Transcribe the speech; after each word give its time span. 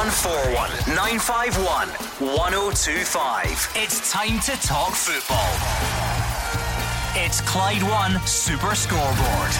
0141 0.00 0.96
951 0.96 1.88
1025. 2.34 3.72
It's 3.76 4.10
time 4.10 4.40
to 4.40 4.52
talk 4.66 4.94
football. 4.94 5.52
It's 7.22 7.42
Clyde 7.42 7.82
One 7.82 8.18
Super 8.26 8.74
Scoreboard. 8.74 9.50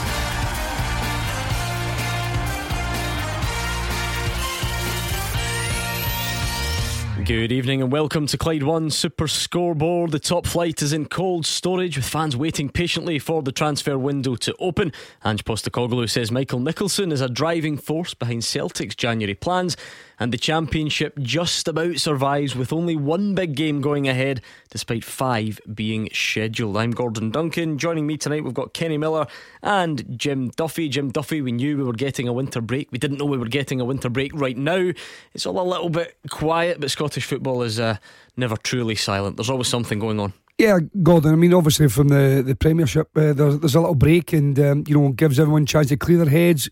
Good 7.27 7.53
evening 7.53 7.83
and 7.83 7.93
welcome 7.93 8.27
to 8.29 8.39
Clyde 8.39 8.63
One 8.63 8.89
Super 8.91 9.29
Scoreboard. 9.29 10.11
The 10.11 10.19
top 10.19 10.47
flight 10.47 10.81
is 10.81 10.95
in 10.95 11.05
cold 11.05 11.45
storage 11.45 11.97
with 11.97 12.07
fans 12.07 12.35
waiting 12.35 12.71
patiently 12.71 13.19
for 13.19 13.43
the 13.43 13.53
transfer 13.53 13.99
window 13.99 14.37
to 14.37 14.55
open. 14.59 14.93
Ange 15.23 15.45
Postecoglou 15.45 16.09
says 16.09 16.33
Michael 16.33 16.61
Nicholson 16.61 17.13
is 17.13 17.21
a 17.21 17.29
driving 17.29 17.77
force 17.77 18.15
behind 18.15 18.43
Celtic's 18.43 18.97
January 18.97 19.35
plans 19.35 19.77
and 20.21 20.33
the 20.33 20.39
Championship 20.39 21.19
just 21.19 21.67
about 21.67 21.97
survives 21.97 22.55
with 22.55 22.75
only 22.75 22.95
one 22.95 23.35
big 23.35 23.57
game 23.57 23.81
going 23.81 24.07
ahead, 24.07 24.43
despite 24.69 25.03
five 25.03 25.59
being 25.75 26.11
scheduled. 26.13 26.77
I'm 26.77 26.91
Gordon 26.91 27.31
Duncan. 27.31 27.79
Joining 27.79 28.07
me 28.07 28.19
tonight, 28.19 28.45
we've 28.45 28.53
got 28.53 28.75
Kenny 28.75 28.99
Miller 28.99 29.27
and 29.63 30.05
Jim 30.19 30.51
Duffy. 30.51 30.91
Jim 30.91 31.11
Duffy, 31.11 31.41
we 31.41 31.53
knew 31.53 31.79
we 31.79 31.85
were 31.85 31.95
getting 31.95 32.29
a 32.29 32.35
winter 32.35 32.61
break. 32.61 32.93
We 32.93 32.99
didn't 32.99 33.17
know 33.17 33.25
we 33.25 33.39
were 33.39 33.47
getting 33.47 33.81
a 33.81 33.85
winter 33.85 34.11
break 34.11 34.33
right 34.35 34.57
now. 34.57 34.93
It's 35.33 35.47
all 35.47 35.59
a 35.59 35.63
little 35.63 35.89
bit 35.89 36.19
quiet, 36.29 36.81
but 36.81 36.91
Scottish 36.91 37.25
football 37.25 37.63
is 37.63 37.81
uh, 37.81 37.97
never 38.37 38.59
truly 38.59 38.97
silent. 38.97 39.39
There's 39.39 39.51
always 39.51 39.69
something 39.69 39.99
going 39.99 40.21
on. 40.21 40.35
Yeah, 40.61 40.79
Gordon. 41.03 41.33
I 41.33 41.37
mean, 41.37 41.55
obviously 41.55 41.89
from 41.89 42.09
the 42.09 42.43
the 42.47 42.55
Premiership, 42.55 43.09
uh, 43.17 43.33
there's, 43.33 43.59
there's 43.61 43.75
a 43.75 43.81
little 43.81 43.95
break, 43.95 44.35
and 44.35 44.61
um, 44.61 44.85
you 44.87 44.95
know 44.95 45.09
gives 45.09 45.41
everyone 45.41 45.63
a 45.63 45.67
chance 45.67 45.89
to 45.89 45.97
clear 45.97 46.19
their 46.19 46.29
heads, 46.29 46.69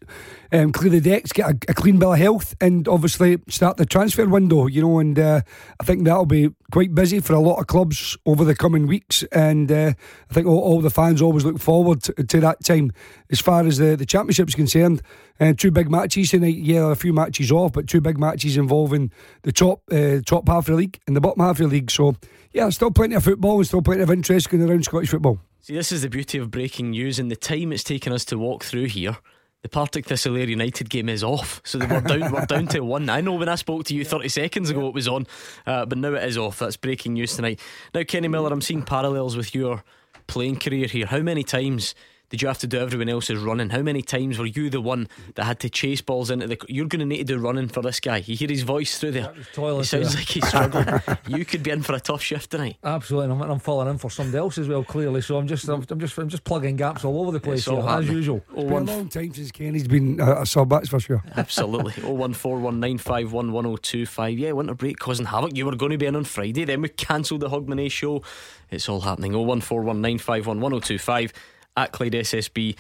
um, 0.53 0.73
clear 0.73 0.91
the 0.91 1.01
decks, 1.01 1.33
get 1.33 1.51
a, 1.51 1.59
a, 1.69 1.75
clean 1.75 1.99
bill 1.99 2.13
of 2.13 2.19
health, 2.19 2.55
and 2.61 2.89
obviously 2.89 3.39
start 3.49 3.77
the 3.77 3.87
transfer 3.87 4.27
window. 4.27 4.67
You 4.67 4.83
know, 4.83 4.99
and 4.99 5.19
uh, 5.19 5.43
I 5.81 5.85
think 5.85 6.05
that'll 6.05 6.27
be 6.27 6.55
quite 6.71 6.95
busy 6.95 7.21
for 7.21 7.35
a 7.35 7.41
lot 7.41 7.59
of 7.59 7.67
clubs 7.67 8.17
over 8.27 8.45
the 8.45 8.55
coming 8.55 8.87
weeks, 8.87 9.23
and 9.25 9.71
uh, 9.71 9.93
I 10.31 10.35
think 10.35 10.47
all, 10.47 10.59
all, 10.59 10.81
the 10.81 10.91
fans 10.91 11.21
always 11.21 11.45
look 11.45 11.59
forward 11.59 12.03
to, 12.05 12.13
to, 12.13 12.41
that 12.41 12.65
time. 12.65 12.93
As 13.31 13.41
far 13.41 13.67
as 13.67 13.79
the 13.79 13.97
the 13.97 14.07
Championship 14.07 14.49
is 14.49 14.55
concerned, 14.55 15.03
and 15.39 15.55
uh, 15.55 15.57
two 15.57 15.71
big 15.71 15.91
matches 15.91 16.31
tonight. 16.31 16.57
Yeah, 16.57 16.91
a 16.91 16.95
few 16.95 17.13
matches 17.13 17.53
off, 17.53 17.73
but 17.73 17.87
two 17.87 18.01
big 18.01 18.19
matches 18.19 18.57
involving 18.57 19.13
the 19.43 19.53
top 19.53 19.83
uh, 19.93 20.21
top 20.25 20.49
half 20.49 20.69
of 20.69 20.73
the 20.73 20.77
league 20.77 20.99
and 21.07 21.15
the 21.15 21.21
bottom 21.21 21.43
half 21.43 21.61
of 21.61 21.69
the 21.71 21.77
league. 21.77 21.91
So 21.91 22.17
yeah, 22.53 22.69
still 22.71 22.91
plenty 22.91 23.15
of 23.15 23.25
football 23.25 23.59
and 23.59 23.67
still 23.67 23.83
plenty 23.83 24.03
of 24.03 24.11
interest 24.11 24.51
going 24.51 24.69
around 24.69 24.85
Scottish 24.85 25.11
football. 25.11 25.41
See, 25.61 25.75
this 25.75 25.93
is 25.93 26.03
the 26.03 26.09
beauty 26.09 26.39
of 26.39 26.51
breaking 26.51 26.91
news 26.91 27.19
and 27.19 27.31
the 27.31 27.37
time 27.37 27.73
it's 27.73 27.85
taken 27.85 28.13
us 28.13 28.25
to 28.27 28.39
walk 28.39 28.65
through 28.65 28.87
here. 28.87 29.19
The 29.63 29.69
Partick 29.69 30.07
Thistle 30.07 30.37
Ayr 30.37 30.49
United 30.49 30.89
game 30.89 31.09
is 31.09 31.25
off, 31.25 31.61
so 31.65 31.81
we're 31.81 32.01
down. 32.01 32.33
we're 32.33 32.47
down 32.47 32.69
to 32.69 32.81
one. 32.81 33.11
I 33.11 33.21
know 33.21 33.35
when 33.35 33.49
I 33.49 33.57
spoke 33.57 33.85
to 33.87 33.95
you 33.95 34.05
30 34.05 34.29
seconds 34.29 34.71
ago, 34.71 34.87
it 34.87 34.95
was 34.95 35.09
on, 35.09 35.27
uh, 35.67 35.85
but 35.85 35.99
now 35.99 36.15
it 36.15 36.23
is 36.23 36.39
off. 36.39 36.61
That's 36.61 36.77
breaking 36.77 37.15
news 37.15 37.35
tonight. 37.35 37.59
Now, 37.93 38.05
Kenny 38.05 38.29
Miller, 38.29 38.53
I'm 38.53 38.61
seeing 38.61 38.83
parallels 38.83 39.37
with 39.37 39.57
your 39.57 39.83
playing 40.29 40.61
career 40.61 40.87
here. 40.87 41.07
How 41.07 41.19
many 41.19 41.43
times 41.43 41.97
did 42.31 42.43
you 42.43 42.49
have 42.49 42.59
to 42.59 42.67
do 42.67 42.79
everyone 42.79 43.09
else's 43.09 43.39
running? 43.39 43.71
How 43.71 43.81
many 43.81 44.03
times 44.03 44.39
were 44.39 44.47
you 44.47 44.69
the 44.69 44.81
one 44.81 45.09
that 45.35 45.45
had 45.45 45.61
to 45.61 45.71
chase 45.71 46.03
balls 46.03 46.31
into 46.31 46.47
the? 46.47 46.59
You're 46.69 46.87
going 46.87 47.01
to 47.01 47.07
need 47.07 47.19
to 47.19 47.25
do 47.25 47.39
running 47.39 47.69
for 47.69 47.81
this 47.81 48.01
guy. 48.01 48.19
You 48.19 48.37
hear 48.37 48.49
his 48.49 48.63
voice 48.63 48.99
through 48.99 49.13
there. 49.13 49.33
It 49.35 49.87
sounds 49.87 50.15
like 50.15 50.29
he's 50.29 50.47
struggling. 50.47 51.01
you 51.29 51.45
could 51.45 51.63
be 51.63 51.71
in 51.71 51.83
for 51.83 51.95
a 51.95 52.01
tough 52.01 52.23
shift 52.23 52.51
tonight. 52.51 52.77
Absolutely, 52.85 53.33
and 53.33 53.43
I'm, 53.43 53.51
I'm, 53.51 53.59
falling 53.59 53.89
in 53.89 53.99
for 53.99 54.11
somebody 54.11 54.39
else 54.39 54.59
as 54.59 54.69
well. 54.69 54.85
Clearly, 54.85 55.23
so 55.23 55.39
I'm 55.39 55.47
just 55.47 55.67
I'm, 55.69 55.85
I'm 55.89 56.01
just 56.01 56.19
I'm 56.19 56.29
just 56.29 56.45
plugging 56.45 56.77
gaps 56.77 57.05
all 57.05 57.23
over 57.23 57.33
the 57.33 57.41
place 57.41 57.65
here, 57.65 57.81
as 57.81 58.09
usual. 58.09 58.45
It's 58.55 58.65
been 58.65 58.73
a 58.73 58.81
long 58.81 59.09
time 59.09 59.33
since 59.33 59.51
Kenny's 59.51 59.89
been 59.89 60.21
a, 60.21 60.43
a 60.43 60.47
sub. 60.47 60.69
That's 60.69 60.91
for 60.91 61.01
sure. 61.01 61.23
Absolutely. 61.37 61.93
01419511025. 62.19 64.39
Yeah, 64.39 64.53
winter 64.53 64.75
break 64.75 64.99
causing 64.99 65.27
havoc. 65.27 65.57
You 65.57 65.67
were 65.67 65.77
going 65.77 65.93
to 65.93 65.99
be 65.99 66.07
in 66.07 66.17
on 66.17 66.25
Friday. 66.25 66.65
Then 66.65 66.83
we 66.83 66.89
cancelled 66.91 67.41
the 67.41 67.49
Hogmanay 67.49 67.91
show. 67.91 68.23
It's 68.71 68.89
all 68.89 69.01
happening. 69.01 69.33
01419511025 69.33 71.33
at 71.79 71.93
Clyde 71.93 72.13
SSB 72.13 72.77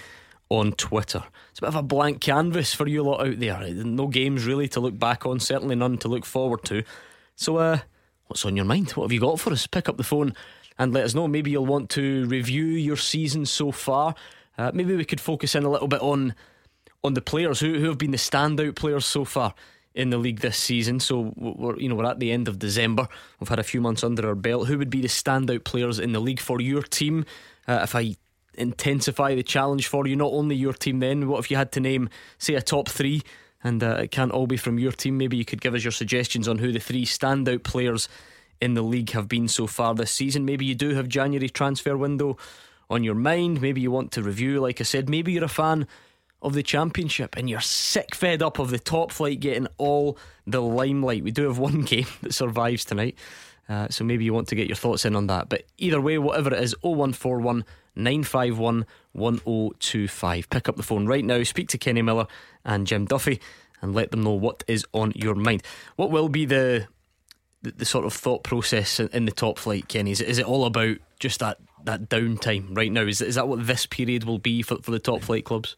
on 0.48 0.72
Twitter. 0.72 1.22
It's 1.50 1.60
a 1.60 1.62
bit 1.62 1.68
of 1.68 1.76
a 1.76 1.82
blank 1.82 2.20
canvas 2.20 2.74
for 2.74 2.86
you 2.86 3.02
lot 3.02 3.26
out 3.26 3.38
there. 3.38 3.74
No 3.74 4.08
games 4.08 4.44
really 4.44 4.68
to 4.68 4.80
look 4.80 4.98
back 4.98 5.24
on, 5.24 5.40
certainly 5.40 5.76
none 5.76 5.98
to 5.98 6.08
look 6.08 6.24
forward 6.24 6.64
to. 6.64 6.82
So, 7.36 7.56
uh, 7.58 7.78
what's 8.26 8.44
on 8.44 8.56
your 8.56 8.64
mind? 8.64 8.90
What 8.92 9.04
have 9.04 9.12
you 9.12 9.20
got 9.20 9.40
for 9.40 9.52
us? 9.52 9.66
Pick 9.66 9.88
up 9.88 9.96
the 9.96 10.04
phone 10.04 10.34
and 10.78 10.92
let 10.92 11.04
us 11.04 11.14
know. 11.14 11.28
Maybe 11.28 11.50
you'll 11.50 11.66
want 11.66 11.90
to 11.90 12.26
review 12.26 12.64
your 12.64 12.96
season 12.96 13.46
so 13.46 13.70
far. 13.70 14.14
Uh, 14.56 14.72
maybe 14.74 14.96
we 14.96 15.04
could 15.04 15.20
focus 15.20 15.54
in 15.54 15.64
a 15.64 15.70
little 15.70 15.88
bit 15.88 16.00
on 16.00 16.34
on 17.04 17.14
the 17.14 17.20
players 17.20 17.60
who, 17.60 17.78
who 17.78 17.86
have 17.86 17.98
been 17.98 18.10
the 18.10 18.16
standout 18.16 18.74
players 18.74 19.06
so 19.06 19.24
far 19.24 19.54
in 19.94 20.10
the 20.10 20.18
league 20.18 20.40
this 20.40 20.56
season. 20.56 20.98
So 20.98 21.32
we're 21.36 21.78
you 21.78 21.88
know 21.88 21.94
we're 21.94 22.06
at 22.06 22.18
the 22.18 22.32
end 22.32 22.48
of 22.48 22.58
December. 22.58 23.06
We've 23.38 23.48
had 23.48 23.60
a 23.60 23.64
few 23.64 23.80
months 23.80 24.02
under 24.02 24.26
our 24.26 24.34
belt. 24.34 24.66
Who 24.66 24.78
would 24.78 24.90
be 24.90 25.02
the 25.02 25.08
standout 25.08 25.64
players 25.64 25.98
in 25.98 26.12
the 26.12 26.20
league 26.20 26.40
for 26.40 26.60
your 26.60 26.82
team? 26.82 27.24
Uh, 27.66 27.80
if 27.82 27.94
I 27.94 28.16
intensify 28.58 29.34
the 29.34 29.42
challenge 29.42 29.86
for 29.86 30.06
you, 30.06 30.16
not 30.16 30.32
only 30.32 30.56
your 30.56 30.72
team 30.72 31.00
then. 31.00 31.28
What 31.28 31.38
if 31.38 31.50
you 31.50 31.56
had 31.56 31.72
to 31.72 31.80
name, 31.80 32.10
say, 32.38 32.54
a 32.54 32.62
top 32.62 32.88
three? 32.88 33.22
And 33.62 33.82
uh, 33.82 34.00
it 34.02 34.10
can't 34.10 34.30
all 34.30 34.46
be 34.46 34.56
from 34.56 34.78
your 34.78 34.92
team. 34.92 35.18
Maybe 35.18 35.36
you 35.36 35.44
could 35.44 35.60
give 35.60 35.74
us 35.74 35.84
your 35.84 35.92
suggestions 35.92 36.46
on 36.46 36.58
who 36.58 36.70
the 36.70 36.78
three 36.78 37.04
standout 37.04 37.64
players 37.64 38.08
in 38.60 38.74
the 38.74 38.82
league 38.82 39.10
have 39.10 39.28
been 39.28 39.48
so 39.48 39.66
far 39.66 39.94
this 39.94 40.10
season. 40.10 40.44
Maybe 40.44 40.64
you 40.64 40.74
do 40.74 40.94
have 40.94 41.08
January 41.08 41.48
transfer 41.48 41.96
window 41.96 42.36
on 42.90 43.04
your 43.04 43.14
mind. 43.14 43.60
Maybe 43.60 43.80
you 43.80 43.90
want 43.90 44.12
to 44.12 44.22
review, 44.22 44.60
like 44.60 44.80
I 44.80 44.84
said. 44.84 45.08
Maybe 45.08 45.32
you're 45.32 45.44
a 45.44 45.48
fan 45.48 45.86
of 46.40 46.54
the 46.54 46.62
championship 46.62 47.36
and 47.36 47.50
you're 47.50 47.60
sick 47.60 48.14
fed 48.14 48.42
up 48.42 48.58
of 48.58 48.70
the 48.70 48.78
top 48.78 49.10
flight 49.10 49.40
getting 49.40 49.66
all 49.76 50.16
the 50.46 50.60
limelight. 50.60 51.24
We 51.24 51.30
do 51.30 51.44
have 51.44 51.58
one 51.58 51.82
game 51.82 52.06
that 52.22 52.34
survives 52.34 52.84
tonight. 52.84 53.16
Uh, 53.68 53.88
so 53.90 54.02
maybe 54.02 54.24
you 54.24 54.32
want 54.32 54.48
to 54.48 54.54
get 54.54 54.66
your 54.66 54.76
thoughts 54.76 55.04
in 55.04 55.14
on 55.14 55.26
that. 55.26 55.48
But 55.48 55.64
either 55.76 56.00
way, 56.00 56.16
whatever 56.18 56.54
it 56.54 56.62
is, 56.62 56.74
0141 56.80 57.64
951 57.98 58.86
1025. 59.12 60.50
Pick 60.50 60.68
up 60.68 60.76
the 60.76 60.82
phone 60.82 61.06
right 61.06 61.24
now, 61.24 61.42
speak 61.42 61.68
to 61.68 61.78
Kenny 61.78 62.02
Miller 62.02 62.26
and 62.64 62.86
Jim 62.86 63.04
Duffy, 63.04 63.40
and 63.82 63.94
let 63.94 64.10
them 64.10 64.22
know 64.22 64.32
what 64.32 64.64
is 64.66 64.86
on 64.92 65.12
your 65.14 65.34
mind. 65.34 65.62
What 65.96 66.10
will 66.10 66.28
be 66.28 66.44
the 66.44 66.86
the, 67.62 67.72
the 67.72 67.84
sort 67.84 68.06
of 68.06 68.12
thought 68.12 68.44
process 68.44 69.00
in, 69.00 69.08
in, 69.08 69.24
the 69.24 69.32
top 69.32 69.58
flight, 69.58 69.88
Kenny? 69.88 70.12
Is 70.12 70.20
it, 70.20 70.28
is 70.28 70.38
it 70.38 70.46
all 70.46 70.64
about 70.64 70.98
just 71.18 71.40
that, 71.40 71.58
that 71.82 72.08
downtime 72.08 72.76
right 72.76 72.92
now? 72.92 73.02
Is, 73.02 73.20
is 73.20 73.34
that 73.34 73.48
what 73.48 73.66
this 73.66 73.84
period 73.84 74.22
will 74.22 74.38
be 74.38 74.62
for, 74.62 74.76
for 74.76 74.92
the 74.92 75.00
top 75.00 75.22
flight 75.22 75.44
clubs? 75.44 75.74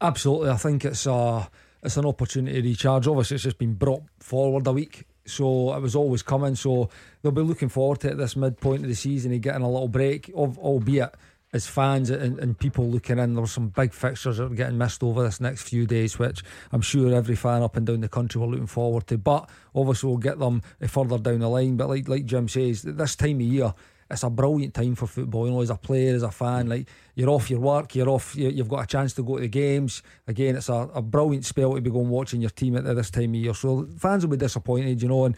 Absolutely. 0.00 0.48
I 0.48 0.56
think 0.56 0.86
it's 0.86 1.04
a, 1.04 1.50
it's 1.82 1.98
an 1.98 2.06
opportunity 2.06 2.62
to 2.62 2.68
recharge. 2.68 3.06
Obviously, 3.06 3.34
it's 3.34 3.44
just 3.44 3.58
been 3.58 3.74
brought 3.74 4.04
forward 4.20 4.66
a 4.66 4.72
week 4.72 5.04
so 5.28 5.74
it 5.74 5.80
was 5.80 5.94
always 5.94 6.22
coming. 6.22 6.54
So 6.54 6.88
they'll 7.22 7.32
be 7.32 7.42
looking 7.42 7.68
forward 7.68 8.00
to 8.00 8.10
it 8.10 8.16
this 8.16 8.36
midpoint 8.36 8.82
of 8.82 8.88
the 8.88 8.94
season 8.94 9.32
and 9.32 9.42
getting 9.42 9.62
a 9.62 9.70
little 9.70 9.88
break, 9.88 10.30
of 10.34 10.58
albeit 10.58 11.14
as 11.52 11.66
fans 11.66 12.10
and, 12.10 12.38
and 12.38 12.58
people 12.58 12.88
looking 12.88 13.18
in. 13.18 13.34
There 13.34 13.40
were 13.40 13.46
some 13.46 13.68
big 13.68 13.92
fixtures 13.92 14.36
that 14.36 14.52
are 14.52 14.54
getting 14.54 14.78
missed 14.78 15.02
over 15.02 15.22
this 15.22 15.40
next 15.40 15.62
few 15.62 15.86
days, 15.86 16.18
which 16.18 16.42
I'm 16.72 16.82
sure 16.82 17.14
every 17.14 17.36
fan 17.36 17.62
up 17.62 17.76
and 17.76 17.86
down 17.86 18.00
the 18.00 18.08
country 18.08 18.40
were 18.40 18.46
looking 18.46 18.66
forward 18.66 19.06
to. 19.08 19.18
But 19.18 19.48
obviously, 19.74 20.08
we'll 20.08 20.18
get 20.18 20.38
them 20.38 20.62
further 20.86 21.18
down 21.18 21.40
the 21.40 21.48
line. 21.48 21.76
But 21.76 21.88
like 21.88 22.08
like 22.08 22.26
Jim 22.26 22.48
says, 22.48 22.82
this 22.82 23.16
time 23.16 23.36
of 23.36 23.42
year. 23.42 23.74
It's 24.10 24.22
a 24.22 24.30
brilliant 24.30 24.72
time 24.72 24.94
for 24.94 25.06
football, 25.06 25.44
you 25.46 25.52
know, 25.52 25.60
as 25.60 25.68
a 25.68 25.76
player, 25.76 26.14
as 26.14 26.22
a 26.22 26.30
fan. 26.30 26.66
Like 26.66 26.88
you're 27.14 27.28
off 27.28 27.50
your 27.50 27.60
work, 27.60 27.94
you're 27.94 28.08
off, 28.08 28.34
you, 28.34 28.56
have 28.56 28.68
got 28.68 28.84
a 28.84 28.86
chance 28.86 29.12
to 29.12 29.22
go 29.22 29.36
to 29.36 29.42
the 29.42 29.48
games. 29.48 30.02
Again, 30.26 30.56
it's 30.56 30.70
a, 30.70 30.88
a 30.94 31.02
brilliant 31.02 31.44
spell 31.44 31.74
to 31.74 31.80
be 31.82 31.90
going 31.90 32.08
watching 32.08 32.40
your 32.40 32.48
team 32.48 32.76
at 32.78 32.84
this 32.84 33.10
time 33.10 33.34
of 33.34 33.34
year. 33.34 33.52
So 33.52 33.86
fans 33.98 34.24
will 34.24 34.30
be 34.30 34.38
disappointed, 34.38 35.02
you 35.02 35.08
know, 35.08 35.26
and 35.26 35.36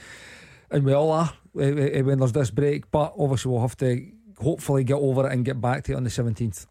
and 0.70 0.84
we 0.84 0.92
all 0.92 1.10
are 1.10 1.32
eh, 1.58 1.90
eh, 1.94 2.00
when 2.02 2.20
there's 2.20 2.30
this 2.30 2.50
break. 2.50 2.88
But 2.92 3.14
obviously, 3.18 3.50
we'll 3.50 3.60
have 3.62 3.76
to 3.78 4.06
hopefully 4.40 4.84
get 4.84 4.94
over 4.94 5.26
it 5.28 5.32
and 5.32 5.44
get 5.44 5.60
back 5.60 5.84
to 5.84 5.92
it 5.92 5.96
on 5.96 6.04
the 6.04 6.10
17th. 6.10 6.66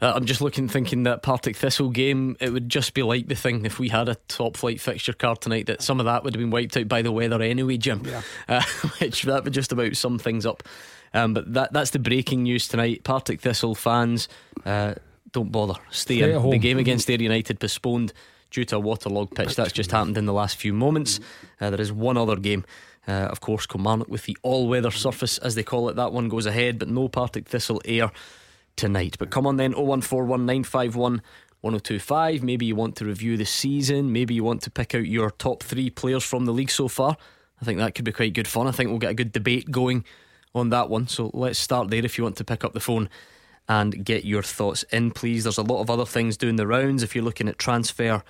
Uh, 0.00 0.12
I'm 0.14 0.24
just 0.24 0.40
looking, 0.40 0.68
thinking 0.68 1.04
that 1.04 1.22
Partick 1.22 1.56
Thistle 1.56 1.90
game, 1.90 2.36
it 2.40 2.52
would 2.52 2.68
just 2.68 2.94
be 2.94 3.02
like 3.02 3.28
the 3.28 3.34
thing 3.34 3.64
if 3.64 3.78
we 3.78 3.88
had 3.88 4.08
a 4.08 4.16
top 4.26 4.56
flight 4.56 4.80
fixture 4.80 5.12
card 5.12 5.40
tonight, 5.40 5.66
that 5.66 5.82
some 5.82 6.00
of 6.00 6.06
that 6.06 6.24
would 6.24 6.34
have 6.34 6.40
been 6.40 6.50
wiped 6.50 6.76
out 6.76 6.88
by 6.88 7.02
the 7.02 7.12
weather 7.12 7.40
anyway, 7.42 7.76
Jim. 7.76 8.02
Yeah. 8.04 8.22
Uh, 8.48 8.62
which 8.98 9.22
that 9.22 9.44
would 9.44 9.52
just 9.52 9.72
about 9.72 9.94
sum 9.94 10.18
things 10.18 10.46
up. 10.46 10.62
Um, 11.12 11.34
but 11.34 11.52
that 11.52 11.72
that's 11.72 11.90
the 11.90 11.98
breaking 11.98 12.44
news 12.44 12.66
tonight. 12.66 13.04
Partick 13.04 13.40
Thistle 13.40 13.74
fans, 13.74 14.28
uh, 14.64 14.94
don't 15.32 15.52
bother. 15.52 15.74
Stay, 15.90 16.18
Stay 16.18 16.32
in. 16.32 16.50
The 16.50 16.58
game 16.58 16.78
against 16.78 17.10
Ayr 17.10 17.20
United 17.20 17.60
postponed 17.60 18.12
due 18.50 18.64
to 18.64 18.76
a 18.76 18.80
waterlogged 18.80 19.34
pitch. 19.34 19.54
That's 19.54 19.72
just 19.72 19.90
happened 19.90 20.16
in 20.16 20.24
the 20.24 20.32
last 20.32 20.56
few 20.56 20.72
moments. 20.72 21.20
Uh, 21.60 21.70
there 21.70 21.80
is 21.80 21.92
one 21.92 22.16
other 22.16 22.36
game 22.36 22.64
uh, 23.08 23.28
of 23.30 23.40
course, 23.40 23.66
Kilmarnock 23.66 24.08
with 24.08 24.24
the 24.24 24.36
all 24.42 24.68
weather 24.68 24.90
surface, 24.90 25.38
as 25.38 25.54
they 25.54 25.62
call 25.62 25.88
it. 25.88 25.96
That 25.96 26.12
one 26.12 26.28
goes 26.28 26.46
ahead, 26.46 26.78
but 26.78 26.88
no 26.88 27.08
Partick 27.08 27.48
Thistle 27.48 27.80
Ayr 27.86 28.12
tonight. 28.76 29.16
But 29.18 29.30
come 29.30 29.46
on 29.46 29.56
then, 29.56 29.72
0141951 29.72 31.20
1025. 31.60 32.42
Maybe 32.42 32.66
you 32.66 32.76
want 32.76 32.96
to 32.96 33.04
review 33.04 33.36
the 33.36 33.44
season. 33.44 34.12
Maybe 34.12 34.34
you 34.34 34.44
want 34.44 34.62
to 34.62 34.70
pick 34.70 34.94
out 34.94 35.06
your 35.06 35.30
top 35.30 35.62
three 35.62 35.90
players 35.90 36.22
from 36.22 36.44
the 36.44 36.52
league 36.52 36.70
so 36.70 36.86
far. 36.86 37.16
I 37.60 37.64
think 37.64 37.78
that 37.78 37.94
could 37.94 38.04
be 38.04 38.12
quite 38.12 38.34
good 38.34 38.46
fun. 38.46 38.68
I 38.68 38.70
think 38.70 38.90
we'll 38.90 39.00
get 39.00 39.10
a 39.10 39.14
good 39.14 39.32
debate 39.32 39.70
going 39.70 40.04
on 40.54 40.68
that 40.68 40.88
one. 40.88 41.08
So 41.08 41.30
let's 41.34 41.58
start 41.58 41.90
there 41.90 42.04
if 42.04 42.16
you 42.16 42.24
want 42.24 42.36
to 42.36 42.44
pick 42.44 42.64
up 42.64 42.74
the 42.74 42.80
phone 42.80 43.08
and 43.68 44.04
get 44.04 44.24
your 44.24 44.42
thoughts 44.42 44.84
in, 44.84 45.10
please. 45.10 45.44
There's 45.44 45.58
a 45.58 45.62
lot 45.62 45.80
of 45.80 45.90
other 45.90 46.06
things 46.06 46.36
doing 46.36 46.56
the 46.56 46.66
rounds. 46.66 47.02
If 47.02 47.14
you're 47.14 47.24
looking 47.24 47.48
at 47.48 47.58
transfer 47.58 48.22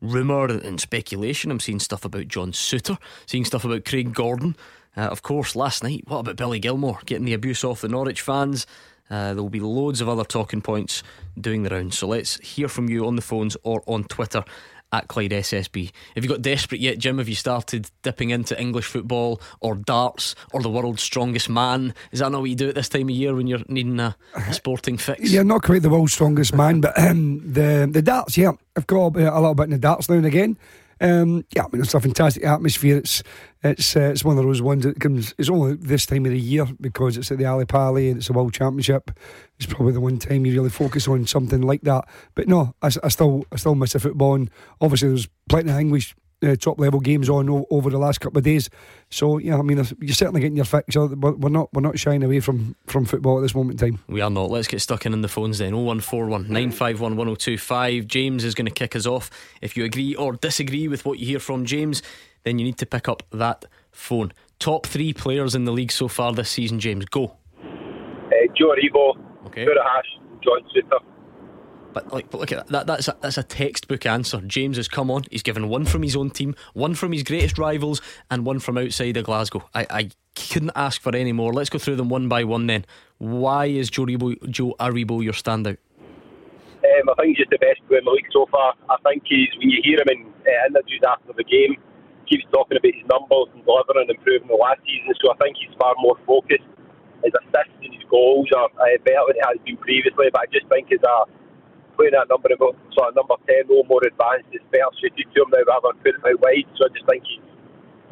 rumour 0.00 0.46
and 0.46 0.80
speculation. 0.80 1.50
I'm 1.50 1.60
seeing 1.60 1.80
stuff 1.80 2.04
about 2.04 2.28
John 2.28 2.52
Souttar, 2.52 2.98
seeing 3.26 3.44
stuff 3.44 3.64
about 3.64 3.84
Craig 3.84 4.14
Gordon. 4.14 4.56
Uh, 4.96 5.02
of 5.02 5.22
course, 5.22 5.54
last 5.54 5.82
night, 5.82 6.04
what 6.06 6.20
about 6.20 6.36
Billy 6.36 6.60
Gilmour 6.60 6.98
getting 7.06 7.24
the 7.24 7.34
abuse 7.34 7.64
off 7.64 7.80
the 7.80 7.88
Norwich 7.88 8.20
fans? 8.20 8.66
Uh, 9.10 9.32
there 9.34 9.42
will 9.42 9.48
be 9.48 9.60
loads 9.60 10.00
of 10.00 10.08
other 10.08 10.24
talking 10.24 10.60
points 10.60 11.02
doing 11.40 11.62
the 11.62 11.70
rounds. 11.70 11.96
So 11.96 12.06
let's 12.06 12.38
hear 12.40 12.68
from 12.68 12.88
you 12.88 13.06
on 13.06 13.16
the 13.16 13.22
phones 13.22 13.56
or 13.62 13.82
on 13.86 14.04
Twitter 14.04 14.44
at 14.92 15.08
Clyde 15.08 15.30
SSB. 15.30 15.90
Have 16.14 16.24
you 16.24 16.30
got 16.30 16.42
desperate 16.42 16.80
yet, 16.80 16.98
Jim? 16.98 17.18
Have 17.18 17.28
you 17.28 17.34
started 17.34 17.90
dipping 18.02 18.30
into 18.30 18.58
English 18.60 18.86
football 18.86 19.40
or 19.60 19.74
darts 19.74 20.34
or 20.52 20.62
the 20.62 20.70
world's 20.70 21.02
strongest 21.02 21.48
man? 21.48 21.94
Is 22.12 22.20
that 22.20 22.30
not 22.30 22.40
what 22.40 22.50
you 22.50 22.56
do 22.56 22.68
at 22.68 22.74
this 22.74 22.88
time 22.88 23.08
of 23.08 23.10
year 23.10 23.34
when 23.34 23.46
you're 23.46 23.62
needing 23.68 24.00
a, 24.00 24.16
a 24.34 24.52
sporting 24.52 24.96
fix? 24.96 25.30
Yeah, 25.30 25.42
not 25.42 25.62
quite 25.62 25.82
the 25.82 25.90
world's 25.90 26.14
strongest 26.14 26.54
man, 26.54 26.80
but 26.80 26.98
um, 26.98 27.40
the 27.52 27.88
the 27.90 28.02
darts, 28.02 28.36
yeah, 28.36 28.52
I've 28.76 28.86
got 28.86 29.16
a, 29.16 29.34
a 29.34 29.40
little 29.40 29.54
bit 29.54 29.64
in 29.64 29.70
the 29.70 29.78
darts 29.78 30.08
now 30.08 30.16
and 30.16 30.26
again. 30.26 30.58
Um, 31.00 31.44
yeah, 31.54 31.64
I 31.64 31.68
mean 31.72 31.82
it's 31.82 31.94
a 31.94 32.00
fantastic 32.00 32.44
atmosphere. 32.44 32.96
It's 32.96 33.22
it's 33.62 33.96
uh, 33.96 34.10
it's 34.12 34.24
one 34.24 34.38
of 34.38 34.44
those 34.44 34.62
ones 34.62 34.84
that 34.84 35.00
comes. 35.00 35.34
It's 35.38 35.50
only 35.50 35.74
this 35.74 36.06
time 36.06 36.26
of 36.26 36.32
the 36.32 36.40
year 36.40 36.66
because 36.80 37.16
it's 37.16 37.30
at 37.30 37.38
the 37.38 37.46
Ali 37.46 37.64
Pali 37.64 38.08
and 38.08 38.18
it's 38.18 38.30
a 38.30 38.32
World 38.32 38.52
Championship. 38.52 39.10
It's 39.58 39.66
probably 39.66 39.92
the 39.92 40.00
one 40.00 40.18
time 40.18 40.46
you 40.46 40.52
really 40.54 40.70
focus 40.70 41.08
on 41.08 41.26
something 41.26 41.62
like 41.62 41.82
that. 41.82 42.08
But 42.34 42.48
no, 42.48 42.74
I, 42.82 42.90
I 43.02 43.08
still 43.08 43.44
I 43.52 43.56
still 43.56 43.74
miss 43.74 43.92
the 43.92 44.00
football. 44.00 44.34
And 44.34 44.50
obviously, 44.80 45.08
there's 45.08 45.28
plenty 45.48 45.70
of 45.70 45.78
English 45.78 46.14
uh, 46.42 46.56
top 46.56 46.78
level 46.78 47.00
games 47.00 47.28
on 47.28 47.48
o- 47.48 47.66
over 47.70 47.90
the 47.90 47.98
last 47.98 48.20
couple 48.20 48.38
of 48.38 48.44
days. 48.44 48.70
So 49.10 49.38
yeah, 49.38 49.58
I 49.58 49.62
mean, 49.62 49.78
you're 50.00 50.14
certainly 50.14 50.40
getting 50.40 50.56
your 50.56 50.64
fix. 50.64 50.96
We're 50.96 51.48
not 51.48 51.72
we're 51.72 51.80
not 51.82 51.98
shying 51.98 52.22
away 52.22 52.40
from 52.40 52.76
from 52.86 53.04
football 53.04 53.38
at 53.38 53.42
this 53.42 53.54
moment 53.54 53.80
in 53.80 53.92
time. 53.92 54.00
We 54.08 54.20
are 54.20 54.30
not. 54.30 54.50
Let's 54.50 54.68
get 54.68 54.80
stuck 54.80 55.06
in 55.06 55.12
on 55.12 55.22
the 55.22 55.28
phones 55.28 55.58
then. 55.58 55.74
0141 55.74 56.42
951 56.42 57.16
1025. 57.16 58.06
James 58.06 58.44
is 58.44 58.54
going 58.54 58.66
to 58.66 58.72
kick 58.72 58.94
us 58.94 59.06
off. 59.06 59.30
If 59.60 59.76
you 59.76 59.84
agree 59.84 60.14
or 60.14 60.34
disagree 60.34 60.88
with 60.88 61.04
what 61.04 61.18
you 61.18 61.26
hear 61.26 61.40
from 61.40 61.64
James, 61.64 62.02
then 62.44 62.58
you 62.58 62.64
need 62.64 62.78
to 62.78 62.86
pick 62.86 63.08
up 63.08 63.22
that 63.32 63.64
phone. 63.90 64.32
Top 64.58 64.86
three 64.86 65.12
players 65.12 65.54
in 65.54 65.64
the 65.64 65.72
league 65.72 65.92
so 65.92 66.08
far 66.08 66.32
this 66.32 66.50
season. 66.50 66.80
James, 66.80 67.04
go. 67.06 67.36
Uh, 67.62 68.30
Joe 68.56 68.74
Aribo, 68.74 69.16
okay. 69.46 69.64
John 70.42 70.60
Souttar. 70.74 71.00
But 71.98 72.12
like, 72.12 72.30
but 72.30 72.38
look 72.38 72.52
at 72.52 72.68
that. 72.68 72.86
That's 72.86 73.08
a, 73.08 73.16
that's 73.20 73.38
a 73.38 73.42
textbook 73.42 74.06
answer. 74.06 74.40
James 74.42 74.76
has 74.76 74.86
come 74.86 75.10
on. 75.10 75.24
He's 75.32 75.42
given 75.42 75.68
one 75.68 75.84
from 75.84 76.04
his 76.04 76.14
own 76.14 76.30
team, 76.30 76.54
one 76.72 76.94
from 76.94 77.10
his 77.10 77.24
greatest 77.24 77.58
rivals, 77.58 78.00
and 78.30 78.46
one 78.46 78.60
from 78.60 78.78
outside 78.78 79.16
of 79.16 79.24
Glasgow. 79.24 79.68
I, 79.74 79.86
I 79.90 80.10
couldn't 80.36 80.70
ask 80.76 81.02
for 81.02 81.10
any 81.16 81.32
more. 81.32 81.52
Let's 81.52 81.70
go 81.70 81.78
through 81.80 81.96
them 81.96 82.08
one 82.08 82.28
by 82.28 82.44
one. 82.44 82.68
Then, 82.68 82.86
why 83.18 83.66
is 83.66 83.90
Joe 83.90 84.06
Aribo, 84.06 84.48
Joe 84.48 84.76
Aribo 84.78 85.24
your 85.24 85.32
standout? 85.32 85.78
Um, 86.86 87.10
I 87.10 87.14
think 87.18 87.34
he's 87.34 87.38
just 87.38 87.50
the 87.50 87.58
best 87.58 87.82
player 87.88 87.98
in 87.98 88.04
the 88.04 88.12
league 88.12 88.30
so 88.32 88.46
far. 88.46 88.74
I 88.88 88.96
think 89.02 89.24
he's 89.26 89.48
when 89.58 89.70
you 89.70 89.82
hear 89.82 89.98
him 89.98 90.06
in 90.06 90.30
uh, 90.46 90.66
interviews 90.70 91.02
after 91.02 91.32
the 91.34 91.42
game, 91.42 91.82
keeps 92.30 92.44
talking 92.54 92.78
about 92.78 92.94
his 92.94 93.06
numbers 93.10 93.50
and 93.58 93.64
delivering 93.66 94.06
and 94.06 94.10
improving 94.14 94.46
the 94.46 94.54
last 94.54 94.78
season. 94.86 95.10
So 95.18 95.34
I 95.34 95.36
think 95.42 95.56
he's 95.58 95.74
far 95.82 95.94
more 95.98 96.14
focused. 96.24 96.62
His 97.24 97.34
assists 97.34 97.74
and 97.82 97.90
his 97.90 98.06
goals 98.06 98.46
are 98.54 98.70
uh, 98.70 98.86
better 99.02 99.34
than 99.34 99.42
it 99.42 99.46
has 99.50 99.58
been 99.66 99.76
previously. 99.82 100.30
But 100.30 100.46
I 100.46 100.54
just 100.54 100.70
think 100.70 100.94
as 100.94 101.02
a 101.02 101.26
playing 101.98 102.14
that 102.14 102.30
number 102.30 102.48
of 102.54 102.78
sort 102.94 103.10
of 103.10 103.18
number 103.18 103.34
ten, 103.50 103.66
no 103.66 103.82
more 103.90 104.00
advanced, 104.06 104.48
is 104.54 104.62
better 104.70 104.86
suited 105.02 105.26
to 105.34 105.42
him 105.42 105.50
now 105.50 105.66
rather 105.66 105.90
than 105.90 105.98
putting 106.06 106.22
him 106.22 106.30
out 106.30 106.40
wide. 106.40 106.70
So 106.78 106.86
I 106.86 106.94
just 106.94 107.06
think 107.10 107.26
he's 107.26 107.42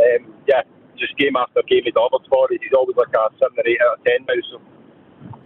um, 0.03 0.35
yeah, 0.51 0.67
just 0.99 1.17
game 1.17 1.39
after 1.39 1.63
game 1.63 1.87
he 1.87 1.95
delivers 1.95 2.27
for 2.29 2.51
it. 2.51 2.61
He's 2.61 2.75
always 2.77 2.97
like 2.99 3.15
a 3.15 3.31
seven 3.39 3.57
or 3.57 3.67
eight 3.67 3.81
out 3.81 3.99
of 3.99 4.05
ten 4.05 4.27
now. 4.27 4.43
So 4.51 4.59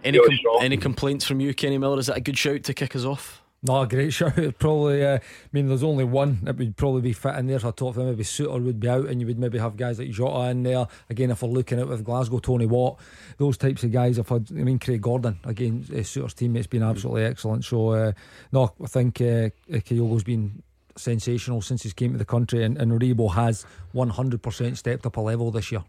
any 0.03 0.19
com- 0.19 0.65
any 0.65 0.77
complaints 0.77 1.25
from 1.25 1.41
you, 1.41 1.53
Kenny 1.55 1.79
Miller? 1.79 2.01
Is 2.01 2.07
that 2.09 2.17
a 2.17 2.25
good 2.25 2.39
shout 2.39 2.65
to 2.65 2.75
kick 2.75 2.97
us 2.97 3.05
off? 3.05 3.40
No, 3.63 3.85
great 3.85 4.13
shout. 4.15 4.59
Probably, 4.59 5.05
uh, 5.05 5.17
I 5.17 5.21
mean, 5.53 5.69
there's 5.69 5.83
only 5.83 6.05
one 6.05 6.39
that 6.45 6.57
would 6.57 6.77
probably 6.77 7.03
be 7.03 7.13
fit 7.13 7.37
in 7.37 7.47
there. 7.47 7.59
So 7.59 7.69
I 7.69 7.73
thought 7.73 7.97
maybe 7.97 8.25
Souttar 8.25 8.63
would 8.63 8.81
be 8.81 8.89
out, 8.89 9.07
and 9.07 9.21
you 9.21 9.27
would 9.27 9.39
maybe 9.39 9.59
have 9.59 9.77
guys 9.77 9.99
like 9.99 10.11
Jota 10.11 10.51
in 10.51 10.63
there. 10.63 10.87
Again, 11.11 11.31
if 11.31 11.43
we're 11.43 11.49
looking 11.49 11.79
at 11.79 11.89
with 11.89 12.05
Glasgow, 12.05 12.39
Tony 12.39 12.67
Watt, 12.67 12.99
those 13.37 13.59
types 13.59 13.85
of 13.85 13.93
guys. 13.93 14.19
I've 14.19 14.29
had, 14.29 14.49
I 14.51 14.63
mean, 14.63 14.79
Craig 14.79 15.03
Gordon 15.03 15.39
again, 15.45 15.85
uh, 15.91 15.97
Souttar's 15.97 16.35
teammate's 16.35 16.67
been 16.67 16.83
absolutely 16.83 17.25
excellent. 17.25 17.65
So, 17.65 17.91
uh, 17.91 18.13
no, 18.53 18.73
I 18.83 18.87
think 18.87 19.21
uh, 19.21 19.51
Kyogo's 19.71 20.25
been 20.25 20.63
sensational 20.97 21.63
since 21.63 21.83
he 21.83 21.91
came 21.91 22.13
to 22.13 22.19
the 22.19 22.25
country, 22.25 22.65
and, 22.65 22.79
and 22.79 22.93
Aribo 22.93 23.35
has 23.35 23.67
100% 23.95 24.77
stepped 24.77 25.07
up 25.07 25.17
a 25.17 25.21
level 25.21 25.51
this 25.51 25.71
year. 25.71 25.85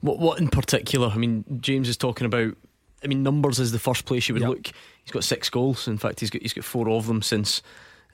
What, 0.00 0.18
what 0.18 0.40
in 0.40 0.48
particular? 0.48 1.08
I 1.08 1.16
mean, 1.16 1.44
James 1.60 1.88
is 1.88 1.96
talking 1.96 2.26
about 2.26 2.56
I 3.04 3.08
mean, 3.08 3.22
numbers 3.22 3.58
is 3.60 3.72
the 3.72 3.78
first 3.78 4.06
place 4.06 4.28
you 4.28 4.34
would 4.34 4.42
yep. 4.42 4.50
look. 4.50 4.66
He's 5.04 5.12
got 5.12 5.24
six 5.24 5.50
goals. 5.50 5.86
In 5.86 5.98
fact, 5.98 6.20
he's 6.20 6.30
got 6.30 6.42
he's 6.42 6.52
got 6.52 6.64
four 6.64 6.88
of 6.88 7.06
them 7.06 7.22
since 7.22 7.62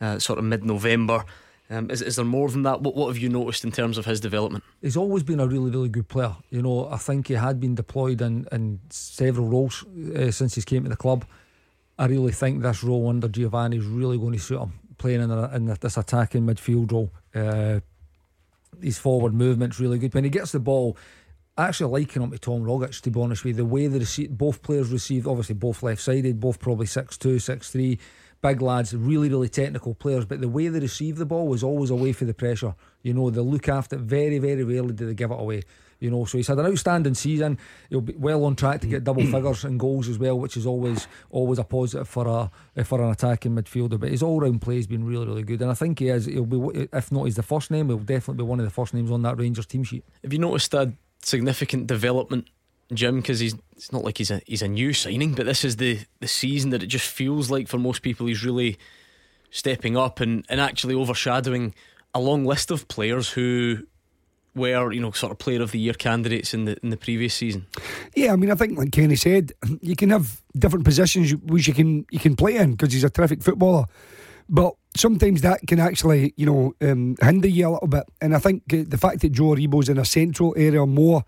uh, 0.00 0.18
sort 0.18 0.38
of 0.38 0.44
mid 0.44 0.64
November. 0.64 1.24
Um, 1.70 1.88
is, 1.88 2.02
is 2.02 2.16
there 2.16 2.24
more 2.24 2.48
than 2.48 2.64
that? 2.64 2.80
What, 2.80 2.96
what 2.96 3.06
have 3.06 3.18
you 3.18 3.28
noticed 3.28 3.64
in 3.64 3.70
terms 3.70 3.96
of 3.96 4.04
his 4.04 4.18
development? 4.18 4.64
He's 4.82 4.96
always 4.96 5.22
been 5.22 5.38
a 5.38 5.46
really, 5.46 5.70
really 5.70 5.88
good 5.88 6.08
player. 6.08 6.34
You 6.50 6.62
know, 6.62 6.88
I 6.90 6.96
think 6.96 7.28
he 7.28 7.34
had 7.34 7.60
been 7.60 7.76
deployed 7.76 8.20
in, 8.20 8.48
in 8.50 8.80
several 8.90 9.46
roles 9.46 9.84
uh, 10.16 10.32
since 10.32 10.56
he 10.56 10.62
came 10.62 10.82
to 10.82 10.88
the 10.88 10.96
club. 10.96 11.24
I 11.96 12.06
really 12.06 12.32
think 12.32 12.62
this 12.62 12.82
role 12.82 13.08
under 13.08 13.28
Giovanni 13.28 13.76
is 13.76 13.84
really 13.84 14.18
going 14.18 14.32
to 14.32 14.38
suit 14.40 14.58
him, 14.58 14.72
playing 14.98 15.22
in, 15.22 15.30
a, 15.30 15.54
in 15.54 15.66
this 15.66 15.96
attacking 15.96 16.44
midfield 16.44 16.90
role. 16.90 17.12
Uh, 17.32 17.80
his 18.82 18.98
forward 18.98 19.34
movement's 19.34 19.78
really 19.78 19.98
good. 19.98 20.12
When 20.12 20.24
he 20.24 20.30
gets 20.30 20.50
the 20.52 20.58
ball, 20.60 20.96
I 21.60 21.68
actually 21.68 21.92
liken 21.92 22.22
him 22.22 22.30
to 22.30 22.38
Tom 22.38 22.62
Rogic, 22.62 23.02
to 23.02 23.10
be 23.10 23.20
honest 23.20 23.44
with 23.44 23.58
you. 23.58 23.64
The 23.64 23.68
way 23.68 23.86
they 23.86 23.98
receive, 23.98 24.30
both 24.30 24.62
players 24.62 24.90
received, 24.90 25.26
obviously 25.26 25.56
both 25.56 25.82
left 25.82 26.00
sided, 26.00 26.40
both 26.40 26.58
probably 26.58 26.86
6'2, 26.86 27.36
6'3, 27.36 27.98
big 28.40 28.62
lads, 28.62 28.94
really, 28.94 29.28
really 29.28 29.50
technical 29.50 29.92
players. 29.92 30.24
But 30.24 30.40
the 30.40 30.48
way 30.48 30.68
they 30.68 30.80
received 30.80 31.18
the 31.18 31.26
ball 31.26 31.46
was 31.46 31.62
always 31.62 31.90
away 31.90 32.12
for 32.12 32.24
the 32.24 32.32
pressure. 32.32 32.74
You 33.02 33.12
know, 33.12 33.28
they 33.28 33.42
look 33.42 33.68
after 33.68 33.96
it. 33.96 34.00
Very, 34.00 34.38
very 34.38 34.64
rarely 34.64 34.94
do 34.94 35.04
they 35.04 35.12
give 35.12 35.30
it 35.30 35.38
away. 35.38 35.64
You 35.98 36.10
know, 36.10 36.24
so 36.24 36.38
he's 36.38 36.48
had 36.48 36.58
an 36.58 36.64
outstanding 36.64 37.12
season. 37.12 37.58
He'll 37.90 38.00
be 38.00 38.14
well 38.14 38.44
on 38.44 38.56
track 38.56 38.80
to 38.80 38.86
get 38.86 39.04
double 39.04 39.26
figures 39.30 39.66
and 39.66 39.78
goals 39.78 40.08
as 40.08 40.18
well, 40.18 40.38
which 40.38 40.56
is 40.56 40.64
always 40.64 41.06
always 41.28 41.58
a 41.58 41.64
positive 41.64 42.08
for 42.08 42.50
a 42.74 42.84
for 42.84 43.02
an 43.02 43.10
attacking 43.10 43.54
midfielder. 43.54 44.00
But 44.00 44.08
his 44.08 44.22
all 44.22 44.40
round 44.40 44.62
play 44.62 44.76
has 44.76 44.86
been 44.86 45.04
really, 45.04 45.26
really 45.26 45.42
good, 45.42 45.60
and 45.60 45.70
I 45.70 45.74
think 45.74 45.98
he 45.98 46.08
is. 46.08 46.24
He'll 46.24 46.46
be 46.46 46.88
if 46.90 47.12
not 47.12 47.24
he's 47.24 47.36
the 47.36 47.42
first 47.42 47.70
name, 47.70 47.88
he'll 47.88 47.98
definitely 47.98 48.42
be 48.42 48.48
one 48.48 48.60
of 48.60 48.64
the 48.64 48.70
first 48.70 48.94
names 48.94 49.10
on 49.10 49.20
that 49.22 49.38
Rangers 49.38 49.66
team 49.66 49.84
sheet. 49.84 50.02
Have 50.22 50.32
you 50.32 50.38
noticed 50.38 50.70
that 50.70 50.88
significant 51.22 51.86
development, 51.86 52.48
Jim, 52.92 53.16
because 53.16 53.40
he's 53.40 53.54
it's 53.76 53.92
not 53.92 54.04
like 54.04 54.18
he's 54.18 54.30
a 54.30 54.40
he's 54.46 54.62
a 54.62 54.68
new 54.68 54.92
signing, 54.92 55.34
but 55.34 55.46
this 55.46 55.64
is 55.64 55.76
the 55.76 56.00
the 56.20 56.28
season 56.28 56.70
that 56.70 56.82
it 56.82 56.88
just 56.88 57.06
feels 57.06 57.50
like 57.50 57.68
for 57.68 57.78
most 57.78 58.02
people 58.02 58.26
he's 58.26 58.44
really 58.44 58.78
stepping 59.50 59.96
up 59.96 60.20
and, 60.20 60.44
and 60.48 60.60
actually 60.60 60.94
overshadowing 60.94 61.74
a 62.14 62.20
long 62.20 62.44
list 62.44 62.70
of 62.70 62.86
players 62.88 63.30
who 63.30 63.78
were 64.54 64.92
you 64.92 65.00
know 65.00 65.12
sort 65.12 65.32
of 65.32 65.38
player 65.38 65.62
of 65.62 65.70
the 65.70 65.78
year 65.78 65.92
candidates 65.92 66.52
in 66.52 66.64
the 66.64 66.76
in 66.82 66.90
the 66.90 66.96
previous 66.96 67.34
season. 67.34 67.66
Yeah, 68.14 68.32
I 68.32 68.36
mean 68.36 68.50
I 68.50 68.54
think 68.54 68.78
like 68.78 68.92
Kenny 68.92 69.16
said, 69.16 69.52
you 69.80 69.96
can 69.96 70.10
have 70.10 70.40
different 70.56 70.84
positions 70.84 71.34
which 71.36 71.68
you 71.68 71.74
can 71.74 72.04
you 72.10 72.18
can 72.18 72.36
play 72.36 72.56
in 72.56 72.72
because 72.72 72.92
he's 72.92 73.04
a 73.04 73.10
terrific 73.10 73.42
footballer, 73.42 73.84
but 74.48 74.74
sometimes 74.96 75.42
that 75.42 75.60
can 75.66 75.78
actually, 75.78 76.34
you 76.36 76.46
know, 76.46 76.74
um, 76.80 77.16
hinder 77.20 77.48
you 77.48 77.68
a 77.68 77.70
little 77.70 77.88
bit. 77.88 78.04
And 78.20 78.34
I 78.34 78.38
think 78.38 78.62
uh, 78.72 78.84
the 78.86 78.98
fact 78.98 79.20
that 79.20 79.32
Joe 79.32 79.54
Aribo's 79.54 79.88
in 79.88 79.98
a 79.98 80.04
central 80.04 80.54
area 80.56 80.84
more, 80.86 81.24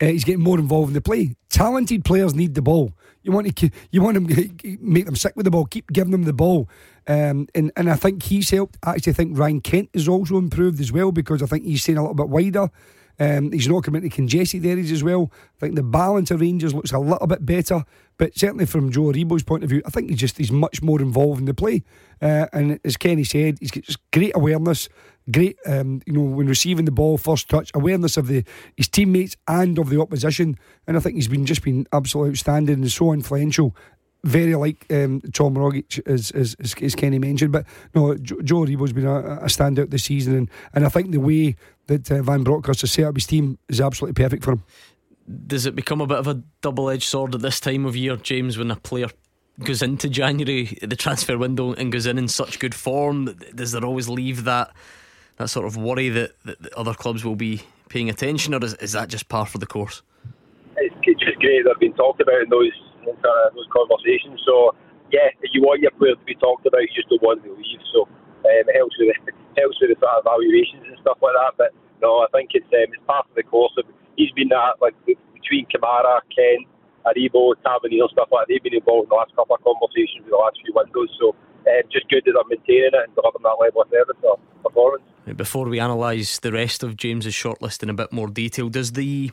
uh, 0.00 0.06
he's 0.06 0.24
getting 0.24 0.42
more 0.42 0.58
involved 0.58 0.88
in 0.88 0.94
the 0.94 1.00
play. 1.00 1.36
Talented 1.48 2.04
players 2.04 2.34
need 2.34 2.54
the 2.54 2.62
ball. 2.62 2.92
You 3.22 3.32
want 3.32 3.56
to 3.56 3.70
you 3.90 4.02
want 4.02 4.28
to 4.28 4.76
make 4.80 5.06
them 5.06 5.16
sick 5.16 5.34
with 5.34 5.44
the 5.44 5.50
ball. 5.50 5.64
Keep 5.64 5.92
giving 5.92 6.10
them 6.12 6.24
the 6.24 6.32
ball. 6.34 6.68
Um, 7.06 7.48
and 7.54 7.72
and 7.76 7.90
I 7.90 7.96
think 7.96 8.22
he's 8.22 8.50
helped. 8.50 8.76
Actually, 8.76 8.90
I 8.90 8.94
actually 8.96 9.12
think 9.14 9.38
Ryan 9.38 9.60
Kent 9.60 9.90
has 9.94 10.08
also 10.08 10.36
improved 10.36 10.80
as 10.80 10.92
well 10.92 11.10
because 11.10 11.42
I 11.42 11.46
think 11.46 11.64
he's 11.64 11.82
seen 11.82 11.96
a 11.96 12.02
little 12.02 12.14
bit 12.14 12.28
wider. 12.28 12.68
Um, 13.18 13.52
he's 13.52 13.68
not 13.68 13.84
coming 13.84 14.02
into 14.02 14.14
congested 14.14 14.66
areas 14.66 14.90
as 14.90 15.04
well. 15.04 15.30
I 15.56 15.60
think 15.60 15.76
the 15.76 15.82
balance 15.82 16.30
of 16.30 16.40
Rangers 16.40 16.74
looks 16.74 16.92
a 16.92 16.98
little 16.98 17.26
bit 17.26 17.46
better, 17.46 17.84
but 18.16 18.36
certainly 18.36 18.66
from 18.66 18.90
Joe 18.90 19.12
Aribo's 19.12 19.42
point 19.42 19.64
of 19.64 19.70
view, 19.70 19.82
I 19.86 19.90
think 19.90 20.10
he's 20.10 20.18
just 20.18 20.38
he's 20.38 20.52
much 20.52 20.82
more 20.82 21.00
involved 21.00 21.40
in 21.40 21.46
the 21.46 21.54
play. 21.54 21.84
Uh, 22.20 22.46
and 22.52 22.80
as 22.84 22.96
Kenny 22.96 23.24
said, 23.24 23.58
he's 23.60 23.70
got 23.70 23.84
great 24.12 24.32
awareness, 24.34 24.88
great 25.30 25.56
um, 25.66 26.00
you 26.06 26.12
know 26.12 26.22
when 26.22 26.46
receiving 26.46 26.84
the 26.84 26.92
ball, 26.92 27.18
first 27.18 27.48
touch, 27.48 27.70
awareness 27.74 28.16
of 28.16 28.26
the 28.26 28.44
his 28.76 28.88
teammates 28.88 29.36
and 29.48 29.78
of 29.78 29.90
the 29.90 30.00
opposition. 30.00 30.56
And 30.86 30.96
I 30.96 31.00
think 31.00 31.16
he's 31.16 31.28
been 31.28 31.46
just 31.46 31.62
been 31.62 31.86
absolutely 31.92 32.32
outstanding 32.32 32.76
and 32.76 32.90
so 32.90 33.12
influential 33.12 33.76
very 34.24 34.54
like 34.56 34.86
um, 34.90 35.20
Tom 35.32 35.54
Rogic, 35.54 36.00
as, 36.06 36.30
as, 36.32 36.56
as, 36.58 36.94
Kenny 36.94 37.18
mentioned. 37.18 37.52
But 37.52 37.66
no, 37.94 38.16
Joe, 38.16 38.40
Joe 38.42 38.64
Aribo's 38.64 38.92
been 38.92 39.06
a, 39.06 39.18
a 39.18 39.46
standout 39.46 39.90
this 39.90 40.04
season, 40.04 40.34
and, 40.34 40.50
and 40.72 40.84
I 40.84 40.88
think 40.88 41.12
the 41.12 41.20
way 41.20 41.56
that 41.86 42.10
uh, 42.10 42.22
Van 42.22 42.42
Bronckhorst 42.42 42.80
has 42.80 42.92
set 42.92 43.04
up 43.04 43.14
his 43.14 43.26
team 43.26 43.58
is 43.68 43.80
absolutely 43.80 44.20
perfect 44.22 44.42
for 44.42 44.52
him. 44.52 44.64
Does 45.46 45.66
it 45.66 45.74
become 45.74 46.00
a 46.00 46.06
bit 46.06 46.18
of 46.18 46.26
a 46.26 46.42
double 46.60 46.90
edged 46.90 47.04
sword 47.04 47.34
at 47.34 47.42
this 47.42 47.60
time 47.60 47.86
of 47.86 47.96
year, 47.96 48.16
James, 48.16 48.58
when 48.58 48.70
a 48.70 48.76
player 48.76 49.08
goes 49.62 49.82
into 49.82 50.08
January, 50.08 50.78
the 50.82 50.96
transfer 50.96 51.38
window, 51.38 51.72
and 51.74 51.92
goes 51.92 52.06
in 52.06 52.18
in 52.18 52.28
such 52.28 52.58
good 52.58 52.74
form? 52.74 53.36
Does 53.54 53.72
there 53.72 53.84
always 53.84 54.08
leave 54.08 54.44
that 54.44 54.72
that 55.36 55.48
sort 55.48 55.66
of 55.66 55.76
worry 55.76 56.08
that, 56.10 56.32
that 56.44 56.72
other 56.74 56.94
clubs 56.94 57.24
will 57.24 57.36
be 57.36 57.62
paying 57.88 58.08
attention, 58.08 58.54
or 58.54 58.64
is, 58.64 58.74
is 58.74 58.92
that 58.92 59.08
just 59.08 59.28
par 59.28 59.46
for 59.46 59.58
the 59.58 59.66
course? 59.66 60.02
It's 60.76 60.94
just 61.20 61.38
great 61.38 61.64
they've 61.64 61.78
been 61.80 61.94
talked 61.94 62.20
about 62.20 62.40
in 62.40 62.48
those 62.50 62.72
in 63.08 63.16
those 63.22 63.68
conversations. 63.70 64.40
So 64.44 64.74
yeah, 65.12 65.30
you 65.52 65.62
want 65.62 65.80
your 65.80 65.94
player 65.94 66.16
to 66.16 66.24
be 66.26 66.34
talked 66.34 66.66
about, 66.66 66.82
you 66.82 66.90
just 66.94 67.08
don't 67.08 67.22
want 67.22 67.44
to 67.44 67.52
leave. 67.54 67.82
So 67.92 68.08
um, 68.44 68.64
it 68.66 68.74
helps 68.74 68.96
with 68.98 69.14
helps 69.60 69.78
with 69.80 69.94
the 69.94 69.98
sort 70.00 70.18
of 70.18 70.24
valuations 70.24 70.84
and 70.88 70.98
stuff 71.00 71.18
like 71.22 71.36
that. 71.38 71.54
But 71.56 71.70
no, 72.02 72.24
I 72.24 72.28
think 72.32 72.50
it's 72.54 72.68
um, 72.72 72.90
it's 72.90 73.04
part 73.06 73.28
of 73.28 73.34
the 73.36 73.44
course. 73.44 73.72
Of, 73.78 73.86
he's 74.16 74.32
been 74.32 74.48
that 74.50 74.80
like 74.80 74.94
between 75.06 75.66
Kamara, 75.70 76.20
Kent, 76.34 76.66
Aribo, 77.06 77.54
Tavernier, 77.62 78.08
stuff 78.10 78.28
like 78.32 78.46
that. 78.46 78.48
They've 78.48 78.62
been 78.62 78.80
involved 78.80 79.06
in 79.06 79.14
the 79.14 79.20
last 79.20 79.36
couple 79.36 79.56
of 79.56 79.62
conversations 79.62 80.24
with 80.24 80.32
the 80.32 80.40
last 80.40 80.58
few 80.64 80.72
windows. 80.74 81.12
So 81.20 81.36
um, 81.68 81.84
just 81.92 82.08
good 82.08 82.24
that 82.26 82.34
they're 82.34 82.50
maintaining 82.50 82.92
it 82.92 83.06
and 83.06 83.14
delivering 83.14 83.44
that 83.44 83.60
level 83.60 83.82
of 83.82 83.88
service 83.92 84.20
or 84.22 84.36
performance. 84.62 85.04
Before 85.24 85.68
we 85.68 85.78
analyse 85.78 86.38
the 86.38 86.52
rest 86.52 86.82
of 86.82 86.96
James's 86.96 87.32
shortlist 87.32 87.82
in 87.82 87.88
a 87.88 87.94
bit 87.94 88.12
more 88.12 88.28
detail, 88.28 88.68
does 88.68 88.92
the 88.92 89.32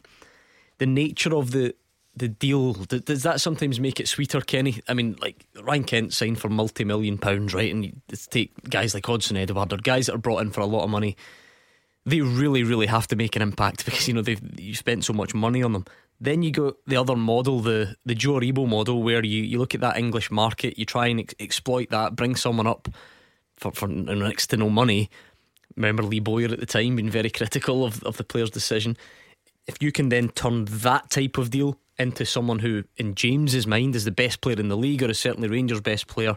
the 0.77 0.85
nature 0.87 1.35
of 1.35 1.51
the 1.51 1.75
the 2.15 2.27
deal 2.27 2.73
does 2.73 3.23
that 3.23 3.39
sometimes 3.39 3.79
make 3.79 3.99
it 3.99 4.07
sweeter, 4.07 4.41
Kenny? 4.41 4.81
I 4.87 4.93
mean, 4.93 5.15
like 5.21 5.45
Ryan 5.61 5.83
Kent 5.83 6.13
signed 6.13 6.39
for 6.39 6.49
multi 6.49 6.83
million 6.83 7.17
pounds, 7.17 7.53
right? 7.53 7.71
And 7.71 7.85
you 7.85 7.93
take 8.29 8.69
guys 8.69 8.93
like 8.93 9.03
Odsonne 9.03 9.37
Edouard 9.37 9.71
or 9.71 9.77
guys 9.77 10.07
that 10.07 10.15
are 10.15 10.19
brought 10.19 10.41
in 10.41 10.51
for 10.51 10.61
a 10.61 10.65
lot 10.65 10.83
of 10.83 10.89
money. 10.89 11.15
They 12.05 12.19
really, 12.21 12.63
really 12.63 12.87
have 12.87 13.07
to 13.09 13.15
make 13.15 13.35
an 13.35 13.41
impact 13.41 13.85
because 13.85 14.07
you 14.07 14.13
know 14.13 14.21
they've 14.21 14.41
you 14.59 14.75
spent 14.75 15.05
so 15.05 15.13
much 15.13 15.33
money 15.33 15.63
on 15.63 15.73
them. 15.73 15.85
Then 16.19 16.43
you 16.43 16.51
go 16.51 16.75
the 16.85 16.97
other 16.97 17.15
model, 17.15 17.61
the 17.61 17.95
the 18.05 18.15
Joe 18.15 18.39
model, 18.39 19.01
where 19.01 19.23
you, 19.23 19.43
you 19.43 19.57
look 19.57 19.73
at 19.73 19.81
that 19.81 19.97
English 19.97 20.29
market, 20.31 20.77
you 20.77 20.85
try 20.85 21.07
and 21.07 21.21
ex- 21.21 21.35
exploit 21.39 21.89
that, 21.91 22.15
bring 22.15 22.35
someone 22.35 22.67
up 22.67 22.89
for, 23.55 23.71
for 23.71 23.87
next 23.87 24.47
to 24.47 24.57
no 24.57 24.69
money. 24.69 25.09
Remember 25.77 26.03
Lee 26.03 26.19
Bowyer 26.19 26.51
at 26.51 26.59
the 26.59 26.65
time 26.65 26.97
being 26.97 27.09
very 27.09 27.29
critical 27.39 27.85
of, 27.85 28.03
of 28.03 28.17
the 28.17 28.23
player's 28.25 28.49
decision. 28.49 28.97
If 29.65 29.81
you 29.81 29.91
can 29.91 30.09
then 30.09 30.29
turn 30.29 30.65
that 30.65 31.09
type 31.09 31.37
of 31.37 31.51
deal 31.51 31.77
into 32.01 32.25
someone 32.25 32.59
who, 32.59 32.83
in 32.97 33.15
James's 33.15 33.67
mind, 33.67 33.95
is 33.95 34.05
the 34.05 34.11
best 34.11 34.41
player 34.41 34.59
in 34.59 34.69
the 34.69 34.77
league 34.77 35.03
or 35.03 35.09
is 35.09 35.19
certainly 35.19 35.47
Rangers' 35.47 35.81
best 35.81 36.07
player. 36.07 36.35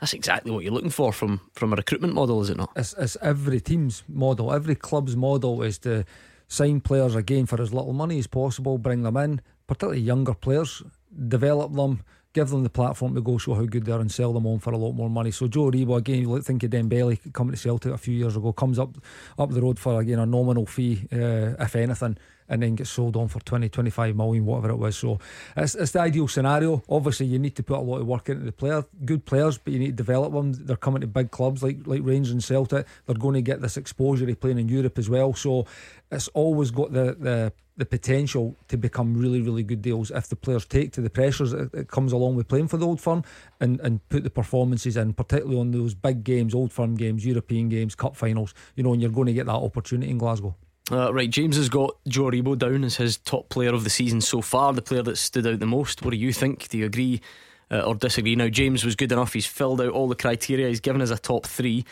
That's 0.00 0.14
exactly 0.14 0.50
what 0.50 0.64
you're 0.64 0.72
looking 0.72 0.90
for 0.90 1.12
from, 1.12 1.40
from 1.52 1.72
a 1.72 1.76
recruitment 1.76 2.14
model, 2.14 2.40
is 2.40 2.48
it 2.48 2.56
not? 2.56 2.70
It's, 2.74 2.94
it's 2.94 3.16
every 3.20 3.60
team's 3.60 4.02
model, 4.08 4.52
every 4.52 4.74
club's 4.74 5.16
model 5.16 5.62
is 5.62 5.78
to 5.80 6.04
sign 6.48 6.80
players 6.80 7.14
again 7.14 7.46
for 7.46 7.60
as 7.60 7.74
little 7.74 7.92
money 7.92 8.18
as 8.18 8.26
possible, 8.26 8.78
bring 8.78 9.02
them 9.02 9.16
in, 9.18 9.40
particularly 9.66 10.00
younger 10.00 10.32
players, 10.32 10.82
develop 11.28 11.74
them, 11.74 12.02
give 12.32 12.48
them 12.48 12.62
the 12.62 12.70
platform 12.70 13.14
to 13.14 13.20
go 13.20 13.36
show 13.36 13.54
how 13.54 13.64
good 13.64 13.84
they 13.84 13.92
are 13.92 14.00
and 14.00 14.10
sell 14.10 14.32
them 14.32 14.46
on 14.46 14.58
for 14.58 14.72
a 14.72 14.78
lot 14.78 14.92
more 14.92 15.10
money. 15.10 15.30
So 15.30 15.48
Joe 15.48 15.70
Aribo 15.70 15.98
again, 15.98 16.20
you 16.20 16.40
think 16.40 16.62
of 16.62 16.70
Dembele 16.70 17.32
coming 17.32 17.52
to 17.52 17.58
Celtic 17.58 17.92
a 17.92 17.98
few 17.98 18.14
years 18.14 18.36
ago, 18.36 18.52
comes 18.52 18.78
up 18.78 18.96
up 19.38 19.50
the 19.50 19.60
road 19.60 19.78
for 19.78 20.00
again 20.00 20.18
a 20.18 20.26
nominal 20.26 20.66
fee, 20.66 21.06
uh, 21.12 21.62
if 21.62 21.76
anything 21.76 22.16
and 22.50 22.62
then 22.62 22.74
get 22.74 22.88
sold 22.88 23.16
on 23.16 23.28
for 23.28 23.40
20, 23.40 23.68
25 23.68 24.16
million, 24.16 24.44
whatever 24.44 24.70
it 24.70 24.76
was. 24.76 24.96
So 24.96 25.18
it's, 25.56 25.74
it's 25.74 25.92
the 25.92 26.00
ideal 26.00 26.28
scenario. 26.28 26.82
Obviously, 26.88 27.26
you 27.26 27.38
need 27.38 27.56
to 27.56 27.62
put 27.62 27.78
a 27.78 27.80
lot 27.80 28.00
of 28.00 28.06
work 28.06 28.28
into 28.28 28.44
the 28.44 28.52
player, 28.52 28.84
good 29.04 29.24
players, 29.24 29.56
but 29.56 29.72
you 29.72 29.78
need 29.78 29.96
to 29.96 30.02
develop 30.04 30.32
them. 30.32 30.52
They're 30.52 30.76
coming 30.76 31.00
to 31.00 31.06
big 31.06 31.30
clubs 31.30 31.62
like 31.62 31.78
like 31.86 32.00
Rangers 32.02 32.32
and 32.32 32.44
Celtic. 32.44 32.86
They're 33.06 33.14
going 33.14 33.34
to 33.34 33.42
get 33.42 33.62
this 33.62 33.76
exposure 33.76 34.28
of 34.28 34.40
playing 34.40 34.58
in 34.58 34.68
Europe 34.68 34.98
as 34.98 35.08
well. 35.08 35.32
So 35.32 35.66
it's 36.10 36.28
always 36.28 36.70
got 36.70 36.92
the 36.92 37.16
the 37.18 37.52
the 37.76 37.86
potential 37.86 38.54
to 38.68 38.76
become 38.76 39.14
really, 39.14 39.40
really 39.40 39.62
good 39.62 39.80
deals 39.80 40.10
if 40.10 40.28
the 40.28 40.36
players 40.36 40.66
take 40.66 40.92
to 40.92 41.00
the 41.00 41.08
pressures 41.08 41.52
that 41.52 41.88
comes 41.88 42.12
along 42.12 42.34
with 42.34 42.46
playing 42.46 42.68
for 42.68 42.76
the 42.76 42.86
Old 42.86 43.00
Firm 43.00 43.24
and, 43.58 43.80
and 43.80 44.06
put 44.10 44.22
the 44.22 44.28
performances 44.28 44.98
in, 44.98 45.14
particularly 45.14 45.58
on 45.58 45.70
those 45.70 45.94
big 45.94 46.22
games, 46.22 46.54
Old 46.54 46.72
Firm 46.72 46.94
games, 46.94 47.24
European 47.24 47.70
games, 47.70 47.94
Cup 47.94 48.16
finals, 48.16 48.52
you 48.76 48.82
know, 48.82 48.92
and 48.92 49.00
you're 49.00 49.10
going 49.10 49.28
to 49.28 49.32
get 49.32 49.46
that 49.46 49.52
opportunity 49.52 50.10
in 50.10 50.18
Glasgow. 50.18 50.54
Uh, 50.90 51.14
right, 51.14 51.30
James 51.30 51.56
has 51.56 51.68
got 51.68 51.96
Joe 52.08 52.24
Aribo 52.24 52.58
down 52.58 52.82
as 52.82 52.96
his 52.96 53.18
top 53.18 53.48
player 53.48 53.72
of 53.72 53.84
the 53.84 53.90
season 53.90 54.20
so 54.20 54.40
far, 54.40 54.72
the 54.72 54.82
player 54.82 55.02
that 55.02 55.18
stood 55.18 55.46
out 55.46 55.60
the 55.60 55.66
most. 55.66 56.02
What 56.02 56.10
do 56.10 56.16
you 56.16 56.32
think? 56.32 56.68
Do 56.68 56.78
you 56.78 56.86
agree 56.86 57.20
uh, 57.70 57.82
or 57.82 57.94
disagree? 57.94 58.34
Now, 58.34 58.48
James 58.48 58.84
was 58.84 58.96
good 58.96 59.12
enough. 59.12 59.32
He's 59.32 59.46
filled 59.46 59.80
out 59.80 59.90
all 59.90 60.08
the 60.08 60.16
criteria. 60.16 60.66
He's 60.66 60.80
given 60.80 61.00
us 61.00 61.10
a 61.10 61.18
top 61.18 61.46
three. 61.46 61.84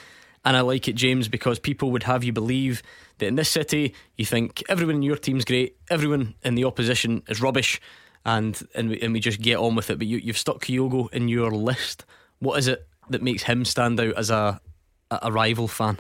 And 0.44 0.56
I 0.56 0.62
like 0.62 0.88
it, 0.88 0.94
James, 0.94 1.28
because 1.28 1.60
people 1.60 1.92
would 1.92 2.04
have 2.04 2.24
you 2.24 2.32
believe 2.32 2.82
that 3.18 3.26
in 3.26 3.36
this 3.36 3.50
city, 3.50 3.94
you 4.16 4.24
think 4.24 4.64
everyone 4.68 4.96
in 4.96 5.02
your 5.02 5.16
team's 5.16 5.44
great, 5.44 5.76
everyone 5.90 6.34
in 6.42 6.56
the 6.56 6.64
opposition 6.64 7.22
is 7.28 7.40
rubbish, 7.40 7.80
and 8.24 8.60
and 8.74 8.90
we, 8.90 9.00
and 9.00 9.12
we 9.12 9.20
just 9.20 9.40
get 9.40 9.58
on 9.58 9.74
with 9.74 9.90
it. 9.90 9.98
But 9.98 10.06
you, 10.06 10.18
you've 10.18 10.38
stuck 10.38 10.64
Kyogo 10.64 11.12
in 11.12 11.28
your 11.28 11.50
list. 11.50 12.04
What 12.40 12.58
is 12.58 12.66
it 12.66 12.86
that 13.10 13.22
makes 13.22 13.44
him 13.44 13.64
stand 13.64 14.00
out 14.00 14.14
as 14.16 14.30
a, 14.30 14.60
a 15.10 15.30
rival 15.30 15.68
fan? 15.68 15.98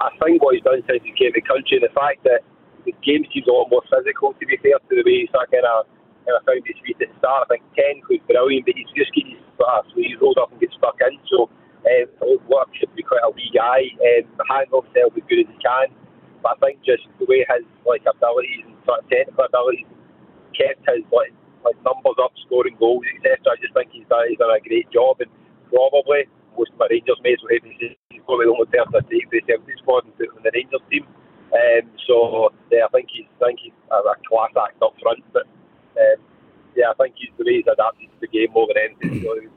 I 0.00 0.10
think 0.22 0.42
what 0.42 0.54
he's 0.54 0.64
done 0.64 0.82
since 0.86 1.02
he 1.04 1.12
came 1.14 1.30
to 1.32 1.38
the 1.38 1.46
country, 1.46 1.78
and 1.78 1.86
the 1.86 1.94
fact 1.94 2.24
that 2.24 2.42
the 2.84 2.92
game 3.04 3.24
seems 3.32 3.46
a 3.48 3.52
lot 3.52 3.70
more 3.70 3.84
physical, 3.88 4.34
to 4.34 4.44
be 4.44 4.58
fair, 4.60 4.76
to 4.76 4.92
the 4.94 5.04
way 5.04 5.24
he's 5.24 5.32
kind 5.32 5.64
of 5.64 5.86
kind 6.24 6.36
of 6.40 6.44
found 6.48 6.64
his 6.64 6.76
feet 6.80 6.96
at 7.00 7.12
the 7.12 7.16
start. 7.20 7.44
I 7.46 7.56
think 7.56 7.62
Ken 7.76 8.00
was 8.08 8.20
brilliant, 8.24 8.64
but 8.64 8.74
he's 8.76 8.88
just 8.96 9.12
getting 9.12 9.36
his 9.36 9.44
uh, 9.60 9.84
sleeves 9.92 10.16
rolled 10.20 10.40
up 10.40 10.50
and 10.50 10.60
get 10.60 10.72
stuck 10.72 10.96
in. 11.04 11.20
So 11.28 11.52
um, 11.84 12.40
what 12.48 12.72
should 12.72 12.92
be 12.96 13.04
quite 13.04 13.24
a 13.24 13.30
wee 13.30 13.52
guy, 13.52 13.92
um, 14.00 14.24
handle 14.48 14.82
himself 14.88 15.12
as 15.16 15.24
good 15.28 15.44
as 15.44 15.48
he 15.52 15.58
can. 15.60 15.92
But 16.40 16.56
I 16.56 16.72
think 16.72 16.80
just 16.84 17.04
the 17.20 17.28
way 17.28 17.44
his 17.44 17.64
like 17.84 18.04
abilities 18.08 18.64
and 18.64 18.76
sort 18.88 19.04
of 19.04 19.08
technical 19.12 19.44
abilities 19.44 19.88
kept 20.56 20.84
his 20.88 21.04
like 21.12 21.32
like 21.64 21.76
numbers 21.80 22.20
up, 22.20 22.32
scoring 22.44 22.76
goals, 22.76 23.04
etc. 23.16 23.56
I 23.56 23.56
just 23.60 23.72
think 23.72 23.88
he's 23.92 24.08
done, 24.12 24.28
he's 24.28 24.36
done 24.36 24.52
a 24.52 24.60
great 24.60 24.88
job, 24.92 25.20
and 25.24 25.32
probably 25.72 26.28
most 26.56 26.72
of 26.72 26.78
my 26.78 26.86
Rangers 26.90 27.20
mates 27.22 27.42
will 27.42 27.50
hate 27.50 27.64
me 27.64 27.76
he's 28.10 28.22
probably 28.26 28.46
the 28.46 28.52
only 28.52 28.66
person 28.66 28.94
I 28.94 29.00
take 29.10 29.30
the 29.30 29.40
Celtic 29.46 29.78
squad 29.78 30.04
and 30.04 30.16
put 30.16 30.28
him 30.28 30.38
in 30.38 30.42
the 30.42 30.52
Rangers 30.54 30.84
team. 30.90 31.04
Um, 31.54 31.84
so 32.06 32.50
yeah, 32.70 32.86
I 32.86 32.88
think 32.88 33.08
he's 33.12 33.26
I 33.42 33.46
think 33.46 33.60
he's 33.62 33.76
a, 33.90 33.96
a 33.96 34.14
class 34.26 34.50
act 34.58 34.82
up 34.82 34.94
front, 35.00 35.22
but 35.32 35.46
um, 35.98 36.18
yeah, 36.74 36.90
I 36.90 36.94
think 37.02 37.14
he's 37.16 37.30
the 37.38 37.44
way 37.44 37.62
he's 37.62 37.70
adapted 37.70 38.10
to 38.10 38.18
the 38.20 38.28
game 38.28 38.50
more 38.52 38.66
than 38.66 38.78
anything. 38.78 39.22
So, 39.22 39.50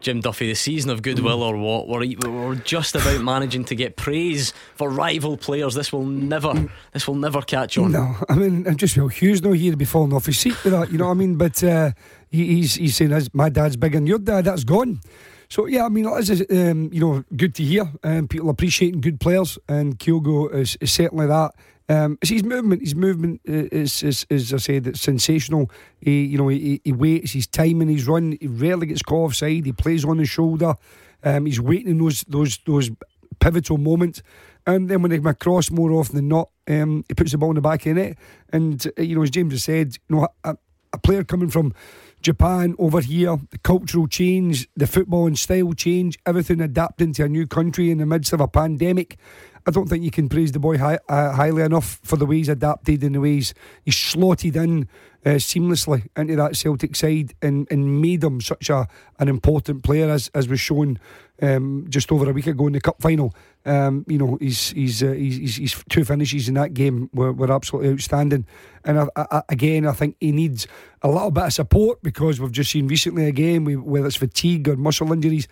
Jim 0.00 0.20
Duffy, 0.20 0.46
the 0.46 0.54
season 0.54 0.90
of 0.90 1.00
goodwill 1.00 1.42
or 1.42 1.56
what? 1.56 1.88
We're, 1.88 2.14
we're 2.30 2.54
just 2.56 2.94
about 2.94 3.22
managing 3.22 3.64
to 3.64 3.74
get 3.74 3.96
praise 3.96 4.52
for 4.74 4.90
rival 4.90 5.38
players. 5.38 5.74
This 5.74 5.94
will 5.94 6.04
never, 6.04 6.68
this 6.92 7.08
will 7.08 7.14
never 7.14 7.40
catch 7.40 7.78
on. 7.78 7.92
No, 7.92 8.14
I 8.28 8.34
mean, 8.34 8.66
I'm 8.66 8.76
just 8.76 8.94
feel 8.94 9.08
Hughes 9.08 9.40
no 9.40 9.52
here 9.52 9.70
to 9.70 9.78
be 9.78 9.86
falling 9.86 10.12
off 10.12 10.26
his 10.26 10.38
seat 10.38 10.62
with 10.62 10.74
that. 10.74 10.92
You 10.92 10.98
know 10.98 11.06
what 11.06 11.12
I 11.12 11.14
mean? 11.14 11.36
But 11.36 11.64
uh, 11.64 11.92
he, 12.30 12.56
he's 12.56 12.74
he's 12.74 12.96
saying, 12.96 13.28
"My 13.32 13.48
dad's 13.48 13.76
bigger 13.76 13.96
than 13.96 14.06
your 14.06 14.18
dad." 14.18 14.44
That's 14.44 14.64
gone. 14.64 15.00
So 15.48 15.66
yeah, 15.66 15.84
I 15.84 15.88
mean, 15.88 16.06
it's 16.08 16.30
um, 16.30 16.90
you 16.92 17.00
know 17.00 17.24
good 17.36 17.54
to 17.56 17.62
hear. 17.62 17.90
Um, 18.02 18.28
people 18.28 18.50
appreciating 18.50 19.00
good 19.00 19.20
players, 19.20 19.58
and 19.68 19.98
Kyogo 19.98 20.52
is, 20.54 20.76
is 20.80 20.92
certainly 20.92 21.26
that. 21.26 21.52
Um, 21.88 22.18
it's 22.22 22.30
his 22.30 22.44
movement. 22.44 22.80
His 22.80 22.94
movement 22.94 23.40
is, 23.44 24.02
is, 24.02 24.26
is 24.30 24.54
I 24.54 24.56
said, 24.56 24.86
it's 24.86 25.02
sensational. 25.02 25.70
He, 26.00 26.24
you 26.24 26.38
know, 26.38 26.48
he, 26.48 26.80
he 26.82 26.92
waits. 26.92 27.32
His 27.32 27.46
timing, 27.46 27.88
his 27.88 28.06
run. 28.06 28.38
He 28.40 28.46
rarely 28.46 28.86
gets 28.86 29.02
caught 29.02 29.26
offside. 29.26 29.66
He 29.66 29.72
plays 29.72 30.04
on 30.04 30.16
the 30.16 30.24
shoulder. 30.24 30.74
Um, 31.22 31.46
he's 31.46 31.60
waiting 31.60 31.90
in 31.90 31.98
those 31.98 32.22
those 32.22 32.58
those 32.66 32.90
pivotal 33.38 33.78
moments. 33.78 34.22
And 34.66 34.88
then 34.88 35.02
when 35.02 35.10
he 35.10 35.18
comes 35.18 35.30
across 35.32 35.70
more 35.70 35.92
often 35.92 36.16
than 36.16 36.28
not, 36.28 36.48
um, 36.68 37.04
he 37.06 37.14
puts 37.14 37.32
the 37.32 37.38
ball 37.38 37.50
in 37.50 37.56
the 37.56 37.60
back 37.60 37.84
of 37.84 37.94
the 37.94 38.02
net. 38.02 38.18
And 38.50 38.86
uh, 38.98 39.02
you 39.02 39.14
know, 39.14 39.22
as 39.22 39.30
James 39.30 39.52
has 39.52 39.64
said, 39.64 39.96
you 40.08 40.16
know, 40.16 40.28
a, 40.42 40.56
a 40.92 40.98
player 40.98 41.22
coming 41.22 41.50
from 41.50 41.74
Japan 42.24 42.74
over 42.78 43.02
here, 43.02 43.36
the 43.50 43.58
cultural 43.58 44.08
change, 44.08 44.66
the 44.74 44.86
football 44.86 45.26
and 45.26 45.38
style 45.38 45.74
change, 45.74 46.18
everything 46.24 46.62
adapting 46.62 47.12
to 47.12 47.24
a 47.24 47.28
new 47.28 47.46
country 47.46 47.90
in 47.90 47.98
the 47.98 48.06
midst 48.06 48.32
of 48.32 48.40
a 48.40 48.48
pandemic. 48.48 49.18
I 49.66 49.70
don't 49.70 49.88
think 49.88 50.02
you 50.02 50.10
can 50.10 50.30
praise 50.30 50.50
the 50.52 50.58
boy 50.58 50.78
high, 50.78 50.98
uh, 51.06 51.32
highly 51.32 51.62
enough 51.62 52.00
for 52.02 52.16
the 52.16 52.24
way 52.24 52.38
he's 52.38 52.48
adapted 52.48 53.04
and 53.04 53.14
the 53.14 53.20
ways 53.20 53.52
he's 53.84 53.98
slotted 53.98 54.56
in 54.56 54.88
uh, 55.24 55.30
seamlessly 55.30 56.06
into 56.16 56.36
that 56.36 56.56
Celtic 56.56 56.94
side 56.96 57.34
and, 57.40 57.66
and 57.70 58.00
made 58.00 58.22
him 58.22 58.40
such 58.40 58.70
a 58.70 58.86
an 59.18 59.28
important 59.28 59.82
player 59.82 60.10
as 60.10 60.30
as 60.34 60.48
was 60.48 60.60
shown 60.60 60.98
um, 61.42 61.86
just 61.88 62.12
over 62.12 62.28
a 62.28 62.32
week 62.32 62.46
ago 62.46 62.66
in 62.66 62.74
the 62.74 62.80
cup 62.80 63.00
final. 63.00 63.34
Um, 63.64 64.04
you 64.06 64.18
know, 64.18 64.36
he's 64.40 64.70
he's, 64.70 65.02
uh, 65.02 65.12
he's 65.12 65.56
he's 65.56 65.84
two 65.88 66.04
finishes 66.04 66.48
in 66.48 66.54
that 66.54 66.74
game 66.74 67.10
were, 67.12 67.32
were 67.32 67.52
absolutely 67.52 67.92
outstanding. 67.92 68.46
And 68.84 69.00
I, 69.00 69.06
I, 69.16 69.42
again, 69.48 69.86
I 69.86 69.92
think 69.92 70.16
he 70.20 70.32
needs 70.32 70.66
a 71.02 71.08
little 71.08 71.30
bit 71.30 71.44
of 71.44 71.52
support 71.52 72.02
because 72.02 72.40
we've 72.40 72.52
just 72.52 72.70
seen 72.70 72.86
recently 72.88 73.26
again, 73.26 73.64
whether 73.84 74.06
it's 74.06 74.16
fatigue 74.16 74.68
or 74.68 74.76
muscle 74.76 75.12
injuries. 75.12 75.48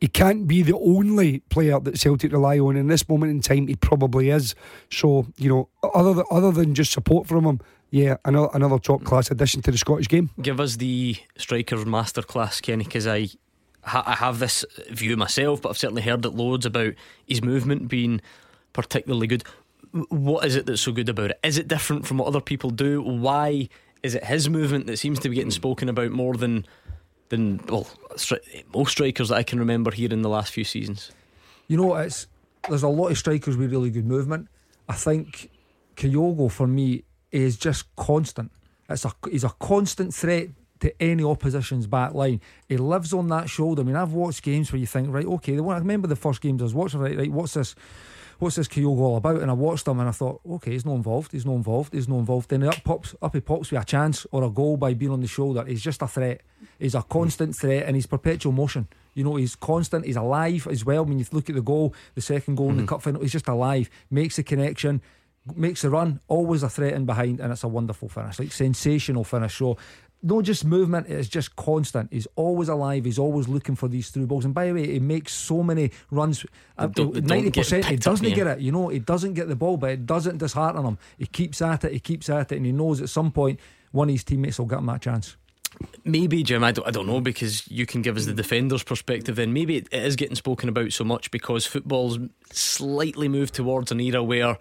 He 0.00 0.08
can't 0.08 0.46
be 0.46 0.60
the 0.60 0.76
only 0.76 1.38
player 1.48 1.80
that 1.80 1.98
Celtic 1.98 2.32
rely 2.32 2.58
on 2.58 2.76
in 2.76 2.88
this 2.88 3.08
moment 3.08 3.30
in 3.30 3.40
time. 3.40 3.68
He 3.68 3.76
probably 3.76 4.28
is. 4.28 4.54
So 4.90 5.26
you 5.38 5.48
know, 5.48 5.68
other 5.94 6.12
than, 6.12 6.24
other 6.30 6.50
than 6.50 6.74
just 6.74 6.92
support 6.92 7.26
from 7.26 7.44
him, 7.44 7.60
yeah, 7.94 8.16
another 8.24 8.48
another 8.54 8.80
top 8.80 9.04
class 9.04 9.30
addition 9.30 9.62
to 9.62 9.70
the 9.70 9.78
Scottish 9.78 10.08
game. 10.08 10.28
Give 10.42 10.58
us 10.58 10.74
the 10.74 11.14
striker's 11.38 11.84
masterclass, 11.84 12.60
Kenny, 12.60 12.82
because 12.82 13.06
I 13.06 13.28
I 13.84 14.16
have 14.18 14.40
this 14.40 14.64
view 14.90 15.16
myself, 15.16 15.62
but 15.62 15.68
I've 15.68 15.78
certainly 15.78 16.02
heard 16.02 16.24
it 16.24 16.30
loads 16.30 16.66
about 16.66 16.94
his 17.24 17.40
movement 17.40 17.86
being 17.86 18.20
particularly 18.72 19.28
good. 19.28 19.44
What 20.08 20.44
is 20.44 20.56
it 20.56 20.66
that's 20.66 20.80
so 20.80 20.90
good 20.90 21.08
about 21.08 21.30
it? 21.30 21.40
Is 21.44 21.56
it 21.56 21.68
different 21.68 22.04
from 22.04 22.18
what 22.18 22.26
other 22.26 22.40
people 22.40 22.70
do? 22.70 23.00
Why 23.00 23.68
is 24.02 24.16
it 24.16 24.24
his 24.24 24.50
movement 24.50 24.88
that 24.88 24.96
seems 24.96 25.20
to 25.20 25.28
be 25.28 25.36
getting 25.36 25.52
spoken 25.52 25.88
about 25.88 26.10
more 26.10 26.34
than 26.34 26.66
than 27.28 27.60
well 27.68 27.86
most 28.74 28.90
strikers 28.90 29.28
that 29.28 29.36
I 29.36 29.44
can 29.44 29.60
remember 29.60 29.92
here 29.92 30.12
in 30.12 30.22
the 30.22 30.28
last 30.28 30.52
few 30.52 30.64
seasons? 30.64 31.12
You 31.68 31.76
know, 31.76 31.94
it's 31.94 32.26
there's 32.68 32.82
a 32.82 32.88
lot 32.88 33.12
of 33.12 33.18
strikers 33.18 33.56
with 33.56 33.70
really 33.70 33.90
good 33.90 34.04
movement. 34.06 34.48
I 34.88 34.94
think 34.94 35.48
Kyogo 35.94 36.50
for 36.50 36.66
me 36.66 37.04
is 37.34 37.56
just 37.56 37.94
constant. 37.96 38.52
It's 38.88 39.04
a 39.04 39.12
he's 39.28 39.44
a 39.44 39.50
constant 39.58 40.14
threat 40.14 40.50
to 40.80 41.02
any 41.02 41.24
opposition's 41.24 41.86
back 41.86 42.14
line. 42.14 42.40
He 42.68 42.76
lives 42.76 43.12
on 43.12 43.28
that 43.28 43.50
shoulder. 43.50 43.82
I 43.82 43.84
mean, 43.84 43.96
I've 43.96 44.12
watched 44.12 44.42
games 44.42 44.72
where 44.72 44.78
you 44.78 44.86
think, 44.86 45.12
right, 45.12 45.26
okay, 45.26 45.56
the 45.56 45.62
one 45.62 45.76
I 45.76 45.78
remember 45.80 46.06
the 46.06 46.16
first 46.16 46.40
games 46.40 46.62
I 46.62 46.64
was 46.64 46.74
watching, 46.74 47.00
right, 47.00 47.16
right, 47.16 47.32
what's 47.32 47.54
this? 47.54 47.74
What's 48.38 48.56
this 48.56 48.68
Kyogo 48.68 48.98
all 48.98 49.16
about? 49.16 49.40
And 49.40 49.50
I 49.50 49.54
watched 49.54 49.86
him 49.86 50.00
and 50.00 50.08
I 50.08 50.12
thought, 50.12 50.40
okay, 50.48 50.72
he's 50.72 50.84
not 50.84 50.94
involved, 50.94 51.32
he's 51.32 51.46
not 51.46 51.54
involved, 51.54 51.92
he's 51.92 52.08
not 52.08 52.18
involved. 52.18 52.50
Then 52.50 52.64
up 52.64 52.82
pops 52.84 53.14
up 53.22 53.32
he 53.34 53.40
pops 53.40 53.70
with 53.70 53.80
a 53.80 53.84
chance 53.84 54.26
or 54.32 54.42
a 54.44 54.50
goal 54.50 54.76
by 54.76 54.92
being 54.94 55.12
on 55.12 55.20
the 55.20 55.28
shoulder. 55.28 55.64
He's 55.64 55.82
just 55.82 56.02
a 56.02 56.08
threat. 56.08 56.42
He's 56.78 56.94
a 56.94 57.02
constant 57.02 57.56
threat 57.56 57.84
and 57.86 57.96
he's 57.96 58.06
perpetual 58.06 58.52
motion. 58.52 58.88
You 59.14 59.24
know, 59.24 59.36
he's 59.36 59.54
constant, 59.54 60.04
he's 60.04 60.16
alive 60.16 60.66
as 60.68 60.84
well. 60.84 61.04
When 61.04 61.18
you 61.18 61.26
look 61.30 61.48
at 61.48 61.54
the 61.54 61.62
goal, 61.62 61.94
the 62.14 62.20
second 62.20 62.56
goal 62.56 62.66
mm-hmm. 62.66 62.70
in 62.70 62.76
the 62.78 62.82
mm-hmm. 62.82 62.94
cup 62.94 63.02
final, 63.02 63.22
he's 63.22 63.32
just 63.32 63.48
alive, 63.48 63.88
makes 64.10 64.36
the 64.36 64.42
connection, 64.42 65.00
makes 65.54 65.84
a 65.84 65.90
run, 65.90 66.20
always 66.28 66.62
a 66.62 66.68
threat 66.68 66.94
in 66.94 67.06
behind, 67.06 67.40
and 67.40 67.52
it's 67.52 67.64
a 67.64 67.68
wonderful 67.68 68.08
finish, 68.08 68.38
like 68.38 68.52
sensational 68.52 69.24
finish. 69.24 69.58
So 69.58 69.76
no 70.22 70.40
just 70.40 70.64
movement, 70.64 71.06
it's 71.08 71.28
just 71.28 71.54
constant. 71.54 72.10
He's 72.12 72.26
always 72.34 72.68
alive, 72.68 73.04
he's 73.04 73.18
always 73.18 73.46
looking 73.46 73.76
for 73.76 73.88
these 73.88 74.08
through 74.10 74.26
balls. 74.26 74.44
And 74.44 74.54
by 74.54 74.66
the 74.66 74.72
way, 74.72 74.86
he 74.86 75.00
makes 75.00 75.34
so 75.34 75.62
many 75.62 75.90
runs. 76.10 76.46
Uh, 76.78 76.88
ninety 76.96 77.50
percent 77.50 77.84
he 77.84 77.96
doesn't 77.96 78.34
get 78.34 78.46
it, 78.46 78.60
you 78.60 78.72
know, 78.72 78.88
he 78.88 78.98
doesn't 78.98 79.34
get 79.34 79.48
the 79.48 79.56
ball, 79.56 79.76
but 79.76 79.90
it 79.90 80.06
doesn't 80.06 80.38
dishearten 80.38 80.84
him. 80.84 80.98
He 81.18 81.26
keeps 81.26 81.60
at 81.60 81.84
it, 81.84 81.92
he 81.92 82.00
keeps 82.00 82.30
at 82.30 82.52
it, 82.52 82.56
and 82.56 82.66
he 82.66 82.72
knows 82.72 83.02
at 83.02 83.10
some 83.10 83.30
point 83.30 83.60
one 83.92 84.08
of 84.08 84.14
his 84.14 84.24
teammates 84.24 84.58
will 84.58 84.66
get 84.66 84.78
him 84.78 84.86
that 84.86 85.02
chance. 85.02 85.36
Maybe, 86.04 86.42
Jim, 86.42 86.62
I 86.62 86.72
don't, 86.72 86.86
I 86.86 86.90
don't 86.90 87.06
know 87.06 87.20
because 87.20 87.68
you 87.68 87.84
can 87.84 88.00
give 88.00 88.16
us 88.16 88.26
the 88.26 88.32
defender's 88.32 88.82
perspective. 88.82 89.36
Then 89.36 89.52
maybe 89.52 89.76
it 89.76 89.88
is 89.92 90.16
getting 90.16 90.36
spoken 90.36 90.68
about 90.68 90.92
so 90.92 91.04
much 91.04 91.30
because 91.30 91.66
football's 91.66 92.18
slightly 92.50 93.28
moved 93.28 93.54
towards 93.54 93.90
an 93.90 94.00
era 94.00 94.22
where 94.22 94.56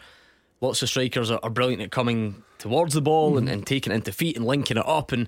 lots 0.64 0.82
of 0.82 0.90
strikers 0.90 1.30
are, 1.30 1.40
are 1.44 1.50
brilliant 1.50 1.82
at 1.82 1.92
coming 1.92 2.42
towards 2.58 2.94
the 2.94 3.02
ball 3.02 3.34
mm. 3.34 3.40
and, 3.40 3.50
and, 3.50 3.68
taking 3.68 3.92
it 3.92 3.96
into 3.96 4.12
feet 4.12 4.38
and 4.38 4.46
linking 4.46 4.78
it 4.78 4.88
up 4.88 5.12
and 5.12 5.28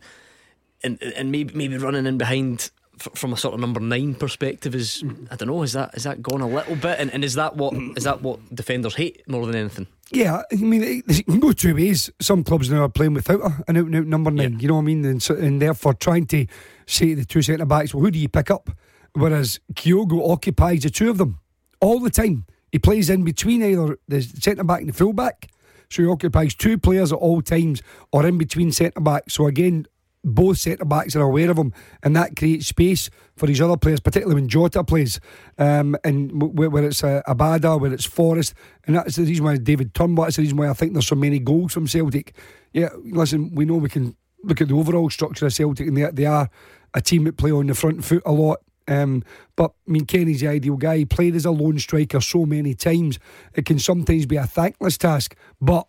and 0.83 1.01
and 1.03 1.31
maybe 1.31 1.53
maybe 1.53 1.77
running 1.77 2.05
in 2.05 2.17
behind 2.17 2.71
from 2.97 3.33
a 3.33 3.37
sort 3.37 3.53
of 3.53 3.59
number 3.59 3.81
nine 3.81 4.15
perspective 4.15 4.73
is. 4.73 5.03
I 5.29 5.35
don't 5.35 5.49
know 5.49 5.61
is 5.63 5.73
that 5.73 5.93
is 5.95 6.03
that 6.03 6.21
gone 6.21 6.41
a 6.41 6.47
little 6.47 6.77
bit 6.77 6.97
and, 6.99 7.13
and 7.13 7.25
is 7.25 7.33
that 7.33 7.57
what 7.57 7.73
is 7.97 8.05
that 8.05 8.21
what 8.21 8.55
defenders 8.55 8.95
hate 8.95 9.27
more 9.27 9.45
than 9.45 9.55
anything? 9.55 9.87
Yeah, 10.11 10.43
I 10.51 10.55
mean 10.55 11.03
it 11.07 11.25
can 11.25 11.39
go 11.39 11.51
two 11.51 11.75
ways. 11.75 12.09
Some 12.21 12.43
clubs 12.43 12.69
now 12.69 12.83
are 12.83 12.89
playing 12.89 13.13
without 13.13 13.41
an 13.67 13.77
out 13.77 13.85
and 13.85 13.95
out 13.95 14.05
number 14.05 14.31
nine. 14.31 14.53
Yeah. 14.53 14.59
You 14.59 14.67
know 14.69 14.75
what 14.75 14.81
I 14.81 14.85
mean, 14.85 15.03
and, 15.03 15.21
so, 15.21 15.35
and 15.35 15.61
therefore 15.61 15.93
trying 15.95 16.27
to 16.27 16.45
say 16.85 17.09
to 17.09 17.15
the 17.17 17.25
two 17.25 17.41
centre 17.41 17.65
backs, 17.65 17.93
well, 17.93 18.03
who 18.03 18.11
do 18.11 18.19
you 18.19 18.29
pick 18.29 18.49
up? 18.49 18.69
Whereas 19.13 19.59
Kyogo 19.73 20.31
occupies 20.31 20.83
the 20.83 20.89
two 20.89 21.09
of 21.09 21.17
them 21.17 21.39
all 21.81 21.99
the 21.99 22.09
time. 22.09 22.45
He 22.71 22.79
plays 22.79 23.09
in 23.09 23.23
between 23.23 23.63
either 23.63 23.97
the 24.07 24.21
centre 24.21 24.63
back 24.63 24.81
and 24.81 24.89
the 24.89 24.93
full 24.93 25.13
back. 25.13 25.49
So 25.89 26.01
he 26.01 26.09
occupies 26.09 26.55
two 26.55 26.77
players 26.77 27.11
at 27.11 27.19
all 27.19 27.41
times 27.41 27.81
or 28.11 28.25
in 28.25 28.37
between 28.37 28.71
centre 28.71 28.99
backs. 28.99 29.33
So 29.33 29.47
again, 29.47 29.85
both 30.25 30.57
centre 30.57 30.85
backs 30.85 31.15
are 31.15 31.21
aware 31.21 31.51
of 31.51 31.57
him, 31.57 31.71
and 32.01 32.15
that 32.15 32.35
creates 32.35 32.67
space 32.67 33.09
for 33.37 33.47
his 33.47 33.61
other 33.61 33.77
players, 33.77 33.99
particularly 33.99 34.41
when 34.41 34.49
Jota 34.49 34.83
plays, 34.83 35.19
um, 35.59 35.95
and 36.03 36.41
where, 36.57 36.83
it's 36.83 37.03
uh, 37.03 37.21
Abada, 37.27 37.79
where 37.79 37.93
it's 37.93 38.05
Forrest, 38.05 38.55
and 38.85 38.95
that's 38.95 39.17
the 39.17 39.23
reason 39.23 39.45
why 39.45 39.57
David 39.57 39.93
Turnbull. 39.93 40.25
That's 40.25 40.37
the 40.37 40.41
reason 40.41 40.57
why 40.57 40.69
I 40.69 40.73
think 40.73 40.93
there's 40.93 41.07
so 41.07 41.15
many 41.15 41.37
goals 41.37 41.73
from 41.73 41.87
Celtic. 41.87 42.35
Yeah, 42.73 42.89
listen, 43.03 43.53
we 43.53 43.65
know 43.65 43.75
we 43.75 43.89
can 43.89 44.15
look 44.43 44.61
at 44.61 44.67
the 44.67 44.75
overall 44.75 45.09
structure 45.11 45.45
of 45.45 45.53
Celtic, 45.53 45.87
and 45.87 45.95
they, 45.95 46.09
they 46.11 46.25
are 46.25 46.49
a 46.95 47.01
team 47.01 47.25
that 47.25 47.37
play 47.37 47.51
on 47.51 47.67
the 47.67 47.75
front 47.75 48.03
foot 48.03 48.23
a 48.25 48.31
lot. 48.31 48.61
Um, 48.87 49.23
but 49.55 49.71
I 49.87 49.91
mean, 49.91 50.05
Kenny's 50.05 50.41
the 50.41 50.47
ideal 50.47 50.77
guy. 50.77 50.97
He 50.99 51.05
played 51.05 51.35
as 51.35 51.45
a 51.45 51.51
lone 51.51 51.79
striker 51.79 52.21
so 52.21 52.45
many 52.45 52.73
times. 52.73 53.19
It 53.53 53.65
can 53.65 53.79
sometimes 53.79 54.25
be 54.25 54.35
a 54.35 54.45
thankless 54.45 54.97
task, 54.97 55.35
but 55.59 55.87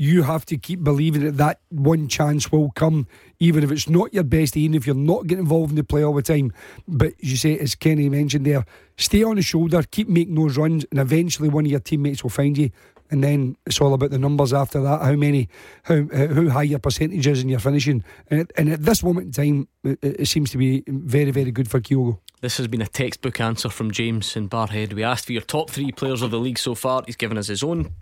you 0.00 0.22
have 0.22 0.46
to 0.46 0.56
keep 0.56 0.84
believing 0.84 1.24
that 1.24 1.36
that 1.38 1.60
one 1.70 2.06
chance 2.06 2.52
will 2.52 2.70
come, 2.70 3.08
even 3.40 3.64
if 3.64 3.72
it's 3.72 3.88
not 3.88 4.14
your 4.14 4.22
best, 4.22 4.56
even 4.56 4.76
if 4.76 4.86
you're 4.86 4.94
not 4.94 5.26
getting 5.26 5.42
involved 5.42 5.70
in 5.70 5.76
the 5.76 5.82
play 5.82 6.04
all 6.04 6.14
the 6.14 6.22
time. 6.22 6.52
But 6.86 7.14
you 7.18 7.36
say, 7.36 7.58
as 7.58 7.74
Kenny 7.74 8.08
mentioned 8.08 8.46
there, 8.46 8.64
stay 8.96 9.24
on 9.24 9.36
the 9.36 9.42
shoulder, 9.42 9.82
keep 9.82 10.08
making 10.08 10.36
those 10.36 10.56
runs, 10.56 10.86
and 10.92 11.00
eventually 11.00 11.48
one 11.48 11.66
of 11.66 11.70
your 11.70 11.80
teammates 11.80 12.22
will 12.22 12.30
find 12.30 12.56
you 12.56 12.70
and 13.10 13.22
then 13.22 13.56
it's 13.66 13.80
all 13.80 13.94
about 13.94 14.10
the 14.10 14.18
numbers 14.18 14.52
after 14.52 14.80
that. 14.82 15.02
How 15.02 15.14
many, 15.14 15.48
how 15.84 16.06
uh, 16.12 16.34
how 16.34 16.48
high 16.48 16.62
your 16.62 16.78
percentage 16.78 17.26
is 17.26 17.42
in 17.42 17.48
your 17.48 17.60
finishing, 17.60 18.04
and, 18.30 18.40
it, 18.40 18.52
and 18.56 18.68
at 18.70 18.82
this 18.82 19.02
moment 19.02 19.26
in 19.26 19.32
time, 19.32 19.68
it, 19.84 19.98
it, 20.02 20.26
seems 20.26 20.50
to 20.50 20.58
be 20.58 20.84
very 20.86 21.30
very 21.30 21.50
good 21.50 21.70
for 21.70 21.80
Kyogo. 21.80 22.18
This 22.40 22.56
has 22.58 22.68
been 22.68 22.82
a 22.82 22.86
textbook 22.86 23.40
answer 23.40 23.68
from 23.68 23.90
James 23.90 24.36
in 24.36 24.48
Barrhead. 24.48 24.92
We 24.92 25.02
asked 25.02 25.26
for 25.26 25.32
your 25.32 25.42
top 25.42 25.70
three 25.70 25.92
players 25.92 26.22
of 26.22 26.30
the 26.30 26.38
league 26.38 26.58
so 26.58 26.74
far. 26.74 27.02
He's 27.06 27.16
given 27.16 27.38
us 27.38 27.48
his 27.48 27.62
own 27.62 27.92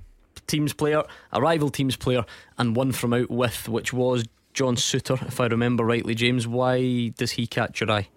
team's 0.46 0.72
player, 0.72 1.02
a 1.33 1.40
rival 1.40 1.70
team's 1.70 1.96
player, 1.96 2.24
and 2.59 2.76
one 2.76 2.92
from 2.92 3.12
out 3.12 3.31
with, 3.31 3.68
which 3.68 3.92
was 3.92 4.24
John 4.52 4.76
Souttar, 4.76 5.26
if 5.26 5.40
I 5.40 5.46
remember 5.46 5.85
rightly. 5.85 6.14
James, 6.14 6.46
why 6.46 7.09
does 7.16 7.33
he 7.33 7.46
catch 7.46 7.81
your 7.81 7.90
eye? 7.90 8.09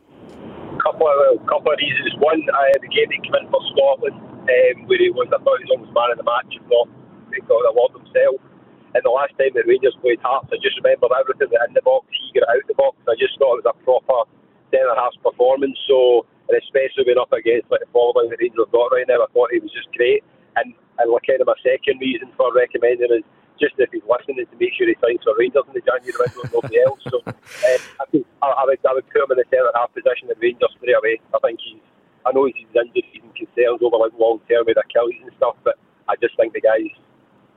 Couple 0.99 1.15
of 1.15 1.47
couple 1.47 1.71
of 1.71 1.79
reasons. 1.79 2.12
One, 2.19 2.43
uh, 2.43 2.75
the 2.83 2.91
game 2.91 3.07
he 3.07 3.23
came 3.23 3.39
in 3.39 3.47
for 3.47 3.63
Scotland 3.71 4.19
um, 4.19 4.75
where 4.91 4.99
he 4.99 5.07
was, 5.15 5.31
I 5.31 5.39
thought 5.39 5.63
he 5.63 5.65
was 5.69 5.79
almost 5.79 5.95
man 5.95 6.12
of 6.12 6.19
the 6.19 6.27
match, 6.27 6.51
if 6.51 6.65
not, 6.67 6.91
he 7.31 7.39
got 7.47 7.63
the 7.63 7.71
award 7.71 7.95
himself. 7.95 8.43
And 8.91 9.01
the 9.05 9.13
last 9.13 9.31
time 9.39 9.55
the 9.55 9.63
Rangers 9.63 9.95
played 10.03 10.19
Hearts, 10.19 10.51
I 10.51 10.59
just 10.59 10.75
remember 10.81 11.07
everything 11.13 11.55
that 11.55 11.71
in 11.71 11.77
the 11.77 11.85
box, 11.88 12.09
he 12.12 12.35
got 12.35 12.51
out 12.51 12.59
of 12.59 12.67
the 12.67 12.75
box. 12.75 12.99
I 13.05 13.15
just 13.15 13.38
thought 13.39 13.62
it 13.62 13.63
was 13.63 13.71
a 13.71 13.77
proper 13.85 14.27
centre 14.73 14.97
half 14.97 15.15
performance. 15.23 15.79
So, 15.88 16.27
and 16.51 16.59
especially 16.59 17.07
when 17.07 17.21
up 17.21 17.31
against 17.31 17.71
like 17.71 17.85
the 17.85 17.91
following 17.95 18.33
the 18.33 18.39
Rangers 18.41 18.67
got 18.73 18.91
right 18.91 19.07
now, 19.07 19.23
I 19.23 19.29
thought 19.31 19.55
he 19.55 19.63
was 19.63 19.71
just 19.71 19.88
great. 19.95 20.25
And 20.59 20.75
and 20.99 21.07
like 21.07 21.23
kind 21.29 21.39
of 21.39 21.47
my 21.47 21.55
second 21.63 22.03
reason 22.03 22.33
for 22.35 22.51
recommending 22.51 23.23
is 23.23 23.25
just 23.59 23.75
if 23.77 23.91
he's 23.91 24.05
listening 24.07 24.41
to 24.41 24.55
make 24.57 24.73
sure 24.73 24.87
he 24.87 24.95
signs 25.03 25.21
for 25.21 25.35
Rangers 25.37 25.67
in 25.67 25.75
the 25.75 25.83
January 25.83 26.15
window 26.15 26.41
and 26.43 26.53
nobody 26.55 26.79
else. 26.81 26.99
So 27.05 27.19
um, 27.27 27.35
I, 28.01 28.05
think 28.09 28.25
I, 28.41 28.47
I, 28.47 28.63
would 28.65 28.79
I 28.81 28.93
would 28.95 29.07
put 29.11 29.21
him 29.21 29.35
in 29.35 29.39
the 29.43 29.47
centre 29.51 29.71
half 29.75 29.91
position 29.93 30.31
at 30.31 30.39
Rangers 30.39 30.71
straight 30.79 30.95
away. 30.95 31.19
I 31.35 31.39
think 31.43 31.59
he's 31.59 31.83
I 32.25 32.31
know 32.31 32.45
he's 32.45 32.67
injuries 32.71 33.23
and 33.23 33.35
concerns 33.35 33.79
over 33.81 33.97
like 33.97 34.11
long 34.19 34.39
term 34.49 34.65
with 34.67 34.77
Achilles 34.77 35.21
and 35.23 35.31
stuff, 35.37 35.55
but 35.63 35.75
I 36.07 36.15
just 36.21 36.35
think 36.35 36.53
the 36.53 36.61
guy's 36.61 36.91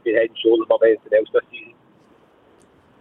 been 0.04 0.14
head 0.14 0.30
and 0.30 0.38
shoulders 0.38 0.66
above 0.66 0.82
anything 0.82 1.12
else 1.18 1.28
this 1.32 1.42
season. 1.50 1.74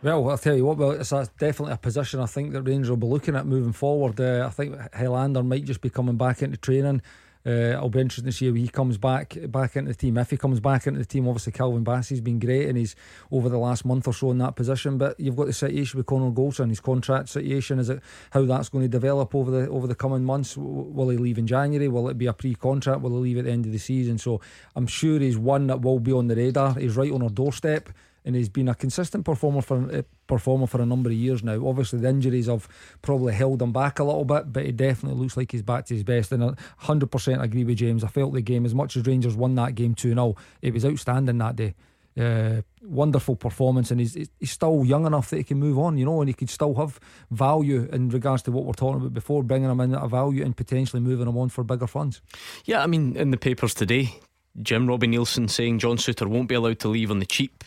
Well, 0.03 0.29
I'll 0.29 0.37
tell 0.37 0.55
you 0.55 0.65
what, 0.65 0.77
well, 0.77 0.91
it's 0.91 1.11
a, 1.11 1.29
definitely 1.37 1.73
a 1.73 1.77
position 1.77 2.19
I 2.19 2.25
think 2.25 2.53
that 2.53 2.63
Rangers 2.63 2.89
will 2.89 2.97
be 2.97 3.05
looking 3.05 3.35
at 3.35 3.45
moving 3.45 3.73
forward. 3.73 4.19
Uh, 4.19 4.45
I 4.47 4.49
think 4.49 4.75
Helander 4.93 5.45
might 5.45 5.65
just 5.65 5.81
be 5.81 5.91
coming 5.91 6.17
back 6.17 6.41
into 6.41 6.57
training. 6.57 7.03
Uh, 7.45 7.71
I'll 7.71 7.89
be 7.89 7.99
interested 7.99 8.25
to 8.25 8.31
see 8.31 8.47
how 8.47 8.53
he 8.53 8.67
comes 8.67 8.97
back 8.97 9.37
back 9.47 9.75
into 9.75 9.89
the 9.89 9.97
team. 9.97 10.17
If 10.17 10.29
he 10.29 10.37
comes 10.37 10.59
back 10.59 10.87
into 10.87 10.99
the 10.99 11.05
team, 11.05 11.27
obviously 11.27 11.53
Calvin 11.53 11.83
Bassey's 11.83 12.21
been 12.21 12.39
great 12.39 12.67
and 12.67 12.77
he's 12.77 12.95
over 13.31 13.49
the 13.49 13.57
last 13.57 13.83
month 13.85 14.07
or 14.07 14.13
so 14.13 14.31
in 14.31 14.37
that 14.39 14.55
position. 14.55 14.97
But 14.97 15.19
you've 15.19 15.35
got 15.35 15.47
the 15.47 15.53
situation 15.53 15.97
with 15.97 16.05
Connor 16.05 16.31
Goldson, 16.31 16.69
his 16.69 16.79
contract 16.79 17.29
situation. 17.29 17.79
Is 17.79 17.89
it 17.89 18.01
how 18.31 18.45
that's 18.45 18.69
going 18.69 18.83
to 18.83 18.89
develop 18.89 19.33
over 19.33 19.49
the 19.51 19.69
over 19.69 19.87
the 19.87 19.95
coming 19.95 20.23
months? 20.23 20.55
Will 20.55 21.09
he 21.09 21.17
leave 21.17 21.37
in 21.37 21.47
January? 21.47 21.87
Will 21.87 22.09
it 22.09 22.17
be 22.17 22.27
a 22.27 22.33
pre-contract? 22.33 23.01
Will 23.01 23.23
he 23.23 23.29
leave 23.29 23.37
at 23.39 23.45
the 23.45 23.51
end 23.51 23.65
of 23.65 23.71
the 23.71 23.79
season? 23.79 24.17
So 24.17 24.41
I'm 24.75 24.87
sure 24.87 25.19
he's 25.19 25.37
one 25.37 25.67
that 25.67 25.81
will 25.81 25.99
be 25.99 26.11
on 26.11 26.27
the 26.27 26.35
radar. 26.35 26.75
He's 26.75 26.95
right 26.95 27.11
on 27.11 27.23
our 27.23 27.29
doorstep 27.29 27.89
and 28.25 28.35
he's 28.35 28.49
been 28.49 28.69
a 28.69 28.75
consistent 28.75 29.25
performer 29.25 29.61
for 29.61 29.91
uh, 29.91 30.01
performer 30.27 30.67
for 30.67 30.81
a 30.81 30.85
number 30.85 31.09
of 31.09 31.15
years 31.15 31.43
now. 31.43 31.67
Obviously, 31.67 31.99
the 31.99 32.09
injuries 32.09 32.47
have 32.47 32.67
probably 33.01 33.33
held 33.33 33.61
him 33.61 33.71
back 33.71 33.99
a 33.99 34.03
little 34.03 34.25
bit, 34.25 34.51
but 34.53 34.65
he 34.65 34.71
definitely 34.71 35.19
looks 35.19 35.37
like 35.37 35.51
he's 35.51 35.61
back 35.61 35.85
to 35.85 35.93
his 35.93 36.03
best. 36.03 36.31
And 36.31 36.43
I 36.43 36.49
100% 36.83 37.41
agree 37.41 37.63
with 37.63 37.77
James. 37.77 38.03
I 38.03 38.07
felt 38.07 38.33
the 38.33 38.41
game, 38.41 38.65
as 38.65 38.75
much 38.75 38.95
as 38.95 39.05
Rangers 39.05 39.35
won 39.35 39.55
that 39.55 39.75
game 39.75 39.95
2 39.95 40.09
0, 40.09 40.35
it 40.61 40.73
was 40.73 40.85
outstanding 40.85 41.37
that 41.39 41.55
day. 41.55 41.73
Uh, 42.19 42.61
wonderful 42.81 43.37
performance, 43.37 43.89
and 43.89 44.01
he's 44.01 44.15
he's 44.37 44.51
still 44.51 44.83
young 44.83 45.05
enough 45.05 45.29
that 45.29 45.37
he 45.37 45.43
can 45.45 45.57
move 45.57 45.79
on, 45.79 45.97
you 45.97 46.03
know, 46.03 46.19
and 46.19 46.27
he 46.27 46.33
could 46.33 46.49
still 46.49 46.75
have 46.75 46.99
value 47.31 47.87
in 47.93 48.09
regards 48.09 48.43
to 48.43 48.51
what 48.51 48.65
we're 48.65 48.73
talking 48.73 48.99
about 48.99 49.13
before, 49.13 49.43
bringing 49.43 49.69
him 49.69 49.79
in 49.79 49.95
at 49.95 50.03
a 50.03 50.09
value 50.09 50.43
and 50.43 50.57
potentially 50.57 51.01
moving 51.01 51.25
him 51.25 51.37
on 51.37 51.47
for 51.47 51.63
bigger 51.63 51.87
funds. 51.87 52.21
Yeah, 52.65 52.83
I 52.83 52.87
mean, 52.87 53.15
in 53.15 53.31
the 53.31 53.37
papers 53.37 53.73
today, 53.73 54.13
Jim 54.61 54.87
Robbie 54.87 55.07
Neilson 55.07 55.49
saying 55.49 55.79
John 55.79 55.95
Souttar 55.95 56.27
won't 56.27 56.49
be 56.49 56.55
allowed 56.55 56.79
to 56.79 56.89
leave 56.89 57.11
on 57.11 57.19
the 57.19 57.25
cheap 57.25 57.63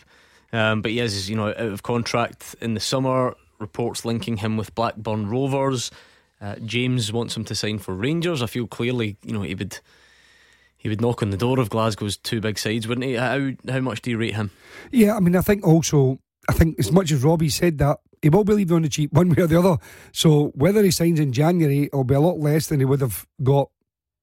um, 0.55 0.81
but 0.81 0.91
he 0.91 0.99
is, 0.99 1.29
you 1.29 1.35
know, 1.35 1.49
out 1.49 1.57
of 1.57 1.83
contract 1.83 2.55
in 2.61 2.73
the 2.75 2.79
summer. 2.79 3.35
Reports 3.59 4.05
linking 4.05 4.37
him 4.37 4.57
with 4.57 4.73
Blackburn 4.73 5.29
Rovers. 5.29 5.91
Uh, 6.39 6.55
James 6.65 7.11
wants 7.11 7.35
him 7.35 7.43
to 7.45 7.55
sign 7.55 7.77
for 7.77 7.93
Rangers. 7.93 8.41
I 8.41 8.47
feel 8.47 8.67
clearly, 8.67 9.17
you 9.23 9.33
know, 9.33 9.41
he 9.41 9.55
would 9.55 9.79
he 10.77 10.87
would 10.87 11.01
knock 11.01 11.21
on 11.21 11.31
the 11.31 11.37
door 11.37 11.59
of 11.59 11.69
Glasgow's 11.69 12.15
two 12.15 12.39
big 12.39 12.57
sides, 12.57 12.87
wouldn't 12.87 13.05
he? 13.05 13.15
How 13.15 13.51
how 13.69 13.81
much 13.81 14.01
do 14.01 14.11
you 14.11 14.17
rate 14.17 14.35
him? 14.35 14.51
Yeah, 14.91 15.15
I 15.15 15.19
mean, 15.19 15.35
I 15.35 15.41
think 15.41 15.65
also, 15.65 16.19
I 16.47 16.53
think 16.53 16.79
as 16.79 16.91
much 16.91 17.11
as 17.11 17.23
Robbie 17.23 17.49
said 17.49 17.77
that, 17.79 17.99
he 18.21 18.29
will 18.29 18.43
be 18.43 18.53
leaving 18.53 18.77
on 18.77 18.81
the 18.83 18.89
cheap 18.89 19.11
one 19.11 19.29
way 19.35 19.43
or 19.43 19.47
the 19.47 19.59
other. 19.59 19.77
So 20.13 20.51
whether 20.55 20.83
he 20.83 20.91
signs 20.91 21.19
in 21.19 21.33
January, 21.33 21.83
it'll 21.83 22.05
be 22.05 22.15
a 22.15 22.19
lot 22.21 22.39
less 22.39 22.67
than 22.67 22.79
he 22.79 22.85
would 22.85 23.01
have 23.01 23.25
got 23.43 23.69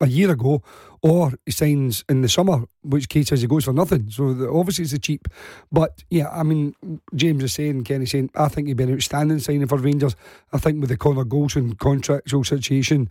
a 0.01 0.09
year 0.09 0.31
ago, 0.31 0.63
or 1.03 1.33
he 1.45 1.53
signs 1.53 2.05
in 2.09 2.23
the 2.23 2.29
summer, 2.29 2.65
which 2.83 3.09
case 3.09 3.33
as 3.33 3.43
he 3.43 3.49
goes 3.49 3.65
for 3.65 3.73
nothing. 3.73 4.09
So 4.09 4.33
the, 4.33 4.49
obviously 4.49 4.85
it's 4.85 4.93
a 4.93 4.99
cheap. 4.99 5.29
But 5.71 6.05
yeah, 6.11 6.29
I 6.31 6.45
mean, 6.45 6.75
James 7.15 7.43
is 7.43 7.53
saying, 7.53 7.85
Kenny 7.85 8.07
saying, 8.07 8.31
I 8.37 8.49
think 8.49 8.69
he'd 8.69 8.77
be 8.77 8.85
an 8.85 8.95
outstanding 8.95 9.41
signing 9.41 9.67
for 9.67 9.79
Rangers. 9.79 10.15
I 10.53 10.59
think 10.59 10.81
with 10.81 10.91
the 10.91 10.97
Connor 10.97 11.25
Goldson 11.25 11.79
contractual 11.79 12.45
situation, 12.45 13.11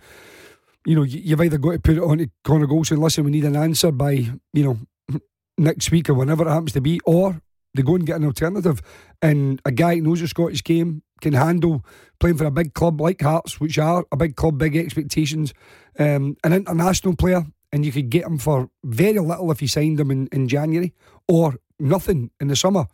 you 0.85 0.95
know, 0.95 1.03
you've 1.03 1.41
either 1.41 1.57
got 1.57 1.71
to 1.73 1.79
put 1.79 1.97
it 1.97 2.03
on 2.03 2.19
to 2.19 2.29
Connor 2.43 2.67
Goldson, 2.67 2.99
listen, 2.99 3.25
we 3.25 3.31
need 3.31 3.45
an 3.45 3.57
answer 3.57 3.91
by, 3.91 4.11
you 4.53 4.63
know, 4.63 5.19
next 5.57 5.91
week 5.91 6.09
or 6.09 6.13
whenever 6.13 6.47
it 6.47 6.51
happens 6.51 6.73
to 6.73 6.81
be, 6.81 6.99
or 7.05 7.41
they 7.75 7.83
go 7.83 7.95
and 7.95 8.05
get 8.05 8.15
an 8.15 8.25
alternative. 8.25 8.81
And 9.21 9.61
a 9.65 9.71
guy 9.71 9.95
who 9.95 10.01
knows 10.01 10.21
the 10.21 10.27
Scottish 10.27 10.63
game, 10.63 11.03
can 11.21 11.33
handle 11.33 11.85
playing 12.19 12.37
for 12.37 12.45
a 12.45 12.51
big 12.51 12.73
club 12.73 12.99
like 12.99 13.21
Hearts, 13.21 13.59
which 13.59 13.77
are 13.77 14.05
a 14.11 14.17
big 14.17 14.35
club, 14.35 14.57
big 14.57 14.75
expectations, 14.75 15.53
um, 15.97 16.35
an 16.43 16.51
international 16.51 17.15
player, 17.15 17.45
and 17.71 17.85
you 17.85 17.91
could 17.91 18.09
get 18.09 18.25
him 18.25 18.37
for 18.37 18.69
very 18.83 19.19
little 19.19 19.51
if 19.51 19.61
you 19.61 19.67
signed 19.67 19.99
him 19.99 20.11
in, 20.11 20.27
in 20.31 20.47
January 20.47 20.93
or 21.27 21.55
nothing 21.79 22.31
in 22.39 22.47
the 22.47 22.55
summer. 22.55 22.85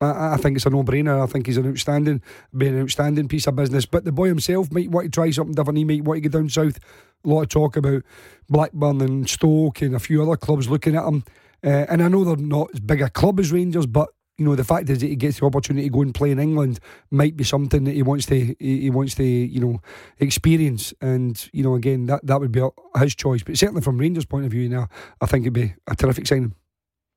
I, 0.00 0.34
I 0.34 0.36
think 0.36 0.56
it's 0.56 0.66
a 0.66 0.70
no-brainer. 0.70 1.22
I 1.22 1.26
think 1.26 1.46
he's 1.46 1.56
an 1.56 1.68
outstanding, 1.68 2.22
being 2.56 2.74
an 2.74 2.82
outstanding 2.82 3.28
piece 3.28 3.46
of 3.46 3.56
business. 3.56 3.86
But 3.86 4.04
the 4.04 4.12
boy 4.12 4.28
himself 4.28 4.70
might 4.72 4.90
want 4.90 5.06
to 5.06 5.10
try 5.10 5.30
something 5.30 5.54
different. 5.54 5.78
He 5.78 5.84
might 5.84 6.04
want 6.04 6.22
to 6.22 6.28
go 6.28 6.38
down 6.38 6.48
south. 6.48 6.78
A 7.24 7.28
lot 7.28 7.42
of 7.42 7.48
talk 7.48 7.76
about 7.76 8.02
Blackburn 8.48 9.00
and 9.00 9.28
Stoke 9.28 9.82
and 9.82 9.94
a 9.94 10.00
few 10.00 10.22
other 10.22 10.36
clubs 10.36 10.68
looking 10.68 10.96
at 10.96 11.06
him. 11.06 11.24
Uh, 11.62 11.86
and 11.88 12.02
I 12.02 12.08
know 12.08 12.24
they're 12.24 12.36
not 12.36 12.70
as 12.72 12.80
big 12.80 13.02
a 13.02 13.10
club 13.10 13.38
as 13.38 13.52
Rangers, 13.52 13.86
but 13.86 14.08
you 14.40 14.46
know 14.46 14.56
the 14.56 14.64
fact 14.64 14.88
is 14.88 15.00
that 15.00 15.06
he 15.06 15.16
gets 15.16 15.38
the 15.38 15.44
opportunity 15.44 15.86
to 15.86 15.92
go 15.92 16.00
and 16.00 16.14
play 16.14 16.30
in 16.30 16.38
England 16.38 16.80
might 17.10 17.36
be 17.36 17.44
something 17.44 17.84
that 17.84 17.92
he 17.92 18.02
wants 18.02 18.24
to 18.24 18.56
he, 18.58 18.88
wants 18.88 19.14
to 19.16 19.22
you 19.22 19.60
know 19.60 19.82
experience. 20.18 20.94
And 21.02 21.46
you 21.52 21.62
know 21.62 21.74
again 21.74 22.06
that 22.06 22.26
that 22.26 22.40
would 22.40 22.50
be 22.50 22.66
his 22.98 23.14
choice. 23.14 23.42
But 23.42 23.58
certainly 23.58 23.82
from 23.82 23.98
Rangers 23.98 24.24
point 24.24 24.46
of 24.46 24.50
view 24.50 24.66
now 24.70 24.88
I 25.20 25.26
think 25.26 25.42
it'd 25.42 25.52
be 25.52 25.74
a 25.86 25.94
terrific 25.94 26.26
signing. 26.26 26.54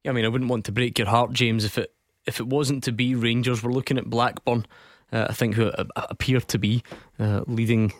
Yeah 0.04 0.12
I 0.12 0.14
mean 0.14 0.26
I 0.26 0.28
wouldn't 0.28 0.50
want 0.50 0.66
to 0.66 0.74
break 0.74 1.00
your 1.00 1.08
heart 1.08 1.32
James 1.32 1.64
if 1.64 1.78
it 1.78 1.94
if 2.26 2.42
it 2.42 2.48
wasn't 2.48 2.84
to 2.84 2.92
be 2.92 3.16
Rangers. 3.16 3.64
We're 3.64 3.72
looking 3.72 3.98
at 3.98 4.10
Blackburn 4.10 4.66
uh, 5.14 5.28
I 5.30 5.34
think 5.34 5.56
who 5.56 5.72
appear 5.96 6.42
to 6.42 6.58
be 6.58 6.84
uh, 7.20 7.44
leading 7.48 7.94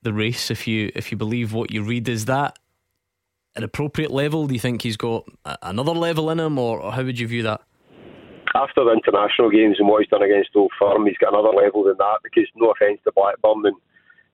the 0.00 0.14
race 0.14 0.50
if 0.50 0.66
you 0.66 0.90
if 0.94 1.12
you 1.12 1.18
believe 1.18 1.52
what 1.52 1.70
you 1.70 1.82
read. 1.82 2.08
Is 2.08 2.24
that 2.24 2.58
an 3.54 3.64
appropriate 3.64 4.10
level? 4.10 4.46
Do 4.46 4.54
you 4.54 4.60
think 4.60 4.80
he's 4.80 4.96
got 4.96 5.28
another 5.60 5.92
level 5.92 6.30
in 6.30 6.40
him 6.40 6.58
or, 6.58 6.80
or 6.80 6.92
how 6.92 7.02
would 7.02 7.18
you 7.18 7.26
view 7.26 7.42
that 7.42 7.60
after 8.56 8.84
the 8.84 8.96
international 8.96 9.50
games 9.50 9.76
and 9.78 9.88
what 9.88 10.02
he's 10.02 10.10
done 10.10 10.22
against 10.22 10.56
Old 10.56 10.72
Firm, 10.78 11.06
he's 11.06 11.20
got 11.20 11.34
another 11.34 11.54
level 11.54 11.84
than 11.84 11.96
that. 11.98 12.24
Because 12.24 12.48
no 12.56 12.72
offence 12.72 13.00
to 13.04 13.12
Blackburn 13.12 13.68
and 13.68 13.78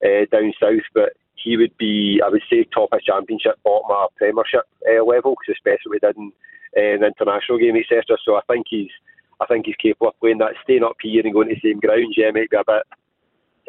uh, 0.02 0.24
down 0.30 0.52
south, 0.60 0.86
but 0.94 1.12
he 1.34 1.56
would 1.56 1.76
be, 1.76 2.20
I 2.24 2.28
would 2.28 2.42
say, 2.48 2.64
top 2.64 2.90
of 2.92 3.02
championship, 3.02 3.58
bottom 3.64 3.90
of 3.90 4.14
Premiership 4.16 4.64
uh, 4.86 5.04
level. 5.04 5.34
Because 5.34 5.58
especially 5.58 5.98
did 5.98 6.16
in 6.16 6.32
uh, 6.76 7.04
an 7.04 7.10
international 7.10 7.58
game, 7.58 7.76
etc. 7.76 8.16
So 8.24 8.36
I 8.36 8.42
think 8.48 8.66
he's, 8.70 8.94
I 9.40 9.46
think 9.46 9.66
he's 9.66 9.76
capable 9.76 10.08
of 10.08 10.20
playing 10.20 10.38
that. 10.38 10.54
Staying 10.62 10.84
up 10.84 10.96
here 11.02 11.22
and 11.24 11.34
going 11.34 11.48
to 11.48 11.54
the 11.54 11.60
same 11.60 11.80
grounds, 11.80 12.14
yeah, 12.16 12.30
might 12.30 12.50
be 12.50 12.56
a 12.56 12.64
bit 12.64 12.86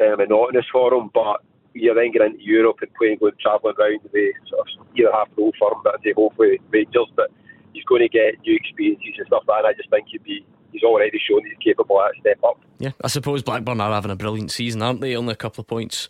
of 0.00 0.18
monotonous 0.18 0.66
for 0.70 0.94
him, 0.94 1.10
but 1.12 1.42
you're 1.74 1.94
then 1.94 2.12
getting 2.12 2.34
into 2.34 2.44
Europe 2.44 2.78
and 2.82 2.94
playing, 2.94 3.18
going 3.18 3.34
travelling 3.40 3.74
around 3.78 4.00
the 4.12 4.32
sort 4.48 4.62
of 4.62 4.86
either 4.96 5.10
half 5.12 5.28
the 5.34 5.42
Old 5.42 5.56
Firm, 5.58 5.80
but 5.82 5.94
I'd 5.94 6.02
say 6.04 6.14
hopefully 6.16 6.60
Rangers, 6.70 7.10
but 7.16 7.30
he's 7.74 7.84
going 7.84 8.02
to 8.02 8.08
get 8.08 8.40
new 8.46 8.54
experiences 8.54 9.14
and 9.18 9.26
stuff 9.26 9.42
like 9.46 9.62
that. 9.62 9.68
And 9.68 9.74
I 9.74 9.76
just 9.76 9.90
think 9.90 10.06
he'd 10.10 10.22
be 10.22 10.46
he's 10.72 10.82
already 10.82 11.20
shown 11.28 11.42
he's 11.44 11.58
capable 11.62 12.00
of 12.00 12.06
that 12.06 12.20
step 12.20 12.44
up. 12.44 12.60
Yeah, 12.78 12.92
I 13.02 13.08
suppose 13.08 13.42
Blackburn 13.42 13.80
are 13.80 13.92
having 13.92 14.10
a 14.10 14.16
brilliant 14.16 14.50
season, 14.50 14.82
aren't 14.82 15.00
they? 15.00 15.16
Only 15.16 15.32
a 15.32 15.36
couple 15.36 15.62
of 15.62 15.66
points. 15.66 16.08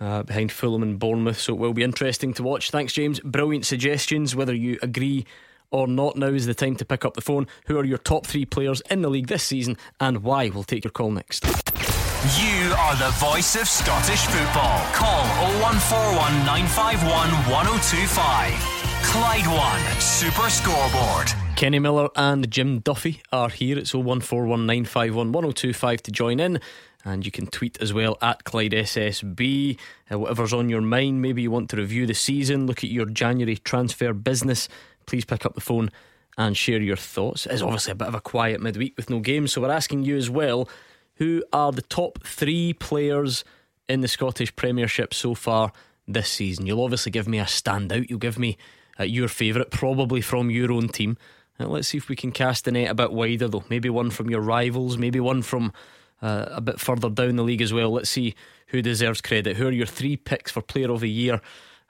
Uh, 0.00 0.20
behind 0.24 0.50
Fulham 0.50 0.82
and 0.82 0.98
Bournemouth, 0.98 1.38
so 1.38 1.52
it 1.52 1.60
will 1.60 1.74
be 1.74 1.84
interesting 1.84 2.34
to 2.34 2.42
watch. 2.42 2.72
Thanks, 2.72 2.92
James. 2.92 3.20
Brilliant 3.20 3.64
suggestions. 3.64 4.34
Whether 4.34 4.54
you 4.54 4.76
agree 4.82 5.24
or 5.70 5.86
not, 5.86 6.16
now 6.16 6.26
is 6.26 6.46
the 6.46 6.54
time 6.54 6.74
to 6.76 6.84
pick 6.84 7.04
up 7.04 7.14
the 7.14 7.20
phone. 7.20 7.46
Who 7.66 7.78
are 7.78 7.84
your 7.84 7.98
top 7.98 8.26
three 8.26 8.44
players 8.44 8.82
in 8.90 9.02
the 9.02 9.10
league 9.10 9.28
this 9.28 9.44
season 9.44 9.76
and 10.00 10.24
why? 10.24 10.48
We'll 10.48 10.64
take 10.64 10.82
your 10.82 10.90
call 10.90 11.12
next. 11.12 11.44
You 11.44 12.72
are 12.78 12.96
the 12.96 13.10
voice 13.18 13.54
of 13.54 13.68
Scottish 13.68 14.24
football. 14.26 14.78
Call 14.92 15.24
0141 15.60 16.46
951 16.46 17.30
1025. 17.50 18.81
Clyde 19.02 19.46
One 19.46 20.00
Super 20.00 20.50
Scoreboard. 20.50 21.28
Kenny 21.56 21.78
Miller 21.78 22.08
and 22.16 22.50
Jim 22.50 22.80
Duffy 22.80 23.22
are 23.32 23.48
here. 23.48 23.78
It's 23.78 23.92
01419511025 23.92 26.00
to 26.02 26.10
join 26.10 26.40
in. 26.40 26.60
And 27.04 27.24
you 27.24 27.32
can 27.32 27.46
tweet 27.46 27.80
as 27.80 27.92
well 27.92 28.16
at 28.22 28.44
Clyde 28.44 28.72
SSB. 28.72 29.78
Uh, 30.10 30.18
whatever's 30.18 30.52
on 30.52 30.68
your 30.68 30.80
mind, 30.80 31.22
maybe 31.22 31.42
you 31.42 31.50
want 31.50 31.70
to 31.70 31.76
review 31.76 32.06
the 32.06 32.14
season, 32.14 32.66
look 32.66 32.84
at 32.84 32.90
your 32.90 33.06
January 33.06 33.56
transfer 33.56 34.12
business. 34.12 34.68
Please 35.06 35.24
pick 35.24 35.44
up 35.44 35.54
the 35.54 35.60
phone 35.60 35.90
and 36.38 36.56
share 36.56 36.80
your 36.80 36.96
thoughts. 36.96 37.46
It's 37.46 37.62
obviously 37.62 37.92
a 37.92 37.96
bit 37.96 38.08
of 38.08 38.14
a 38.14 38.20
quiet 38.20 38.60
midweek 38.60 38.94
with 38.96 39.10
no 39.10 39.20
games, 39.20 39.52
so 39.52 39.60
we're 39.60 39.70
asking 39.70 40.04
you 40.04 40.16
as 40.16 40.30
well 40.30 40.68
who 41.16 41.44
are 41.52 41.72
the 41.72 41.82
top 41.82 42.24
three 42.24 42.72
players 42.72 43.44
in 43.88 44.00
the 44.00 44.08
Scottish 44.08 44.54
Premiership 44.56 45.14
so 45.14 45.34
far 45.34 45.72
this 46.08 46.28
season? 46.28 46.66
You'll 46.66 46.82
obviously 46.82 47.12
give 47.12 47.28
me 47.28 47.38
a 47.38 47.44
standout. 47.44 48.10
You'll 48.10 48.18
give 48.18 48.38
me 48.38 48.56
uh, 48.98 49.04
your 49.04 49.28
favourite, 49.28 49.70
probably 49.70 50.20
from 50.20 50.50
your 50.50 50.72
own 50.72 50.88
team. 50.88 51.16
Uh, 51.58 51.66
let's 51.66 51.88
see 51.88 51.98
if 51.98 52.08
we 52.08 52.16
can 52.16 52.32
cast 52.32 52.64
the 52.64 52.72
net 52.72 52.90
a 52.90 52.94
bit 52.94 53.12
wider, 53.12 53.48
though. 53.48 53.64
Maybe 53.68 53.90
one 53.90 54.10
from 54.10 54.30
your 54.30 54.40
rivals, 54.40 54.98
maybe 54.98 55.20
one 55.20 55.42
from 55.42 55.72
uh, 56.20 56.46
a 56.50 56.60
bit 56.60 56.80
further 56.80 57.10
down 57.10 57.36
the 57.36 57.42
league 57.42 57.62
as 57.62 57.72
well. 57.72 57.90
Let's 57.90 58.10
see 58.10 58.34
who 58.68 58.82
deserves 58.82 59.20
credit. 59.20 59.56
Who 59.56 59.68
are 59.68 59.72
your 59.72 59.86
three 59.86 60.16
picks 60.16 60.50
for 60.50 60.62
Player 60.62 60.90
of 60.90 61.00
the 61.00 61.10
Year 61.10 61.40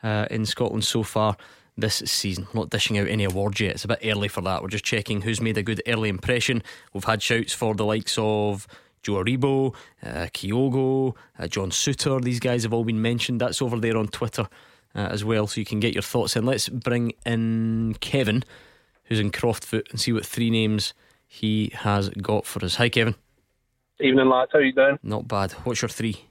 uh, 0.02 0.26
in 0.30 0.46
Scotland 0.46 0.84
so 0.84 1.02
far? 1.02 1.36
This 1.74 2.02
season. 2.04 2.46
I'm 2.52 2.58
not 2.60 2.68
dishing 2.68 2.98
out 2.98 3.08
any 3.08 3.24
awards 3.24 3.58
yet. 3.58 3.70
It's 3.70 3.84
a 3.86 3.88
bit 3.88 4.00
early 4.04 4.28
for 4.28 4.42
that. 4.42 4.60
We're 4.60 4.68
just 4.68 4.84
checking 4.84 5.22
who's 5.22 5.40
made 5.40 5.56
a 5.56 5.62
good 5.62 5.80
early 5.86 6.10
impression. 6.10 6.62
We've 6.92 7.02
had 7.02 7.22
shouts 7.22 7.54
for 7.54 7.74
the 7.74 7.86
likes 7.86 8.18
of 8.18 8.66
Joe 9.02 9.24
Aribo, 9.24 9.74
uh, 10.02 10.26
Kyogo, 10.34 11.16
uh, 11.38 11.46
John 11.46 11.70
Souttar. 11.70 12.22
These 12.22 12.40
guys 12.40 12.64
have 12.64 12.74
all 12.74 12.84
been 12.84 13.00
mentioned. 13.00 13.40
That's 13.40 13.62
over 13.62 13.80
there 13.80 13.96
on 13.96 14.08
Twitter 14.08 14.48
uh, 14.94 15.09
as 15.11 15.24
well, 15.24 15.46
so 15.46 15.61
you 15.61 15.64
can 15.64 15.81
get 15.81 15.94
your 15.94 16.02
thoughts 16.02 16.37
in. 16.37 16.44
Let's 16.44 16.68
bring 16.68 17.12
in 17.24 17.96
Kevin, 18.00 18.44
who's 19.05 19.20
in 19.20 19.31
Croftfoot, 19.31 19.90
and 19.90 20.00
see 20.00 20.12
what 20.12 20.26
three 20.26 20.50
names 20.50 20.94
he 21.26 21.72
has 21.74 22.09
got 22.11 22.46
for 22.46 22.64
us. 22.64 22.76
Hi, 22.76 22.88
Kevin. 22.88 23.14
Evening, 24.00 24.28
lads. 24.28 24.50
How 24.52 24.59
you 24.59 24.72
doing? 24.72 24.98
Not 25.02 25.28
bad. 25.28 25.52
What's 25.52 25.83
your 25.83 25.88
three? 25.88 26.24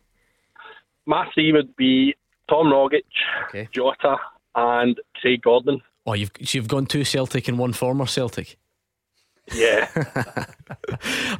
My 1.05 1.27
three 1.33 1.51
would 1.51 1.75
be 1.75 2.15
Tom 2.49 2.67
Rogic, 2.67 3.03
okay. 3.49 3.67
Jota, 3.73 4.17
and 4.55 4.99
Craig 5.15 5.41
Gordon. 5.41 5.81
Oh, 6.05 6.13
you've 6.13 6.31
so 6.43 6.57
you've 6.57 6.67
gone 6.67 6.85
two 6.85 7.03
Celtic 7.03 7.47
and 7.47 7.57
one 7.57 7.73
former 7.73 8.05
Celtic. 8.05 8.57
Yeah, 9.53 9.89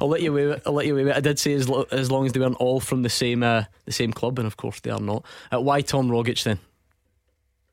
I'll 0.00 0.08
let 0.08 0.22
you 0.22 0.36
away. 0.36 0.60
I'll 0.66 0.72
let 0.72 0.86
you 0.86 0.98
away. 0.98 1.12
I 1.12 1.20
did 1.20 1.38
say 1.38 1.52
as, 1.54 1.68
lo- 1.68 1.86
as 1.92 2.10
long 2.10 2.26
as 2.26 2.32
they 2.32 2.40
weren't 2.40 2.56
all 2.56 2.80
from 2.80 3.02
the 3.02 3.08
same 3.08 3.42
uh, 3.42 3.64
the 3.84 3.92
same 3.92 4.12
club, 4.12 4.38
and 4.38 4.46
of 4.46 4.56
course 4.56 4.80
they 4.80 4.90
are 4.90 5.00
not. 5.00 5.24
Uh, 5.52 5.60
why 5.60 5.80
Tom 5.80 6.08
Rogic 6.08 6.42
then? 6.42 6.58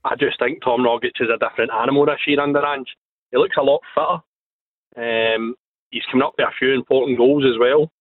I 0.06 0.16
just 0.16 0.40
think 0.40 0.64
Tom 0.64 0.82
Rogic 0.82 1.12
is 1.20 1.30
a 1.34 1.38
different 1.38 1.72
animal 1.72 2.06
this 2.06 2.20
year 2.26 2.40
under 2.40 2.66
Ange. 2.66 2.88
He 3.32 3.38
looks 3.38 3.58
a 3.58 3.64
lot 3.64 3.82
fitter. 3.94 5.36
Um, 5.36 5.56
he's 5.92 6.04
coming 6.12 6.26
up 6.26 6.34
with 6.38 6.48
a 6.48 6.52
few 6.58 6.74
important 6.74 7.18
goals 7.18 7.44
as 7.46 7.60
well. 7.60 7.92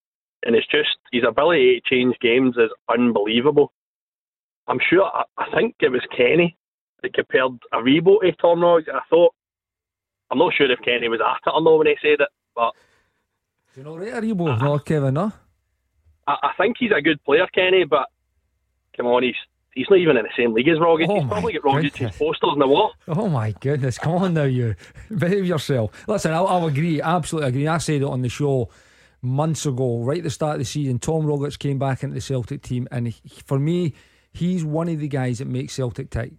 And 0.45 0.55
it's 0.55 0.69
just 0.69 0.97
his 1.13 1.25
ability 1.29 1.81
to 1.81 1.95
change 1.95 2.17
games 2.21 2.57
is 2.57 2.71
unbelievable. 2.89 3.73
I'm 4.69 4.79
sure, 4.89 5.05
I, 5.05 5.25
I 5.37 5.47
think 5.55 5.75
it 5.81 5.91
was 5.91 6.03
Kenny 6.17 6.57
that 7.03 7.15
compared 7.15 7.53
Aribo 7.73 8.21
to 8.21 8.33
Tom 8.33 8.61
Rogic. 8.61 8.95
I 8.95 9.01
thought, 9.11 9.35
I'm 10.31 10.39
not 10.39 10.55
sure 10.55 10.71
if 10.71 10.79
Kenny 10.85 11.09
was 11.09 11.21
at 11.21 11.47
it 11.47 11.53
or 11.53 11.61
not 11.63 11.79
when 11.79 11.87
he 11.89 11.97
said 12.01 12.21
it, 12.21 12.29
but. 12.55 12.73
Do 13.75 13.81
you 13.81 13.85
know 13.85 13.97
right, 13.97 14.13
Aribo? 14.13 14.61
No, 14.61 14.79
Kevin, 14.79 15.15
no? 15.15 15.33
I, 16.27 16.37
I 16.43 16.51
think 16.57 16.77
he's 16.79 16.93
a 16.97 17.03
good 17.03 17.23
player, 17.25 17.47
Kenny, 17.53 17.85
but 17.85 18.07
come 18.97 19.07
on, 19.07 19.23
he's 19.25 19.35
He's 19.79 19.87
not 19.89 20.01
even 20.01 20.17
in 20.17 20.25
the 20.25 20.31
same 20.37 20.53
league 20.55 20.67
as 20.67 20.79
Rogic. 20.79 21.07
Oh 21.09 21.21
He's 21.21 21.29
probably 21.29 21.53
got 21.53 21.63
Rogic's 21.63 22.19
posters 22.19 22.51
in 22.53 22.59
the 22.59 22.67
wall. 22.67 22.95
Oh 23.07 23.29
my 23.29 23.53
goodness! 23.61 23.97
Come 23.97 24.17
on 24.17 24.35
now, 24.35 24.43
you 24.43 24.75
behave 25.17 25.47
yourself. 25.47 25.93
Listen, 26.09 26.33
I'll, 26.33 26.49
I'll, 26.49 26.67
agree. 26.67 27.01
Absolutely 27.01 27.49
agree. 27.51 27.69
I 27.69 27.79
said 27.79 28.03
it 28.03 28.05
on 28.05 28.23
the 28.23 28.29
show 28.29 28.71
months 29.23 29.67
ago, 29.67 30.03
right 30.03 30.19
at 30.19 30.25
the 30.25 30.31
start 30.31 30.55
of 30.55 30.59
the 30.59 30.65
season. 30.65 30.99
Tom 30.99 31.23
Rogic 31.23 31.61
came 31.61 31.79
back 31.79 32.03
into 32.03 32.17
the 32.17 32.21
Celtic 32.21 32.63
team, 32.63 32.89
and 32.91 33.07
he, 33.07 33.41
for 33.47 33.61
me, 33.61 33.95
he's 34.33 34.65
one 34.65 34.89
of 34.89 34.99
the 34.99 35.07
guys 35.07 35.39
that 35.39 35.47
makes 35.47 35.75
Celtic 35.75 36.11
tick. 36.11 36.33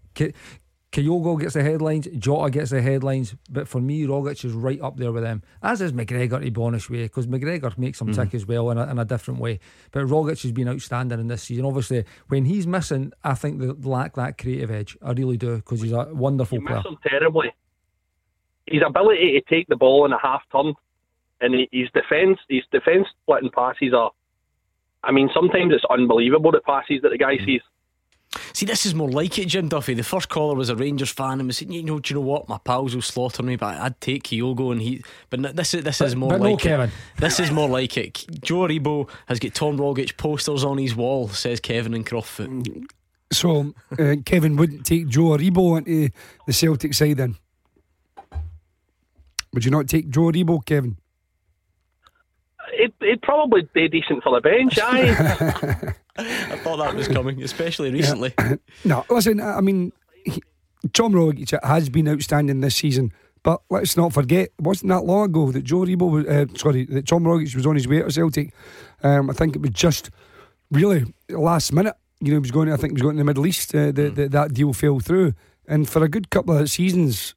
Kyogo 0.91 1.39
gets 1.39 1.53
the 1.53 1.61
headlines, 1.61 2.07
Jota 2.17 2.49
gets 2.49 2.71
the 2.71 2.81
headlines, 2.81 3.35
but 3.49 3.67
for 3.67 3.79
me, 3.79 4.05
Rogic 4.05 4.43
is 4.43 4.53
right 4.53 4.81
up 4.81 4.97
there 4.97 5.11
with 5.11 5.21
them. 5.21 5.43
As 5.61 5.81
is 5.81 5.93
McGregor 5.93 6.43
to 6.43 6.49
be 6.49 6.61
honest 6.61 6.89
with 6.89 6.99
you, 7.01 7.05
because 7.05 7.27
McGregor 7.27 7.77
makes 7.77 8.01
him 8.01 8.07
mm. 8.07 8.15
tick 8.15 8.33
as 8.33 8.47
well 8.47 8.71
in 8.71 8.79
a, 8.79 8.89
in 8.89 8.97
a, 8.97 9.05
different 9.05 9.39
way. 9.39 9.59
But 9.91 10.05
Rogic 10.05 10.41
has 10.41 10.51
been 10.51 10.67
outstanding 10.67 11.19
in 11.19 11.27
this 11.27 11.43
season. 11.43 11.65
Obviously, 11.65 12.05
when 12.29 12.45
he's 12.45 12.65
missing, 12.65 13.13
I 13.23 13.35
think 13.35 13.59
they 13.59 13.67
lack 13.67 14.15
that 14.15 14.39
creative 14.39 14.71
edge. 14.71 14.97
I 15.03 15.11
really 15.11 15.37
do, 15.37 15.57
because 15.57 15.81
he's 15.81 15.91
a 15.91 16.09
wonderful 16.11 16.57
you 16.57 16.65
player. 16.65 16.77
Miss 16.77 16.87
him 16.87 16.97
terribly. 17.07 17.53
His 18.65 18.81
ability 18.85 19.39
to 19.39 19.55
take 19.55 19.67
the 19.67 19.75
ball 19.75 20.05
in 20.05 20.11
a 20.11 20.19
half 20.19 20.41
turn, 20.51 20.73
and 21.39 21.53
his 21.71 21.89
defence, 21.93 22.39
his 22.49 22.63
defence 22.71 23.07
splitting 23.23 23.51
passes 23.51 23.93
are. 23.93 24.11
I 25.03 25.11
mean, 25.11 25.29
sometimes 25.35 25.71
it's 25.71 25.85
unbelievable 25.89 26.51
the 26.51 26.61
passes 26.61 27.01
that 27.03 27.09
the 27.09 27.17
guy 27.17 27.37
mm. 27.37 27.45
sees. 27.45 27.61
See, 28.53 28.65
this 28.65 28.85
is 28.85 28.93
more 28.93 29.09
like 29.09 29.39
it, 29.39 29.47
Jim 29.47 29.69
Duffy. 29.69 29.95
The 29.95 30.03
first 30.03 30.29
caller 30.29 30.55
was 30.55 30.69
a 30.69 30.75
Rangers 30.75 31.09
fan 31.09 31.39
and 31.39 31.47
was 31.47 31.57
saying, 31.57 31.71
"You 31.71 31.83
know, 31.83 31.99
do 31.99 32.13
you 32.13 32.19
know 32.19 32.25
what? 32.25 32.47
My 32.47 32.59
pals 32.59 32.93
will 32.93 33.01
slaughter 33.01 33.41
me, 33.41 33.55
but 33.55 33.75
I'd 33.77 33.99
take 34.01 34.23
Kyogo." 34.23 34.71
And 34.71 34.81
he, 34.81 35.03
but 35.29 35.55
this 35.55 35.73
is 35.73 35.83
this 35.83 35.99
is 35.99 36.15
more 36.15 36.29
but 36.29 36.41
like 36.41 36.51
no, 36.51 36.57
Kevin. 36.57 36.91
This 37.17 37.39
is 37.39 37.49
more 37.49 37.67
like 37.67 37.97
it. 37.97 38.25
Joe 38.41 38.67
Aribo 38.67 39.09
has 39.27 39.39
got 39.39 39.55
Tom 39.55 39.77
Rogic 39.77 40.15
posters 40.17 40.63
on 40.63 40.77
his 40.77 40.95
wall. 40.95 41.27
Says 41.29 41.59
Kevin 41.59 41.93
and 41.95 42.05
Croftfoot. 42.05 42.85
So 43.31 43.73
uh, 43.97 44.15
Kevin 44.25 44.55
wouldn't 44.57 44.85
take 44.85 45.07
Joe 45.07 45.37
Aribo 45.37 45.79
into 45.79 46.13
the 46.45 46.53
Celtic 46.53 46.93
side 46.93 47.17
then. 47.17 47.35
Would 49.53 49.65
you 49.65 49.71
not 49.71 49.87
take 49.87 50.09
Joe 50.09 50.31
Aribo, 50.31 50.63
Kevin? 50.63 50.97
he'd, 52.79 52.93
he'd 52.99 53.21
probably 53.21 53.67
be 53.73 53.87
decent 53.87 54.23
for 54.23 54.33
the 54.33 54.41
bench. 54.41 54.79
Aye. 54.83 55.93
I 56.27 56.57
thought 56.57 56.77
that 56.77 56.95
was 56.95 57.07
coming, 57.07 57.41
especially 57.43 57.91
recently. 57.91 58.33
Yeah. 58.37 58.55
no, 58.85 59.05
listen. 59.09 59.39
I 59.39 59.61
mean, 59.61 59.91
he, 60.25 60.41
Tom 60.93 61.13
Rogic 61.13 61.57
has 61.63 61.89
been 61.89 62.07
outstanding 62.07 62.61
this 62.61 62.75
season. 62.75 63.11
But 63.43 63.61
let's 63.69 63.95
not 63.95 64.13
forget, 64.13 64.49
it 64.57 64.61
wasn't 64.61 64.89
that 64.89 65.05
long 65.05 65.25
ago 65.25 65.51
that 65.51 65.63
Joe 65.63 65.79
Aribo, 65.79 66.11
was, 66.11 66.25
uh, 66.25 66.45
sorry, 66.57 66.85
that 66.85 67.07
Tom 67.07 67.23
Rogic 67.23 67.55
was 67.55 67.65
on 67.65 67.75
his 67.75 67.87
way 67.87 68.01
to 68.01 68.11
Celtic. 68.11 68.53
Um, 69.01 69.29
I 69.29 69.33
think 69.33 69.55
it 69.55 69.61
was 69.61 69.71
just 69.71 70.09
really 70.71 71.13
last 71.29 71.71
minute. 71.71 71.95
You 72.19 72.29
know, 72.29 72.35
he 72.35 72.39
was 72.39 72.51
going. 72.51 72.71
I 72.71 72.75
think 72.75 72.91
he 72.91 72.93
was 72.95 73.01
going 73.01 73.15
to 73.15 73.21
the 73.21 73.25
Middle 73.25 73.47
East. 73.47 73.73
Uh, 73.73 73.91
the, 73.91 74.11
mm. 74.11 74.15
the, 74.15 74.29
that 74.29 74.53
deal 74.53 74.73
fell 74.73 74.99
through, 74.99 75.33
and 75.67 75.87
for 75.87 76.03
a 76.03 76.09
good 76.09 76.29
couple 76.29 76.57
of 76.57 76.69
seasons, 76.69 77.33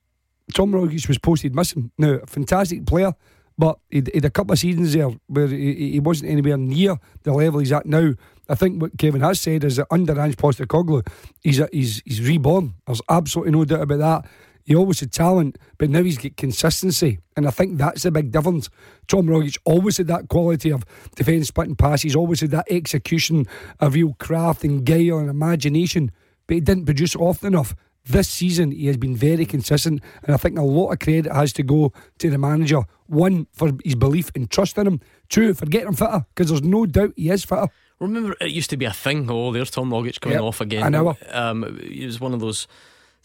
Tom 0.54 0.72
Rogic 0.72 1.06
was 1.06 1.18
posted 1.18 1.54
missing. 1.54 1.92
Now, 1.98 2.14
a 2.14 2.26
fantastic 2.26 2.84
player, 2.84 3.12
but 3.56 3.78
he 3.90 4.02
had 4.12 4.24
a 4.24 4.30
couple 4.30 4.54
of 4.54 4.58
seasons 4.58 4.92
there 4.92 5.10
where 5.28 5.46
he, 5.46 5.92
he 5.92 6.00
wasn't 6.00 6.32
anywhere 6.32 6.56
near 6.56 6.96
the 7.22 7.32
level 7.32 7.60
he's 7.60 7.70
at 7.70 7.86
now. 7.86 8.14
I 8.52 8.54
think 8.54 8.82
what 8.82 8.98
Kevin 8.98 9.22
has 9.22 9.40
said 9.40 9.64
is 9.64 9.76
that 9.76 9.86
under 9.90 10.20
Ange 10.20 10.36
Postecoglou, 10.36 11.08
he's 11.40 11.58
a, 11.58 11.70
he's 11.72 12.02
he's 12.04 12.20
reborn. 12.20 12.74
There's 12.86 13.00
absolutely 13.08 13.52
no 13.52 13.64
doubt 13.64 13.80
about 13.80 13.98
that. 14.00 14.30
He 14.64 14.76
always 14.76 15.00
had 15.00 15.10
talent, 15.10 15.56
but 15.78 15.88
now 15.88 16.02
he's 16.02 16.18
got 16.18 16.36
consistency. 16.36 17.18
And 17.34 17.48
I 17.48 17.50
think 17.50 17.78
that's 17.78 18.02
the 18.02 18.10
big 18.10 18.30
difference. 18.30 18.68
Tom 19.08 19.26
Rogic 19.26 19.56
always 19.64 19.96
had 19.96 20.06
that 20.08 20.28
quality 20.28 20.70
of 20.70 20.84
defence 21.16 21.48
splitting 21.48 21.76
passes, 21.76 22.14
always 22.14 22.42
had 22.42 22.50
that 22.50 22.70
execution 22.70 23.46
of 23.80 23.94
real 23.94 24.14
craft 24.20 24.64
and 24.64 24.84
guile 24.84 25.18
and 25.18 25.30
imagination, 25.30 26.12
but 26.46 26.54
he 26.54 26.60
didn't 26.60 26.84
produce 26.84 27.16
often 27.16 27.54
enough. 27.54 27.74
This 28.04 28.28
season, 28.28 28.72
he 28.72 28.86
has 28.88 28.96
been 28.96 29.16
very 29.16 29.46
consistent, 29.46 30.02
and 30.24 30.34
I 30.34 30.36
think 30.36 30.58
a 30.58 30.62
lot 30.62 30.90
of 30.90 30.98
credit 30.98 31.32
has 31.32 31.52
to 31.54 31.62
go 31.62 31.92
to 32.18 32.30
the 32.30 32.38
manager. 32.38 32.82
One, 33.06 33.46
for 33.52 33.70
his 33.84 33.94
belief 33.94 34.30
and 34.34 34.50
trust 34.50 34.76
in 34.76 34.88
him. 34.88 35.00
Two, 35.28 35.54
for 35.54 35.66
getting 35.66 35.88
him 35.88 35.94
fitter, 35.94 36.26
because 36.34 36.50
there's 36.50 36.62
no 36.62 36.84
doubt 36.84 37.14
he 37.16 37.30
is 37.30 37.44
fitter. 37.44 37.68
Remember, 38.02 38.34
it 38.40 38.50
used 38.50 38.70
to 38.70 38.76
be 38.76 38.84
a 38.84 38.92
thing. 38.92 39.30
Oh, 39.30 39.52
there's 39.52 39.70
Tom 39.70 39.90
Rogic 39.90 40.20
coming 40.20 40.38
yep, 40.38 40.44
off 40.44 40.60
again. 40.60 40.82
I 40.82 40.88
know. 40.88 41.16
Um, 41.30 41.78
it 41.80 42.04
was 42.04 42.20
one 42.20 42.34
of 42.34 42.40
those 42.40 42.66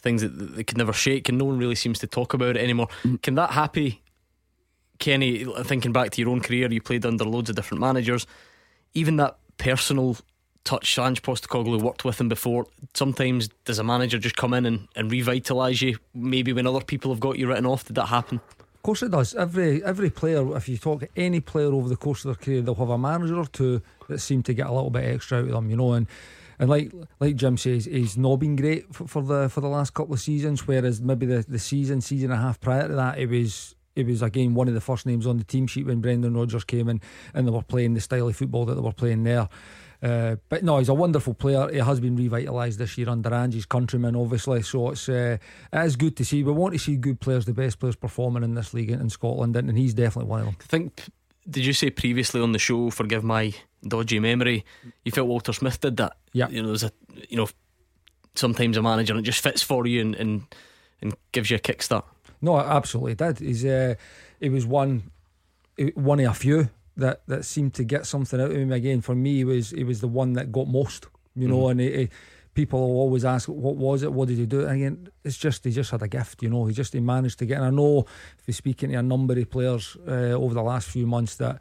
things 0.00 0.22
that 0.22 0.28
they 0.28 0.62
could 0.62 0.78
never 0.78 0.92
shake, 0.92 1.28
and 1.28 1.36
no 1.36 1.46
one 1.46 1.58
really 1.58 1.74
seems 1.74 1.98
to 1.98 2.06
talk 2.06 2.32
about 2.32 2.56
it 2.56 2.62
anymore. 2.62 2.86
Mm. 3.02 3.20
Can 3.20 3.34
that 3.34 3.50
happen, 3.50 3.96
Kenny? 5.00 5.44
Thinking 5.64 5.92
back 5.92 6.10
to 6.10 6.20
your 6.20 6.30
own 6.30 6.40
career, 6.40 6.70
you 6.70 6.80
played 6.80 7.04
under 7.04 7.24
loads 7.24 7.50
of 7.50 7.56
different 7.56 7.80
managers. 7.80 8.24
Even 8.94 9.16
that 9.16 9.36
personal 9.58 10.16
touch, 10.62 10.96
Ange 10.96 11.22
Postecoglou 11.22 11.82
worked 11.82 12.04
with 12.04 12.20
him 12.20 12.28
before. 12.28 12.66
Sometimes 12.94 13.48
does 13.64 13.80
a 13.80 13.84
manager 13.84 14.18
just 14.18 14.36
come 14.36 14.54
in 14.54 14.64
and, 14.64 14.86
and 14.94 15.10
revitalise 15.10 15.82
you? 15.82 15.98
Maybe 16.14 16.52
when 16.52 16.68
other 16.68 16.84
people 16.84 17.10
have 17.10 17.18
got 17.20 17.36
you 17.36 17.48
written 17.48 17.66
off, 17.66 17.84
did 17.84 17.96
that 17.96 18.06
happen? 18.06 18.40
Of 18.58 18.82
course 18.84 19.02
it 19.02 19.10
does. 19.10 19.34
Every 19.34 19.82
every 19.82 20.08
player, 20.08 20.56
if 20.56 20.68
you 20.68 20.78
talk 20.78 21.02
any 21.16 21.40
player 21.40 21.72
over 21.72 21.88
the 21.88 21.96
course 21.96 22.24
of 22.24 22.28
their 22.28 22.44
career, 22.44 22.62
they'll 22.62 22.76
have 22.76 22.90
a 22.90 22.96
manager 22.96 23.36
or 23.36 23.46
two 23.46 23.82
that 24.08 24.18
seem 24.18 24.42
to 24.44 24.54
get 24.54 24.66
a 24.66 24.72
little 24.72 24.90
bit 24.90 25.04
extra 25.04 25.38
out 25.38 25.44
of 25.44 25.50
them, 25.50 25.70
you 25.70 25.76
know. 25.76 25.92
And 25.92 26.06
and 26.58 26.68
like 26.68 26.92
like 27.20 27.36
Jim 27.36 27.56
says, 27.56 27.84
he's 27.84 28.16
not 28.16 28.36
been 28.36 28.56
great 28.56 28.92
for, 28.94 29.06
for 29.06 29.22
the 29.22 29.48
for 29.48 29.60
the 29.60 29.68
last 29.68 29.94
couple 29.94 30.14
of 30.14 30.20
seasons. 30.20 30.66
Whereas 30.66 31.00
maybe 31.00 31.26
the, 31.26 31.44
the 31.46 31.58
season, 31.58 32.00
season 32.00 32.30
and 32.30 32.40
a 32.40 32.42
half 32.42 32.60
prior 32.60 32.88
to 32.88 32.94
that, 32.94 33.18
it 33.18 33.28
was 33.28 33.76
it 33.94 34.06
was 34.06 34.22
again 34.22 34.54
one 34.54 34.68
of 34.68 34.74
the 34.74 34.80
first 34.80 35.06
names 35.06 35.26
on 35.26 35.38
the 35.38 35.44
team 35.44 35.66
sheet 35.66 35.86
when 35.86 36.00
Brendan 36.00 36.36
Rodgers 36.36 36.64
came 36.64 36.88
in 36.88 37.00
and 37.34 37.46
they 37.46 37.50
were 37.50 37.62
playing 37.62 37.94
the 37.94 38.00
style 38.00 38.28
of 38.28 38.36
football 38.36 38.64
that 38.66 38.74
they 38.74 38.80
were 38.80 38.92
playing 38.92 39.24
there. 39.24 39.48
Uh, 40.00 40.36
but 40.48 40.62
no, 40.62 40.78
he's 40.78 40.88
a 40.88 40.94
wonderful 40.94 41.34
player. 41.34 41.68
He 41.72 41.78
has 41.78 41.98
been 41.98 42.16
revitalised 42.16 42.76
this 42.76 42.96
year 42.96 43.08
under 43.08 43.34
Ange's 43.34 43.66
countryman, 43.66 44.14
obviously. 44.14 44.62
So 44.62 44.90
it's 44.90 45.08
uh, 45.08 45.38
it 45.72 45.84
is 45.84 45.96
good 45.96 46.16
to 46.18 46.24
see. 46.24 46.44
We 46.44 46.52
want 46.52 46.74
to 46.74 46.78
see 46.78 46.96
good 46.96 47.20
players, 47.20 47.46
the 47.46 47.52
best 47.52 47.80
players 47.80 47.96
performing 47.96 48.44
in 48.44 48.54
this 48.54 48.72
league 48.72 48.90
in 48.90 49.10
Scotland, 49.10 49.56
and, 49.56 49.68
and 49.68 49.76
he's 49.76 49.94
definitely 49.94 50.30
one 50.30 50.40
of 50.40 50.46
them. 50.46 50.56
I 50.60 50.64
think. 50.64 51.02
Did 51.48 51.64
you 51.64 51.72
say 51.72 51.90
previously 51.90 52.40
on 52.40 52.52
the 52.52 52.58
show? 52.58 52.90
Forgive 52.90 53.24
my 53.24 53.54
dodgy 53.86 54.18
memory. 54.18 54.64
You 55.04 55.12
felt 55.12 55.28
Walter 55.28 55.52
Smith 55.52 55.80
did 55.80 55.96
that. 55.96 56.16
Yeah. 56.32 56.48
You 56.48 56.62
know, 56.62 56.68
there's 56.68 56.84
a 56.84 56.92
you 57.28 57.36
know 57.36 57.48
sometimes 58.34 58.76
a 58.76 58.82
manager 58.82 59.12
and 59.14 59.20
it 59.20 59.26
just 59.26 59.42
fits 59.42 59.62
for 59.62 59.86
you 59.86 60.00
and 60.00 60.14
and, 60.16 60.42
and 61.00 61.14
gives 61.32 61.50
you 61.50 61.56
a 61.56 61.60
kickstart. 61.60 62.04
No, 62.40 62.58
absolutely 62.58 63.14
did. 63.14 63.38
He's 63.38 63.64
uh, 63.64 63.94
he 64.40 64.48
was 64.48 64.66
one 64.66 65.10
one 65.94 66.20
of 66.20 66.30
a 66.30 66.34
few 66.34 66.70
that 66.96 67.22
that 67.26 67.44
seemed 67.44 67.74
to 67.74 67.84
get 67.84 68.06
something 68.06 68.40
out 68.40 68.50
of 68.50 68.56
him 68.56 68.72
again. 68.72 69.00
For 69.00 69.14
me, 69.14 69.36
he 69.36 69.44
was 69.44 69.70
he 69.70 69.84
was 69.84 70.00
the 70.00 70.08
one 70.08 70.34
that 70.34 70.52
got 70.52 70.68
most. 70.68 71.06
You 71.34 71.46
know, 71.46 71.64
mm. 71.64 71.70
and 71.70 71.80
he, 71.80 71.96
he, 71.96 72.08
people 72.54 72.80
will 72.80 73.00
always 73.00 73.24
ask, 73.24 73.48
"What 73.48 73.76
was 73.76 74.02
it? 74.02 74.12
What 74.12 74.28
did 74.28 74.38
he 74.38 74.46
do?" 74.46 74.62
And 74.62 74.72
again, 74.72 75.08
it's 75.24 75.36
just 75.36 75.64
he 75.64 75.70
just 75.70 75.90
had 75.90 76.02
a 76.02 76.08
gift. 76.08 76.42
You 76.42 76.50
know, 76.50 76.66
he 76.66 76.74
just 76.74 76.92
he 76.92 77.00
managed 77.00 77.38
to 77.40 77.46
get. 77.46 77.58
And 77.58 77.66
I 77.66 77.70
know 77.70 78.06
if 78.38 78.44
you're 78.46 78.54
speaking 78.54 78.90
to 78.90 78.96
a 78.96 79.02
number 79.02 79.38
of 79.38 79.50
players 79.50 79.96
uh, 80.06 80.32
over 80.32 80.54
the 80.54 80.62
last 80.62 80.88
few 80.88 81.06
months 81.06 81.36
that 81.36 81.60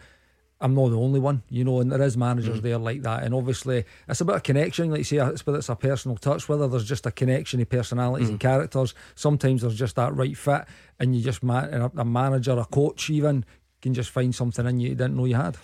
I'm 0.59 0.73
not 0.73 0.89
the 0.89 0.97
only 0.97 1.19
one, 1.19 1.43
you 1.49 1.63
know, 1.63 1.81
and 1.81 1.91
there 1.91 2.01
is 2.01 2.17
managers 2.17 2.59
mm. 2.59 2.63
there 2.63 2.77
like 2.79 3.03
that. 3.03 3.23
And 3.23 3.35
obviously, 3.35 3.85
it's 4.07 4.21
about 4.21 4.37
a 4.37 4.41
connection, 4.41 4.89
like 4.89 4.99
you 4.99 5.03
say, 5.03 5.17
it's 5.17 5.45
whether 5.45 5.59
it's 5.59 5.69
a 5.69 5.75
personal 5.75 6.17
touch, 6.17 6.49
whether 6.49 6.67
there's 6.67 6.87
just 6.87 7.05
a 7.05 7.11
connection 7.11 7.61
of 7.61 7.69
personalities 7.69 8.27
mm. 8.27 8.31
and 8.31 8.39
characters. 8.39 8.95
Sometimes 9.13 9.61
there's 9.61 9.77
just 9.77 9.95
that 9.97 10.15
right 10.15 10.35
fit, 10.35 10.65
and 10.99 11.15
you 11.15 11.21
just, 11.21 11.43
man, 11.43 11.91
a 11.95 12.05
manager, 12.05 12.57
a 12.57 12.65
coach, 12.65 13.09
even 13.09 13.45
can 13.81 13.93
just 13.93 14.09
find 14.09 14.33
something 14.33 14.65
in 14.65 14.79
you 14.79 14.89
you 14.89 14.95
didn't 14.95 15.15
know 15.15 15.25
you 15.25 15.35
had. 15.35 15.57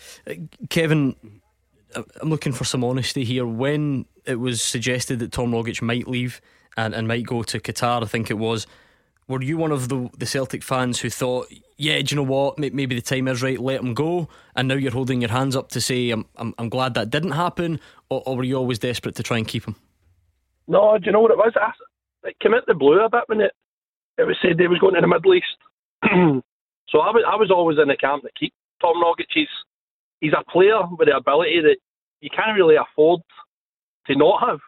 Kevin, 0.69 1.15
I'm 1.95 2.29
looking 2.29 2.53
for 2.53 2.63
some 2.63 2.83
honesty 2.83 3.23
here. 3.23 3.45
When 3.45 4.05
it 4.25 4.39
was 4.39 4.61
suggested 4.61 5.19
that 5.19 5.31
Tom 5.31 5.51
Rogic 5.51 5.81
might 5.81 6.07
leave 6.07 6.41
and, 6.77 6.93
and 6.93 7.07
might 7.07 7.25
go 7.25 7.43
to 7.43 7.59
Qatar, 7.59 8.03
I 8.03 8.05
think 8.05 8.29
it 8.29 8.37
was 8.37 8.67
were 9.27 9.41
you 9.41 9.57
one 9.57 9.71
of 9.71 9.89
the 9.89 10.09
the 10.17 10.25
Celtic 10.25 10.63
fans 10.63 10.99
who 10.99 11.09
thought, 11.09 11.47
yeah, 11.77 12.01
do 12.01 12.15
you 12.15 12.15
know 12.17 12.29
what? 12.29 12.59
Maybe 12.59 12.95
the 12.95 13.01
time 13.01 13.27
is 13.27 13.41
right. 13.41 13.59
Let 13.59 13.81
him 13.81 13.93
go. 13.93 14.27
And 14.55 14.67
now 14.67 14.75
you're 14.75 14.91
holding 14.91 15.21
your 15.21 15.31
hands 15.31 15.55
up 15.55 15.69
to 15.69 15.81
say, 15.81 16.09
I'm 16.09 16.25
I'm, 16.35 16.53
I'm 16.57 16.69
glad 16.69 16.93
that 16.95 17.09
didn't 17.09 17.31
happen, 17.31 17.79
or, 18.09 18.21
or, 18.25 18.37
were 18.37 18.43
you 18.43 18.57
always 18.57 18.79
desperate 18.79 19.15
to 19.15 19.23
try 19.23 19.37
and 19.37 19.47
keep 19.47 19.65
him? 19.65 19.75
No, 20.67 20.97
do 20.97 21.05
you 21.05 21.11
know 21.11 21.21
what 21.21 21.31
it 21.31 21.37
was? 21.37 21.53
I, 21.55 21.71
it 22.27 22.39
came 22.39 22.53
out 22.53 22.65
the 22.67 22.73
blue 22.73 22.99
a 22.99 23.09
bit 23.09 23.23
when 23.27 23.41
it 23.41 23.51
it 24.17 24.23
was 24.23 24.37
said 24.41 24.57
they 24.57 24.67
was 24.67 24.79
going 24.79 24.95
to 24.95 25.01
the 25.01 25.07
Middle 25.07 25.33
East. 25.33 25.57
so 26.89 26.99
I 26.99 27.11
was 27.11 27.23
I 27.27 27.35
was 27.35 27.51
always 27.51 27.77
in 27.79 27.87
the 27.87 27.97
camp 27.97 28.23
to 28.23 28.29
keep 28.37 28.53
Tom 28.81 29.01
Rogic. 29.01 29.27
He's 29.33 29.47
he's 30.23 30.33
a 30.33 30.49
player 30.49 30.79
with 30.97 31.09
the 31.09 31.17
ability 31.17 31.59
that 31.61 31.77
you 32.21 32.29
can't 32.29 32.55
really 32.55 32.75
afford 32.77 33.21
to 34.07 34.15
not 34.15 34.47
have. 34.47 34.59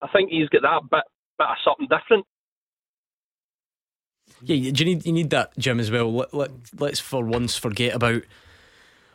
I 0.00 0.08
think 0.08 0.30
he's 0.30 0.48
got 0.48 0.62
that 0.62 0.90
bit 0.90 1.04
bit 1.38 1.46
of 1.46 1.56
something 1.62 1.86
different. 1.88 2.26
Yeah, 4.42 4.56
you 4.56 4.84
need 4.84 5.06
you 5.06 5.12
need 5.12 5.30
that, 5.30 5.56
Jim, 5.58 5.78
as 5.78 5.90
well? 5.90 6.12
Let, 6.12 6.34
let, 6.34 6.50
let's 6.78 7.00
for 7.00 7.24
once 7.24 7.56
forget 7.56 7.94
about 7.94 8.22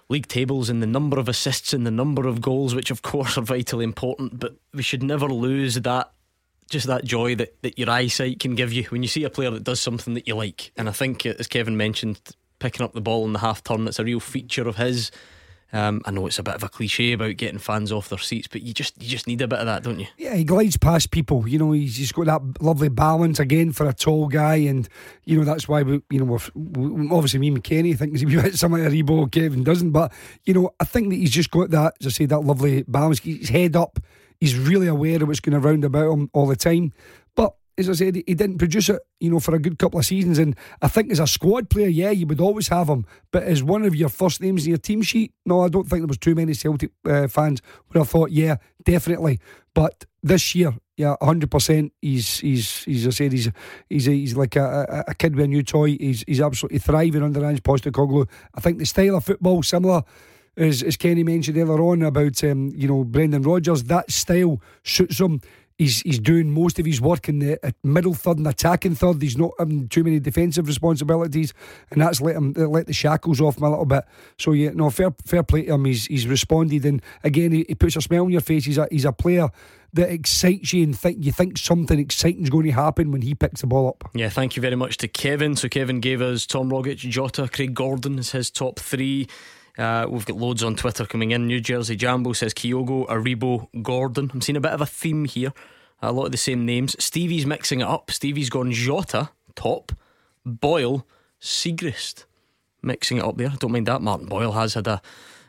league 0.10 0.28
tables 0.28 0.70
and 0.70 0.82
the 0.82 0.88
number 0.88 1.18
of 1.18 1.28
assists 1.28 1.74
and 1.74 1.88
the 1.88 1.92
number 1.92 2.28
of 2.28 2.42
goals, 2.42 2.76
which 2.76 2.92
of 2.92 3.02
course 3.02 3.38
are 3.38 3.42
vitally 3.42 3.84
important, 3.84 4.40
but 4.40 4.56
we 4.74 4.84
should 4.84 5.02
never 5.02 5.28
lose 5.28 5.76
that 5.76 6.12
just 6.70 6.88
that 6.88 7.04
joy 7.04 7.36
that, 7.36 7.62
that 7.62 7.78
your 7.78 7.90
eyesight 7.90 8.40
can 8.40 8.56
give 8.56 8.72
you 8.74 8.84
when 8.86 9.04
you 9.04 9.10
see 9.10 9.24
a 9.24 9.30
player 9.30 9.52
that 9.52 9.64
does 9.64 9.80
something 9.80 10.14
that 10.14 10.28
you 10.28 10.36
like. 10.36 10.72
And 10.78 10.88
I 10.88 10.92
think, 10.92 11.26
as 11.26 11.48
Kevin 11.48 11.78
mentioned, 11.78 12.20
picking 12.60 12.84
up 12.84 12.94
the 12.94 13.02
ball 13.02 13.26
in 13.26 13.34
the 13.34 13.40
half 13.40 13.64
turn, 13.64 13.88
it's 13.88 14.00
a 14.00 14.04
real 14.04 14.20
feature 14.20 14.68
of 14.68 14.78
his. 14.78 15.12
Um, 15.74 16.04
I 16.06 16.12
know 16.12 16.28
it's 16.28 16.38
a 16.38 16.44
bit 16.44 16.54
of 16.54 16.62
a 16.62 16.70
cliche 16.70 17.14
about 17.14 17.36
getting 17.36 17.58
fans 17.58 17.92
off 17.92 18.08
their 18.08 18.20
seats, 18.20 18.48
but 18.48 18.62
you 18.62 18.76
just 18.76 19.02
you 19.02 19.10
just 19.10 19.26
need 19.26 19.42
a 19.42 19.48
bit 19.48 19.58
of 19.58 19.66
that, 19.66 19.82
don't 19.82 20.00
you? 20.00 20.06
Yeah, 20.18 20.36
he 20.36 20.44
glides 20.44 20.78
past 20.78 21.10
people. 21.10 21.48
You 21.48 21.58
know, 21.58 21.72
he's, 21.72 21.98
he's 21.98 22.12
got 22.12 22.28
that 22.28 22.62
lovely 22.62 22.90
balance 22.90 23.40
again 23.40 23.72
for 23.72 23.88
a 23.88 23.94
tall 23.94 24.28
guy, 24.28 24.58
and 24.58 24.88
you 25.26 25.36
know 25.36 25.44
that's 25.44 25.68
why 25.68 25.82
we, 25.82 26.04
you 26.12 26.24
know, 26.24 26.26
we're, 26.26 27.16
obviously 27.16 27.40
me 27.40 27.48
and 27.48 27.64
Kenny 27.64 27.94
think 27.96 28.12
he's 28.12 28.22
a 28.22 28.26
bit 28.42 28.56
something 28.56 28.84
like 28.84 28.94
Aribo. 28.94 29.32
Kevin 29.32 29.64
doesn't, 29.64 29.92
but 29.92 30.14
you 30.46 30.54
know, 30.54 30.70
I 30.80 30.86
think 30.86 31.10
that 31.10 31.16
he's 31.16 31.32
just 31.32 31.50
got 31.50 31.72
that, 31.72 31.96
as 32.00 32.06
I 32.06 32.10
say, 32.12 32.26
that 32.28 32.42
lovely 32.42 32.84
balance. 32.84 33.20
He's 33.20 33.50
head 33.50 33.76
up. 33.76 34.00
He's 34.40 34.58
really 34.58 34.88
aware 34.88 35.22
of 35.22 35.28
what's 35.28 35.40
going 35.40 35.56
around 35.56 35.86
about 35.86 36.12
him 36.12 36.30
all 36.34 36.46
the 36.48 36.56
time 36.56 36.94
as 37.78 37.90
I 37.90 37.94
said, 37.94 38.16
he 38.16 38.36
didn't 38.36 38.60
produce 38.60 38.90
it, 38.90 39.02
you 39.20 39.32
know, 39.32 39.40
for 39.40 39.56
a 39.56 39.60
good 39.60 39.80
couple 39.80 40.00
of 40.00 40.06
seasons. 40.06 40.38
And 40.38 40.56
I 40.82 40.88
think 40.88 41.12
as 41.12 41.20
a 41.20 41.28
squad 41.28 41.70
player, 41.70 41.88
yeah, 41.88 42.12
you 42.12 42.28
would 42.28 42.40
always 42.40 42.68
have 42.68 42.88
him. 42.88 43.06
But 43.32 43.44
as 43.44 43.64
one 43.64 43.84
of 43.84 43.96
your 43.96 44.10
first 44.10 44.42
names 44.42 44.66
in 44.66 44.70
your 44.70 44.78
team 44.78 45.02
sheet, 45.02 45.34
no, 45.46 45.62
I 45.62 45.70
don't 45.70 45.88
think 45.88 46.02
there 46.02 46.08
was 46.08 46.18
too 46.18 46.36
many 46.36 46.54
Celtic 46.54 46.92
uh, 47.06 47.28
fans 47.28 47.62
would 47.88 47.98
have 47.98 48.10
thought, 48.10 48.32
yeah, 48.32 48.58
definitely. 48.84 49.40
But 49.74 50.06
this 50.22 50.54
year, 50.54 50.74
yeah, 50.98 51.16
hundred 51.22 51.50
percent. 51.50 51.92
He's 52.02 52.40
he's 52.40 52.84
he's 52.84 53.08
I 53.08 53.10
said 53.10 53.32
he's 53.32 53.50
he's 53.90 54.06
he's 54.06 54.38
like 54.38 54.56
a, 54.56 55.04
a, 55.08 55.16
kid 55.16 55.36
with 55.36 55.46
a 55.46 55.48
new 55.48 55.64
toy. 55.64 55.98
He's 55.98 56.24
he's 56.28 56.42
absolutely 56.42 56.80
thriving 56.80 57.24
under 57.24 57.44
Ange 57.44 57.64
Postecoglou. 57.64 58.30
I 58.54 58.62
think 58.62 58.78
the 58.78 58.86
style 58.86 59.16
of 59.16 59.26
football 59.26 59.64
similar. 59.64 60.04
As, 60.56 60.84
as 60.84 60.98
Kenny 60.98 61.24
mentioned 61.24 61.58
earlier 61.58 61.82
on 61.82 62.04
about 62.04 62.44
um, 62.44 62.72
you 62.76 62.88
know 62.88 63.04
Brendan 63.04 63.42
Rodgers, 63.42 63.86
that 63.86 64.12
style 64.12 64.62
suits 64.84 65.20
him 65.20 65.42
He's 65.84 66.02
he's 66.02 66.20
doing 66.20 66.50
most 66.50 66.80
of 66.80 66.86
his 66.86 67.02
work 67.02 67.28
in 67.28 67.40
the 67.40 67.76
middle 67.84 68.14
third 68.14 68.38
and 68.38 68.48
attacking 68.48 68.96
third. 68.96 69.22
He's 69.22 69.38
not 69.38 69.52
having 69.60 69.90
too 69.90 70.04
many 70.04 70.20
defensive 70.20 70.68
responsibilities, 70.68 71.54
and 71.92 72.02
that's 72.02 72.22
let 72.22 72.36
him 72.36 72.54
let 72.54 72.88
the 72.88 72.94
shackles 72.94 73.42
off 73.42 73.58
him 73.58 73.64
a 73.64 73.70
little 73.70 73.86
bit. 73.86 74.06
So 74.38 74.54
yeah, 74.54 74.70
no 74.74 74.90
fair 74.90 75.14
fair 75.26 75.44
play 75.44 75.64
to 75.64 75.74
him. 75.74 75.86
He's 75.86 76.06
he's 76.06 76.26
responded, 76.26 76.86
and 76.86 77.02
again 77.24 77.52
he, 77.52 77.66
he 77.68 77.76
puts 77.76 77.98
a 77.98 78.02
smile 78.02 78.24
on 78.24 78.32
your 78.32 78.42
face. 78.42 78.64
He's 78.64 78.78
a 78.78 78.88
he's 78.90 79.04
a 79.04 79.12
player 79.12 79.50
that 79.94 80.10
excites 80.10 80.74
you 80.74 80.84
and 80.84 80.98
think 80.98 81.24
you 81.24 81.32
think 81.32 81.58
something 81.58 82.00
exciting 82.00 82.44
is 82.44 82.50
going 82.50 82.66
to 82.66 82.72
happen 82.72 83.12
when 83.12 83.22
he 83.22 83.36
picks 83.36 83.62
the 83.62 83.68
ball 83.68 83.90
up. 83.90 84.10
Yeah, 84.14 84.30
thank 84.30 84.56
you 84.56 84.62
very 84.62 84.76
much 84.76 84.98
to 84.98 85.08
Kevin. 85.08 85.56
So 85.56 85.68
Kevin 85.68 86.00
gave 86.00 86.22
us 86.22 86.46
Tom 86.46 86.70
Rogic, 86.70 86.98
Jota, 86.98 87.48
Craig 87.48 87.74
Gordon 87.74 88.18
is 88.18 88.32
his 88.32 88.50
top 88.50 88.80
three. 88.80 89.28
Uh, 89.78 90.06
we've 90.08 90.26
got 90.26 90.38
loads 90.38 90.64
on 90.64 90.76
Twitter 90.76 91.06
coming 91.06 91.32
in. 91.32 91.48
New 91.48 91.60
Jersey 91.60 91.96
Jambo 91.96 92.34
says 92.34 92.54
Kyogo, 92.54 93.08
Aribo, 93.08 93.68
Gordon. 93.82 94.30
I'm 94.34 94.42
seeing 94.42 94.58
a 94.58 94.62
bit 94.62 94.72
of 94.72 94.82
a 94.82 94.86
theme 94.86 95.26
here. 95.26 95.54
A 96.02 96.12
lot 96.12 96.26
of 96.26 96.32
the 96.32 96.38
same 96.38 96.66
names. 96.66 96.96
Stevie's 97.04 97.46
mixing 97.46 97.82
it 97.82 97.88
up. 97.88 98.12
Stevie's 98.12 98.50
gone 98.50 98.72
Jota, 98.72 99.30
top, 99.56 99.94
Boyle, 100.46 101.08
Siegrist. 101.42 102.26
Mixing 102.82 103.18
it 103.18 103.24
up 103.24 103.38
there. 103.38 103.54
Don't 103.58 103.72
mind 103.72 103.88
that. 103.88 104.02
Martin 104.02 104.28
Boyle 104.28 104.52
has 104.52 104.74
had 104.74 104.88
a, 104.88 105.02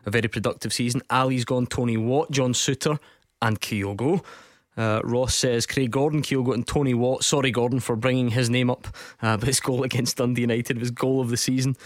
a 0.06 0.10
very 0.10 0.28
productive 0.28 0.72
season. 0.72 1.02
Ali's 1.10 1.44
gone 1.44 1.66
Tony 1.66 1.96
Watt, 1.96 2.30
John 2.30 2.52
Souttar, 2.52 3.00
and 3.42 3.60
Kyogo. 3.60 4.24
Uh, 4.76 5.00
Ross 5.04 5.34
says 5.34 5.66
Craig 5.66 5.90
Gordon, 5.90 6.22
Kyogo, 6.22 6.54
and 6.54 6.66
Tony 6.66 6.94
Watt. 6.94 7.24
Sorry, 7.24 7.50
Gordon, 7.50 7.80
for 7.80 7.96
bringing 7.96 8.28
his 8.28 8.48
name 8.48 8.70
up, 8.70 8.88
uh, 9.20 9.36
but 9.36 9.48
his 9.48 9.60
goal 9.60 9.82
against 9.84 10.16
Dundee 10.16 10.42
United 10.42 10.78
was 10.78 10.90
goal 10.90 11.20
of 11.20 11.30
the 11.30 11.36
season 11.36 11.76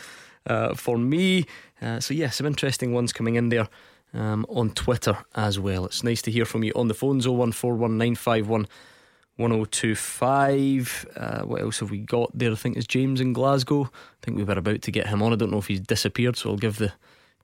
uh, 0.49 0.75
for 0.75 0.99
me. 0.99 1.47
Uh, 1.81 2.01
so, 2.01 2.15
yeah, 2.15 2.31
some 2.31 2.47
interesting 2.47 2.93
ones 2.93 3.13
coming 3.13 3.37
in 3.37 3.49
there 3.49 3.69
um, 4.15 4.47
on 4.49 4.71
Twitter 4.71 5.19
as 5.35 5.59
well. 5.59 5.85
It's 5.87 6.03
nice 6.03 6.23
to 6.23 6.31
hear 6.31 6.45
from 6.45 6.65
you 6.65 6.73
on 6.75 6.89
the 6.89 6.95
phones 6.95 7.27
0141951 7.27 8.67
1025. 9.39 11.07
Uh, 11.17 11.43
what 11.43 11.61
else 11.61 11.79
have 11.79 11.93
we 11.93 11.99
got 11.99 12.37
there? 12.37 12.51
I 12.51 12.57
think 12.57 12.77
it's 12.77 12.87
James 12.87 13.21
in 13.21 13.33
Glasgow. 13.33 13.85
I 13.85 14.25
think 14.25 14.37
we 14.37 14.43
were 14.43 14.55
about 14.55 14.83
to 14.83 14.91
get 14.91 15.07
him 15.07 15.23
on. 15.23 15.33
I 15.33 15.37
don't 15.37 15.53
know 15.53 15.59
if 15.59 15.69
he's 15.69 15.81
disappeared, 15.81 16.37
so 16.37 16.51
I'll 16.51 16.57
give 16.57 16.79
the 16.79 16.93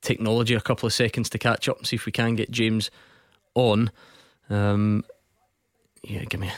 technology 0.01 0.53
a 0.53 0.61
couple 0.61 0.87
of 0.87 0.93
seconds 0.93 1.29
to 1.29 1.37
catch 1.37 1.69
up 1.69 1.77
and 1.77 1.87
see 1.87 1.95
if 1.95 2.05
we 2.05 2.11
can 2.11 2.35
get 2.35 2.51
James 2.51 2.91
on. 3.53 3.91
Um, 4.49 5.05
yeah, 6.03 6.25
give 6.25 6.41
me. 6.41 6.51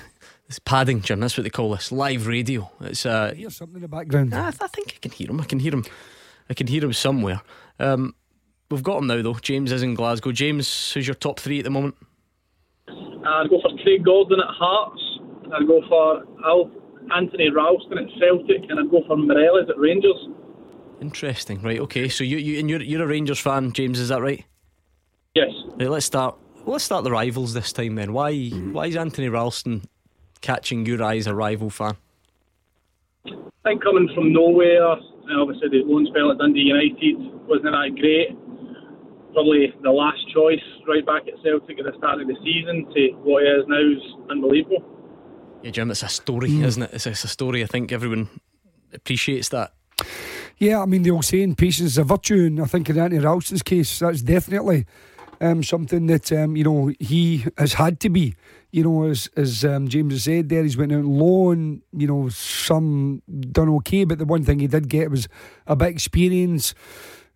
It's 0.48 0.60
padding, 0.60 1.02
Jim. 1.02 1.20
That's 1.20 1.38
what 1.38 1.44
they 1.44 1.50
call 1.50 1.72
this. 1.72 1.92
Live 1.92 2.26
radio. 2.26 2.72
It's 2.82 3.06
uh, 3.06 3.34
hear 3.34 3.50
something 3.52 3.76
in 3.76 3.82
the 3.84 3.88
background. 3.88 4.34
I, 4.34 4.48
I 4.48 4.52
think 4.52 4.94
I 4.96 5.00
can 5.02 5.12
hear 5.12 5.30
him. 5.30 5.40
I 5.40 5.46
can 5.46 5.60
hear 5.60 5.74
him. 5.74 5.86
I 6.50 6.54
can 6.54 6.68
hear 6.68 6.84
him 6.84 6.94
somewhere. 6.94 7.42
Um, 7.80 8.16
we've 8.70 8.84
got 8.84 9.00
him 9.00 9.08
now, 9.08 9.22
though. 9.22 9.34
James 9.36 9.72
is 9.72 9.84
in 9.84 9.94
Glasgow. 9.94 10.32
James, 10.32 10.92
who's 10.94 11.08
your 11.08 11.16
top 11.16 11.40
three 11.40 11.60
at 11.60 11.64
the 11.64 11.70
moment? 11.70 11.96
I'd 12.88 13.50
go 13.50 13.60
for 13.62 13.76
Craig 13.84 14.04
Gordon 14.06 14.40
at 14.40 14.54
Hearts. 14.54 15.20
I'd 15.54 15.68
go 15.68 15.82
for 15.88 16.24
Al- 16.46 16.72
Anthony 17.16 17.50
Ralston 17.50 17.98
at 17.98 18.06
Celtic, 18.20 18.70
and 18.70 18.80
I'd 18.80 18.90
go 18.90 19.04
for 19.08 19.18
Morelos 19.18 19.70
at 19.70 19.78
Rangers. 19.78 20.28
Interesting. 21.02 21.62
Right. 21.62 21.80
Okay. 21.80 22.10
So 22.10 22.24
you, 22.24 22.38
you 22.38 22.60
and 22.60 22.70
you're 22.70 22.82
you're 22.82 23.04
a 23.04 23.08
Rangers 23.08 23.40
fan, 23.40 23.72
James. 23.72 24.00
Is 24.00 24.10
that 24.10 24.22
right? 24.22 24.44
Yes. 25.36 25.50
Right. 25.80 25.90
Let's 25.90 26.06
start. 26.06 26.38
Let's 26.66 26.84
start 26.84 27.04
the 27.04 27.12
rivals 27.12 27.54
this 27.54 27.72
time 27.72 27.96
then. 27.96 28.14
Why 28.14 28.48
why 28.50 28.88
is 28.88 28.96
Anthony 28.96 29.30
Ralston 29.30 29.84
catching 30.42 30.86
your 30.86 31.04
eye 31.04 31.18
as 31.18 31.28
a 31.28 31.36
rival 31.36 31.70
fan? 31.70 31.98
I 33.28 33.32
think 33.64 33.84
coming 33.84 34.10
from 34.16 34.34
nowhere, 34.34 34.96
and 35.30 35.40
obviously 35.40 35.70
the 35.70 35.84
loan 35.86 36.08
spell 36.08 36.32
at 36.32 36.38
Dundee 36.38 36.72
United 36.72 37.18
wasn't 37.48 37.76
that 37.76 37.92
great. 38.00 38.36
Probably 39.34 39.74
the 39.84 39.92
last 39.92 40.20
choice 40.34 40.64
right 40.88 41.06
back 41.06 41.28
at 41.28 41.36
Celtic 41.44 41.80
at 41.80 41.86
the 41.86 41.94
start 41.98 42.22
of 42.22 42.28
the 42.28 42.38
season 42.44 42.88
to 42.96 43.02
what 43.22 43.44
he 43.44 43.50
is 43.50 43.66
now 43.68 43.80
is 43.80 44.04
unbelievable. 44.32 44.84
Yeah, 45.64 45.72
Jim. 45.72 45.92
It's 45.92 46.04
a 46.04 46.10
story, 46.10 46.50
hmm. 46.50 46.64
isn't 46.64 46.84
it? 46.84 46.90
It's, 46.94 47.08
it's 47.08 47.24
a 47.24 47.28
story. 47.28 47.64
I 47.64 47.68
think 47.68 47.92
everyone 47.92 48.30
appreciates 48.94 49.50
that. 49.50 49.74
Yeah, 50.58 50.82
I 50.82 50.86
mean, 50.86 51.04
the 51.04 51.12
old 51.12 51.26
saying, 51.26 51.56
patience 51.56 51.92
is 51.92 51.98
a 51.98 52.04
virtue, 52.04 52.46
and 52.48 52.62
I 52.62 52.66
think 52.66 52.90
in 52.90 52.98
Anthony 52.98 53.24
Ralston's 53.24 53.62
case, 53.62 54.00
that's 54.00 54.22
definitely 54.22 54.86
um, 55.42 55.64
something 55.64 56.08
that, 56.08 56.32
um, 56.32 56.56
you 56.56 56.64
know, 56.64 56.92
he 57.00 57.46
has 57.58 57.74
had 57.74 58.00
to 58.02 58.10
be. 58.10 58.36
You 58.72 58.84
know, 58.84 59.04
as 59.06 59.30
as 59.36 59.64
um, 59.64 59.88
James 59.88 60.14
has 60.14 60.24
said 60.24 60.50
there, 60.50 60.64
he's 60.64 60.78
went 60.78 60.92
out 60.92 61.00
on 61.00 61.18
loan, 61.18 61.82
you 61.96 62.08
know, 62.08 62.30
some 62.30 63.22
done 63.52 63.70
okay, 63.70 64.04
but 64.04 64.20
the 64.20 64.26
one 64.26 64.44
thing 64.44 64.60
he 64.60 64.68
did 64.68 64.90
get 64.90 65.10
was 65.10 65.28
a 65.66 65.76
bit 65.76 65.90
experience. 65.90 66.74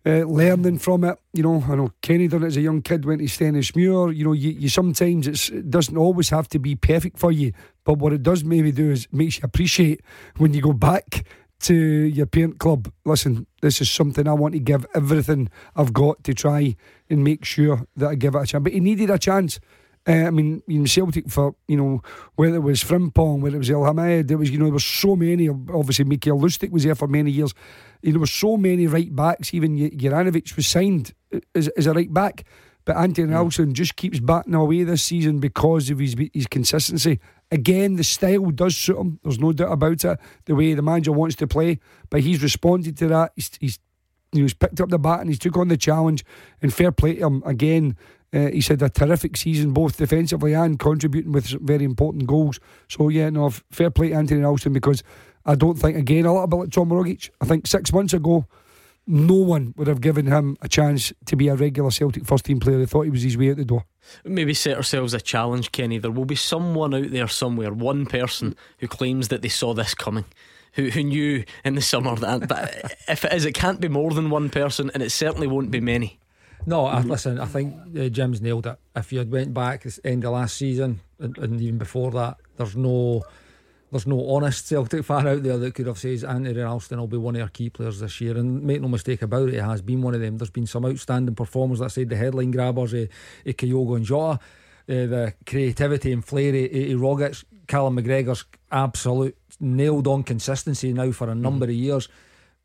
Uh, 0.04 0.24
learning 0.24 0.78
from 0.78 1.04
it, 1.04 1.16
you 1.32 1.44
know. 1.44 1.62
I 1.68 1.76
know 1.76 1.92
Kenny 2.02 2.26
done 2.26 2.42
it 2.42 2.48
as 2.48 2.56
a 2.56 2.60
young 2.60 2.82
kid. 2.82 3.04
Went 3.04 3.20
to 3.20 3.26
Stenhousemuir. 3.26 4.16
You 4.16 4.24
know, 4.24 4.32
you, 4.32 4.50
you 4.50 4.68
sometimes 4.68 5.28
it 5.28 5.70
doesn't 5.70 5.96
always 5.96 6.28
have 6.30 6.48
to 6.48 6.58
be 6.58 6.74
perfect 6.74 7.20
for 7.20 7.30
you, 7.30 7.52
but 7.84 7.98
what 7.98 8.12
it 8.12 8.24
does 8.24 8.42
maybe 8.42 8.72
do 8.72 8.90
is 8.90 9.06
makes 9.12 9.36
you 9.36 9.42
appreciate 9.44 10.00
when 10.38 10.54
you 10.54 10.60
go 10.60 10.72
back 10.72 11.24
to 11.62 11.74
your 11.74 12.26
parent 12.26 12.58
club. 12.58 12.92
Listen, 13.04 13.46
this 13.60 13.80
is 13.80 13.90
something 13.90 14.28
I 14.28 14.32
want 14.32 14.54
to 14.54 14.60
give 14.60 14.86
everything 14.94 15.48
I've 15.76 15.92
got 15.92 16.22
to 16.24 16.34
try 16.34 16.76
and 17.08 17.24
make 17.24 17.44
sure 17.44 17.86
that 17.96 18.08
I 18.08 18.14
give 18.14 18.34
it 18.34 18.42
a 18.42 18.46
chance. 18.46 18.62
But 18.62 18.72
he 18.72 18.80
needed 18.80 19.10
a 19.10 19.18
chance. 19.18 19.60
Uh, 20.06 20.26
I 20.26 20.30
mean, 20.30 20.62
you 20.66 20.80
know, 20.80 20.86
Celtic 20.86 21.28
for 21.28 21.54
you 21.68 21.76
know 21.76 22.02
whether 22.34 22.56
it 22.56 22.62
was 22.62 22.82
Frimpong, 22.82 23.40
whether 23.40 23.56
it 23.56 23.60
was 23.60 23.70
El 23.70 23.84
Hamed, 23.84 24.26
there 24.26 24.38
was 24.38 24.50
you 24.50 24.58
know 24.58 24.64
there 24.64 24.72
were 24.72 24.80
so 24.80 25.14
many. 25.14 25.48
Obviously, 25.48 26.04
Mikael 26.04 26.38
Lustig 26.38 26.70
was 26.70 26.82
there 26.82 26.96
for 26.96 27.06
many 27.06 27.30
years. 27.30 27.54
You 28.02 28.08
know, 28.08 28.14
there 28.14 28.20
were 28.20 28.26
so 28.26 28.56
many 28.56 28.88
right 28.88 29.14
backs. 29.14 29.54
Even 29.54 29.78
Juranovic 29.78 30.56
was 30.56 30.66
signed 30.66 31.14
as, 31.54 31.68
as 31.68 31.86
a 31.86 31.92
right 31.92 32.12
back, 32.12 32.44
but 32.84 32.96
Anthony 32.96 33.32
Ralston 33.32 33.74
just 33.74 33.94
keeps 33.94 34.18
batting 34.18 34.54
away 34.54 34.82
this 34.82 35.04
season 35.04 35.38
because 35.38 35.88
of 35.88 36.00
his 36.00 36.16
his 36.34 36.48
consistency. 36.48 37.20
Again, 37.52 37.96
the 37.96 38.04
style 38.04 38.50
does 38.50 38.76
suit 38.76 38.96
him. 38.96 39.20
There's 39.22 39.38
no 39.38 39.52
doubt 39.52 39.72
about 39.72 40.04
it. 40.04 40.18
The 40.46 40.54
way 40.54 40.72
the 40.72 40.80
manager 40.80 41.12
wants 41.12 41.36
to 41.36 41.46
play, 41.46 41.80
but 42.08 42.22
he's 42.22 42.42
responded 42.42 42.96
to 42.96 43.08
that. 43.08 43.32
He's, 43.36 43.50
he's 43.60 43.78
you 44.32 44.40
know, 44.40 44.44
he's 44.44 44.54
picked 44.54 44.80
up 44.80 44.88
the 44.88 44.98
bat 44.98 45.20
and 45.20 45.28
he's 45.28 45.38
took 45.38 45.58
on 45.58 45.68
the 45.68 45.76
challenge. 45.76 46.24
And 46.62 46.72
fair 46.72 46.90
play 46.90 47.16
to 47.16 47.26
him 47.26 47.42
again. 47.44 47.96
Uh, 48.32 48.46
he's 48.46 48.68
had 48.68 48.80
a 48.80 48.88
terrific 48.88 49.36
season, 49.36 49.74
both 49.74 49.98
defensively 49.98 50.54
and 50.54 50.78
contributing 50.78 51.32
with 51.32 51.48
very 51.60 51.84
important 51.84 52.26
goals. 52.26 52.58
So 52.88 53.10
yeah, 53.10 53.28
no, 53.28 53.50
fair 53.50 53.90
play 53.90 54.08
to 54.08 54.14
Anthony 54.14 54.40
Ralston 54.40 54.72
because 54.72 55.02
I 55.44 55.54
don't 55.54 55.78
think 55.78 55.98
again 55.98 56.24
a 56.24 56.46
bit 56.46 56.56
like 56.56 56.70
Tom 56.70 56.88
Rogic. 56.88 57.28
I 57.42 57.44
think 57.44 57.66
six 57.66 57.92
months 57.92 58.14
ago, 58.14 58.46
no 59.06 59.34
one 59.34 59.74
would 59.76 59.88
have 59.88 60.00
given 60.00 60.26
him 60.26 60.56
a 60.60 60.68
chance 60.68 61.12
to 61.26 61.36
be 61.36 61.48
a 61.48 61.54
regular 61.54 61.90
Celtic 61.90 62.24
first 62.24 62.44
team 62.44 62.60
player. 62.60 62.78
They 62.78 62.86
thought 62.86 63.02
he 63.02 63.10
was 63.10 63.22
his 63.22 63.36
way 63.36 63.50
out 63.50 63.56
the 63.56 63.64
door. 63.64 63.84
Maybe 64.24 64.54
set 64.54 64.76
ourselves 64.76 65.14
a 65.14 65.20
challenge, 65.20 65.72
Kenny. 65.72 65.98
There 65.98 66.10
will 66.10 66.24
be 66.24 66.34
someone 66.36 66.94
out 66.94 67.10
there 67.10 67.28
somewhere, 67.28 67.72
one 67.72 68.06
person 68.06 68.56
who 68.78 68.88
claims 68.88 69.28
that 69.28 69.42
they 69.42 69.48
saw 69.48 69.74
this 69.74 69.94
coming. 69.94 70.24
Who, 70.74 70.88
who 70.88 71.02
knew 71.02 71.44
in 71.66 71.74
the 71.74 71.82
summer 71.82 72.16
that, 72.16 72.48
but 72.48 72.96
if 73.06 73.26
it 73.26 73.32
is, 73.34 73.44
it 73.44 73.52
can't 73.52 73.78
be 73.78 73.88
more 73.88 74.10
than 74.12 74.30
one 74.30 74.48
person, 74.48 74.90
and 74.94 75.02
it 75.02 75.10
certainly 75.10 75.46
won't 75.46 75.70
be 75.70 75.80
many. 75.80 76.18
No, 76.64 76.86
I, 76.86 77.00
listen. 77.00 77.38
I 77.38 77.44
think 77.44 77.74
uh, 77.98 78.08
Jim's 78.08 78.40
nailed 78.40 78.66
it. 78.66 78.78
If 78.96 79.12
you 79.12 79.18
had 79.18 79.30
went 79.30 79.52
back 79.52 79.82
this 79.82 80.00
end 80.04 80.24
of 80.24 80.32
last 80.32 80.56
season 80.56 81.00
and, 81.18 81.36
and 81.38 81.60
even 81.60 81.76
before 81.76 82.10
that, 82.12 82.38
there's 82.56 82.76
no, 82.76 83.22
there's 83.92 84.06
no 84.06 84.26
honest 84.30 84.66
Celtic 84.66 85.04
fan 85.04 85.28
out 85.28 85.42
there 85.42 85.58
that 85.58 85.74
could 85.74 85.86
have 85.86 85.98
said 85.98 86.24
Anthony 86.24 86.58
Ralston 86.58 86.98
will 86.98 87.06
be 87.06 87.18
one 87.18 87.36
of 87.36 87.42
our 87.42 87.48
key 87.48 87.68
players 87.68 88.00
this 88.00 88.22
year. 88.22 88.38
And 88.38 88.62
make 88.62 88.80
no 88.80 88.88
mistake 88.88 89.20
about 89.20 89.50
it, 89.50 89.56
it 89.56 89.62
has 89.62 89.82
been 89.82 90.00
one 90.00 90.14
of 90.14 90.22
them. 90.22 90.38
There's 90.38 90.48
been 90.48 90.66
some 90.66 90.86
outstanding 90.86 91.34
performers. 91.34 91.80
That 91.80 91.90
said, 91.90 92.08
the 92.08 92.16
headline 92.16 92.52
grabbers, 92.52 92.94
uh, 92.94 93.06
uh, 93.46 93.50
Kyogo 93.50 93.96
and 93.96 94.06
Jota, 94.06 94.32
uh, 94.32 94.38
the 94.86 95.34
creativity 95.44 96.10
and 96.10 96.24
flair 96.24 96.54
of, 96.54 96.64
of 96.64 97.00
Rogic, 97.00 97.44
Callum 97.66 97.98
McGregor's 97.98 98.46
absolute 98.70 99.36
nailed 99.60 100.06
on 100.06 100.22
consistency 100.22 100.94
now 100.94 101.12
for 101.12 101.28
a 101.28 101.34
number 101.34 101.66
of 101.66 101.72
years. 101.72 102.08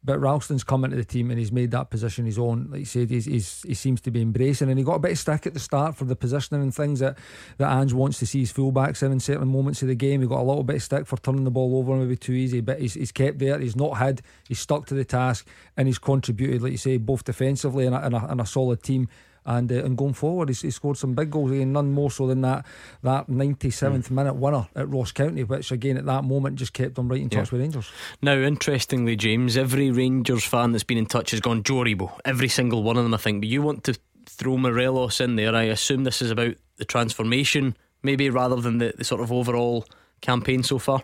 But 0.08 0.22
Ralston's 0.22 0.64
come 0.64 0.86
into 0.86 0.96
the 0.96 1.04
team 1.04 1.32
and 1.32 1.38
he's 1.38 1.52
made 1.52 1.72
that 1.72 1.90
position 1.90 2.26
his 2.26 2.40
own. 2.40 2.70
Like 2.72 2.80
you 2.80 2.86
said, 2.86 3.10
he's, 3.10 3.26
he's, 3.26 3.62
he 3.64 3.74
seems 3.74 4.00
to 4.02 4.10
be 4.10 4.22
embracing 4.22 4.70
and 4.70 4.80
he 4.80 4.86
got 4.86 4.96
a 4.96 5.00
bit 5.00 5.12
of 5.12 5.20
stick 5.20 5.46
at 5.46 5.54
the 5.54 5.60
start 5.60 5.98
for 5.98 6.06
the 6.06 6.16
positioning 6.16 6.62
and 6.62 6.74
things 6.74 7.02
that, 7.02 7.18
that 7.58 7.70
Ange 7.70 7.92
wants 7.92 8.18
to 8.20 8.26
see 8.26 8.40
his 8.40 8.54
fullbacks 8.54 9.04
in 9.04 9.12
in 9.12 9.20
certain 9.20 9.50
moments 9.50 9.82
of 9.82 9.90
the 9.90 9.96
game. 9.96 10.22
He 10.22 10.28
got 10.28 10.40
a 10.40 10.48
little 10.48 10.64
bit 10.64 10.78
of 10.78 10.84
stick 10.84 11.08
for 11.08 11.18
turning 11.18 11.44
the 11.44 11.52
ball 11.52 11.78
over 11.78 11.92
and 11.92 12.04
maybe 12.04 12.16
too 12.16 12.32
easy, 12.32 12.62
but 12.62 12.80
he's, 12.80 12.94
he's 12.94 13.12
kept 13.12 13.40
there. 13.40 13.60
He's 13.60 13.76
not 13.76 13.98
had, 13.98 14.22
he's 14.48 14.60
stuck 14.60 14.86
to 14.86 14.94
the 14.94 15.04
task 15.04 15.46
and 15.76 15.90
he's 15.90 16.00
contributed, 16.00 16.62
like 16.62 16.72
you 16.72 16.78
say, 16.78 16.96
both 16.96 17.26
defensively 17.26 17.86
and 17.86 17.94
a, 17.94 18.06
and 18.06 18.16
a, 18.16 18.32
and 18.32 18.40
a 18.40 18.46
solid 18.46 18.82
team. 18.82 19.10
And, 19.48 19.72
uh, 19.72 19.86
and 19.86 19.98
going 19.98 20.14
forward, 20.14 20.50
he's, 20.50 20.62
he 20.62 20.72
scored 20.72 20.98
some 20.98 21.14
big 21.14 21.32
goals 21.32 21.52
again, 21.52 21.72
none 21.72 21.94
more 21.94 22.12
so 22.12 22.28
than 22.28 22.42
that 22.42 22.66
that 23.02 23.28
97th 23.28 24.12
minute 24.12 24.36
winner 24.36 24.68
at 24.76 24.90
Ross 24.90 25.14
County, 25.14 25.46
which 25.46 25.72
again 25.72 25.96
at 25.96 26.06
that 26.06 26.26
moment 26.26 26.58
just 26.58 26.74
kept 26.74 26.96
them 26.96 27.08
right 27.08 27.22
in 27.22 27.30
touch 27.30 27.52
with 27.52 27.62
Rangers. 27.62 27.90
Now, 28.22 28.34
interestingly, 28.34 29.16
James, 29.16 29.56
every 29.56 29.90
Rangers 29.90 30.44
fan 30.44 30.74
that's 30.74 30.84
been 30.84 30.98
in 30.98 31.06
touch 31.06 31.32
has 31.32 31.40
gone 31.40 31.64
Joe 31.64 31.76
Aribo. 31.76 32.12
Every 32.26 32.50
single 32.50 32.84
one 32.84 32.98
of 32.98 33.04
them, 33.04 33.14
I 33.14 33.18
think. 33.18 33.42
But 33.42 33.48
you 33.48 33.62
want 33.62 33.86
to 33.86 33.98
throw 34.26 34.58
Morelos 34.58 35.22
in 35.22 35.38
there. 35.38 35.56
I 35.56 35.64
assume 35.64 36.04
this 36.04 36.22
is 36.22 36.30
about 36.30 36.56
the 36.76 36.86
transformation, 36.86 37.78
maybe 38.04 38.30
rather 38.30 38.58
than 38.58 38.80
the, 38.80 38.94
the 38.98 39.06
sort 39.06 39.22
of 39.22 39.32
overall 39.32 39.86
campaign 40.20 40.62
so 40.62 40.78
far. 40.78 41.04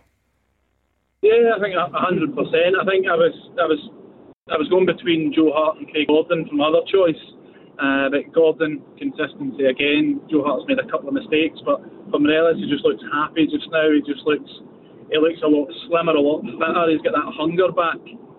Yeah, 1.21 1.53
I 1.55 1.61
think 1.61 1.75
a 1.75 1.97
hundred 1.97 2.35
percent. 2.35 2.75
I 2.79 2.83
think 2.83 3.07
I 3.07 3.15
was, 3.15 3.33
I 3.57 3.65
was, 3.65 3.79
I 4.51 4.57
was 4.57 4.67
going 4.67 4.85
between 4.85 5.31
Joe 5.33 5.53
Hart 5.53 5.77
and 5.77 5.89
Craig 5.89 6.07
Gordon 6.07 6.45
from 6.49 6.59
other 6.59 6.81
choice. 6.91 7.15
Uh, 7.79 8.09
but 8.09 8.29
Gordon, 8.33 8.81
consistency 8.97 9.65
again. 9.65 10.21
Joe 10.29 10.43
Hart's 10.45 10.65
made 10.67 10.77
a 10.77 10.87
couple 10.89 11.09
of 11.09 11.15
mistakes, 11.15 11.57
but 11.65 11.81
for 12.11 12.19
Morelos, 12.19 12.57
he 12.57 12.69
just 12.69 12.85
looks 12.85 13.01
happy 13.11 13.49
just 13.49 13.65
now. 13.71 13.89
He 13.89 14.01
just 14.05 14.21
looks, 14.25 14.49
he 15.09 15.17
looks 15.17 15.41
a 15.41 15.49
lot 15.49 15.67
slimmer, 15.89 16.13
a 16.13 16.21
lot 16.21 16.45
fitter. 16.45 16.85
He's 16.93 17.01
got 17.01 17.17
that 17.17 17.29
hunger 17.33 17.73
back. 17.73 17.97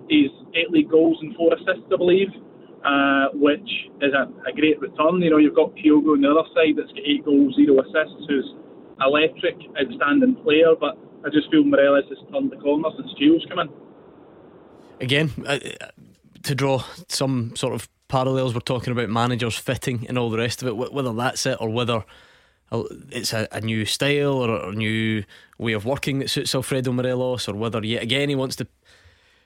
He's 0.08 0.30
eight 0.54 0.70
league 0.70 0.90
goals 0.90 1.18
and 1.20 1.34
four 1.34 1.52
assists, 1.54 1.90
I 1.90 1.96
believe, 1.98 2.30
uh, 2.86 3.34
which 3.34 3.66
is 4.02 4.14
a, 4.14 4.30
a 4.46 4.52
great 4.54 4.78
return. 4.78 5.18
You 5.18 5.30
know, 5.30 5.38
you've 5.42 5.58
got 5.58 5.74
Kyogo 5.74 6.14
on 6.14 6.22
the 6.22 6.30
other 6.30 6.46
side 6.54 6.78
that's 6.78 6.94
got 6.94 7.02
eight 7.02 7.24
goals, 7.24 7.58
zero 7.58 7.82
assists, 7.82 8.22
who's 8.28 8.46
electric, 9.00 9.58
outstanding 9.74 10.36
player, 10.46 10.78
but 10.78 10.94
I 11.26 11.30
just 11.30 11.50
feel 11.50 11.64
Morelos 11.64 12.04
has 12.08 12.18
turned 12.30 12.52
the 12.52 12.56
corner 12.56 12.88
since 12.96 13.10
Gio's 13.18 13.44
come 13.48 13.58
in. 13.58 13.68
Again, 15.00 15.32
uh, 15.46 15.58
to 16.44 16.54
draw 16.54 16.84
some 17.08 17.56
sort 17.56 17.74
of 17.74 17.88
parallels, 18.14 18.54
we're 18.54 18.60
talking 18.60 18.92
about 18.92 19.08
managers 19.08 19.56
fitting 19.56 20.06
and 20.08 20.16
all 20.16 20.30
the 20.30 20.38
rest 20.38 20.62
of 20.62 20.68
it, 20.68 20.76
whether 20.76 21.12
that's 21.12 21.46
it 21.46 21.58
or 21.60 21.68
whether 21.68 22.04
uh, 22.70 22.84
it's 23.10 23.32
a, 23.32 23.48
a 23.50 23.60
new 23.60 23.84
style 23.84 24.34
or 24.34 24.68
a 24.68 24.72
new 24.72 25.24
way 25.58 25.72
of 25.72 25.84
working 25.84 26.20
that 26.20 26.30
suits 26.30 26.54
Alfredo 26.54 26.92
Morelos, 26.92 27.48
or 27.48 27.54
whether 27.54 27.84
yet 27.84 28.04
again 28.04 28.28
he 28.28 28.36
wants 28.36 28.54
to 28.54 28.68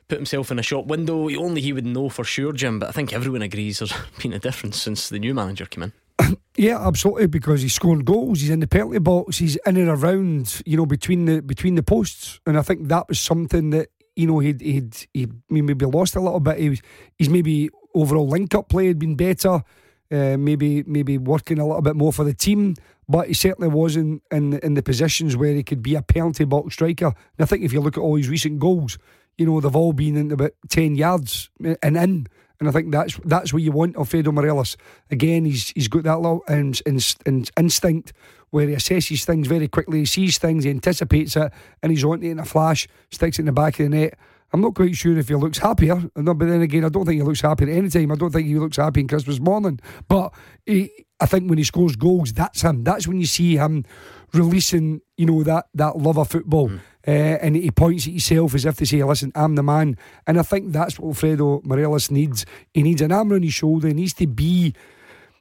put 0.08 0.18
himself 0.18 0.50
in 0.50 0.58
a 0.58 0.62
shop 0.62 0.84
window. 0.84 1.30
Only 1.30 1.62
he 1.62 1.72
would 1.72 1.86
know 1.86 2.10
for 2.10 2.24
sure, 2.24 2.52
Jim. 2.52 2.78
But 2.78 2.90
I 2.90 2.92
think 2.92 3.14
everyone 3.14 3.40
agrees 3.40 3.78
there's 3.78 3.94
been 4.22 4.34
a 4.34 4.38
difference 4.38 4.82
since 4.82 5.08
the 5.08 5.18
new 5.18 5.32
manager 5.32 5.64
came 5.64 5.84
in. 5.84 5.92
Yeah, 6.58 6.84
absolutely. 6.84 7.28
Because 7.28 7.62
he's 7.62 7.72
scoring 7.72 8.00
goals, 8.00 8.40
he's 8.40 8.50
in 8.50 8.58
the 8.58 8.66
penalty 8.66 8.98
box, 8.98 9.38
he's 9.38 9.56
in 9.64 9.76
and 9.76 9.88
around, 9.88 10.60
you 10.66 10.76
know, 10.76 10.86
between 10.86 11.24
the 11.24 11.40
between 11.40 11.76
the 11.76 11.84
posts, 11.84 12.40
and 12.44 12.58
I 12.58 12.62
think 12.62 12.88
that 12.88 13.08
was 13.08 13.20
something 13.20 13.70
that 13.70 13.90
you 14.16 14.26
know 14.26 14.40
he'd 14.40 14.60
he'd, 14.60 15.06
he'd 15.14 15.32
maybe 15.48 15.86
lost 15.86 16.16
a 16.16 16.20
little 16.20 16.40
bit. 16.40 16.58
He 16.58 16.70
was, 16.70 16.82
he's 17.16 17.28
maybe 17.28 17.70
overall 17.94 18.28
link 18.28 18.54
up 18.54 18.68
play 18.68 18.86
had 18.86 18.98
been 18.98 19.14
better, 19.14 19.62
uh, 20.10 20.36
maybe 20.38 20.82
maybe 20.84 21.18
working 21.18 21.58
a 21.58 21.66
little 21.66 21.82
bit 21.82 21.96
more 21.96 22.12
for 22.12 22.24
the 22.24 22.34
team, 22.34 22.74
but 23.08 23.28
he 23.28 23.34
certainly 23.34 23.68
wasn't 23.68 24.22
in 24.30 24.54
in 24.60 24.74
the 24.74 24.82
positions 24.82 25.36
where 25.36 25.52
he 25.52 25.62
could 25.62 25.82
be 25.82 25.94
a 25.94 26.02
penalty 26.02 26.44
box 26.44 26.74
striker. 26.74 27.06
And 27.06 27.40
I 27.40 27.44
think 27.44 27.62
if 27.62 27.72
you 27.72 27.80
look 27.80 27.96
at 27.96 28.00
all 28.00 28.16
his 28.16 28.28
recent 28.28 28.58
goals, 28.58 28.98
you 29.36 29.46
know 29.46 29.60
they've 29.60 29.74
all 29.76 29.92
been 29.92 30.16
in 30.16 30.32
about 30.32 30.52
ten 30.68 30.94
yards 30.96 31.50
and 31.82 31.96
in. 31.96 32.26
And 32.60 32.68
I 32.68 32.72
think 32.72 32.90
that's 32.90 33.16
that's 33.24 33.52
what 33.52 33.62
you 33.62 33.70
want 33.70 33.96
Alfredo 33.96 34.32
Morelos. 34.32 34.76
Again, 35.10 35.44
he's 35.44 35.70
he's 35.70 35.86
got 35.86 36.02
that 36.02 36.16
little 36.16 36.42
in, 36.48 36.74
in, 36.86 36.98
in 37.24 37.44
instinct 37.56 38.12
where 38.50 38.66
he 38.66 38.74
assesses 38.74 39.24
things 39.24 39.46
very 39.46 39.68
quickly, 39.68 40.00
he 40.00 40.06
sees 40.06 40.38
things, 40.38 40.64
he 40.64 40.70
anticipates 40.70 41.36
it, 41.36 41.52
and 41.82 41.92
he's 41.92 42.04
on 42.04 42.22
it 42.22 42.30
in 42.30 42.38
a 42.38 42.44
flash, 42.44 42.88
sticks 43.10 43.38
it 43.38 43.42
in 43.42 43.46
the 43.46 43.52
back 43.52 43.78
of 43.78 43.90
the 43.90 43.96
net. 43.96 44.18
I'm 44.52 44.60
not 44.60 44.74
quite 44.74 44.94
sure 44.94 45.16
if 45.18 45.28
he 45.28 45.34
looks 45.34 45.58
happier. 45.58 46.02
But 46.14 46.38
then 46.38 46.62
again, 46.62 46.84
I 46.84 46.88
don't 46.88 47.04
think 47.04 47.20
he 47.20 47.22
looks 47.22 47.42
happy 47.42 47.64
at 47.64 47.70
any 47.70 47.90
time. 47.90 48.12
I 48.12 48.14
don't 48.14 48.30
think 48.30 48.46
he 48.46 48.54
looks 48.56 48.78
happy 48.78 49.00
in 49.00 49.08
Christmas 49.08 49.40
morning. 49.40 49.78
But 50.08 50.32
he, 50.64 50.90
I 51.20 51.26
think 51.26 51.48
when 51.48 51.58
he 51.58 51.64
scores 51.64 51.96
goals, 51.96 52.32
that's 52.32 52.62
him. 52.62 52.84
That's 52.84 53.06
when 53.06 53.20
you 53.20 53.26
see 53.26 53.56
him 53.56 53.84
releasing, 54.32 55.02
you 55.16 55.26
know, 55.26 55.42
that, 55.42 55.66
that 55.74 55.98
love 55.98 56.18
of 56.18 56.30
football. 56.30 56.70
Mm. 56.70 56.80
Uh, 57.06 57.38
and 57.40 57.56
he 57.56 57.70
points 57.70 58.06
at 58.06 58.12
himself 58.12 58.54
as 58.54 58.64
if 58.64 58.76
to 58.76 58.86
say, 58.86 59.02
listen, 59.02 59.32
I'm 59.34 59.54
the 59.54 59.62
man. 59.62 59.96
And 60.26 60.38
I 60.38 60.42
think 60.42 60.72
that's 60.72 60.98
what 60.98 61.08
Alfredo 61.08 61.62
Morelos 61.64 62.10
needs. 62.10 62.46
He 62.72 62.82
needs 62.82 63.02
an 63.02 63.12
arm 63.12 63.32
on 63.32 63.42
his 63.42 63.54
shoulder. 63.54 63.88
He 63.88 63.94
needs 63.94 64.14
to 64.14 64.26
be 64.26 64.74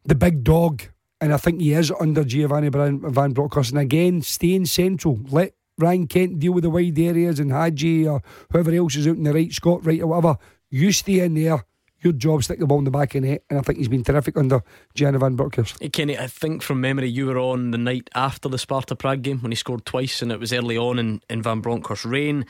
the 0.05 0.15
big 0.15 0.43
dog. 0.43 0.83
And 1.19 1.33
I 1.33 1.37
think 1.37 1.61
he 1.61 1.73
is 1.73 1.91
under 1.99 2.23
Giovanni 2.23 2.69
Van 2.69 3.33
Bronckhorst. 3.33 3.71
And 3.71 3.79
again, 3.79 4.21
staying 4.21 4.67
central. 4.67 5.19
Let 5.29 5.56
Ryan 5.77 6.07
Kent 6.07 6.39
deal 6.39 6.53
with 6.53 6.63
the 6.63 6.69
wide 6.69 6.97
areas 6.97 7.39
and 7.39 7.51
Hagi 7.51 8.07
or 8.07 8.21
whoever 8.51 8.71
else 8.71 8.95
is 8.95 9.07
out 9.07 9.17
in 9.17 9.23
the 9.23 9.33
right, 9.33 9.51
Scott 9.51 9.85
Wright 9.85 10.01
or 10.01 10.07
whatever. 10.07 10.37
You 10.69 10.91
stay 10.91 11.19
in 11.19 11.35
there 11.35 11.63
your 12.01 12.13
job, 12.13 12.43
stick 12.43 12.59
the 12.59 12.67
ball 12.67 12.79
in 12.79 12.83
the 12.83 12.91
back 12.91 13.15
of 13.15 13.23
net, 13.23 13.43
and 13.49 13.57
I 13.57 13.61
think 13.61 13.79
he's 13.79 13.87
been 13.87 14.03
terrific 14.03 14.37
under 14.37 14.61
Gianni 14.93 15.17
Van 15.17 15.35
Bronckhorst. 15.35 15.77
Hey 15.81 15.89
Kenny, 15.89 16.17
I 16.17 16.27
think 16.27 16.61
from 16.61 16.81
memory 16.81 17.09
you 17.09 17.25
were 17.25 17.39
on 17.39 17.71
the 17.71 17.77
night 17.77 18.09
after 18.13 18.49
the 18.49 18.57
Sparta 18.57 18.95
Prague 18.95 19.21
game 19.21 19.39
when 19.39 19.51
he 19.51 19.55
scored 19.55 19.85
twice, 19.85 20.21
and 20.21 20.31
it 20.31 20.39
was 20.39 20.53
early 20.53 20.77
on 20.77 20.99
in, 20.99 21.21
in 21.29 21.41
Van 21.41 21.59
Bronckhorst's 21.61 22.05
reign. 22.05 22.45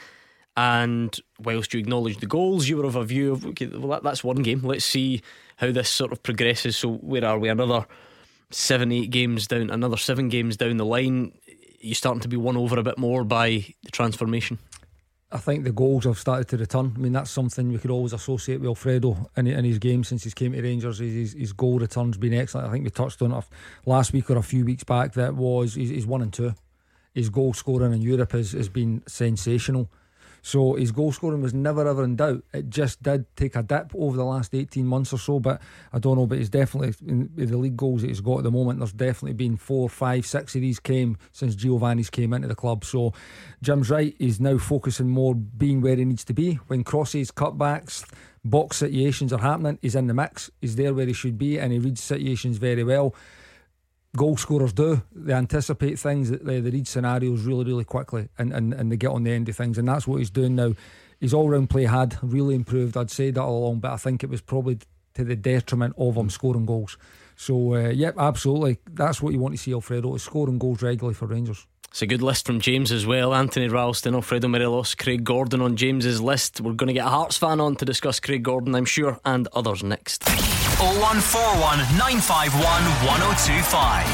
And 0.56 1.18
whilst 1.40 1.74
you 1.74 1.80
acknowledged 1.80 2.20
the 2.20 2.26
goals, 2.26 2.68
you 2.68 2.78
were 2.78 2.86
of 2.86 2.96
a 2.96 3.06
view 3.06 3.32
of 3.32 3.46
okay, 3.48 3.68
well 3.68 3.90
that, 3.90 4.04
that's 4.04 4.24
one 4.24 4.42
game. 4.42 4.62
Let's 4.64 4.86
see 4.86 5.22
how 5.58 5.72
this 5.72 5.90
sort 5.90 6.12
of 6.12 6.24
progresses. 6.24 6.76
So 6.78 6.96
where 6.96 7.26
are 7.26 7.38
we? 7.38 7.50
Another 7.50 7.86
seven, 8.50 8.92
eight 8.92 9.12
games 9.12 9.48
down, 9.48 9.70
another 9.70 9.98
seven 9.98 10.30
games 10.30 10.58
down 10.58 10.78
the 10.78 10.86
line. 10.86 11.32
You 11.80 11.94
starting 11.94 12.22
to 12.22 12.28
be 12.28 12.38
won 12.38 12.58
over 12.58 12.80
a 12.80 12.84
bit 12.84 12.98
more 12.98 13.24
by 13.24 13.66
the 13.84 13.92
transformation. 13.92 14.58
I 15.30 15.40
think 15.40 15.66
the 15.66 15.74
goals 15.74 16.06
have 16.06 16.18
started 16.18 16.48
to 16.50 16.58
return. 16.58 16.94
I 16.96 17.00
mean, 17.00 17.12
that's 17.12 17.30
something 17.30 17.70
we 17.72 17.80
could 17.80 17.92
always 17.92 18.14
associate 18.14 18.62
with 18.62 18.70
Alfredo 18.70 19.30
in, 19.36 19.48
in 19.48 19.66
his 19.66 19.78
game 19.78 20.06
since 20.06 20.24
he's 20.24 20.34
came 20.34 20.54
to 20.54 20.62
Rangers. 20.62 21.00
His, 21.00 21.34
his 21.34 21.52
goal 21.52 21.80
return's 21.80 22.18
been 22.18 22.34
excellent. 22.34 22.68
I 22.68 22.72
think 22.72 22.86
we 22.86 22.90
touched 22.90 23.22
on 23.22 23.34
it 23.34 23.44
last 23.86 24.14
week 24.14 24.30
or 24.30 24.38
a 24.38 24.42
few 24.42 24.64
weeks 24.64 24.86
back. 24.86 25.14
That 25.14 25.36
was 25.36 25.76
he's, 25.76 25.90
he's 25.90 26.08
one 26.08 26.22
and 26.22 26.32
two. 26.32 26.54
His 27.14 27.30
goal 27.30 27.54
scoring 27.54 27.94
in 27.94 28.02
Europe 28.02 28.32
has, 28.32 28.54
has 28.54 28.70
been 28.70 29.04
sensational. 29.06 29.90
So 30.48 30.76
his 30.76 30.94
goal 30.94 31.12
scoring 31.12 31.42
was 31.42 31.54
never 31.54 31.86
ever 31.86 32.06
in 32.06 32.16
doubt. 32.16 32.42
It 32.54 32.70
just 32.70 33.04
did 33.04 33.26
take 33.36 33.58
a 33.58 33.64
dip 33.64 33.92
over 33.94 34.16
the 34.16 34.24
last 34.24 34.56
18 34.56 34.86
months 34.86 35.12
or 35.12 35.18
so, 35.18 35.42
but 35.42 35.62
I 35.92 36.00
don't 36.00 36.18
know. 36.18 36.26
But 36.26 36.38
he's 36.38 36.50
definitely, 36.50 36.96
in 37.06 37.30
the 37.36 37.58
league 37.58 37.76
goals 37.76 38.00
that 38.00 38.08
he's 38.08 38.22
got 38.22 38.38
at 38.38 38.44
the 38.46 38.52
moment, 38.52 38.80
there's 38.80 38.94
definitely 38.94 39.34
been 39.34 39.58
four, 39.58 39.90
five, 39.90 40.26
six 40.26 40.56
of 40.56 40.62
these 40.62 40.80
came 40.80 41.18
since 41.34 41.54
Giovanni's 41.54 42.10
came 42.10 42.32
into 42.32 42.48
the 42.48 42.56
club. 42.56 42.86
So 42.86 43.12
Jim's 43.62 43.90
right. 43.90 44.16
He's 44.20 44.40
now 44.40 44.58
focusing 44.58 45.10
more 45.10 45.36
being 45.36 45.82
where 45.82 45.98
he 45.98 46.06
needs 46.06 46.24
to 46.24 46.34
be. 46.34 46.54
When 46.68 46.86
crosses, 46.86 47.30
cutbacks, 47.30 48.10
box 48.46 48.78
situations 48.78 49.34
are 49.34 49.42
happening, 49.42 49.80
he's 49.82 49.96
in 49.96 50.08
the 50.08 50.14
mix. 50.14 50.50
He's 50.62 50.78
there 50.78 50.94
where 50.94 51.08
he 51.08 51.12
should 51.12 51.38
be 51.38 51.60
and 51.60 51.74
he 51.74 51.80
reads 51.80 52.02
situations 52.02 52.58
very 52.58 52.86
well 52.86 53.14
goal 54.18 54.36
scorers 54.36 54.74
do. 54.74 55.02
They 55.16 55.34
anticipate 55.34 55.98
things, 55.98 56.30
they, 56.30 56.60
they 56.60 56.70
read 56.70 56.88
scenarios 56.88 57.44
really, 57.44 57.64
really 57.64 57.86
quickly 57.86 58.28
and, 58.38 58.52
and, 58.52 58.74
and 58.74 58.92
they 58.92 58.98
get 58.98 59.12
on 59.12 59.24
the 59.24 59.32
end 59.32 59.48
of 59.48 59.56
things. 59.56 59.78
And 59.78 59.88
that's 59.88 60.06
what 60.06 60.18
he's 60.18 60.30
doing 60.30 60.56
now. 60.56 60.74
His 61.22 61.34
all 61.34 61.50
round 61.50 61.70
play 61.70 61.86
had 61.86 62.18
really 62.22 62.56
improved. 62.56 62.98
I'd 62.98 63.10
say 63.10 63.32
that 63.32 63.42
all 63.42 63.66
along, 63.66 63.80
but 63.80 63.94
I 63.94 63.98
think 63.98 64.24
it 64.24 64.30
was 64.30 64.42
probably 64.42 64.80
to 65.14 65.24
the 65.24 65.36
detriment 65.36 65.96
of 65.98 66.16
him 66.16 66.30
scoring 66.30 66.66
goals. 66.66 66.98
So, 67.36 67.76
uh, 67.76 67.90
yep, 67.90 68.16
absolutely. 68.18 68.80
That's 68.92 69.22
what 69.22 69.32
you 69.32 69.40
want 69.40 69.56
to 69.56 69.58
see 69.58 69.72
Alfredo 69.72 70.14
is 70.16 70.24
scoring 70.24 70.58
goals 70.60 70.82
regularly 70.82 71.14
for 71.14 71.28
Rangers. 71.28 71.66
It's 71.90 72.02
a 72.02 72.08
good 72.08 72.22
list 72.22 72.46
from 72.46 72.60
James 72.60 72.92
as 72.92 73.06
well. 73.06 73.34
Anthony 73.34 73.70
Ralston, 73.70 74.14
Alfredo 74.14 74.48
Morelos, 74.48 74.94
Craig 74.94 75.24
Gordon 75.24 75.62
on 75.62 75.76
James's 75.76 76.22
list. 76.22 76.62
We're 76.62 76.74
going 76.74 76.88
to 76.88 76.94
get 76.94 77.06
a 77.06 77.10
Hearts 77.10 77.38
fan 77.38 77.60
on 77.60 77.76
to 77.78 77.86
discuss 77.86 78.20
Craig 78.20 78.44
Gordon, 78.44 78.76
I'm 78.76 78.86
sure, 78.86 79.20
and 79.26 79.48
others 79.54 79.84
next. 79.84 80.24
0141 80.78 81.80
951 81.98 82.62
1025. 82.62 84.06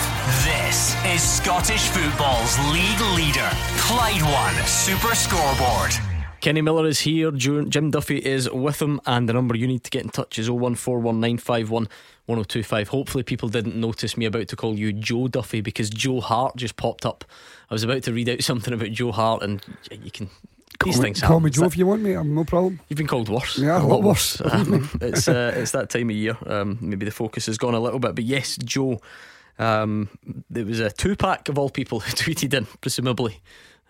This 0.47 0.95
is 1.03 1.22
Scottish 1.22 1.89
football's 1.89 2.57
league 2.72 3.01
leader, 3.18 3.49
Clyde 3.80 4.22
One 4.22 4.55
Super 4.66 5.14
Scoreboard. 5.14 5.91
Kenny 6.39 6.61
Miller 6.61 6.88
is 6.88 7.01
here, 7.01 7.32
Jim 7.32 7.91
Duffy 7.91 8.18
is 8.18 8.49
with 8.49 8.82
him, 8.82 9.01
and 9.05 9.28
the 9.28 9.34
number 9.34 9.57
you 9.57 9.68
need 9.68 9.84
to 9.84 9.89
get 9.89 10.03
in 10.03 10.09
touch 10.09 10.39
is 10.39 10.47
0141951 10.47 11.89
1025. 12.28 12.88
Hopefully, 12.88 13.24
people 13.26 13.49
didn't 13.49 13.76
notice 13.76 14.16
me 14.16 14.24
about 14.26 14.47
to 14.47 14.55
call 14.55 14.80
you 14.80 14.93
Joe 14.93 15.28
Duffy 15.28 15.59
because 15.59 15.89
Joe 15.89 16.22
Hart 16.22 16.55
just 16.55 16.78
popped 16.78 17.05
up. 17.05 17.26
I 17.70 17.74
was 17.74 17.84
about 17.84 18.03
to 18.03 18.14
read 18.14 18.30
out 18.30 18.41
something 18.41 18.74
about 18.74 18.91
Joe 18.91 19.11
Hart, 19.11 19.43
and 19.43 19.61
you 19.91 20.11
can. 20.11 20.30
These 20.84 21.00
things 21.00 21.20
happen. 21.20 21.34
Call 21.34 21.40
me 21.40 21.50
Joe 21.50 21.66
if 21.66 21.78
you 21.78 21.86
want 21.86 22.02
me. 22.02 22.14
I'm 22.14 22.34
no 22.34 22.44
problem. 22.44 22.80
You've 22.90 22.98
been 22.98 23.08
called 23.08 23.30
worse. 23.30 23.58
Yeah, 23.58 23.82
a 23.82 23.84
lot 23.84 24.04
worse. 24.04 24.42
Um, 24.54 24.90
it's 25.02 25.28
uh, 25.28 25.54
it's 25.56 25.72
that 25.72 25.90
time 25.90 26.10
of 26.10 26.16
year. 26.16 26.38
Um, 26.46 26.78
maybe 26.80 27.06
the 27.06 27.12
focus 27.12 27.48
has 27.48 27.58
gone 27.58 27.74
a 27.74 27.80
little 27.80 28.00
bit, 28.00 28.16
but 28.16 28.24
yes, 28.24 28.58
Joe. 28.58 29.00
Um, 29.60 30.10
there 30.50 30.66
was 30.66 30.80
a 30.80 30.90
two 30.90 31.16
pack 31.16 31.48
of 31.48 31.58
all 31.58 31.70
people 31.70 32.00
who 32.00 32.12
tweeted 32.16 32.54
in, 32.54 32.66
presumably. 32.82 33.42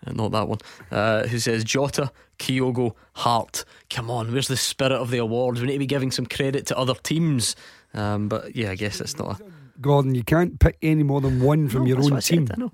Uh, 0.06 0.12
not 0.12 0.32
that 0.32 0.48
one. 0.48 0.58
Uh, 0.90 1.26
who 1.26 1.38
says 1.38 1.64
Jota, 1.64 2.12
Kyogo, 2.38 2.94
Hart. 3.14 3.64
Come 3.90 4.10
on, 4.10 4.32
where's 4.32 4.48
the 4.48 4.56
spirit 4.56 4.92
of 4.92 5.10
the 5.10 5.18
awards? 5.18 5.60
We 5.60 5.66
need 5.66 5.74
to 5.74 5.78
be 5.78 5.86
giving 5.86 6.10
some 6.10 6.26
credit 6.26 6.66
to 6.66 6.78
other 6.78 6.94
teams. 6.94 7.56
Um, 7.94 8.28
but 8.28 8.54
yeah, 8.54 8.70
I 8.70 8.74
guess 8.74 9.00
it's 9.00 9.18
not 9.18 9.40
a. 9.40 9.44
Gordon, 9.80 10.14
you 10.14 10.24
can't 10.24 10.58
pick 10.60 10.78
any 10.82 11.02
more 11.02 11.20
than 11.20 11.42
one 11.42 11.68
from 11.68 11.82
no, 11.82 11.88
your 11.88 11.98
own 11.98 12.20
team. 12.20 12.46
Said. 12.46 12.70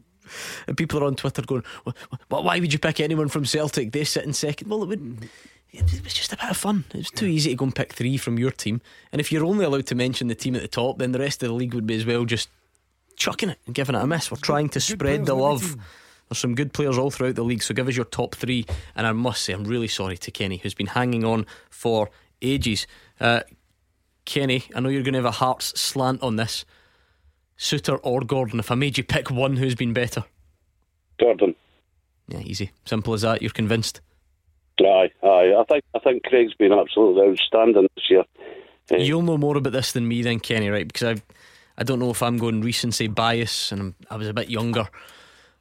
And 0.66 0.76
people 0.76 1.02
are 1.02 1.06
on 1.06 1.16
Twitter 1.16 1.42
going, 1.42 1.64
well, 1.84 2.42
why 2.42 2.60
would 2.60 2.72
you 2.72 2.78
pick 2.78 3.00
anyone 3.00 3.28
from 3.28 3.44
Celtic? 3.44 3.92
They 3.92 4.04
sit 4.04 4.24
in 4.24 4.32
second. 4.32 4.68
Well, 4.68 4.82
it 4.82 4.88
would. 4.88 5.28
It 5.72 6.02
was 6.02 6.14
just 6.14 6.32
a 6.32 6.36
bit 6.36 6.50
of 6.50 6.56
fun. 6.56 6.84
It 6.90 6.96
was 6.96 7.10
too 7.10 7.26
easy 7.26 7.50
to 7.50 7.56
go 7.56 7.64
and 7.64 7.74
pick 7.74 7.92
three 7.92 8.16
from 8.16 8.38
your 8.38 8.50
team. 8.50 8.80
And 9.12 9.20
if 9.20 9.30
you're 9.30 9.44
only 9.44 9.64
allowed 9.64 9.86
to 9.86 9.94
mention 9.94 10.26
the 10.26 10.34
team 10.34 10.56
at 10.56 10.62
the 10.62 10.68
top, 10.68 10.98
then 10.98 11.12
the 11.12 11.20
rest 11.20 11.42
of 11.42 11.48
the 11.48 11.54
league 11.54 11.74
would 11.74 11.86
be 11.86 11.94
as 11.94 12.04
well 12.04 12.24
just 12.24 12.48
chucking 13.16 13.50
it 13.50 13.58
and 13.66 13.74
giving 13.74 13.94
it 13.94 14.02
a 14.02 14.06
miss. 14.06 14.30
We're 14.30 14.38
trying 14.38 14.68
to 14.70 14.80
spread 14.80 15.26
the 15.26 15.34
love. 15.34 15.76
There's 16.28 16.38
some 16.38 16.54
good 16.54 16.72
players 16.72 16.98
all 16.98 17.10
throughout 17.10 17.34
the 17.34 17.44
league, 17.44 17.62
so 17.62 17.74
give 17.74 17.88
us 17.88 17.96
your 17.96 18.04
top 18.04 18.34
three. 18.34 18.66
And 18.96 19.06
I 19.06 19.12
must 19.12 19.42
say, 19.42 19.52
I'm 19.52 19.64
really 19.64 19.88
sorry 19.88 20.16
to 20.18 20.30
Kenny, 20.30 20.56
who's 20.58 20.74
been 20.74 20.86
hanging 20.86 21.24
on 21.24 21.46
for 21.70 22.10
ages. 22.42 22.86
Uh, 23.20 23.40
Kenny, 24.24 24.64
I 24.74 24.80
know 24.80 24.88
you're 24.88 25.02
going 25.02 25.14
to 25.14 25.18
have 25.18 25.24
a 25.24 25.32
Hearts 25.32 25.78
slant 25.80 26.22
on 26.22 26.36
this. 26.36 26.64
Souttar 27.60 28.00
or 28.02 28.22
Gordon? 28.22 28.58
If 28.58 28.70
I 28.70 28.74
made 28.74 28.96
you 28.96 29.04
pick 29.04 29.30
one, 29.30 29.56
who's 29.56 29.74
been 29.74 29.92
better? 29.92 30.24
Gordon. 31.20 31.54
Yeah, 32.26 32.40
easy. 32.40 32.70
Simple 32.86 33.12
as 33.12 33.20
that. 33.20 33.42
You're 33.42 33.50
convinced. 33.50 34.00
Aye, 34.80 35.10
aye. 35.22 35.54
I 35.58 35.64
think 35.68 35.84
I 35.94 35.98
think 35.98 36.22
Craig's 36.24 36.54
been 36.54 36.72
absolutely 36.72 37.28
outstanding 37.28 37.86
this 37.94 38.04
year. 38.08 38.24
Uh, 38.90 38.96
You'll 38.96 39.22
know 39.22 39.36
more 39.36 39.58
about 39.58 39.74
this 39.74 39.92
than 39.92 40.08
me, 40.08 40.22
then, 40.22 40.40
Kenny, 40.40 40.70
right? 40.70 40.88
Because 40.88 41.18
I, 41.18 41.22
I 41.76 41.84
don't 41.84 41.98
know 41.98 42.10
if 42.10 42.22
I'm 42.22 42.38
going 42.38 42.62
recency 42.62 43.08
bias, 43.08 43.72
and 43.72 43.80
I'm, 43.80 43.94
i 44.08 44.16
was 44.16 44.28
a 44.28 44.32
bit 44.32 44.48
younger 44.48 44.88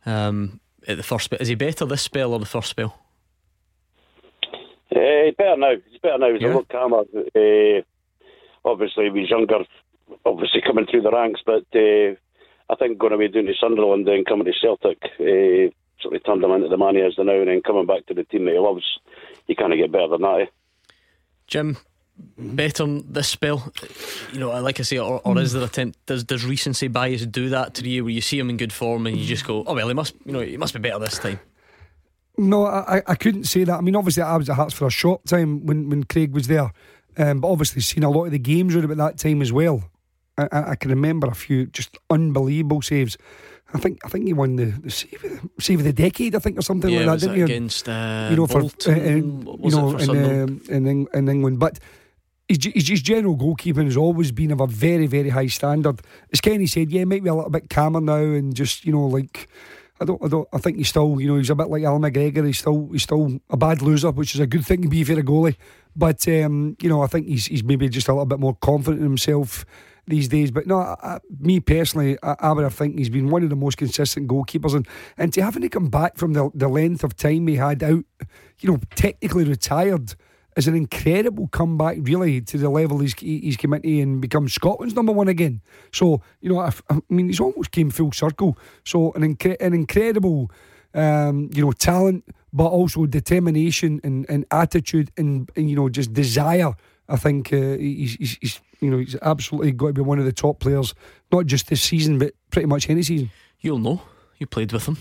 um, 0.06 0.62
at 0.88 0.96
the 0.96 1.04
first 1.04 1.26
spell. 1.26 1.40
Is 1.42 1.50
he 1.50 1.56
better 1.56 1.86
this 1.86 2.02
spell 2.02 2.32
or 2.32 2.40
the 2.40 2.46
first 2.46 2.70
spell? 2.70 2.98
Uh, 4.96 5.26
he's 5.26 5.36
better 5.36 5.58
now. 5.58 5.74
He's 5.92 6.00
better 6.00 6.18
now. 6.18 6.32
He's 6.32 6.42
yeah. 6.42 6.54
a 6.54 6.56
lot 6.56 6.70
calmer. 6.70 7.04
Uh, 7.36 7.82
obviously, 8.64 9.06
he 9.06 9.10
was 9.10 9.30
younger, 9.30 9.66
obviously 10.26 10.62
coming 10.62 10.86
through 10.86 11.02
the 11.02 11.12
ranks, 11.12 11.42
but 11.46 11.66
uh, 11.76 12.16
I 12.70 12.76
think 12.78 12.98
going 12.98 13.14
away 13.14 13.28
down 13.28 13.46
to 13.46 13.54
Sunderland 13.60 14.08
and 14.08 14.18
then 14.18 14.26
coming 14.26 14.46
to 14.46 14.54
Celtic 14.54 15.02
uh, 15.20 15.74
sort 16.02 16.16
of 16.16 16.24
turned 16.24 16.44
him 16.44 16.52
into 16.52 16.70
the 16.70 16.78
man 16.78 16.96
he 16.96 17.02
is 17.02 17.16
now, 17.18 17.32
and 17.32 17.48
then 17.48 17.62
coming 17.62 17.86
back 17.86 18.06
to 18.08 18.14
the 18.14 18.24
team 18.24 18.46
that 18.46 18.54
he 18.54 18.60
loves, 18.60 18.86
you 19.48 19.56
can't 19.56 19.76
get 19.76 19.92
better 19.92 20.10
than 20.10 20.22
that. 20.22 20.42
Eh? 20.42 20.46
Jim, 21.48 21.78
better 22.38 22.84
on 22.84 23.06
this 23.12 23.28
spell, 23.28 23.72
you 24.32 24.40
know, 24.40 24.50
like 24.62 24.80
I 24.80 24.84
say, 24.84 24.98
or, 24.98 25.22
or 25.24 25.38
is 25.40 25.54
there 25.54 25.64
attempt? 25.64 26.06
Does 26.06 26.24
does 26.24 26.46
recency 26.46 26.88
bias 26.88 27.26
do 27.26 27.50
that 27.50 27.74
to 27.76 27.90
you, 27.90 28.04
where 28.04 28.14
you 28.14 28.22
see 28.22 28.40
him 28.40 28.50
in 28.50 28.58
good 28.58 28.74
form 28.74 29.08
and 29.08 29.18
you 29.18 29.26
just 29.26 29.46
go, 29.46 29.64
oh 29.66 29.74
well, 29.74 29.88
he 29.88 29.94
must, 29.94 30.16
you 30.26 30.32
know, 30.32 30.42
he 30.42 30.58
must 30.58 30.74
be 30.74 30.80
better 30.80 31.00
this 31.00 31.20
time. 31.20 31.40
No, 32.38 32.66
I, 32.66 33.02
I 33.06 33.16
couldn't 33.16 33.46
say 33.46 33.66
that. 33.66 33.78
I 33.78 33.82
mean, 33.82 33.98
obviously, 33.98 34.24
I 34.24 34.38
was 34.38 34.50
at 34.50 34.56
Hearts 34.56 34.74
for 34.74 34.88
a 34.88 34.92
short 34.92 35.26
time 35.26 35.66
when, 35.66 35.90
when 35.90 36.06
Craig 36.06 36.34
was 36.34 36.48
there, 36.48 36.72
um, 37.18 37.42
but 37.42 37.50
obviously 37.50 37.82
seen 37.82 38.04
a 38.04 38.10
lot 38.10 38.26
of 38.26 38.32
the 38.32 38.40
games 38.40 38.74
around 38.74 38.86
about 38.86 38.98
that 38.98 39.18
time 39.18 39.42
as 39.42 39.52
well. 39.52 39.84
I, 40.52 40.72
I, 40.72 40.76
can 40.76 40.90
remember 40.92 41.28
a 41.28 41.36
few 41.36 41.66
just 41.68 41.98
unbelievable 42.10 42.82
saves. 42.82 43.18
I 43.74 43.78
think 43.78 44.00
I 44.04 44.10
think 44.10 44.26
he 44.26 44.34
won 44.34 44.56
the, 44.56 44.66
the 44.66 44.90
save, 44.90 45.24
of 45.24 45.32
the, 45.32 45.50
save 45.60 45.80
of 45.80 45.86
the 45.86 45.94
decade, 45.94 46.36
I 46.36 46.40
think, 46.40 46.58
or 46.58 46.62
something 46.62 46.90
yeah, 46.90 47.06
like 47.06 47.20
that, 47.20 47.28
didn't 47.28 47.36
he? 47.36 47.42
Against 47.44 47.88
uh, 47.88 48.28
you 48.32 48.38
know, 48.38 48.48
for 48.48 48.62
Bolton, 48.62 48.94
uh, 48.94 48.98
in, 48.98 49.48
you 49.64 49.72
know, 49.72 49.98
in, 49.98 50.10
um, 50.10 50.62
in, 50.70 51.08
in, 51.14 51.30
England, 51.30 51.60
but. 51.60 51.80
His, 52.52 52.88
his 52.88 53.04
general 53.04 53.38
goalkeeping 53.38 53.86
has 53.86 53.96
always 53.96 54.32
been 54.32 54.50
of 54.50 54.60
a 54.60 54.66
very, 54.66 55.06
very 55.06 55.30
high 55.30 55.46
standard. 55.46 56.02
As 56.34 56.42
Kenny 56.42 56.66
said, 56.66 56.92
yeah, 56.92 57.04
might 57.04 57.24
be 57.24 57.30
a 57.30 57.36
little 57.36 57.52
bit 57.52 57.70
calmer 57.70 58.02
now, 58.02 58.16
and 58.16 58.56
just 58.56 58.86
you 58.86 58.92
know, 58.92 59.06
like 59.06 59.48
I 60.02 60.06
don't, 60.06 60.24
I 60.24 60.28
don't, 60.28 60.48
I 60.54 60.58
think 60.60 60.78
he's 60.78 60.90
still, 60.90 61.20
you 61.20 61.28
know, 61.28 61.38
he's 61.38 61.50
a 61.50 61.56
bit 61.56 61.70
like 61.70 61.84
Al 61.84 62.00
McGregor. 62.00 62.46
He's 62.46 62.60
still, 62.60 62.90
he's 62.92 63.04
still 63.04 63.40
a 63.50 63.58
bad 63.58 63.82
loser, 63.82 64.12
which 64.12 64.34
is 64.34 64.42
a 64.42 64.48
good 64.48 64.66
thing 64.66 64.82
to 64.82 64.88
be 64.88 65.04
for 65.04 65.14
a 65.14 65.24
goalie. 65.24 65.58
But 65.96 66.28
um, 66.28 66.78
you 66.82 66.90
know, 66.90 67.02
I 67.02 67.08
think 67.08 67.28
he's, 67.28 67.48
he's 67.48 67.64
maybe 67.64 67.90
just 67.90 68.08
a 68.08 68.14
little 68.14 68.26
bit 68.26 68.40
more 68.40 68.56
confident 68.56 69.02
in 69.02 69.08
himself 69.08 69.66
these 70.10 70.28
days. 70.28 70.52
But 70.52 70.68
no, 70.68 70.80
I, 70.80 71.20
me 71.40 71.60
personally, 71.60 72.18
I, 72.24 72.36
I 72.40 72.52
would 72.52 72.64
have 72.64 72.74
think 72.74 72.98
he's 72.98 73.10
been 73.10 73.30
one 73.30 73.44
of 73.44 73.50
the 73.50 73.56
most 73.56 73.78
consistent 73.78 74.28
goalkeepers, 74.28 74.76
and 74.76 74.88
and 75.18 75.34
to 75.34 75.44
having 75.44 75.62
to 75.62 75.70
come 75.70 75.90
back 75.90 76.18
from 76.18 76.34
the 76.34 76.50
the 76.54 76.68
length 76.68 77.04
of 77.04 77.16
time 77.16 77.48
he 77.48 77.56
had 77.56 77.84
out, 77.84 78.04
you 78.60 78.72
know, 78.72 78.80
technically 78.96 79.46
retired 79.46 80.16
is 80.56 80.68
an 80.68 80.76
incredible 80.76 81.48
comeback, 81.48 81.98
really, 82.02 82.42
to 82.42 82.58
the 82.58 82.70
level 82.70 83.00
he's 83.00 83.14
he's 83.20 83.58
come 83.58 83.74
into 83.74 84.02
and 84.02 84.22
become 84.22 84.50
Scotland's 84.50 84.96
number 84.96 85.14
one 85.14 85.28
again. 85.28 85.62
So 85.94 86.22
you 86.42 86.50
know, 86.52 86.60
I, 86.60 86.72
I 86.90 87.00
mean, 87.10 87.28
he's 87.28 87.40
almost 87.40 87.72
came 87.72 87.90
full 87.90 88.12
circle. 88.12 88.58
So 88.84 89.14
an 89.14 89.22
incre- 89.22 89.62
an 89.62 89.74
incredible, 89.74 90.52
um, 90.94 91.50
you 91.54 91.64
know, 91.64 91.72
talent, 91.72 92.26
but 92.52 92.68
also 92.68 93.06
determination 93.06 94.02
and, 94.04 94.26
and 94.30 94.46
attitude 94.52 95.12
and, 95.18 95.50
and 95.56 95.70
you 95.70 95.76
know 95.76 95.90
just 95.90 96.14
desire. 96.14 96.74
I 97.10 97.18
think 97.18 97.52
uh, 97.52 97.78
he's, 97.78 98.14
he's, 98.16 98.38
he's 98.40 98.62
you 98.80 98.90
know 98.90 98.98
he's 98.98 99.16
absolutely 99.22 99.72
got 99.72 99.88
to 99.88 99.94
be 99.94 100.02
one 100.02 100.20
of 100.20 100.26
the 100.26 100.32
top 100.32 100.60
players, 100.60 100.94
not 101.32 101.46
just 101.46 101.68
this 101.68 101.82
season, 101.82 102.20
but 102.20 102.34
pretty 102.52 102.68
much 102.68 102.90
any 102.90 103.04
season. 103.04 103.32
You'll 103.60 103.80
know. 103.80 104.02
You 104.38 104.46
played 104.46 104.72
with 104.72 104.86
him. 104.86 104.98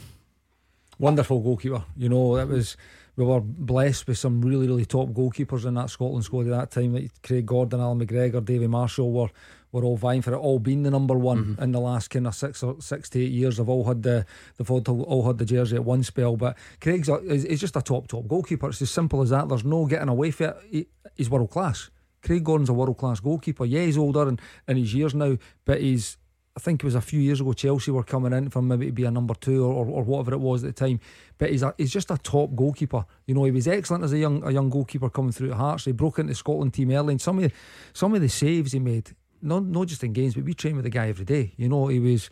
Wonderful 0.98 1.40
goalkeeper. 1.40 1.84
You 1.96 2.08
know 2.08 2.36
that 2.36 2.48
was 2.48 2.76
we 3.18 3.24
were 3.24 3.40
blessed 3.40 4.06
with 4.06 4.16
some 4.16 4.40
really, 4.40 4.68
really 4.68 4.84
top 4.84 5.08
goalkeepers 5.08 5.66
in 5.66 5.74
that 5.74 5.90
Scotland 5.90 6.24
squad 6.24 6.46
at 6.46 6.50
that 6.50 6.70
time. 6.70 6.94
Like 6.94 7.10
Craig 7.22 7.46
Gordon, 7.46 7.80
Allan 7.80 7.98
McGregor, 7.98 8.44
Davy 8.44 8.68
Marshall 8.68 9.10
were 9.10 9.30
were 9.72 9.84
all 9.84 9.96
vying 9.96 10.22
for 10.22 10.32
it, 10.32 10.36
all 10.36 10.58
being 10.58 10.82
the 10.84 10.90
number 10.90 11.18
one 11.18 11.44
mm-hmm. 11.44 11.62
in 11.62 11.72
the 11.72 11.80
last 11.80 12.08
kind 12.08 12.26
of 12.26 12.34
six 12.34 12.62
or 12.62 12.80
six 12.80 13.10
to 13.10 13.20
eight 13.20 13.32
years. 13.32 13.56
They've 13.56 13.68
all 13.68 13.84
had 13.84 14.04
the 14.04 14.24
they've 14.56 14.70
all, 14.70 14.82
all 15.02 15.26
had 15.26 15.38
the 15.38 15.44
jersey 15.44 15.74
at 15.74 15.84
one 15.84 16.04
spell. 16.04 16.36
But 16.36 16.56
Craig's 16.80 17.08
a, 17.08 17.16
is, 17.16 17.60
just 17.60 17.74
a 17.74 17.82
top 17.82 18.06
top 18.06 18.28
goalkeeper. 18.28 18.68
It's 18.68 18.80
as 18.82 18.90
simple 18.90 19.20
as 19.20 19.30
that. 19.30 19.48
There's 19.48 19.64
no 19.64 19.86
getting 19.86 20.08
away 20.08 20.30
from 20.30 20.50
it. 20.50 20.56
He, 20.70 20.86
he's 21.16 21.28
world 21.28 21.50
class. 21.50 21.90
Craig 22.22 22.44
Gordon's 22.44 22.68
a 22.68 22.72
world 22.72 22.96
class 22.96 23.20
goalkeeper. 23.20 23.64
Yeah, 23.64 23.82
he's 23.82 23.98
older 23.98 24.28
and 24.28 24.40
in 24.66 24.76
his 24.76 24.94
years 24.94 25.14
now, 25.14 25.36
but 25.64 25.80
he's 25.80 26.16
I 26.58 26.60
think 26.60 26.82
it 26.82 26.86
was 26.86 26.96
a 26.96 27.00
few 27.00 27.20
years 27.20 27.40
ago 27.40 27.52
Chelsea 27.52 27.92
were 27.92 28.02
coming 28.02 28.32
in 28.32 28.50
for 28.50 28.60
maybe 28.60 28.86
to 28.86 28.92
be 28.92 29.04
a 29.04 29.12
number 29.12 29.34
two 29.34 29.64
or, 29.64 29.72
or, 29.72 29.86
or, 29.86 30.02
whatever 30.02 30.32
it 30.32 30.40
was 30.40 30.64
at 30.64 30.74
the 30.74 30.86
time. 30.86 30.98
But 31.38 31.50
he's 31.50 31.62
a, 31.62 31.72
he's 31.78 31.92
just 31.92 32.10
a 32.10 32.18
top 32.18 32.56
goalkeeper. 32.56 33.06
You 33.26 33.36
know, 33.36 33.44
he 33.44 33.52
was 33.52 33.68
excellent 33.68 34.02
as 34.02 34.12
a 34.12 34.18
young 34.18 34.42
a 34.42 34.50
young 34.50 34.68
goalkeeper 34.68 35.08
coming 35.08 35.30
through 35.30 35.52
at 35.52 35.56
Hearts. 35.56 35.84
He 35.84 35.92
broke 35.92 36.18
into 36.18 36.34
Scotland 36.34 36.74
team 36.74 36.90
early 36.90 37.12
and 37.12 37.20
some 37.20 37.38
of 37.38 37.44
the, 37.44 37.52
some 37.92 38.12
of 38.12 38.20
the 38.20 38.28
saves 38.28 38.72
he 38.72 38.80
made, 38.80 39.14
not 39.40 39.62
not 39.62 39.86
just 39.86 40.02
in 40.02 40.12
games, 40.12 40.34
but 40.34 40.42
we 40.42 40.52
train 40.52 40.74
with 40.74 40.82
the 40.82 40.90
guy 40.90 41.06
every 41.06 41.24
day. 41.24 41.52
You 41.56 41.68
know, 41.68 41.86
he 41.86 42.00
was 42.00 42.28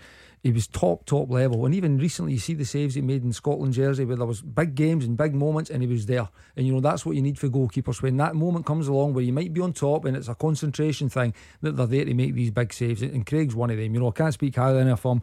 he 0.46 0.52
was 0.52 0.66
top 0.66 1.04
top 1.04 1.30
level. 1.30 1.66
And 1.66 1.74
even 1.74 1.98
recently 1.98 2.32
you 2.32 2.38
see 2.38 2.54
the 2.54 2.64
saves 2.64 2.94
he 2.94 3.02
made 3.02 3.24
in 3.24 3.32
Scotland 3.32 3.74
jersey 3.74 4.04
where 4.04 4.16
there 4.16 4.26
was 4.26 4.42
big 4.42 4.74
games 4.74 5.04
and 5.04 5.16
big 5.16 5.34
moments 5.34 5.70
and 5.70 5.82
he 5.82 5.88
was 5.88 6.06
there. 6.06 6.28
And 6.56 6.66
you 6.66 6.72
know 6.72 6.80
that's 6.80 7.04
what 7.04 7.16
you 7.16 7.22
need 7.22 7.38
for 7.38 7.48
goalkeepers. 7.48 8.00
When 8.00 8.16
that 8.18 8.34
moment 8.34 8.64
comes 8.64 8.88
along 8.88 9.14
where 9.14 9.24
you 9.24 9.32
might 9.32 9.52
be 9.52 9.60
on 9.60 9.72
top 9.72 10.04
and 10.04 10.16
it's 10.16 10.28
a 10.28 10.34
concentration 10.34 11.08
thing 11.08 11.34
that 11.62 11.72
they're 11.72 11.86
there 11.86 12.04
to 12.04 12.14
make 12.14 12.34
these 12.34 12.50
big 12.50 12.72
saves. 12.72 13.02
And 13.02 13.26
Craig's 13.26 13.54
one 13.54 13.70
of 13.70 13.76
them. 13.76 13.92
You 13.92 14.00
know 14.00 14.08
I 14.08 14.12
can't 14.12 14.34
speak 14.34 14.56
highly 14.56 14.80
enough 14.80 15.04
of 15.04 15.16
him. 15.16 15.22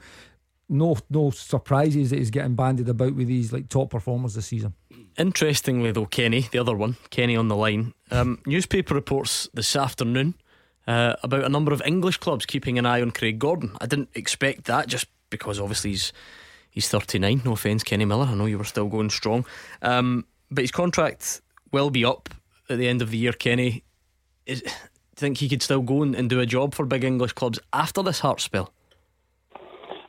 No 0.68 0.98
no 1.10 1.32
surprises 1.32 2.10
that 2.10 2.20
he's 2.20 2.32
getting 2.32 2.56
banded 2.56 2.90
about 2.90 3.16
with 3.16 3.28
these 3.28 3.54
like 3.54 3.70
top 3.70 3.92
performers 3.92 4.34
this 4.34 4.48
season. 4.48 4.74
Interestingly 5.18 5.92
though 5.92 6.06
Kenny 6.06 6.48
the 6.52 6.60
other 6.60 6.76
one 6.76 6.98
Kenny 7.12 7.36
on 7.36 7.48
the 7.48 7.56
line 7.56 7.94
um, 8.12 8.40
newspaper 8.46 8.94
reports 8.94 9.48
this 9.54 9.76
afternoon 9.76 10.36
uh, 10.88 11.16
about 11.24 11.44
a 11.44 11.50
number 11.50 11.72
of 11.72 11.82
English 11.86 12.18
clubs 12.18 12.46
keeping 12.46 12.78
an 12.78 12.86
eye 12.86 13.02
on 13.02 13.12
Craig 13.12 13.40
Gordon. 13.40 13.72
I 13.80 13.86
didn't 13.86 14.10
expect 14.16 14.66
that 14.66 14.88
just 14.88 15.08
because 15.30 15.60
obviously 15.60 15.92
he's 15.92 16.14
he's 16.70 16.90
39. 16.90 17.42
No 17.46 17.54
offence, 17.54 17.84
Kenny 17.84 18.06
Miller. 18.06 18.26
I 18.26 18.34
know 18.34 18.46
you 18.46 18.58
were 18.58 18.64
still 18.64 18.88
going 18.88 19.10
strong, 19.10 19.46
um, 19.82 20.26
but 20.52 20.64
his 20.64 20.72
contract 20.72 21.42
will 21.72 21.90
be 21.90 22.06
up 22.06 22.30
at 22.70 22.78
the 22.78 22.88
end 22.88 23.02
of 23.02 23.12
the 23.12 23.18
year. 23.18 23.34
Kenny, 23.34 23.84
is, 24.46 24.62
do 24.62 24.70
you 24.70 24.74
think 25.16 25.38
he 25.38 25.50
could 25.50 25.62
still 25.62 25.82
go 25.82 26.04
and, 26.04 26.16
and 26.16 26.30
do 26.30 26.40
a 26.40 26.46
job 26.46 26.74
for 26.74 26.86
big 26.86 27.04
English 27.04 27.34
clubs 27.34 27.60
after 27.72 28.02
this 28.04 28.20
heart 28.20 28.42
spell? 28.42 28.74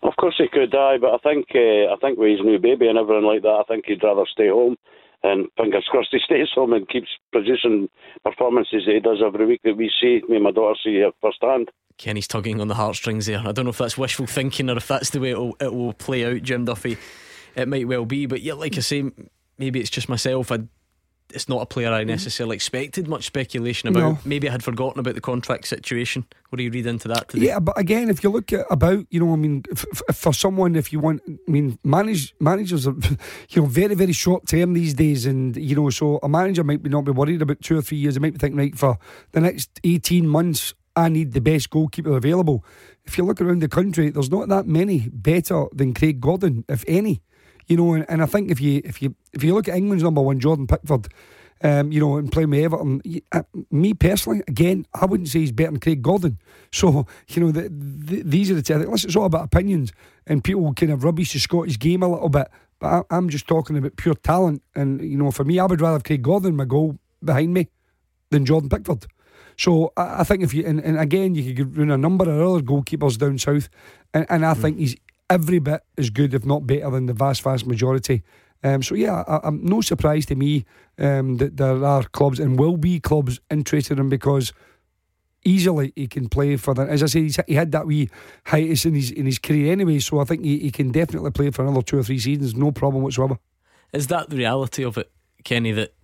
Of 0.02 0.16
course 0.16 0.34
he 0.36 0.48
could, 0.48 0.70
die, 0.70 0.98
but 0.98 1.14
I 1.14 1.18
think 1.18 1.46
uh, 1.54 1.92
I 1.92 1.96
think 2.00 2.18
with 2.18 2.30
his 2.30 2.40
new 2.40 2.58
baby 2.58 2.88
and 2.88 2.98
everything 2.98 3.24
like 3.24 3.42
that, 3.42 3.60
I 3.60 3.62
think 3.66 3.86
he'd 3.86 4.02
rather 4.02 4.24
stay 4.30 4.48
home. 4.48 4.76
And 5.24 5.48
fingers 5.56 5.86
crossed 5.90 6.10
he 6.12 6.18
stays 6.22 6.48
home 6.54 6.74
and 6.74 6.86
keeps 6.86 7.08
producing 7.32 7.88
performances 8.22 8.84
that 8.86 8.94
he 8.94 9.00
does 9.00 9.22
every 9.24 9.46
week 9.46 9.62
that 9.64 9.76
we 9.76 9.90
see. 10.00 10.20
Me 10.28 10.36
and 10.36 10.44
my 10.44 10.50
daughter 10.50 10.78
see 10.84 10.96
it 10.96 11.14
firsthand. 11.22 11.70
Kenny's 11.96 12.28
tugging 12.28 12.60
on 12.60 12.68
the 12.68 12.74
heartstrings 12.74 13.24
there. 13.24 13.38
I 13.38 13.52
don't 13.52 13.64
know 13.64 13.70
if 13.70 13.78
that's 13.78 13.96
wishful 13.96 14.26
thinking 14.26 14.68
or 14.68 14.76
if 14.76 14.86
that's 14.86 15.10
the 15.10 15.20
way 15.20 15.30
it'll, 15.30 15.56
it 15.60 15.72
will 15.72 15.94
play 15.94 16.26
out, 16.26 16.42
Jim 16.42 16.66
Duffy. 16.66 16.98
It 17.56 17.68
might 17.68 17.88
well 17.88 18.04
be, 18.04 18.26
but 18.26 18.42
yeah, 18.42 18.52
like 18.52 18.76
I 18.76 18.80
say, 18.80 19.10
maybe 19.56 19.80
it's 19.80 19.90
just 19.90 20.10
myself. 20.10 20.52
I, 20.52 20.58
it's 21.35 21.49
not 21.49 21.61
a 21.61 21.66
player 21.66 21.93
I 21.93 22.05
mm. 22.05 22.07
necessarily 22.07 22.55
expected 22.55 23.09
much 23.09 23.24
speculation 23.24 23.89
about. 23.89 24.01
No. 24.01 24.18
Maybe 24.24 24.49
I 24.49 24.53
had 24.53 24.62
forgotten 24.62 25.01
about 25.01 25.14
the 25.14 25.20
contract 25.20 25.66
situation. 25.66 26.24
What 26.49 26.59
do 26.59 26.62
you 26.62 26.70
read 26.70 26.87
into 26.87 27.09
that 27.09 27.28
today? 27.28 27.47
Yeah, 27.47 27.59
but 27.59 27.78
again, 27.78 28.09
if 28.09 28.22
you 28.22 28.30
look 28.30 28.53
at 28.53 28.66
about, 28.70 29.07
you 29.11 29.20
know, 29.20 29.32
I 29.32 29.37
mean, 29.37 29.64
if, 29.70 29.85
if 30.09 30.16
for 30.16 30.32
someone, 30.32 30.76
if 30.76 30.93
you 30.93 31.01
want, 31.01 31.22
I 31.26 31.51
mean, 31.51 31.78
manage 31.82 32.35
managers 32.41 32.87
are, 32.87 32.95
you 33.51 33.62
know, 33.62 33.66
very 33.66 33.95
very 33.95 34.12
short 34.12 34.47
term 34.47 34.72
these 34.72 34.95
days, 34.95 35.26
and 35.26 35.57
you 35.57 35.74
know, 35.74 35.91
so 35.91 36.20
a 36.22 36.28
manager 36.28 36.64
might 36.64 36.82
be 36.82 36.89
not 36.89 37.05
be 37.05 37.12
worried 37.12 37.43
about 37.43 37.61
two 37.61 37.76
or 37.76 37.82
three 37.82 37.99
years. 37.99 38.14
They 38.14 38.20
might 38.20 38.35
be 38.35 38.39
thinking, 38.39 38.59
right, 38.59 38.78
for 38.78 38.99
the 39.32 39.41
next 39.41 39.80
eighteen 39.82 40.28
months, 40.28 40.74
I 40.97 41.09
need 41.09 41.32
the 41.32 41.41
best 41.41 41.70
goalkeeper 41.70 42.16
available. 42.16 42.64
If 43.05 43.18
you 43.18 43.24
look 43.24 43.41
around 43.41 43.61
the 43.61 43.68
country, 43.68 44.11
there's 44.11 44.30
not 44.30 44.49
that 44.49 44.66
many 44.66 45.09
better 45.12 45.66
than 45.72 45.95
Craig 45.95 46.20
Gordon, 46.20 46.64
if 46.68 46.85
any. 46.87 47.22
You 47.66 47.76
know, 47.76 47.94
and, 47.94 48.04
and 48.08 48.22
I 48.22 48.26
think 48.26 48.50
if 48.50 48.60
you 48.60 48.82
if 48.84 49.00
you 49.00 49.14
if 49.32 49.42
you 49.42 49.54
look 49.54 49.68
at 49.68 49.76
England's 49.76 50.04
number 50.04 50.20
one, 50.20 50.40
Jordan 50.40 50.66
Pickford, 50.66 51.08
um, 51.62 51.90
you 51.92 52.00
know, 52.00 52.16
and 52.16 52.30
playing 52.30 52.50
with 52.50 52.64
Everton, 52.64 53.00
uh, 53.32 53.42
me 53.70 53.94
personally, 53.94 54.42
again, 54.48 54.86
I 54.92 55.06
wouldn't 55.06 55.28
say 55.28 55.40
he's 55.40 55.52
better 55.52 55.70
than 55.70 55.80
Craig 55.80 56.02
Gordon. 56.02 56.38
So, 56.74 57.06
you 57.28 57.40
know, 57.40 57.52
the, 57.52 57.68
the, 57.70 58.22
these 58.22 58.50
are 58.50 58.54
the 58.54 58.62
two. 58.62 58.74
Listen, 58.74 59.08
it's 59.08 59.14
all 59.14 59.26
about 59.26 59.44
opinions, 59.44 59.92
and 60.26 60.42
people 60.42 60.74
kind 60.74 60.90
of 60.90 61.04
rubbish 61.04 61.32
the 61.32 61.38
Scottish 61.38 61.78
game 61.78 62.02
a 62.02 62.08
little 62.08 62.28
bit. 62.28 62.48
But 62.80 63.06
I, 63.08 63.16
am 63.16 63.28
just 63.28 63.46
talking 63.46 63.78
about 63.78 63.94
pure 63.94 64.16
talent, 64.16 64.60
and 64.74 65.00
you 65.00 65.16
know, 65.16 65.30
for 65.30 65.44
me, 65.44 65.60
I 65.60 65.66
would 65.66 65.80
rather 65.80 65.94
have 65.94 66.02
Craig 66.02 66.22
Gordon 66.22 66.56
my 66.56 66.64
goal 66.64 66.98
behind 67.22 67.54
me 67.54 67.68
than 68.30 68.44
Jordan 68.44 68.68
Pickford. 68.68 69.06
So 69.56 69.92
I, 69.96 70.20
I 70.20 70.24
think 70.24 70.42
if 70.42 70.52
you 70.52 70.66
and, 70.66 70.80
and, 70.80 70.98
again 70.98 71.34
you 71.34 71.54
could 71.54 71.76
run 71.76 71.90
a 71.90 71.98
number 71.98 72.24
of 72.24 72.40
other 72.40 72.60
goalkeepers 72.62 73.18
down 73.18 73.38
south, 73.38 73.68
and, 74.12 74.26
and 74.28 74.44
I 74.44 74.54
mm. 74.54 74.60
think 74.60 74.78
he's 74.78 74.96
every 75.30 75.58
bit 75.58 75.82
as 75.98 76.10
good, 76.10 76.34
if 76.34 76.44
not 76.44 76.66
better, 76.66 76.90
than 76.90 77.06
the 77.06 77.12
vast 77.12 77.42
vast 77.42 77.66
majority. 77.66 78.22
Um, 78.62 78.82
so 78.82 78.94
yeah, 78.94 79.24
I, 79.26 79.48
am 79.48 79.64
no 79.64 79.80
surprise 79.82 80.24
to 80.26 80.34
me 80.34 80.64
um, 80.98 81.36
that 81.36 81.56
there 81.58 81.84
are 81.84 82.04
clubs 82.04 82.40
and 82.40 82.58
will 82.58 82.78
be 82.78 82.98
clubs 82.98 83.40
interested 83.50 83.94
in 83.94 84.04
him 84.04 84.08
because 84.08 84.52
easily 85.44 85.92
he 85.94 86.06
can 86.06 86.28
play 86.28 86.56
for 86.56 86.72
them. 86.72 86.88
As 86.88 87.02
I 87.02 87.06
say, 87.06 87.28
he 87.46 87.54
had 87.54 87.72
that 87.72 87.86
wee 87.86 88.08
hiatus 88.46 88.86
in 88.86 88.94
his 88.94 89.10
in 89.10 89.26
his 89.26 89.38
career 89.38 89.70
anyway, 89.70 89.98
so 89.98 90.18
I 90.18 90.24
think 90.24 90.44
he, 90.44 90.58
he 90.58 90.70
can 90.70 90.90
definitely 90.90 91.30
play 91.30 91.50
for 91.50 91.62
another 91.62 91.82
two 91.82 91.98
or 91.98 92.02
three 92.02 92.18
seasons, 92.18 92.54
no 92.54 92.72
problem 92.72 93.02
whatsoever. 93.02 93.38
Is 93.92 94.08
that 94.08 94.30
the 94.30 94.36
reality 94.36 94.84
of 94.84 94.98
it, 94.98 95.10
Kenny? 95.44 95.72
That 95.72 95.94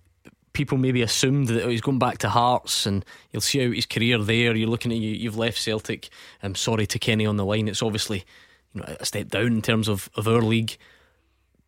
people 0.53 0.77
maybe 0.77 1.01
assumed 1.01 1.47
that 1.47 1.67
he's 1.67 1.81
going 1.81 1.99
back 1.99 2.19
to 2.19 2.29
Hearts 2.29 2.85
and 2.85 3.05
you'll 3.31 3.41
see 3.41 3.65
out 3.65 3.73
his 3.73 3.85
career 3.85 4.17
there. 4.17 4.55
You're 4.55 4.69
looking 4.69 4.91
at 4.91 4.97
you, 4.97 5.11
you've 5.11 5.37
left 5.37 5.57
Celtic. 5.57 6.09
I'm 6.43 6.55
sorry 6.55 6.85
to 6.87 6.99
Kenny 6.99 7.25
on 7.25 7.37
the 7.37 7.45
line. 7.45 7.67
It's 7.67 7.81
obviously 7.81 8.25
you 8.73 8.81
know 8.81 8.95
a 8.99 9.05
step 9.05 9.29
down 9.29 9.47
in 9.47 9.61
terms 9.61 9.87
of, 9.87 10.09
of 10.15 10.27
our 10.27 10.41
league. 10.41 10.77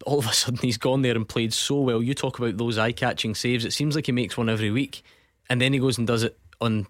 All 0.06 0.20
of 0.20 0.28
a 0.28 0.34
sudden, 0.34 0.60
he's 0.62 0.78
gone 0.78 1.02
there 1.02 1.16
and 1.16 1.28
played 1.28 1.54
so 1.54 1.80
well. 1.80 2.04
You 2.04 2.14
talk 2.14 2.38
about 2.38 2.58
those 2.58 2.78
eye 2.78 2.92
catching 2.92 3.36
saves. 3.36 3.64
It 3.64 3.72
seems 3.72 3.96
like 3.96 4.08
he 4.08 4.12
makes 4.12 4.38
one 4.38 4.50
every 4.50 4.72
week, 4.72 5.02
and 5.50 5.62
then 5.62 5.74
he 5.74 5.80
goes 5.80 5.98
and 5.98 6.06
does 6.06 6.24
it 6.24 6.38
on 6.60 6.88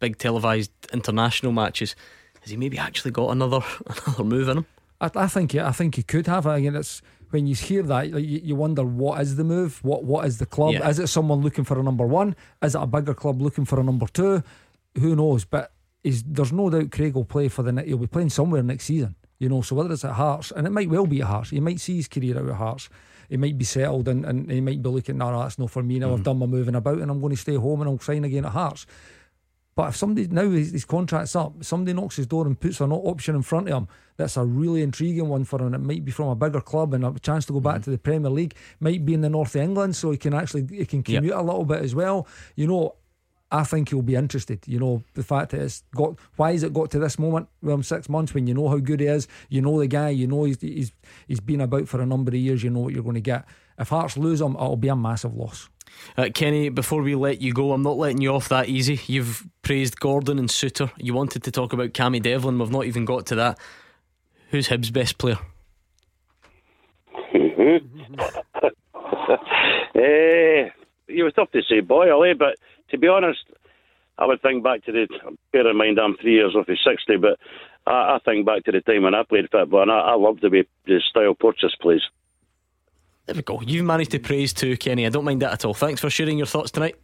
big 0.00 0.18
televised 0.18 0.72
international 0.92 1.52
matches. 1.52 1.96
Has 2.42 2.50
he 2.50 2.56
maybe 2.56 2.76
actually 2.76 3.12
got 3.12 3.30
another 3.30 3.60
another 3.86 4.24
move 4.24 4.48
in 4.48 4.58
him? 4.58 4.66
I, 5.00 5.10
I 5.14 5.26
think 5.28 5.54
I 5.54 5.72
think 5.72 5.94
he 5.94 6.02
could 6.02 6.26
have. 6.26 6.46
Again, 6.46 6.76
it's 6.76 7.02
when 7.30 7.46
you 7.46 7.54
hear 7.54 7.82
that, 7.84 8.12
like, 8.12 8.24
you, 8.24 8.40
you 8.42 8.54
wonder 8.54 8.84
what 8.84 9.20
is 9.20 9.36
the 9.36 9.44
move? 9.44 9.82
What 9.82 10.04
what 10.04 10.26
is 10.26 10.38
the 10.38 10.46
club? 10.46 10.74
Yeah. 10.74 10.88
Is 10.88 10.98
it 10.98 11.08
someone 11.08 11.40
looking 11.40 11.64
for 11.64 11.78
a 11.78 11.82
number 11.82 12.06
one? 12.06 12.36
Is 12.62 12.74
it 12.74 12.82
a 12.82 12.86
bigger 12.86 13.14
club 13.14 13.40
looking 13.40 13.64
for 13.64 13.80
a 13.80 13.82
number 13.82 14.06
two? 14.06 14.42
Who 14.98 15.16
knows? 15.16 15.44
But 15.44 15.72
is 16.04 16.22
there's 16.24 16.52
no 16.52 16.68
doubt 16.68 16.90
Craig 16.90 17.14
will 17.14 17.24
play 17.24 17.48
for 17.48 17.62
the. 17.62 17.82
He'll 17.82 17.98
be 17.98 18.06
playing 18.06 18.30
somewhere 18.30 18.62
next 18.62 18.84
season. 18.84 19.16
You 19.42 19.48
know, 19.48 19.60
so 19.60 19.74
whether 19.74 19.92
it's 19.92 20.04
at 20.04 20.12
Hearts, 20.12 20.52
and 20.52 20.68
it 20.68 20.70
might 20.70 20.88
well 20.88 21.04
be 21.04 21.20
at 21.20 21.26
Hearts, 21.26 21.50
he 21.50 21.58
might 21.58 21.80
see 21.80 21.96
his 21.96 22.06
career 22.06 22.38
out 22.38 22.48
at 22.48 22.54
Hearts. 22.54 22.88
He 23.28 23.36
might 23.36 23.58
be 23.58 23.64
settled 23.64 24.06
and, 24.06 24.24
and 24.24 24.48
he 24.48 24.60
might 24.60 24.80
be 24.80 24.88
looking, 24.88 25.18
no, 25.18 25.32
no, 25.32 25.40
that's 25.40 25.58
not 25.58 25.72
for 25.72 25.82
me. 25.82 25.98
Now 25.98 26.12
I've 26.12 26.20
mm. 26.20 26.24
done 26.24 26.38
my 26.38 26.46
moving 26.46 26.76
about 26.76 26.98
and 26.98 27.10
I'm 27.10 27.20
going 27.20 27.34
to 27.34 27.40
stay 27.40 27.56
home 27.56 27.80
and 27.80 27.90
I'll 27.90 27.98
sign 27.98 28.22
again 28.22 28.44
at 28.44 28.52
Hearts. 28.52 28.86
But 29.74 29.88
if 29.88 29.96
somebody 29.96 30.28
now 30.28 30.48
his, 30.48 30.70
his 30.70 30.84
contract's 30.84 31.34
up, 31.34 31.64
somebody 31.64 31.92
knocks 31.92 32.14
his 32.14 32.28
door 32.28 32.46
and 32.46 32.60
puts 32.60 32.80
an 32.80 32.92
option 32.92 33.34
in 33.34 33.42
front 33.42 33.68
of 33.68 33.74
him, 33.74 33.88
that's 34.16 34.36
a 34.36 34.44
really 34.44 34.80
intriguing 34.80 35.28
one 35.28 35.42
for 35.42 35.60
him. 35.60 35.74
It 35.74 35.78
might 35.78 36.04
be 36.04 36.12
from 36.12 36.28
a 36.28 36.36
bigger 36.36 36.60
club 36.60 36.94
and 36.94 37.04
a 37.04 37.18
chance 37.18 37.44
to 37.46 37.52
go 37.52 37.58
back 37.58 37.76
mm-hmm. 37.76 37.84
to 37.84 37.90
the 37.90 37.98
Premier 37.98 38.30
League. 38.30 38.54
Might 38.78 39.04
be 39.04 39.14
in 39.14 39.22
the 39.22 39.30
north 39.30 39.56
of 39.56 39.62
England, 39.62 39.96
so 39.96 40.12
he 40.12 40.18
can 40.18 40.34
actually 40.34 40.68
he 40.70 40.84
can 40.84 40.98
Yep. 40.98 41.04
commute 41.06 41.34
a 41.34 41.42
little 41.42 41.64
bit 41.64 41.82
as 41.82 41.96
well. 41.96 42.28
You 42.54 42.68
know, 42.68 42.94
I 43.52 43.64
think 43.64 43.90
he'll 43.90 44.00
be 44.00 44.14
interested. 44.14 44.66
You 44.66 44.78
know, 44.78 45.04
the 45.12 45.22
fact 45.22 45.50
that 45.50 45.60
it's 45.60 45.84
got 45.94 46.18
why 46.36 46.52
has 46.52 46.62
it 46.62 46.72
got 46.72 46.90
to 46.92 46.98
this 46.98 47.18
moment? 47.18 47.48
Well, 47.62 47.82
six 47.82 48.08
months 48.08 48.32
when 48.32 48.46
you 48.46 48.54
know 48.54 48.68
how 48.68 48.78
good 48.78 49.00
he 49.00 49.06
is, 49.06 49.28
you 49.50 49.60
know 49.60 49.78
the 49.78 49.86
guy, 49.86 50.08
you 50.08 50.26
know 50.26 50.44
he's 50.44 50.60
he's 50.60 50.92
he's 51.28 51.40
been 51.40 51.60
about 51.60 51.86
for 51.86 52.00
a 52.00 52.06
number 52.06 52.30
of 52.30 52.36
years. 52.36 52.62
You 52.62 52.70
know 52.70 52.80
what 52.80 52.94
you're 52.94 53.02
going 53.02 53.14
to 53.14 53.20
get. 53.20 53.44
If 53.78 53.90
Hearts 53.90 54.16
lose 54.16 54.40
him, 54.40 54.54
it'll 54.54 54.76
be 54.76 54.88
a 54.88 54.96
massive 54.96 55.34
loss. 55.34 55.68
Uh, 56.16 56.30
Kenny, 56.32 56.70
before 56.70 57.02
we 57.02 57.14
let 57.14 57.42
you 57.42 57.52
go, 57.52 57.72
I'm 57.72 57.82
not 57.82 57.98
letting 57.98 58.22
you 58.22 58.34
off 58.34 58.48
that 58.48 58.68
easy. 58.68 59.00
You've 59.06 59.46
praised 59.60 60.00
Gordon 60.00 60.38
and 60.38 60.48
Souttar. 60.48 60.90
You 60.96 61.12
wanted 61.12 61.42
to 61.44 61.50
talk 61.50 61.74
about 61.74 61.92
Cammy 61.92 62.22
Devlin. 62.22 62.58
We've 62.58 62.70
not 62.70 62.86
even 62.86 63.04
got 63.04 63.26
to 63.26 63.34
that. 63.36 63.58
Who's 64.50 64.68
Hibs' 64.68 64.92
best 64.92 65.18
player? 65.18 65.38
Eh, 69.94 70.68
it 71.06 71.22
was 71.22 71.32
tough 71.34 71.50
to 71.52 71.60
say 71.68 71.80
Boyle, 71.80 72.24
eh? 72.24 72.34
But 72.36 72.56
to 72.92 72.98
be 72.98 73.08
honest, 73.08 73.40
I 74.18 74.26
would 74.26 74.40
think 74.42 74.62
back 74.62 74.84
to 74.84 74.92
the. 74.92 75.08
Bear 75.52 75.68
in 75.68 75.76
mind, 75.76 75.98
I'm 75.98 76.16
three 76.16 76.34
years 76.34 76.54
off 76.54 76.68
his 76.68 76.78
sixty, 76.86 77.16
but 77.16 77.38
I, 77.86 78.14
I 78.14 78.18
think 78.24 78.46
back 78.46 78.64
to 78.64 78.72
the 78.72 78.80
time 78.82 79.02
when 79.02 79.14
I 79.14 79.24
played 79.24 79.50
football, 79.50 79.82
and 79.82 79.90
I, 79.90 79.98
I 79.98 80.14
loved 80.14 80.42
the 80.42 80.50
way 80.50 80.64
the 80.86 81.00
style 81.10 81.34
Porteous 81.34 81.74
plays. 81.80 82.02
There 83.26 83.34
we 83.34 83.42
go. 83.42 83.60
You've 83.62 83.84
managed 83.84 84.12
to 84.12 84.18
praise 84.18 84.52
too, 84.52 84.76
Kenny. 84.76 85.06
I 85.06 85.08
don't 85.08 85.24
mind 85.24 85.42
that 85.42 85.52
at 85.52 85.64
all. 85.64 85.74
Thanks 85.74 86.00
for 86.00 86.10
sharing 86.10 86.38
your 86.38 86.46
thoughts 86.46 86.70
tonight. 86.70 86.96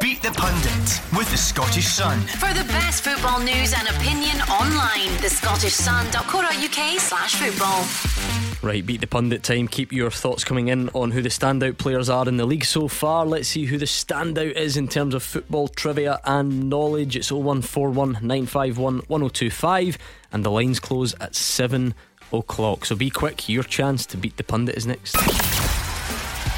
Beat 0.00 0.22
the 0.22 0.30
Pundit 0.30 1.00
with 1.16 1.30
the 1.30 1.36
Scottish 1.36 1.86
Sun. 1.86 2.18
For 2.20 2.52
the 2.54 2.64
best 2.68 3.04
football 3.04 3.40
news 3.40 3.74
and 3.76 3.88
opinion 3.88 4.40
online, 4.48 5.12
the 5.20 5.28
thescottishsun.co.uk 5.28 7.00
slash 7.00 7.34
football. 7.34 8.43
Right, 8.64 8.84
beat 8.84 9.02
the 9.02 9.06
pundit 9.06 9.42
time. 9.42 9.68
Keep 9.68 9.92
your 9.92 10.10
thoughts 10.10 10.42
coming 10.42 10.68
in 10.68 10.88
on 10.94 11.10
who 11.10 11.20
the 11.20 11.28
standout 11.28 11.76
players 11.76 12.08
are 12.08 12.26
in 12.26 12.38
the 12.38 12.46
league 12.46 12.64
so 12.64 12.88
far. 12.88 13.26
Let's 13.26 13.48
see 13.48 13.66
who 13.66 13.76
the 13.76 13.84
standout 13.84 14.52
is 14.52 14.78
in 14.78 14.88
terms 14.88 15.14
of 15.14 15.22
football 15.22 15.68
trivia 15.68 16.18
and 16.24 16.70
knowledge. 16.70 17.14
It's 17.14 17.30
0141 17.30 18.12
951 18.22 19.00
1025, 19.06 19.98
and 20.32 20.46
the 20.46 20.50
lines 20.50 20.80
close 20.80 21.14
at 21.20 21.34
7 21.34 21.94
o'clock. 22.32 22.86
So 22.86 22.96
be 22.96 23.10
quick, 23.10 23.50
your 23.50 23.64
chance 23.64 24.06
to 24.06 24.16
beat 24.16 24.38
the 24.38 24.44
pundit 24.44 24.76
is 24.76 24.86
next. 24.86 25.12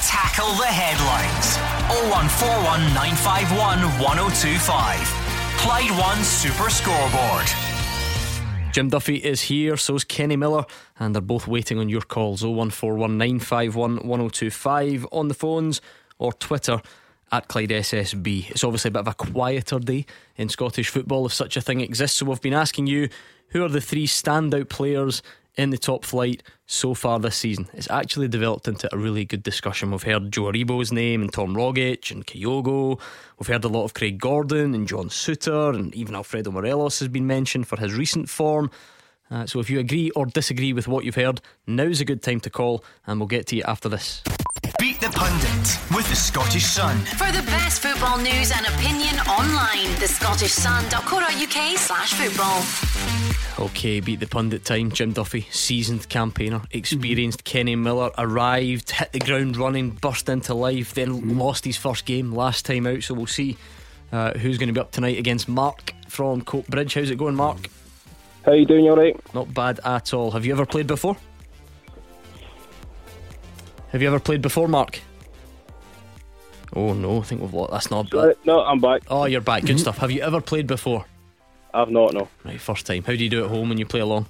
Tackle 0.06 0.54
the 0.54 0.70
headlines. 0.70 1.56
0141 2.12 2.94
951 2.94 3.80
1025. 3.98 5.26
Clyde 5.58 5.90
One 5.98 6.22
Super 6.22 6.70
Scoreboard. 6.70 7.75
Jim 8.76 8.90
Duffy 8.90 9.16
is 9.16 9.40
here, 9.40 9.78
so's 9.78 10.04
Kenny 10.04 10.36
Miller, 10.36 10.66
and 10.98 11.14
they're 11.14 11.22
both 11.22 11.48
waiting 11.48 11.78
on 11.78 11.88
your 11.88 12.02
calls 12.02 12.42
0141 12.42 13.16
951 13.16 14.06
1025 14.06 15.06
on 15.12 15.28
the 15.28 15.32
phones 15.32 15.80
or 16.18 16.30
Twitter 16.34 16.82
at 17.32 17.48
Clyde 17.48 17.70
SSB. 17.70 18.50
It's 18.50 18.62
obviously 18.62 18.88
a 18.88 18.92
bit 18.92 19.00
of 19.00 19.08
a 19.08 19.14
quieter 19.14 19.78
day 19.78 20.04
in 20.36 20.50
Scottish 20.50 20.90
football 20.90 21.24
if 21.24 21.32
such 21.32 21.56
a 21.56 21.62
thing 21.62 21.80
exists, 21.80 22.18
so 22.18 22.26
we've 22.26 22.42
been 22.42 22.52
asking 22.52 22.86
you 22.86 23.08
who 23.48 23.64
are 23.64 23.70
the 23.70 23.80
three 23.80 24.06
standout 24.06 24.68
players 24.68 25.22
in 25.56 25.70
the 25.70 25.78
top 25.78 26.04
flight 26.04 26.42
so 26.66 26.94
far 26.94 27.18
this 27.18 27.36
season. 27.36 27.68
It's 27.72 27.90
actually 27.90 28.28
developed 28.28 28.68
into 28.68 28.92
a 28.94 28.98
really 28.98 29.24
good 29.24 29.42
discussion. 29.42 29.90
We've 29.90 30.02
heard 30.02 30.32
Joe 30.32 30.44
Aribo's 30.44 30.92
name 30.92 31.22
and 31.22 31.32
Tom 31.32 31.54
Rogic 31.54 32.10
and 32.10 32.26
Kyogo. 32.26 33.00
We've 33.38 33.46
heard 33.46 33.64
a 33.64 33.68
lot 33.68 33.84
of 33.84 33.94
Craig 33.94 34.18
Gordon 34.18 34.74
and 34.74 34.86
John 34.86 35.08
Souttar, 35.08 35.74
and 35.74 35.94
even 35.94 36.14
Alfredo 36.14 36.50
Morelos 36.50 36.98
has 37.00 37.08
been 37.08 37.26
mentioned 37.26 37.66
for 37.66 37.78
his 37.78 37.94
recent 37.94 38.28
form. 38.28 38.70
Uh, 39.30 39.46
so 39.46 39.58
if 39.58 39.68
you 39.68 39.80
agree 39.80 40.10
or 40.10 40.26
disagree 40.26 40.72
with 40.72 40.86
what 40.86 41.04
you've 41.04 41.16
heard, 41.16 41.40
now's 41.66 42.00
a 42.00 42.04
good 42.04 42.22
time 42.22 42.40
to 42.40 42.50
call, 42.50 42.84
and 43.06 43.18
we'll 43.18 43.26
get 43.26 43.46
to 43.48 43.56
you 43.56 43.62
after 43.66 43.88
this. 43.88 44.22
Beat 44.78 45.00
the 45.00 45.08
Pundit 45.08 45.96
with 45.96 46.08
the 46.08 46.14
Scottish 46.14 46.64
Sun. 46.64 46.98
For 46.98 47.32
the 47.32 47.42
best 47.46 47.82
football 47.82 48.18
news 48.18 48.52
and 48.52 48.66
opinion 48.66 49.18
online, 49.20 49.88
thescottishsun.co.uk 49.96 51.78
slash 51.78 52.14
football. 52.14 53.25
Okay, 53.58 54.00
beat 54.00 54.20
the 54.20 54.26
pundit 54.26 54.66
time. 54.66 54.90
Jim 54.92 55.12
Duffy, 55.12 55.46
seasoned 55.50 56.06
campaigner, 56.10 56.60
experienced 56.72 57.44
Kenny 57.44 57.74
Miller, 57.74 58.10
arrived, 58.18 58.90
hit 58.90 59.12
the 59.12 59.18
ground 59.18 59.56
running, 59.56 59.90
burst 59.90 60.28
into 60.28 60.52
life, 60.52 60.92
then 60.92 61.38
lost 61.38 61.64
his 61.64 61.78
first 61.78 62.04
game 62.04 62.32
last 62.32 62.66
time 62.66 62.86
out. 62.86 63.02
So 63.02 63.14
we'll 63.14 63.26
see 63.26 63.56
uh, 64.12 64.32
who's 64.32 64.58
going 64.58 64.66
to 64.68 64.74
be 64.74 64.80
up 64.80 64.92
tonight 64.92 65.18
against 65.18 65.48
Mark 65.48 65.94
from 66.06 66.42
Coatbridge. 66.42 66.94
How's 66.94 67.08
it 67.08 67.16
going, 67.16 67.34
Mark? 67.34 67.70
How 68.44 68.52
you 68.52 68.66
doing? 68.66 68.84
You 68.84 68.90
all 68.90 68.98
right? 68.98 69.34
Not 69.34 69.54
bad 69.54 69.80
at 69.84 70.12
all. 70.12 70.32
Have 70.32 70.44
you 70.44 70.52
ever 70.52 70.66
played 70.66 70.86
before? 70.86 71.16
Have 73.88 74.02
you 74.02 74.08
ever 74.08 74.20
played 74.20 74.42
before, 74.42 74.68
Mark? 74.68 75.00
Oh 76.74 76.92
no, 76.92 77.20
I 77.20 77.22
think 77.22 77.40
we've 77.40 77.54
lost. 77.54 77.72
That's 77.72 77.90
not. 77.90 78.12
Uh, 78.12 78.34
no, 78.44 78.60
I'm 78.60 78.80
back. 78.80 79.02
Oh, 79.08 79.24
you're 79.24 79.40
back. 79.40 79.64
Good 79.64 79.80
stuff. 79.80 79.96
Have 79.98 80.10
you 80.10 80.20
ever 80.20 80.42
played 80.42 80.66
before? 80.66 81.06
I've 81.76 81.90
not. 81.90 82.14
No, 82.14 82.28
Right, 82.44 82.60
first 82.60 82.86
time. 82.86 83.02
How 83.04 83.14
do 83.14 83.22
you 83.22 83.30
do 83.30 83.44
at 83.44 83.50
home 83.50 83.68
when 83.68 83.78
you 83.78 83.86
play 83.86 84.00
along? 84.00 84.26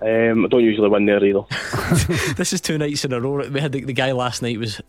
um, 0.00 0.44
I 0.44 0.48
don't 0.48 0.64
usually 0.64 0.88
win 0.88 1.06
there 1.06 1.24
either. 1.24 1.42
this 2.36 2.52
is 2.52 2.60
two 2.60 2.76
nights 2.76 3.04
in 3.04 3.12
a 3.12 3.20
row. 3.20 3.48
We 3.48 3.60
had 3.60 3.70
the, 3.72 3.84
the 3.84 3.92
guy 3.92 4.10
last 4.12 4.42
night 4.42 4.58
was 4.58 4.80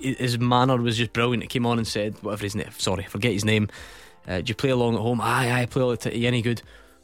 his 0.00 0.38
manner 0.38 0.76
was 0.78 0.96
just 0.96 1.12
brilliant. 1.12 1.42
He 1.42 1.48
came 1.48 1.66
on 1.66 1.76
and 1.78 1.86
said 1.86 2.14
whatever 2.22 2.44
his 2.44 2.54
name. 2.54 2.70
Sorry, 2.78 3.04
forget 3.04 3.32
his 3.32 3.44
name. 3.44 3.68
Uh, 4.26 4.40
do 4.40 4.44
you 4.50 4.54
play 4.54 4.70
along 4.70 4.94
at 4.94 5.00
home? 5.00 5.20
Aye, 5.20 5.62
I 5.62 5.66
play 5.66 5.82
all 5.82 5.90
the 5.90 5.96
time. 5.98 6.12
Any 6.14 6.40
good? 6.42 6.62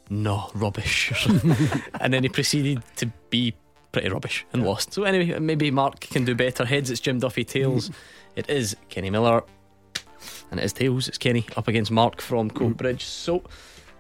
No, 0.09 0.51
rubbish. 0.55 1.13
and 2.01 2.15
then 2.15 2.23
he 2.23 2.29
proceeded 2.29 2.83
to 2.97 3.07
be 3.31 3.55
pretty 3.93 4.09
rubbish 4.09 4.47
and 4.53 4.65
lost. 4.65 4.93
So 4.95 5.05
anyway, 5.05 5.39
maybe 5.39 5.71
Mark 5.71 6.01
can 6.01 6.25
do 6.25 6.35
better. 6.35 6.65
Heads, 6.65 6.91
it's 6.91 7.01
Jim 7.01 7.19
Duffy. 7.19 7.45
Tails, 7.45 7.91
it 8.37 8.49
is 8.49 8.77
Kenny 8.89 9.11
Miller. 9.11 9.43
And 10.51 10.61
it 10.61 10.65
is 10.65 10.73
tails. 10.73 11.09
It's 11.09 11.19
Kenny 11.19 11.47
up 11.57 11.69
against 11.69 11.91
Mark 11.91 12.21
from 12.21 12.51
Coatbridge. 12.51 12.97
Mm. 12.97 13.03
So 13.03 13.43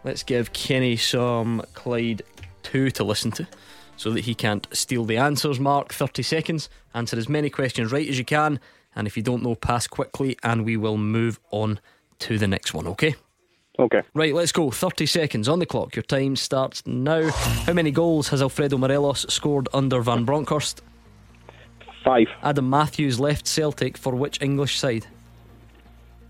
let's 0.04 0.22
give 0.22 0.52
Kenny 0.52 0.96
some 0.96 1.62
Clyde 1.74 2.22
2 2.62 2.90
to 2.92 3.04
listen 3.04 3.30
to 3.32 3.46
so 3.96 4.10
that 4.10 4.24
he 4.24 4.34
can't 4.34 4.66
steal 4.72 5.04
the 5.04 5.16
answers. 5.16 5.58
Mark, 5.58 5.92
30 5.92 6.22
seconds. 6.22 6.68
Answer 6.94 7.16
as 7.16 7.28
many 7.28 7.50
questions 7.50 7.92
right 7.92 8.08
as 8.08 8.18
you 8.18 8.24
can. 8.24 8.60
And 8.94 9.06
if 9.06 9.16
you 9.16 9.22
don't 9.22 9.42
know, 9.42 9.54
pass 9.54 9.86
quickly 9.86 10.38
and 10.42 10.64
we 10.64 10.76
will 10.76 10.96
move 10.96 11.38
on 11.50 11.80
to 12.20 12.38
the 12.38 12.48
next 12.48 12.72
one, 12.72 12.86
okay? 12.86 13.14
Okay. 13.78 14.02
Right, 14.14 14.34
let's 14.34 14.52
go. 14.52 14.70
30 14.70 15.04
seconds 15.04 15.48
on 15.48 15.58
the 15.58 15.66
clock. 15.66 15.94
Your 15.96 16.02
time 16.02 16.36
starts 16.36 16.86
now. 16.86 17.28
How 17.30 17.74
many 17.74 17.90
goals 17.90 18.28
has 18.28 18.40
Alfredo 18.40 18.78
Morelos 18.78 19.26
scored 19.28 19.68
under 19.74 20.00
Van 20.00 20.24
Bronckhorst? 20.24 20.80
Five. 22.02 22.28
Adam 22.42 22.70
Matthews 22.70 23.20
left 23.20 23.46
Celtic 23.46 23.98
for 23.98 24.14
which 24.14 24.40
English 24.40 24.78
side? 24.78 25.06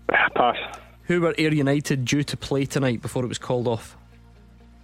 Pass. 0.07 0.57
Who 1.03 1.21
were 1.21 1.33
Ayr 1.37 1.53
United 1.53 2.05
due 2.05 2.23
to 2.23 2.37
play 2.37 2.65
tonight 2.65 3.01
before 3.01 3.23
it 3.23 3.27
was 3.27 3.37
called 3.37 3.67
off? 3.67 3.97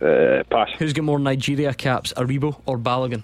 Uh, 0.02 0.44
pass. 0.50 0.70
Who's 0.80 0.94
got 0.94 1.04
more 1.06 1.20
Nigeria 1.20 1.74
caps, 1.74 2.14
Aribo 2.14 2.60
or 2.66 2.78
Balogun? 2.78 3.24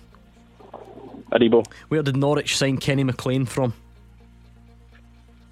Aribo. 1.32 1.66
Where 1.90 2.04
did 2.04 2.16
Norwich 2.16 2.58
sign 2.58 2.78
Kenny 2.78 3.04
McLean 3.04 3.46
from? 3.46 3.74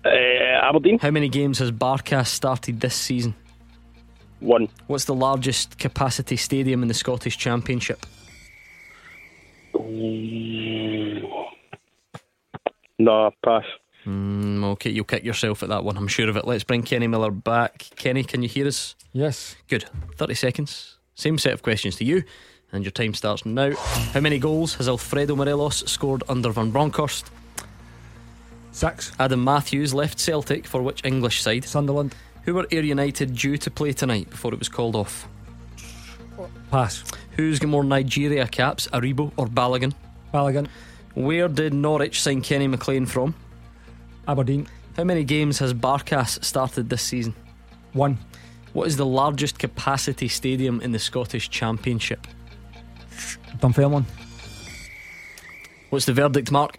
Uh, 0.06 0.10
Aberdeen. 0.10 1.00
How 1.00 1.12
many 1.12 1.30
games 1.30 1.60
has 1.60 1.72
Barkas 1.72 2.28
started 2.28 2.80
this 2.80 2.96
season? 2.96 3.36
One. 4.40 4.70
What's 4.88 5.06
the 5.06 5.16
largest 5.16 5.78
capacity 5.80 6.38
stadium 6.38 6.82
in 6.82 6.88
the 6.88 6.94
Scottish 6.94 7.38
Championship? 7.38 8.06
No, 13.00 13.32
pass. 13.44 13.64
Mm, 14.08 14.64
okay, 14.64 14.90
you'll 14.90 15.04
kick 15.04 15.26
yourself 15.26 15.64
at 15.64 15.70
that 15.70 15.84
one, 15.84 15.98
I'm 15.98 16.08
sure 16.08 16.30
of 16.30 16.38
it. 16.38 16.48
Let's 16.48 16.64
bring 16.64 16.82
Kenny 16.82 17.08
Miller 17.08 17.30
back. 17.32 17.88
Kenny, 17.98 18.24
can 18.24 18.42
you 18.42 18.48
hear 18.48 18.66
us? 18.66 18.96
Yes. 19.12 19.56
Good. 19.68 19.86
30 20.16 20.34
seconds. 20.34 20.96
Same 21.16 21.38
set 21.38 21.54
of 21.54 21.62
questions 21.62 21.98
to 21.98 22.06
you, 22.06 22.24
and 22.72 22.86
your 22.86 22.92
time 22.92 23.14
starts 23.14 23.46
now. 23.46 23.76
How 23.76 24.22
many 24.22 24.40
goals 24.40 24.76
has 24.76 24.88
Alfredo 24.88 25.36
Morelos 25.36 25.84
scored 25.92 26.24
under 26.30 26.52
Van 26.52 26.72
Bronckhorst? 26.72 27.30
Six. 28.72 29.12
Adam 29.20 29.44
Matthews 29.44 29.94
left 29.94 30.20
Celtic 30.20 30.66
for 30.68 30.82
which 30.82 31.04
English 31.04 31.42
side? 31.42 31.66
Sunderland. 31.66 32.16
Who 32.44 32.54
were 32.54 32.68
Ayr 32.72 32.84
United 32.84 33.36
due 33.36 33.58
to 33.58 33.70
play 33.72 33.92
tonight 33.92 34.30
before 34.30 34.54
it 34.54 34.60
was 34.60 34.70
called 34.70 34.96
off? 34.96 35.28
Pass. 36.72 37.04
Who's 37.32 37.60
got 37.60 37.68
more 37.70 37.84
Nigeria 37.84 38.48
caps, 38.48 38.88
Aribo 38.94 39.34
or 39.36 39.48
Balogun? 39.48 39.94
Balogun. 40.34 40.68
Where 41.16 41.50
did 41.50 41.74
Norwich 41.74 42.22
sign 42.22 42.42
Kenny 42.42 42.68
McLean 42.68 43.06
from? 43.06 43.34
Aberdeen. 44.28 44.68
How 44.96 45.04
many 45.04 45.24
games 45.24 45.60
has 45.60 45.74
Barkas 45.74 46.44
started 46.44 46.90
this 46.90 47.02
season? 47.02 47.34
One. 47.94 48.18
What 48.74 48.88
is 48.88 48.98
the 48.98 49.06
largest 49.06 49.60
capacity 49.60 50.28
stadium 50.28 50.82
in 50.82 50.92
the 50.92 51.00
Scottish 51.00 51.50
Championship? 51.50 52.28
Dunfermline. 53.60 54.06
What's 55.90 56.06
the 56.06 56.14
verdict, 56.14 56.52
Mark? 56.52 56.78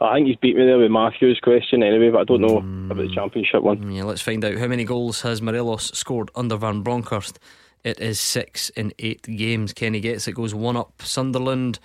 I 0.00 0.14
think 0.14 0.28
he's 0.28 0.36
beat 0.36 0.56
me 0.56 0.64
there 0.64 0.78
with 0.78 0.90
Matthew's 0.90 1.40
question 1.40 1.82
anyway, 1.82 2.10
but 2.10 2.20
I 2.20 2.24
don't 2.24 2.40
know 2.40 2.60
hmm. 2.60 2.90
about 2.90 3.06
the 3.06 3.14
championship 3.14 3.62
one. 3.62 3.78
Hmm, 3.78 3.90
yeah, 3.90 4.04
let's 4.04 4.22
find 4.22 4.44
out. 4.44 4.56
How 4.56 4.66
many 4.66 4.84
goals 4.84 5.22
has 5.22 5.40
Morelos 5.40 5.90
scored 5.92 6.30
under 6.34 6.56
Van 6.56 6.82
Bronckhorst? 6.82 7.38
It 7.84 8.00
is 8.00 8.18
six 8.18 8.70
in 8.70 8.92
eight 8.98 9.22
games. 9.22 9.72
Kenny 9.72 10.00
gets 10.00 10.26
it, 10.26 10.32
goes 10.32 10.54
one 10.54 10.76
up. 10.76 11.02
Sunderland 11.02 11.78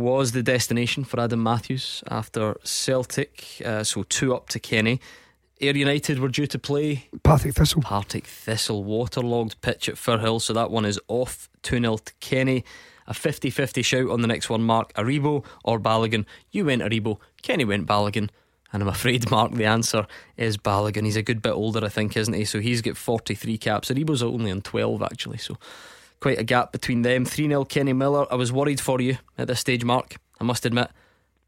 was 0.00 0.32
the 0.32 0.42
destination 0.42 1.04
for 1.04 1.20
Adam 1.20 1.42
Matthews 1.42 2.02
after 2.08 2.56
Celtic, 2.64 3.62
uh, 3.64 3.84
so 3.84 4.04
two 4.04 4.34
up 4.34 4.48
to 4.50 4.60
Kenny. 4.60 5.00
Ayr 5.60 5.76
United 5.76 6.18
were 6.18 6.28
due 6.28 6.46
to 6.48 6.58
play 6.58 7.08
Partick 7.22 7.54
Thistle. 7.54 7.82
Partick 7.82 8.26
Thistle, 8.26 8.84
waterlogged 8.84 9.60
pitch 9.60 9.88
at 9.88 9.94
Firhill, 9.94 10.40
so 10.40 10.52
that 10.52 10.70
one 10.70 10.84
is 10.84 10.98
off 11.08 11.48
2 11.62 11.80
0 11.80 11.96
to 11.98 12.12
Kenny. 12.20 12.64
A 13.06 13.14
50 13.14 13.50
50 13.50 13.82
shout 13.82 14.10
on 14.10 14.22
the 14.22 14.26
next 14.26 14.48
one, 14.48 14.62
Mark 14.62 14.92
Aribo 14.94 15.44
or 15.62 15.78
Balogun. 15.78 16.24
You 16.50 16.64
went 16.64 16.82
Aribo, 16.82 17.18
Kenny 17.42 17.64
went 17.64 17.86
Balogun. 17.86 18.30
And 18.72 18.82
I'm 18.82 18.88
afraid, 18.88 19.30
Mark, 19.30 19.52
the 19.52 19.66
answer 19.66 20.06
is 20.36 20.56
Balogun. 20.56 21.04
He's 21.04 21.16
a 21.16 21.22
good 21.22 21.40
bit 21.40 21.52
older, 21.52 21.84
I 21.84 21.88
think, 21.88 22.16
isn't 22.16 22.34
he? 22.34 22.44
So 22.44 22.60
he's 22.60 22.82
got 22.82 22.96
43 22.96 23.58
caps. 23.58 23.90
Aribo's 23.90 24.22
only 24.22 24.50
on 24.50 24.62
12, 24.62 25.02
actually. 25.02 25.38
So 25.38 25.58
quite 26.24 26.38
a 26.38 26.42
gap 26.42 26.72
between 26.72 27.02
them. 27.02 27.26
3 27.26 27.48
0 27.48 27.66
Kenny 27.66 27.92
Miller. 27.92 28.26
I 28.30 28.36
was 28.36 28.50
worried 28.50 28.80
for 28.80 28.98
you 28.98 29.18
at 29.36 29.46
this 29.46 29.60
stage, 29.60 29.84
Mark. 29.84 30.16
I 30.40 30.44
must 30.44 30.64
admit. 30.64 30.88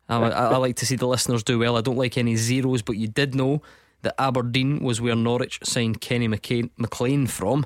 I, 0.06 0.18
I, 0.18 0.28
I 0.28 0.56
like 0.58 0.76
to 0.76 0.84
see 0.84 0.96
the 0.96 1.06
listeners 1.06 1.42
do 1.42 1.58
well. 1.58 1.78
I 1.78 1.80
don't 1.80 1.96
like 1.96 2.18
any 2.18 2.36
zeros, 2.36 2.82
but 2.82 2.98
you 2.98 3.08
did 3.08 3.34
know 3.34 3.62
that 4.02 4.14
Aberdeen 4.20 4.80
was 4.80 5.00
where 5.00 5.16
Norwich 5.16 5.60
signed 5.62 6.02
Kenny 6.02 6.28
McCain, 6.28 6.68
McLean 6.76 7.26
from. 7.26 7.64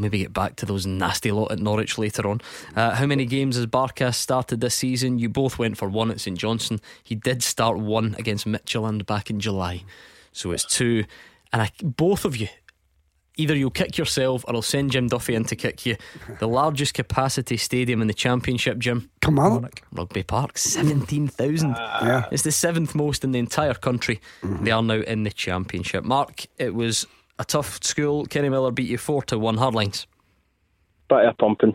Maybe 0.00 0.18
get 0.18 0.32
back 0.32 0.54
to 0.56 0.66
those 0.66 0.86
nasty 0.86 1.32
lot 1.32 1.50
at 1.50 1.58
Norwich 1.58 1.98
later 1.98 2.28
on. 2.28 2.40
Uh, 2.76 2.94
how 2.94 3.06
many 3.06 3.24
games 3.24 3.56
has 3.56 3.66
Barkas 3.66 4.14
started 4.14 4.60
this 4.60 4.76
season? 4.76 5.18
You 5.18 5.28
both 5.28 5.58
went 5.58 5.76
for 5.76 5.88
one 5.88 6.08
at 6.12 6.20
St 6.20 6.38
Johnstone. 6.38 6.78
He 7.02 7.16
did 7.16 7.42
start 7.42 7.78
one 7.78 8.14
against 8.16 8.46
Midtjylland 8.46 9.06
back 9.06 9.28
in 9.28 9.40
July. 9.40 9.82
So 10.30 10.52
it's 10.52 10.64
two. 10.64 11.04
And 11.52 11.62
I, 11.62 11.72
both 11.82 12.24
of 12.24 12.36
you, 12.36 12.46
either 13.38 13.56
you'll 13.56 13.70
kick 13.70 13.96
yourself 13.96 14.44
or 14.46 14.54
I'll 14.54 14.62
send 14.62 14.90
Jim 14.90 15.06
Duffy 15.06 15.34
in 15.34 15.44
to 15.44 15.56
kick 15.56 15.86
you. 15.86 15.96
The 16.40 16.48
largest 16.48 16.92
capacity 16.92 17.56
stadium 17.56 18.02
in 18.02 18.08
the 18.08 18.14
Championship, 18.14 18.78
Jim. 18.78 19.08
Come 19.22 19.38
on. 19.38 19.70
Rugby 19.92 20.24
Park, 20.24 20.58
17,000. 20.58 21.74
Ah. 21.76 22.06
Yeah. 22.06 22.24
It's 22.30 22.42
the 22.42 22.52
seventh 22.52 22.94
most 22.94 23.24
in 23.24 23.32
the 23.32 23.38
entire 23.38 23.74
country. 23.74 24.20
Mm-hmm. 24.42 24.64
They 24.64 24.70
are 24.72 24.82
now 24.82 25.00
in 25.00 25.22
the 25.22 25.30
Championship. 25.30 26.04
Mark, 26.04 26.46
it 26.58 26.74
was 26.74 27.06
a 27.38 27.44
tough 27.44 27.82
school. 27.82 28.26
Kenny 28.26 28.48
Miller 28.48 28.72
beat 28.72 28.88
you 28.90 28.98
4 28.98 29.22
to 29.24 29.38
1 29.38 29.56
hard 29.56 29.74
lines. 29.74 30.06
Bit 31.08 31.24
of 31.24 31.38
pumping. 31.38 31.74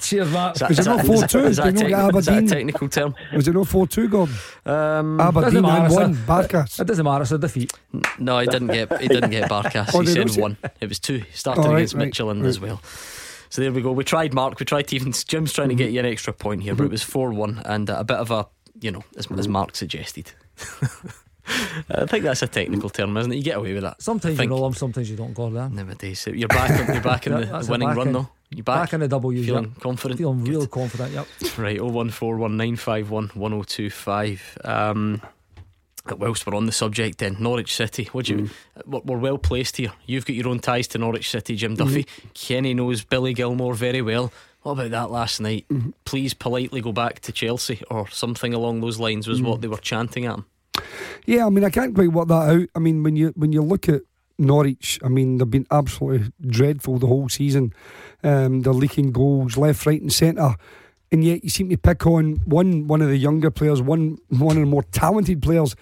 Cheers, 0.00 0.32
Matt. 0.32 0.54
Is 0.54 0.60
that- 0.60 0.68
Was 0.70 0.78
it 0.78 0.80
is 0.80 0.86
not 0.86 1.04
4 1.06 1.26
2? 1.26 1.38
is 1.40 1.56
that 1.58 1.74
Did 1.74 1.80
you 1.82 1.88
not 1.90 2.12
techni- 2.14 2.18
is 2.18 2.24
that 2.26 2.42
a 2.42 2.46
technical 2.46 2.88
term? 2.88 3.14
Was 3.34 3.46
it 3.48 3.52
not 3.54 3.68
4 3.68 3.86
2, 3.86 4.08
Gordon? 4.08 4.34
Um, 4.64 5.20
Aberdeen 5.20 5.42
Doesn't 5.42 5.62
matter, 5.62 5.84
and 5.84 5.94
one. 5.94 6.14
Barkas. 6.14 6.80
It 6.80 6.86
doesn't 6.86 7.04
matter, 7.04 7.22
it's 7.22 7.32
a 7.32 7.38
defeat. 7.38 7.72
no, 8.18 8.38
he 8.38 8.46
didn't 8.46 8.68
get 8.68 9.00
he 9.00 9.08
didn't 9.08 9.30
get 9.30 9.50
Barkas. 9.50 9.90
Oh, 9.94 10.00
he 10.00 10.06
said 10.06 10.30
one. 10.40 10.56
It 10.80 10.88
was 10.88 10.98
two. 10.98 11.18
He 11.18 11.32
started 11.32 11.60
Oh, 11.60 11.68
right, 11.68 11.76
against 11.76 11.94
right, 11.94 12.10
Midtjylland 12.10 12.40
right. 12.42 12.48
as 12.48 12.58
well. 12.58 12.80
So 13.50 13.60
there 13.62 13.70
we 13.72 13.82
go. 13.82 13.92
We 13.92 14.04
tried, 14.04 14.32
Mark. 14.34 14.58
We 14.58 14.64
tried 14.66 14.88
to 14.88 14.96
even. 14.96 15.12
Jim's 15.12 15.52
trying 15.52 15.68
to 15.68 15.74
get 15.74 15.92
you 15.92 16.00
an 16.00 16.06
extra 16.06 16.32
point 16.32 16.62
here, 16.62 16.74
but 16.74 16.84
it 16.84 16.90
was 16.90 17.02
4 17.02 17.32
1 17.32 17.62
and 17.66 17.88
uh, 17.90 17.96
a 17.98 18.04
bit 18.04 18.16
of 18.16 18.30
a, 18.30 18.46
you 18.80 18.90
know, 18.90 19.04
as, 19.18 19.30
as 19.30 19.46
Mark 19.48 19.76
suggested. 19.76 20.32
I 21.88 22.06
think 22.06 22.24
that's 22.24 22.42
a 22.42 22.48
technical 22.48 22.90
term, 22.90 23.16
isn't 23.16 23.30
it? 23.32 23.36
You 23.36 23.42
get 23.44 23.56
away 23.58 23.72
with 23.72 23.82
that. 23.84 24.02
Sometimes 24.02 24.32
you 24.32 24.36
Think. 24.38 24.50
roll 24.50 24.64
them, 24.64 24.74
sometimes 24.74 25.08
you 25.08 25.16
don't, 25.16 25.32
Gordon. 25.32 25.76
Nowadays, 25.76 26.18
So 26.20 26.30
you're 26.30 26.48
back. 26.48 26.88
You're 26.92 27.00
back 27.00 27.26
in 27.28 27.32
the, 27.40 27.46
the 27.46 27.66
winning 27.70 27.88
back 27.88 27.96
run, 27.96 28.08
in- 28.08 28.12
though. 28.14 28.28
You 28.50 28.62
back, 28.62 28.82
Back 28.82 28.92
in 28.94 29.00
the 29.00 29.08
W, 29.08 29.42
feeling 29.42 29.64
yep. 29.64 29.80
confident. 29.80 30.18
Feeling 30.18 30.44
Good. 30.44 30.48
real 30.48 30.68
confident, 30.68 31.12
yep. 31.12 31.26
Right, 31.58 31.78
01419511025. 31.78 34.64
Um, 34.64 35.20
whilst 36.16 36.46
we're 36.46 36.54
on 36.54 36.66
the 36.66 36.72
subject, 36.72 37.18
then 37.18 37.36
Norwich 37.40 37.74
City. 37.74 38.04
What 38.12 38.28
you? 38.28 38.36
Mm. 38.36 38.50
We're, 38.86 39.00
we're 39.00 39.18
well 39.18 39.38
placed 39.38 39.78
here. 39.78 39.92
You've 40.06 40.26
got 40.26 40.36
your 40.36 40.46
own 40.48 40.60
ties 40.60 40.86
to 40.88 40.98
Norwich 40.98 41.30
City, 41.30 41.56
Jim 41.56 41.76
mm-hmm. 41.76 41.86
Duffy. 41.86 42.06
Kenny 42.34 42.74
knows 42.74 43.02
Billy 43.04 43.34
Gilmour 43.34 43.74
very 43.74 44.02
well. 44.02 44.32
What 44.62 44.72
about 44.72 44.90
that 44.90 45.10
last 45.10 45.40
night? 45.40 45.66
Mm-hmm. 45.68 45.90
Please 46.04 46.34
politely 46.34 46.80
go 46.80 46.92
back 46.92 47.20
to 47.20 47.30
Chelsea 47.32 47.82
or 47.90 48.08
something 48.08 48.52
along 48.52 48.80
those 48.80 48.98
lines 48.98 49.28
was 49.28 49.40
what 49.40 49.58
mm. 49.58 49.60
they 49.62 49.68
were 49.68 49.78
chanting 49.78 50.26
at 50.26 50.34
him. 50.34 50.44
Yeah, 51.24 51.46
I 51.46 51.50
mean, 51.50 51.64
I 51.64 51.70
can't 51.70 51.94
quite 51.94 52.12
work 52.12 52.28
that 52.28 52.34
out. 52.34 52.68
I 52.74 52.78
mean, 52.78 53.02
when 53.02 53.16
you 53.16 53.32
when 53.36 53.52
you 53.52 53.62
look 53.62 53.88
at 53.88 54.02
Norwich, 54.38 55.00
I 55.04 55.08
mean, 55.08 55.38
they've 55.38 55.50
been 55.50 55.66
absolutely 55.70 56.32
dreadful 56.46 56.98
the 56.98 57.06
whole 57.06 57.28
season. 57.28 57.72
Um, 58.22 58.62
they're 58.62 58.72
leaking 58.72 59.12
goals 59.12 59.56
left, 59.56 59.86
right, 59.86 60.00
and 60.00 60.12
centre, 60.12 60.56
and 61.12 61.22
yet 61.22 61.44
you 61.44 61.50
seem 61.50 61.68
to 61.68 61.76
pick 61.76 62.06
on 62.06 62.36
one 62.44 62.88
one 62.88 63.02
of 63.02 63.08
the 63.08 63.16
younger 63.16 63.50
players, 63.50 63.80
one 63.80 64.18
one 64.28 64.56
of 64.56 64.62
the 64.62 64.66
more 64.66 64.82
talented 64.84 65.42
players, 65.42 65.76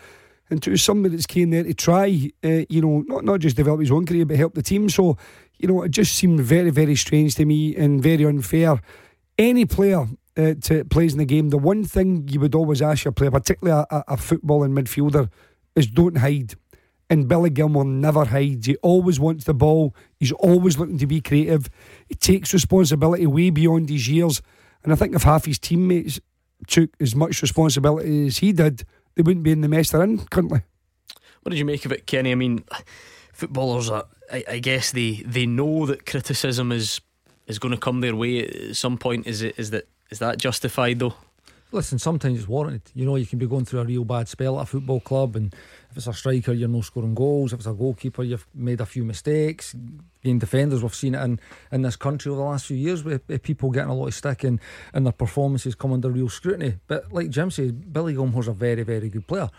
and 0.50 0.62
two 0.62 0.76
somebody 0.76 1.14
that's 1.14 1.26
came 1.26 1.50
there 1.50 1.62
to 1.62 1.74
try, 1.74 2.30
uh, 2.44 2.64
you 2.68 2.82
know, 2.82 3.04
not 3.06 3.24
not 3.24 3.40
just 3.40 3.56
develop 3.56 3.80
his 3.80 3.90
own 3.90 4.04
career 4.04 4.26
but 4.26 4.36
help 4.36 4.54
the 4.54 4.62
team. 4.62 4.88
So, 4.88 5.16
you 5.58 5.68
know, 5.68 5.82
it 5.82 5.90
just 5.90 6.14
seemed 6.16 6.40
very 6.40 6.70
very 6.70 6.96
strange 6.96 7.34
to 7.36 7.44
me 7.44 7.74
and 7.76 8.02
very 8.02 8.24
unfair. 8.24 8.80
Any 9.38 9.64
player 9.64 10.06
uh, 10.36 10.54
to 10.62 10.84
plays 10.84 11.12
in 11.12 11.18
the 11.18 11.24
game, 11.24 11.50
the 11.50 11.58
one 11.58 11.84
thing 11.84 12.28
you 12.28 12.40
would 12.40 12.54
always 12.54 12.82
ask 12.82 13.04
your 13.04 13.12
player, 13.12 13.30
particularly 13.30 13.84
a, 13.90 13.96
a, 13.96 14.04
a 14.08 14.16
footballing 14.16 14.72
midfielder, 14.72 15.30
is 15.74 15.86
don't 15.86 16.18
hide. 16.18 16.54
And 17.10 17.28
Billy 17.28 17.50
Gilmour 17.50 17.84
never 17.84 18.24
hides. 18.24 18.66
He 18.66 18.76
always 18.76 19.20
wants 19.20 19.44
the 19.44 19.54
ball. 19.54 19.94
He's 20.18 20.32
always 20.32 20.78
looking 20.78 20.98
to 20.98 21.06
be 21.06 21.20
creative. 21.20 21.68
He 22.08 22.14
takes 22.14 22.54
responsibility 22.54 23.26
way 23.26 23.50
beyond 23.50 23.90
his 23.90 24.08
years. 24.08 24.40
And 24.82 24.92
I 24.92 24.96
think 24.96 25.14
if 25.14 25.22
half 25.22 25.44
his 25.44 25.58
teammates 25.58 26.20
took 26.66 26.90
as 27.00 27.14
much 27.14 27.42
responsibility 27.42 28.26
as 28.26 28.38
he 28.38 28.52
did, 28.52 28.84
they 29.14 29.22
wouldn't 29.22 29.44
be 29.44 29.52
in 29.52 29.60
the 29.60 29.68
mess 29.68 29.90
they're 29.90 30.02
in 30.02 30.18
currently. 30.26 30.62
What 31.42 31.50
did 31.50 31.58
you 31.58 31.64
make 31.66 31.84
of 31.84 31.92
it, 31.92 32.06
Kenny? 32.06 32.32
I 32.32 32.36
mean, 32.36 32.64
footballers, 33.32 33.90
are, 33.90 34.06
I, 34.32 34.44
I 34.48 34.58
guess 34.58 34.92
they, 34.92 35.22
they 35.26 35.44
know 35.44 35.84
that 35.86 36.06
criticism 36.06 36.72
is 36.72 37.00
is 37.46 37.58
going 37.58 37.74
to 37.74 37.80
come 37.80 38.00
their 38.00 38.16
way 38.16 38.46
at 38.46 38.76
some 38.76 38.96
point. 38.96 39.26
Is 39.26 39.42
it 39.42 39.58
is 39.58 39.70
that 39.70 39.86
is 40.10 40.18
that 40.18 40.38
justified 40.38 40.98
though? 40.98 41.14
Listen, 41.74 41.98
sometimes 41.98 42.38
it's 42.38 42.46
warranted. 42.46 42.82
You 42.94 43.04
know, 43.04 43.16
you 43.16 43.26
can 43.26 43.40
be 43.40 43.48
going 43.48 43.64
through 43.64 43.80
a 43.80 43.84
real 43.84 44.04
bad 44.04 44.28
spell 44.28 44.60
at 44.60 44.62
a 44.62 44.66
football 44.66 45.00
club, 45.00 45.34
and 45.34 45.52
if 45.90 45.96
it's 45.96 46.06
a 46.06 46.12
striker, 46.12 46.52
you're 46.52 46.68
no 46.68 46.82
scoring 46.82 47.16
goals. 47.16 47.52
If 47.52 47.58
it's 47.58 47.66
a 47.66 47.72
goalkeeper, 47.72 48.22
you've 48.22 48.46
made 48.54 48.80
a 48.80 48.86
few 48.86 49.02
mistakes. 49.02 49.74
Being 50.22 50.38
defenders, 50.38 50.84
we've 50.84 50.94
seen 50.94 51.16
it 51.16 51.22
in, 51.24 51.40
in 51.72 51.82
this 51.82 51.96
country 51.96 52.30
over 52.30 52.40
the 52.40 52.46
last 52.46 52.66
few 52.66 52.76
years 52.76 53.02
with, 53.02 53.22
with 53.26 53.42
people 53.42 53.72
getting 53.72 53.90
a 53.90 53.94
lot 53.94 54.06
of 54.06 54.14
stick 54.14 54.44
and, 54.44 54.60
and 54.92 55.04
their 55.04 55.12
performances 55.12 55.74
come 55.74 55.92
under 55.92 56.10
real 56.10 56.28
scrutiny. 56.28 56.76
But 56.86 57.12
like 57.12 57.30
Jim 57.30 57.50
says, 57.50 57.72
Billy 57.72 58.14
Gilmour's 58.14 58.46
a 58.46 58.52
very, 58.52 58.84
very 58.84 59.08
good 59.08 59.26
player. 59.26 59.50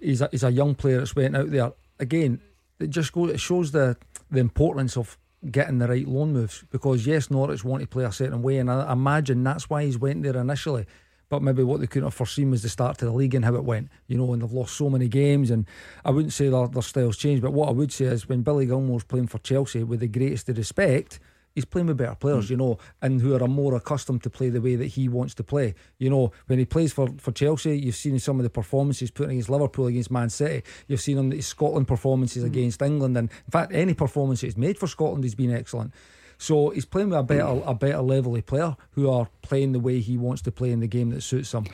He's 0.00 0.22
a, 0.22 0.28
he's 0.32 0.42
a 0.42 0.50
young 0.50 0.74
player 0.74 0.98
that's 0.98 1.14
went 1.14 1.36
out 1.36 1.52
there. 1.52 1.70
Again, 2.00 2.40
it 2.80 2.90
just 2.90 3.12
goes, 3.12 3.30
it 3.30 3.38
shows 3.38 3.70
the, 3.70 3.96
the 4.28 4.40
importance 4.40 4.96
of 4.96 5.16
getting 5.48 5.78
the 5.78 5.86
right 5.86 6.08
loan 6.08 6.32
moves 6.32 6.64
because 6.72 7.06
yes, 7.06 7.30
Norwich 7.30 7.62
want 7.62 7.80
to 7.82 7.86
play 7.86 8.02
a 8.02 8.10
certain 8.10 8.42
way, 8.42 8.58
and 8.58 8.68
I 8.68 8.92
imagine 8.92 9.44
that's 9.44 9.70
why 9.70 9.84
he's 9.84 9.98
went 9.98 10.24
there 10.24 10.36
initially. 10.36 10.86
But 11.30 11.42
maybe 11.42 11.62
what 11.62 11.80
they 11.80 11.86
couldn't 11.86 12.08
have 12.08 12.14
foreseen 12.14 12.50
was 12.50 12.62
the 12.62 12.68
start 12.68 12.98
to 12.98 13.06
the 13.06 13.12
league 13.12 13.34
and 13.34 13.44
how 13.44 13.54
it 13.54 13.64
went, 13.64 13.88
you 14.08 14.18
know, 14.18 14.32
and 14.32 14.42
they've 14.42 14.52
lost 14.52 14.76
so 14.76 14.90
many 14.90 15.08
games. 15.08 15.50
And 15.50 15.64
I 16.04 16.10
wouldn't 16.10 16.34
say 16.34 16.50
their, 16.50 16.66
their 16.66 16.82
styles 16.82 17.16
changed, 17.16 17.42
but 17.42 17.52
what 17.52 17.68
I 17.68 17.72
would 17.72 17.92
say 17.92 18.06
is 18.06 18.28
when 18.28 18.42
Billy 18.42 18.66
Gilmour's 18.66 19.04
playing 19.04 19.28
for 19.28 19.38
Chelsea, 19.38 19.84
with 19.84 20.00
the 20.00 20.08
greatest 20.08 20.48
of 20.48 20.58
respect, 20.58 21.20
he's 21.54 21.64
playing 21.64 21.86
with 21.86 21.98
better 21.98 22.14
players, 22.14 22.48
hmm. 22.48 22.52
you 22.52 22.56
know, 22.56 22.78
and 23.02 23.20
who 23.20 23.34
are 23.34 23.48
more 23.48 23.74
accustomed 23.74 24.22
to 24.22 24.30
play 24.30 24.48
the 24.48 24.60
way 24.60 24.76
that 24.76 24.86
he 24.86 25.08
wants 25.08 25.34
to 25.34 25.44
play. 25.44 25.74
You 25.98 26.10
know, 26.10 26.32
when 26.46 26.58
he 26.58 26.64
plays 26.64 26.92
for, 26.92 27.08
for 27.18 27.32
Chelsea, 27.32 27.78
you've 27.78 27.96
seen 27.96 28.18
some 28.18 28.38
of 28.38 28.44
the 28.44 28.50
performances 28.50 29.10
put 29.10 29.30
against 29.30 29.48
Liverpool, 29.48 29.86
against 29.86 30.10
Man 30.10 30.30
City. 30.30 30.62
You've 30.88 31.00
seen 31.00 31.18
him 31.18 31.30
his 31.30 31.46
Scotland 31.46 31.88
performances 31.88 32.42
hmm. 32.42 32.48
against 32.48 32.82
England, 32.82 33.16
and 33.16 33.30
in 33.30 33.50
fact, 33.50 33.72
any 33.72 33.94
performance 33.94 34.40
he's 34.40 34.56
made 34.56 34.78
for 34.78 34.86
Scotland 34.86 35.24
has 35.24 35.34
been 35.34 35.54
excellent. 35.54 35.92
So 36.40 36.70
he's 36.70 36.86
playing 36.86 37.10
with 37.10 37.18
a 37.18 37.22
better 37.22 37.44
hmm. 37.44 37.68
a 37.68 37.74
better 37.74 38.00
level 38.00 38.34
of 38.34 38.46
player 38.46 38.74
who 38.92 39.10
are 39.10 39.28
playing 39.42 39.72
the 39.72 39.78
way 39.78 40.00
he 40.00 40.16
wants 40.16 40.40
to 40.42 40.50
play 40.50 40.70
in 40.70 40.80
the 40.80 40.86
game 40.86 41.10
that 41.10 41.20
suits 41.20 41.52
him. 41.52 41.66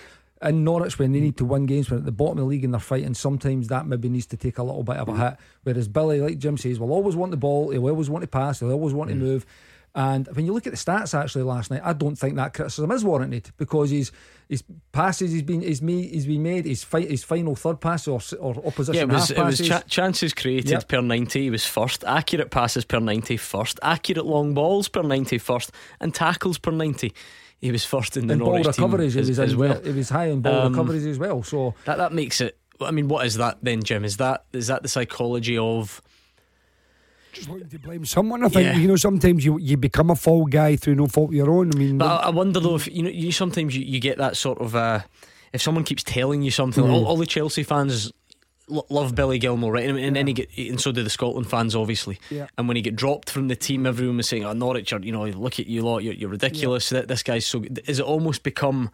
In 0.42 0.64
Norwich, 0.64 0.98
when 0.98 1.12
they 1.12 1.20
hmm. 1.20 1.26
need 1.26 1.36
to 1.36 1.44
win 1.44 1.66
games, 1.66 1.88
when 1.88 2.00
at 2.00 2.04
the 2.04 2.10
bottom 2.10 2.38
of 2.38 2.44
the 2.44 2.44
league 2.44 2.64
and 2.64 2.74
they're 2.74 2.80
fighting, 2.80 3.14
sometimes 3.14 3.68
that 3.68 3.86
maybe 3.86 4.08
needs 4.08 4.26
to 4.26 4.36
take 4.36 4.58
a 4.58 4.64
little 4.64 4.82
bit 4.82 4.96
of 4.96 5.08
a 5.08 5.12
hmm. 5.12 5.20
hit. 5.20 5.36
Whereas 5.62 5.86
Billy, 5.86 6.20
like 6.20 6.38
Jim 6.38 6.58
says, 6.58 6.80
will 6.80 6.92
always 6.92 7.14
want 7.14 7.30
the 7.30 7.36
ball, 7.36 7.70
he'll 7.70 7.88
always 7.88 8.10
want 8.10 8.22
to 8.22 8.28
pass, 8.28 8.58
he'll 8.58 8.72
always 8.72 8.92
want 8.92 9.10
to 9.10 9.16
move. 9.16 9.46
And 9.98 10.28
when 10.36 10.44
you 10.44 10.52
look 10.52 10.66
at 10.66 10.74
the 10.74 10.76
stats 10.76 11.18
actually 11.18 11.44
last 11.44 11.70
night, 11.70 11.80
I 11.82 11.94
don't 11.94 12.16
think 12.16 12.36
that 12.36 12.52
criticism 12.52 12.90
is 12.92 13.02
warranted 13.02 13.50
because 13.56 13.88
his 13.90 14.12
his 14.46 14.62
passes 14.92 15.32
he's 15.32 15.42
been 15.42 15.62
he's 15.62 15.80
made 15.80 16.10
he's 16.10 16.26
been 16.26 16.42
made 16.42 16.66
his 16.66 16.84
fi- 16.84 17.06
his 17.06 17.24
final 17.24 17.56
third 17.56 17.80
pass 17.80 18.06
or 18.06 18.20
or 18.38 18.54
opposition 18.66 18.94
Yeah, 19.08 19.14
it 19.14 19.18
was, 19.18 19.30
it 19.30 19.42
was 19.42 19.58
cha- 19.66 19.80
chances 19.88 20.34
created 20.34 20.70
Yep. 20.70 20.88
per 20.88 21.00
90, 21.00 21.40
he 21.44 21.50
was 21.50 21.64
first. 21.64 22.04
Accurate 22.04 22.50
passes 22.50 22.84
per 22.84 23.00
90, 23.00 23.38
first. 23.38 23.80
Accurate 23.82 24.26
long 24.26 24.52
balls 24.52 24.86
per 24.88 25.02
90, 25.02 25.38
first. 25.38 25.72
And 25.98 26.14
tackles 26.14 26.58
per 26.58 26.72
90, 26.72 27.14
he 27.58 27.72
was 27.72 27.86
first 27.86 28.18
in 28.18 28.26
the 28.26 28.34
and 28.34 28.40
ball 28.40 28.50
Norwich 28.50 28.76
team 28.76 28.84
recoveries, 28.84 29.14
he 29.14 29.20
as, 29.20 29.38
as 29.38 29.56
well. 29.56 29.80
It 29.82 29.94
was 29.94 30.10
high 30.10 30.26
in 30.26 30.42
ball 30.42 30.66
Um, 30.66 30.72
recoveries 30.74 31.06
as 31.06 31.18
well. 31.18 31.42
So 31.42 31.74
That 31.86 31.96
that 31.96 32.12
makes 32.12 32.42
it. 32.42 32.58
I 32.82 32.90
mean, 32.90 33.08
what 33.08 33.24
is 33.24 33.36
that 33.36 33.56
then, 33.62 33.82
Jim? 33.82 34.04
Is 34.04 34.18
that 34.18 34.44
is 34.52 34.66
that 34.66 34.82
the 34.82 34.88
psychology 34.90 35.56
of? 35.56 36.02
Just 37.36 37.48
looking 37.48 37.68
to 37.68 37.78
blame 37.78 38.04
someone. 38.04 38.42
I 38.44 38.48
think 38.48 38.64
Yeah. 38.66 38.76
you 38.78 38.88
know 38.88 38.96
sometimes 38.96 39.44
you 39.44 39.58
you 39.58 39.76
become 39.76 40.10
a 40.10 40.16
fall 40.16 40.46
guy 40.46 40.76
through 40.76 40.94
no 40.96 41.06
fault 41.06 41.30
of 41.30 41.34
your 41.34 41.50
own. 41.50 41.70
I 41.74 41.78
mean, 41.78 41.98
But 41.98 42.06
I, 42.06 42.16
I 42.26 42.30
wonder 42.30 42.60
though 42.60 42.74
if 42.76 42.88
you 42.88 43.02
know 43.02 43.10
you 43.10 43.30
sometimes 43.32 43.76
you, 43.76 43.84
you 43.84 44.00
get 44.00 44.18
that 44.18 44.36
sort 44.36 44.58
of 44.60 44.74
uh, 44.74 45.00
if 45.52 45.60
someone 45.62 45.84
keeps 45.84 46.02
telling 46.02 46.42
you 46.42 46.50
something. 46.50 46.84
Mm. 46.84 46.92
All, 46.92 47.04
all 47.06 47.16
the 47.16 47.26
Chelsea 47.26 47.62
fans 47.62 48.12
lo- 48.68 48.86
love 48.88 49.14
Billy 49.14 49.38
Gilmour, 49.38 49.70
right? 49.72 49.88
And, 49.88 49.98
and 49.98 50.16
then 50.16 50.26
he 50.26 50.32
get 50.32 50.48
and 50.56 50.80
so 50.80 50.92
do 50.92 51.02
the 51.02 51.10
Scotland 51.10 51.48
fans, 51.50 51.74
obviously. 51.76 52.18
Yeah. 52.30 52.46
And 52.56 52.68
when 52.68 52.76
he 52.76 52.82
get 52.82 52.96
dropped 52.96 53.28
from 53.30 53.48
the 53.48 53.56
team, 53.56 53.86
everyone 53.86 54.16
was 54.16 54.28
saying, 54.28 54.44
"Oh, 54.44 54.52
Norwich, 54.54 54.92
are, 54.92 55.00
you 55.00 55.12
know, 55.12 55.24
look 55.26 55.60
at 55.60 55.66
you 55.66 55.82
lot, 55.82 56.02
you're, 56.02 56.14
you're 56.14 56.30
ridiculous. 56.30 56.88
That 56.88 57.08
this 57.08 57.22
guy's 57.22 57.46
so." 57.46 57.60
good." 57.60 57.82
Is 57.86 57.98
it 57.98 58.04
almost 58.06 58.42
become? 58.42 58.90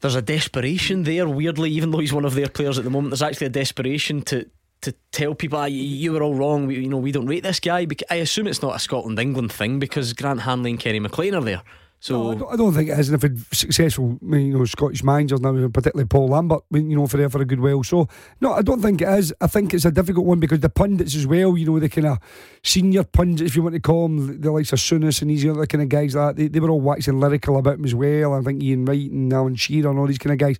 There's 0.00 0.14
a 0.14 0.22
desperation 0.22 1.02
there, 1.02 1.28
weirdly, 1.28 1.70
even 1.72 1.90
though 1.90 1.98
he's 1.98 2.12
one 2.12 2.24
of 2.24 2.34
their 2.34 2.48
players 2.48 2.78
at 2.78 2.84
the 2.84 2.90
moment. 2.90 3.10
There's 3.10 3.22
actually 3.22 3.48
a 3.48 3.50
desperation 3.50 4.22
to 4.22 4.48
to 4.82 4.94
tell 5.12 5.34
people, 5.34 5.58
ah, 5.58 5.64
you, 5.64 5.82
you 5.82 6.12
were 6.12 6.22
all 6.22 6.34
wrong. 6.34 6.66
We, 6.66 6.76
you 6.76 6.88
know, 6.88 6.98
we 6.98 7.12
don't 7.12 7.26
rate 7.26 7.42
this 7.42 7.60
guy. 7.60 7.86
I 8.10 8.16
assume 8.16 8.46
it's 8.46 8.62
not 8.62 8.76
a 8.76 8.78
Scotland 8.78 9.18
England 9.18 9.52
thing 9.52 9.78
because 9.78 10.12
Grant 10.12 10.40
Hanley 10.40 10.70
and 10.70 10.80
Kenny 10.80 11.00
McLean 11.00 11.34
are 11.34 11.42
there. 11.42 11.62
So 12.00 12.22
No, 12.22 12.30
I, 12.30 12.34
don't, 12.34 12.52
I 12.52 12.56
don't 12.56 12.74
think 12.74 12.90
it 12.90 12.98
is. 12.98 13.08
And 13.08 13.22
if 13.22 13.48
successful, 13.52 14.18
you 14.22 14.56
know, 14.56 14.64
Scottish 14.66 15.02
managers 15.02 15.40
now, 15.40 15.52
particularly 15.68 16.06
Paul 16.06 16.28
Lambert, 16.28 16.62
you 16.70 16.96
know, 16.96 17.08
for 17.08 17.16
there 17.16 17.28
for 17.28 17.42
a 17.42 17.44
good 17.44 17.58
while. 17.58 17.82
So, 17.82 18.08
no, 18.40 18.52
I 18.52 18.62
don't 18.62 18.80
think 18.80 19.02
it 19.02 19.08
is. 19.08 19.34
I 19.40 19.48
think 19.48 19.74
it's 19.74 19.84
a 19.84 19.90
difficult 19.90 20.24
one 20.24 20.38
because 20.38 20.60
the 20.60 20.68
pundits 20.68 21.16
as 21.16 21.26
well, 21.26 21.58
you 21.58 21.66
know, 21.66 21.80
the 21.80 21.88
kind 21.88 22.06
of 22.06 22.18
senior 22.62 23.02
pundits, 23.02 23.50
if 23.50 23.56
you 23.56 23.62
want 23.62 23.74
to 23.74 23.80
call 23.80 24.06
them, 24.06 24.40
the 24.40 24.52
likes 24.52 24.72
of 24.72 24.78
Souness 24.78 25.22
and 25.22 25.30
these 25.30 25.44
other 25.44 25.66
kind 25.66 25.82
of 25.82 25.88
guys 25.88 26.12
that, 26.12 26.36
they, 26.36 26.46
they 26.46 26.60
were 26.60 26.70
all 26.70 26.80
waxing 26.80 27.18
lyrical 27.18 27.58
about 27.58 27.74
him 27.74 27.84
as 27.84 27.96
well. 27.96 28.34
I 28.34 28.42
think 28.42 28.62
Ian 28.62 28.84
Wright 28.84 29.10
and 29.10 29.32
Alan 29.32 29.56
Shearer 29.56 29.90
and 29.90 29.98
all 29.98 30.06
these 30.06 30.18
kind 30.18 30.32
of 30.32 30.38
guys. 30.38 30.58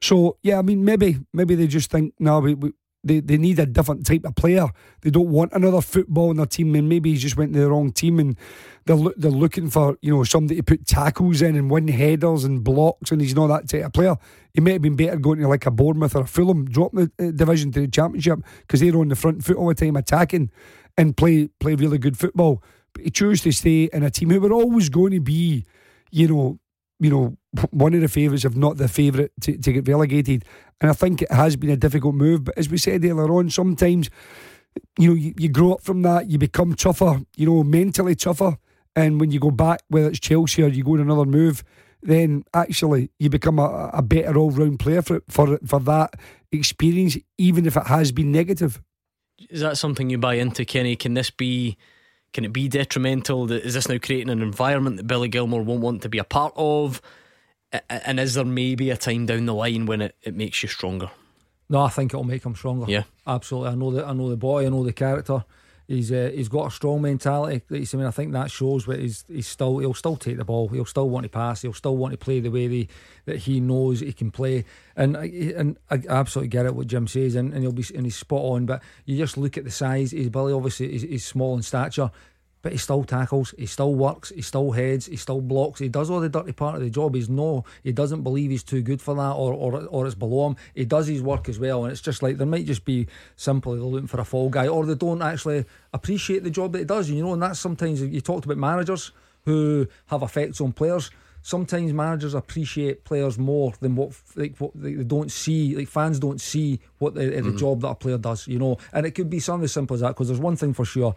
So, 0.00 0.36
yeah, 0.42 0.60
I 0.60 0.62
mean, 0.62 0.84
maybe 0.84 1.18
maybe 1.32 1.56
they 1.56 1.66
just 1.66 1.90
think, 1.90 2.14
no, 2.20 2.38
we, 2.38 2.54
we, 2.54 2.72
they, 3.06 3.20
they 3.20 3.38
need 3.38 3.58
a 3.58 3.66
different 3.66 4.04
type 4.04 4.24
of 4.24 4.34
player. 4.34 4.66
They 5.02 5.10
don't 5.10 5.30
want 5.30 5.52
another 5.52 5.80
football 5.80 6.30
in 6.30 6.36
their 6.36 6.46
team, 6.46 6.74
and 6.74 6.88
maybe 6.88 7.10
he's 7.10 7.22
just 7.22 7.36
went 7.36 7.52
to 7.52 7.60
the 7.60 7.70
wrong 7.70 7.92
team, 7.92 8.18
and 8.18 8.36
they're 8.84 8.96
loo- 8.96 9.14
they're 9.16 9.30
looking 9.30 9.70
for 9.70 9.96
you 10.02 10.14
know 10.14 10.24
somebody 10.24 10.56
to 10.56 10.62
put 10.62 10.86
tackles 10.86 11.42
in 11.42 11.56
and 11.56 11.70
win 11.70 11.88
headers 11.88 12.44
and 12.44 12.64
blocks, 12.64 13.10
and 13.10 13.20
he's 13.20 13.34
not 13.34 13.48
that 13.48 13.68
type 13.68 13.86
of 13.86 13.92
player. 13.92 14.16
He 14.52 14.60
might 14.60 14.72
have 14.72 14.82
been 14.82 14.96
better 14.96 15.16
going 15.16 15.38
to 15.40 15.48
like 15.48 15.66
a 15.66 15.70
Bournemouth 15.70 16.16
or 16.16 16.22
a 16.22 16.26
Fulham, 16.26 16.64
drop 16.66 16.92
the 16.92 17.10
uh, 17.18 17.30
division 17.30 17.72
to 17.72 17.80
the 17.80 17.88
Championship 17.88 18.40
because 18.60 18.80
they're 18.80 18.96
on 18.96 19.08
the 19.08 19.16
front 19.16 19.44
foot 19.44 19.56
all 19.56 19.68
the 19.68 19.74
time 19.74 19.96
attacking 19.96 20.50
and 20.96 21.16
play 21.16 21.48
play 21.60 21.74
really 21.74 21.98
good 21.98 22.18
football. 22.18 22.62
But 22.92 23.04
he 23.04 23.10
chose 23.10 23.42
to 23.42 23.52
stay 23.52 23.90
in 23.92 24.02
a 24.02 24.10
team 24.10 24.30
who 24.30 24.40
were 24.40 24.52
always 24.52 24.88
going 24.88 25.12
to 25.12 25.20
be, 25.20 25.66
you 26.10 26.28
know, 26.28 26.58
you 26.98 27.10
know, 27.10 27.36
one 27.70 27.94
of 27.94 28.00
the 28.00 28.08
favourites, 28.08 28.44
if 28.44 28.56
not 28.56 28.76
the 28.76 28.88
favourite, 28.88 29.30
to, 29.42 29.56
to 29.58 29.72
get 29.72 29.88
relegated. 29.88 30.44
And 30.80 30.90
I 30.90 30.94
think 30.94 31.22
it 31.22 31.30
has 31.30 31.56
been 31.56 31.70
a 31.70 31.76
difficult 31.76 32.14
move. 32.14 32.44
But 32.44 32.58
as 32.58 32.68
we 32.68 32.78
said 32.78 33.04
earlier 33.04 33.30
on, 33.32 33.50
sometimes, 33.50 34.10
you 34.98 35.08
know, 35.08 35.14
you, 35.14 35.34
you 35.38 35.48
grow 35.48 35.72
up 35.72 35.82
from 35.82 36.02
that, 36.02 36.28
you 36.28 36.38
become 36.38 36.74
tougher, 36.74 37.20
you 37.36 37.46
know, 37.46 37.62
mentally 37.62 38.14
tougher. 38.14 38.56
And 38.94 39.20
when 39.20 39.30
you 39.30 39.40
go 39.40 39.50
back, 39.50 39.82
whether 39.88 40.08
it's 40.08 40.20
Chelsea 40.20 40.62
or 40.62 40.68
you 40.68 40.84
go 40.84 40.94
on 40.94 41.00
another 41.00 41.26
move, 41.26 41.62
then 42.02 42.44
actually 42.54 43.10
you 43.18 43.28
become 43.28 43.58
a, 43.58 43.90
a 43.92 44.02
better 44.02 44.36
all 44.38 44.50
round 44.50 44.78
player 44.78 45.02
for, 45.02 45.22
for 45.28 45.58
for 45.66 45.80
that 45.80 46.14
experience, 46.52 47.16
even 47.36 47.66
if 47.66 47.76
it 47.76 47.86
has 47.86 48.12
been 48.12 48.32
negative. 48.32 48.80
is 49.50 49.60
that 49.60 49.76
something 49.76 50.08
you 50.08 50.18
buy 50.18 50.34
into, 50.34 50.64
Kenny? 50.64 50.96
Can 50.96 51.14
this 51.14 51.30
be? 51.30 51.76
Can 52.36 52.44
it 52.44 52.52
be 52.52 52.68
detrimental? 52.68 53.50
Is 53.50 53.72
this 53.72 53.88
now 53.88 53.96
creating 53.96 54.28
an 54.28 54.42
environment 54.42 54.98
that 54.98 55.06
Billy 55.06 55.30
Gilmour 55.30 55.64
won't 55.64 55.80
want 55.80 56.02
to 56.02 56.10
be 56.10 56.18
a 56.18 56.24
part 56.24 56.52
of? 56.54 57.00
And 57.88 58.20
is 58.20 58.34
there 58.34 58.44
maybe 58.44 58.90
a 58.90 58.96
time 58.98 59.24
down 59.24 59.46
the 59.46 59.54
line 59.54 59.86
when 59.86 60.02
it, 60.02 60.16
it 60.20 60.34
makes 60.34 60.62
you 60.62 60.68
stronger? 60.68 61.10
No, 61.70 61.80
I 61.80 61.88
think 61.88 62.12
it'll 62.12 62.24
make 62.24 62.44
him 62.44 62.54
stronger. 62.54 62.84
Yeah. 62.92 63.04
absolutely. 63.26 63.70
I 63.70 63.74
know 63.76 63.90
that. 63.92 64.06
I 64.06 64.12
know 64.12 64.28
the 64.28 64.36
boy. 64.36 64.66
I 64.66 64.68
know 64.68 64.84
the 64.84 64.92
character. 64.92 65.46
He's 65.88 66.10
uh, 66.10 66.32
he's 66.34 66.48
got 66.48 66.66
a 66.66 66.70
strong 66.70 67.02
mentality. 67.02 67.62
I 67.70 67.96
mean, 67.96 68.06
I 68.06 68.10
think 68.10 68.32
that 68.32 68.50
shows. 68.50 68.86
But 68.86 68.98
he's 68.98 69.24
he's 69.28 69.46
still 69.46 69.78
he'll 69.78 69.94
still 69.94 70.16
take 70.16 70.36
the 70.36 70.44
ball. 70.44 70.68
He'll 70.68 70.84
still 70.84 71.08
want 71.08 71.24
to 71.24 71.30
pass. 71.30 71.62
He'll 71.62 71.72
still 71.72 71.96
want 71.96 72.12
to 72.12 72.18
play 72.18 72.40
the 72.40 72.50
way 72.50 72.66
they, 72.66 72.88
that 73.26 73.38
he 73.38 73.60
knows 73.60 74.00
he 74.00 74.12
can 74.12 74.32
play. 74.32 74.64
And 74.96 75.16
and 75.16 75.78
I 75.90 76.00
absolutely 76.08 76.48
get 76.48 76.66
it 76.66 76.74
what 76.74 76.88
Jim 76.88 77.06
says, 77.06 77.36
and, 77.36 77.52
and 77.52 77.62
he'll 77.62 77.72
be 77.72 77.84
and 77.94 78.04
he's 78.04 78.16
spot 78.16 78.42
on. 78.42 78.66
But 78.66 78.82
you 79.04 79.16
just 79.16 79.36
look 79.36 79.56
at 79.56 79.64
the 79.64 79.70
size. 79.70 80.10
He's 80.10 80.28
Billy. 80.28 80.52
Obviously, 80.52 80.98
he's 80.98 81.24
small 81.24 81.54
in 81.54 81.62
stature. 81.62 82.10
But 82.66 82.72
he 82.72 82.78
still 82.78 83.04
tackles, 83.04 83.54
he 83.56 83.66
still 83.66 83.94
works, 83.94 84.30
he 84.30 84.42
still 84.42 84.72
heads, 84.72 85.06
he 85.06 85.14
still 85.14 85.40
blocks, 85.40 85.78
he 85.78 85.88
does 85.88 86.10
all 86.10 86.18
the 86.18 86.28
dirty 86.28 86.50
part 86.50 86.74
of 86.74 86.80
the 86.80 86.90
job. 86.90 87.14
He's 87.14 87.28
no, 87.28 87.64
he 87.84 87.92
doesn't 87.92 88.24
believe 88.24 88.50
he's 88.50 88.64
too 88.64 88.82
good 88.82 89.00
for 89.00 89.14
that 89.14 89.34
or, 89.34 89.52
or, 89.52 89.84
or 89.84 90.04
it's 90.04 90.16
below 90.16 90.48
him. 90.48 90.56
He 90.74 90.84
does 90.84 91.06
his 91.06 91.22
work 91.22 91.48
as 91.48 91.60
well, 91.60 91.84
and 91.84 91.92
it's 91.92 92.00
just 92.00 92.24
like 92.24 92.38
there 92.38 92.46
might 92.48 92.66
just 92.66 92.84
be 92.84 93.06
simply 93.36 93.78
they're 93.78 93.86
looking 93.86 94.08
for 94.08 94.20
a 94.20 94.24
fall 94.24 94.50
guy 94.50 94.66
or 94.66 94.84
they 94.84 94.96
don't 94.96 95.22
actually 95.22 95.64
appreciate 95.92 96.42
the 96.42 96.50
job 96.50 96.72
that 96.72 96.80
he 96.80 96.84
does. 96.84 97.08
You 97.08 97.22
know, 97.22 97.34
and 97.34 97.40
that's 97.40 97.60
sometimes 97.60 98.02
you 98.02 98.20
talked 98.20 98.46
about 98.46 98.56
managers 98.56 99.12
who 99.44 99.86
have 100.06 100.24
effects 100.24 100.60
on 100.60 100.72
players. 100.72 101.12
Sometimes 101.42 101.92
managers 101.92 102.34
appreciate 102.34 103.04
players 103.04 103.38
more 103.38 103.74
than 103.78 103.94
what 103.94 104.10
like 104.34 104.58
what 104.58 104.72
they 104.74 104.94
don't 104.94 105.30
see. 105.30 105.76
Like 105.76 105.86
fans 105.86 106.18
don't 106.18 106.40
see 106.40 106.80
what 106.98 107.14
the, 107.14 107.26
the 107.26 107.36
mm-hmm. 107.42 107.58
job 107.58 107.82
that 107.82 107.90
a 107.90 107.94
player 107.94 108.18
does. 108.18 108.48
You 108.48 108.58
know, 108.58 108.78
and 108.92 109.06
it 109.06 109.12
could 109.12 109.30
be 109.30 109.38
something 109.38 109.66
as 109.66 109.72
simple 109.72 109.94
as 109.94 110.00
that. 110.00 110.08
Because 110.08 110.26
there's 110.26 110.40
one 110.40 110.56
thing 110.56 110.74
for 110.74 110.84
sure 110.84 111.14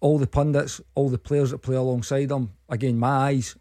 all 0.00 0.18
the 0.18 0.26
pundits, 0.26 0.80
all 0.94 1.08
the 1.08 1.18
players 1.18 1.50
that 1.50 1.58
play 1.58 1.76
alongside 1.76 2.30
him. 2.30 2.50
Again, 2.68 2.98
my 2.98 3.08
eyes, 3.08 3.56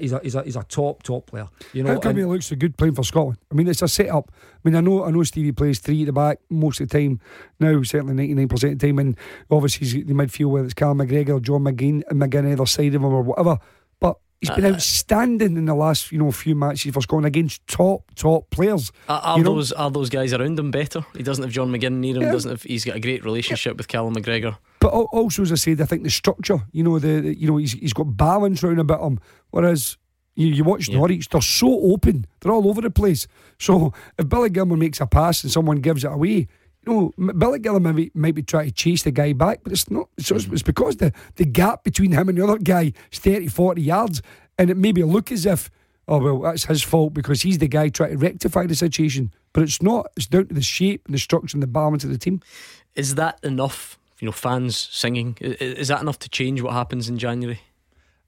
he's 0.00 0.12
a 0.12 0.20
he's 0.22 0.34
a 0.34 0.42
he's 0.42 0.56
a 0.56 0.62
top 0.64 1.02
top 1.02 1.26
player. 1.26 1.48
You 1.72 1.82
know, 1.82 1.94
How 1.94 1.98
come 2.00 2.16
he 2.16 2.24
looks 2.24 2.46
so 2.46 2.56
good 2.56 2.76
playing 2.76 2.94
for 2.94 3.04
Scotland? 3.04 3.38
I 3.50 3.54
mean, 3.54 3.68
it's 3.68 3.82
a 3.82 3.88
setup. 3.88 4.30
I 4.34 4.68
mean, 4.68 4.76
I 4.76 4.80
know 4.80 5.04
I 5.04 5.10
know 5.10 5.22
Stevie 5.22 5.52
plays 5.52 5.78
three 5.78 6.02
at 6.02 6.06
the 6.06 6.12
back 6.12 6.38
most 6.50 6.80
of 6.80 6.88
the 6.88 6.98
time 6.98 7.20
now, 7.60 7.82
certainly 7.82 8.14
ninety 8.14 8.34
nine 8.34 8.48
percent 8.48 8.74
of 8.74 8.78
the 8.78 8.86
time, 8.86 8.98
and 8.98 9.16
obviously 9.50 9.86
he's 9.86 10.06
the 10.06 10.14
midfield 10.14 10.50
whether 10.50 10.64
it's 10.64 10.74
Callum 10.74 10.98
McGregor, 10.98 11.40
John 11.40 11.62
McGinn, 11.62 12.02
McGinn 12.10 12.50
either 12.52 12.66
side 12.66 12.94
of 12.94 12.94
him 12.94 13.04
or 13.04 13.22
whatever. 13.22 13.58
He's 14.48 14.50
uh, 14.50 14.56
been 14.56 14.74
outstanding 14.74 15.56
in 15.56 15.64
the 15.64 15.74
last 15.74 16.12
you 16.12 16.18
know 16.18 16.30
few 16.32 16.54
matches 16.54 16.92
for 16.92 17.00
Scotland 17.00 17.26
against 17.26 17.66
top 17.66 18.14
top 18.14 18.50
players. 18.50 18.92
Are, 19.08 19.20
are 19.20 19.38
You 19.38 19.44
know? 19.44 19.54
those 19.54 19.72
are 19.72 19.90
those 19.90 20.10
guys 20.10 20.32
around 20.32 20.58
him 20.58 20.70
better? 20.70 21.04
He 21.16 21.22
doesn't 21.22 21.42
have 21.42 21.52
John 21.52 21.70
McGinn 21.70 21.94
near 21.94 22.16
him. 22.16 22.22
Yeah. 22.22 22.32
Doesn't 22.32 22.50
have? 22.50 22.62
He's 22.62 22.84
got 22.84 22.96
a 22.96 23.00
great 23.00 23.24
relationship 23.24 23.76
with 23.76 23.88
Callum 23.88 24.14
McGregor. 24.14 24.56
But 24.80 24.88
also, 24.88 25.42
as 25.42 25.50
I 25.52 25.54
said, 25.54 25.80
I 25.80 25.86
think 25.86 26.02
the 26.02 26.10
structure, 26.10 26.58
you 26.72 26.84
know, 26.84 26.98
the, 26.98 27.20
the 27.20 27.38
you 27.38 27.46
know 27.48 27.56
he's 27.56 27.72
he's 27.72 27.94
got 27.94 28.16
balance 28.16 28.62
round 28.62 28.80
about 28.80 29.00
him. 29.02 29.18
Whereas 29.50 29.96
you, 30.36 30.48
you 30.48 30.64
watch 30.64 30.88
Yeah. 30.88 30.96
Norwich, 30.96 31.28
they're 31.28 31.40
so 31.40 31.68
open, 31.92 32.26
they're 32.40 32.52
all 32.52 32.68
over 32.68 32.80
the 32.80 32.90
place. 32.90 33.26
So 33.58 33.92
if 34.18 34.28
Billy 34.28 34.50
Gilmour 34.50 34.76
makes 34.76 35.00
a 35.00 35.06
pass 35.06 35.42
and 35.44 35.50
someone 35.52 35.80
gives 35.80 36.04
it 36.04 36.12
away, 36.12 36.48
you 36.86 37.12
know, 37.18 37.32
Billy 37.32 37.58
Gilmour 37.58 37.80
maybe 37.80 38.10
maybe 38.14 38.42
try 38.42 38.64
to 38.66 38.70
chase 38.72 39.02
the 39.02 39.10
guy 39.10 39.32
back, 39.32 39.60
but 39.62 39.72
it's 39.72 39.90
not. 39.90 40.08
So 40.18 40.36
it's, 40.36 40.46
it's 40.46 40.62
because 40.62 40.96
the 40.96 41.12
the 41.36 41.44
gap 41.44 41.84
between 41.84 42.12
him 42.12 42.28
and 42.28 42.38
the 42.38 42.44
other 42.44 42.58
guy 42.58 42.92
is 43.12 43.18
30, 43.18 43.48
40 43.48 43.82
yards, 43.82 44.22
and 44.58 44.70
it 44.70 44.76
maybe 44.76 45.02
look 45.02 45.30
as 45.32 45.46
if. 45.46 45.70
Oh 46.06 46.18
well, 46.18 46.40
that's 46.40 46.66
his 46.66 46.82
fault 46.82 47.14
because 47.14 47.42
he's 47.42 47.58
the 47.58 47.68
guy 47.68 47.88
trying 47.88 48.10
to 48.10 48.16
rectify 48.18 48.66
the 48.66 48.74
situation. 48.74 49.32
But 49.52 49.62
it's 49.62 49.80
not. 49.82 50.06
It's 50.16 50.26
down 50.26 50.46
to 50.48 50.54
the 50.54 50.62
shape 50.62 51.02
and 51.06 51.14
the 51.14 51.18
structure 51.18 51.54
and 51.56 51.62
the 51.62 51.66
balance 51.66 52.04
of 52.04 52.10
the 52.10 52.18
team. 52.18 52.40
Is 52.94 53.14
that 53.14 53.38
enough? 53.42 53.98
You 54.20 54.26
know, 54.26 54.32
fans 54.32 54.76
singing. 54.92 55.36
I- 55.40 55.56
i- 55.60 55.76
Is 55.82 55.88
that 55.88 56.00
enough 56.02 56.18
to 56.20 56.28
change 56.28 56.60
what 56.62 56.72
happens 56.74 57.08
in 57.08 57.16
January? 57.18 57.60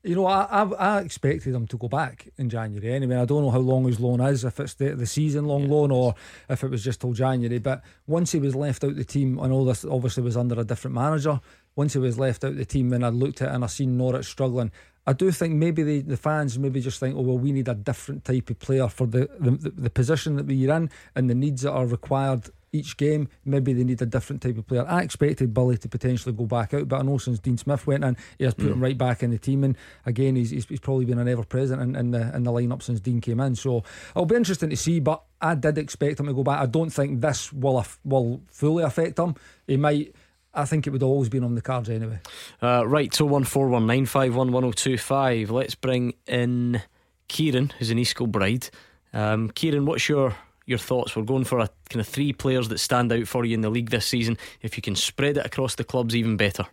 You 0.07 0.15
know, 0.15 0.27
I, 0.27 0.47
I 0.49 0.63
I 0.63 1.01
expected 1.01 1.53
him 1.53 1.67
to 1.67 1.77
go 1.77 1.89
back 1.89 2.29
in 2.39 2.49
January 2.49 2.95
anyway. 2.95 3.17
I 3.17 3.25
don't 3.25 3.43
know 3.43 3.51
how 3.51 3.59
long 3.59 3.87
his 3.87 3.99
loan 3.99 4.21
is, 4.21 4.45
if 4.45 4.61
it's 4.61 4.75
the, 4.75 4.95
the 4.95 5.05
season 5.05 5.47
long 5.47 5.69
loan 5.69 5.91
or 5.91 6.15
if 6.49 6.63
it 6.63 6.71
was 6.71 6.85
just 6.85 7.01
till 7.01 7.13
January. 7.13 7.59
But 7.59 7.83
once 8.07 8.31
he 8.31 8.39
was 8.39 8.55
left 8.55 8.85
out 8.85 8.95
the 8.95 9.05
team, 9.05 9.41
and 9.41 9.53
all 9.53 9.65
this 9.65 9.85
obviously 9.85 10.23
was 10.23 10.37
under 10.37 10.61
a 10.61 10.65
different 10.65 10.95
manager. 10.95 11.41
Once 11.75 11.95
he 11.95 11.99
was 11.99 12.21
left 12.21 12.45
out 12.45 12.57
the 12.57 12.65
team, 12.65 12.93
and 12.93 13.05
I 13.05 13.09
looked 13.09 13.43
at 13.43 13.49
it 13.49 13.55
and 13.55 13.65
I 13.65 13.67
seen 13.67 13.97
Norwich 13.97 14.27
struggling, 14.27 14.71
I 15.09 15.13
do 15.13 15.33
think 15.33 15.55
maybe 15.55 15.83
the, 15.83 16.01
the 16.03 16.17
fans 16.17 16.57
maybe 16.57 16.81
just 16.81 17.01
think, 17.01 17.17
oh 17.17 17.23
well, 17.23 17.39
we 17.39 17.51
need 17.51 17.67
a 17.67 17.75
different 17.75 18.25
type 18.25 18.49
of 18.49 18.61
player 18.61 18.89
for 18.89 19.09
the 19.09 19.29
the, 19.41 19.51
the, 19.51 19.71
the 19.71 19.91
position 19.91 20.37
that 20.37 20.47
we're 20.47 20.73
in 20.73 20.89
and 21.17 21.29
the 21.29 21.35
needs 21.35 21.63
that 21.63 21.73
are 21.73 21.87
required 21.87 22.49
each 22.77 22.97
game. 22.97 23.29
Maybe 23.45 23.73
they 23.73 23.85
need 23.85 24.03
a 24.03 24.07
different 24.07 24.43
type 24.43 24.59
of 24.59 24.67
player. 24.67 24.87
I 24.87 25.03
expected 25.03 25.53
Billy 25.53 25.77
to 25.79 25.89
potentially 25.89 26.35
go 26.35 26.47
back 26.47 26.75
out, 26.75 26.89
but 26.89 27.01
I 27.01 27.03
know 27.03 27.19
since 27.19 27.39
Dean 27.39 27.59
Smith 27.59 27.87
went 27.87 28.05
in, 28.05 28.17
he 28.39 28.45
has 28.45 28.55
put 28.55 28.71
him 28.71 28.83
right 28.83 28.97
back 28.97 29.23
in 29.23 29.31
the 29.31 29.39
team. 29.39 29.65
And 29.65 29.77
again, 30.05 30.37
he's, 30.37 30.51
he's, 30.51 30.67
he's 30.67 30.81
probably 30.81 31.05
been 31.05 31.19
an 31.19 31.29
ever 31.29 31.45
present 31.45 31.83
in, 31.83 31.97
in 31.97 32.11
the 32.11 32.35
in 32.35 32.45
the 32.45 32.53
lineup 32.53 32.83
since 32.83 33.01
Dean 33.01 33.21
came 33.21 33.41
in. 33.41 33.55
So 33.55 33.83
it'll 34.11 34.27
be 34.27 34.37
interesting 34.37 34.71
to 34.71 34.77
see. 34.77 35.01
But 35.01 35.23
I 35.41 35.55
did 35.55 35.79
expect 35.79 36.21
him 36.21 36.27
to 36.27 36.35
go 36.35 36.43
back. 36.43 36.61
I 36.61 36.67
don't 36.67 36.91
think 36.91 37.21
this 37.21 37.53
will 37.53 37.85
will 38.05 38.41
fully 38.51 38.85
affect 38.85 39.19
him. 39.19 39.35
He 39.67 39.77
might. 39.77 40.15
I 40.55 40.65
think 40.65 40.87
it 40.87 40.91
would 40.91 41.03
always 41.03 41.29
been 41.29 41.45
on 41.45 41.55
the 41.55 41.61
cards 41.61 41.91
anyway. 41.91 42.19
Uh, 42.63 42.87
right, 42.87 43.13
so 43.15 43.27
one 43.27 43.45
four 43.45 43.69
one 43.69 43.87
nine 43.87 44.07
five 44.07 44.35
one 44.35 44.53
one 44.53 44.63
zero 44.63 44.73
two 44.73 44.97
five. 44.97 45.51
Let's 45.51 45.75
bring 45.75 46.15
in 46.27 46.81
Kieran, 47.29 47.75
who's 47.79 47.91
an 47.91 47.99
East 47.99 48.17
Kilbride. 48.17 48.71
Um, 49.13 49.51
Kieran, 49.51 49.85
what's 49.85 50.09
your 50.09 50.35
your 50.67 50.79
thoughts? 50.79 51.17
We're 51.17 51.23
going 51.23 51.45
for 51.45 51.61
a 51.61 51.71
kind 51.89 52.01
of 52.01 52.07
three 52.07 52.33
players 52.33 52.69
that 52.69 52.79
stand 52.79 53.13
out 53.13 53.27
for 53.27 53.45
you 53.45 53.55
in 53.55 53.63
the 53.63 53.71
league 53.71 53.91
this 53.91 54.07
season. 54.07 54.37
If 54.61 54.77
you 54.77 54.83
can 54.83 54.97
spread 54.97 55.39
it 55.39 55.47
across 55.47 55.77
the 55.77 55.85
clubs, 55.85 56.15
even 56.15 56.37
better. 56.37 56.67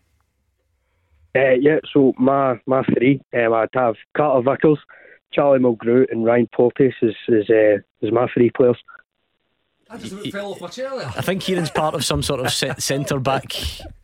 Uh, 1.35 1.53
yeah, 1.59 1.79
so 1.91 2.13
my 2.17 2.59
my 2.67 2.83
three, 2.83 3.21
um, 3.33 3.53
I'd 3.53 3.69
have 3.73 3.95
Carter 4.15 4.43
Vickers, 4.47 4.77
Charlie 5.31 5.59
Mulgrew, 5.59 6.11
and 6.11 6.25
Ryan 6.25 6.47
Porteous 6.53 6.93
is 7.01 7.15
is, 7.27 7.49
uh, 7.49 7.77
is 8.01 8.11
my 8.11 8.27
three 8.33 8.51
players. 8.51 8.77
I 9.89 9.97
just 9.97 10.31
fell 10.31 10.51
off 10.51 10.61
my 10.61 10.67
chair 10.67 10.89
there. 10.97 11.07
I 11.07 11.21
think 11.21 11.41
Kieran's 11.43 11.69
part 11.69 11.93
of 11.93 12.03
some 12.03 12.23
sort 12.23 12.39
of 12.39 12.51
centre 12.51 13.19
back 13.19 13.53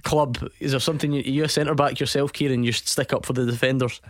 club. 0.03 0.37
Is 0.59 0.71
there 0.71 0.79
something 0.79 1.11
you, 1.11 1.21
you 1.21 1.43
a 1.43 1.49
centre 1.49 1.73
back 1.73 1.99
yourself, 1.99 2.31
Kieran? 2.31 2.63
You 2.63 2.71
stick 2.71 3.11
up 3.11 3.25
for 3.25 3.33
the 3.33 3.45
defenders. 3.45 4.01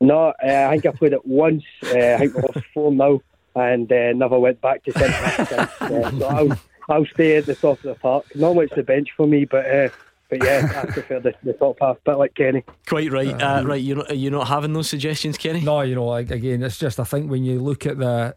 No, 0.00 0.28
uh, 0.28 0.32
I 0.42 0.70
think 0.70 0.86
I 0.86 0.96
played 0.96 1.12
it 1.12 1.26
once. 1.26 1.64
Uh, 1.82 2.14
I 2.14 2.18
think 2.18 2.34
we 2.34 2.42
lost 2.42 2.66
four 2.72 2.92
now, 2.92 3.20
and 3.58 3.90
uh, 3.90 4.12
never 4.12 4.38
went 4.38 4.60
back 4.60 4.84
to 4.84 4.92
centre 4.92 5.08
back. 5.10 5.52
uh, 5.52 6.10
so 6.18 6.26
I'll 6.26 6.58
I'll 6.88 7.06
stay 7.06 7.36
at 7.36 7.46
the 7.46 7.54
top 7.54 7.78
of 7.78 7.82
the 7.82 7.94
park. 7.94 8.24
Not 8.34 8.54
much 8.54 8.70
the 8.74 8.82
bench 8.82 9.10
for 9.16 9.26
me, 9.26 9.44
but. 9.44 9.66
Uh, 9.66 9.88
but 10.30 10.44
yeah, 10.44 10.82
I 10.82 10.92
prefer 10.92 11.20
the, 11.20 11.32
the 11.42 11.54
top 11.54 11.78
half, 11.80 11.96
bit 12.04 12.18
like 12.18 12.34
Kenny. 12.34 12.62
Quite 12.86 13.10
right, 13.10 13.30
uh, 13.30 13.62
right. 13.64 13.80
You're 13.80 13.96
not, 13.96 14.14
you're 14.14 14.30
not 14.30 14.46
having 14.46 14.74
those 14.74 14.86
suggestions, 14.86 15.38
Kenny. 15.38 15.62
No, 15.62 15.80
you 15.80 15.94
know, 15.94 16.04
like, 16.04 16.30
again, 16.30 16.62
it's 16.62 16.78
just 16.78 17.00
I 17.00 17.04
think 17.04 17.30
when 17.30 17.44
you 17.44 17.58
look 17.60 17.86
at 17.86 17.96
the 17.96 18.36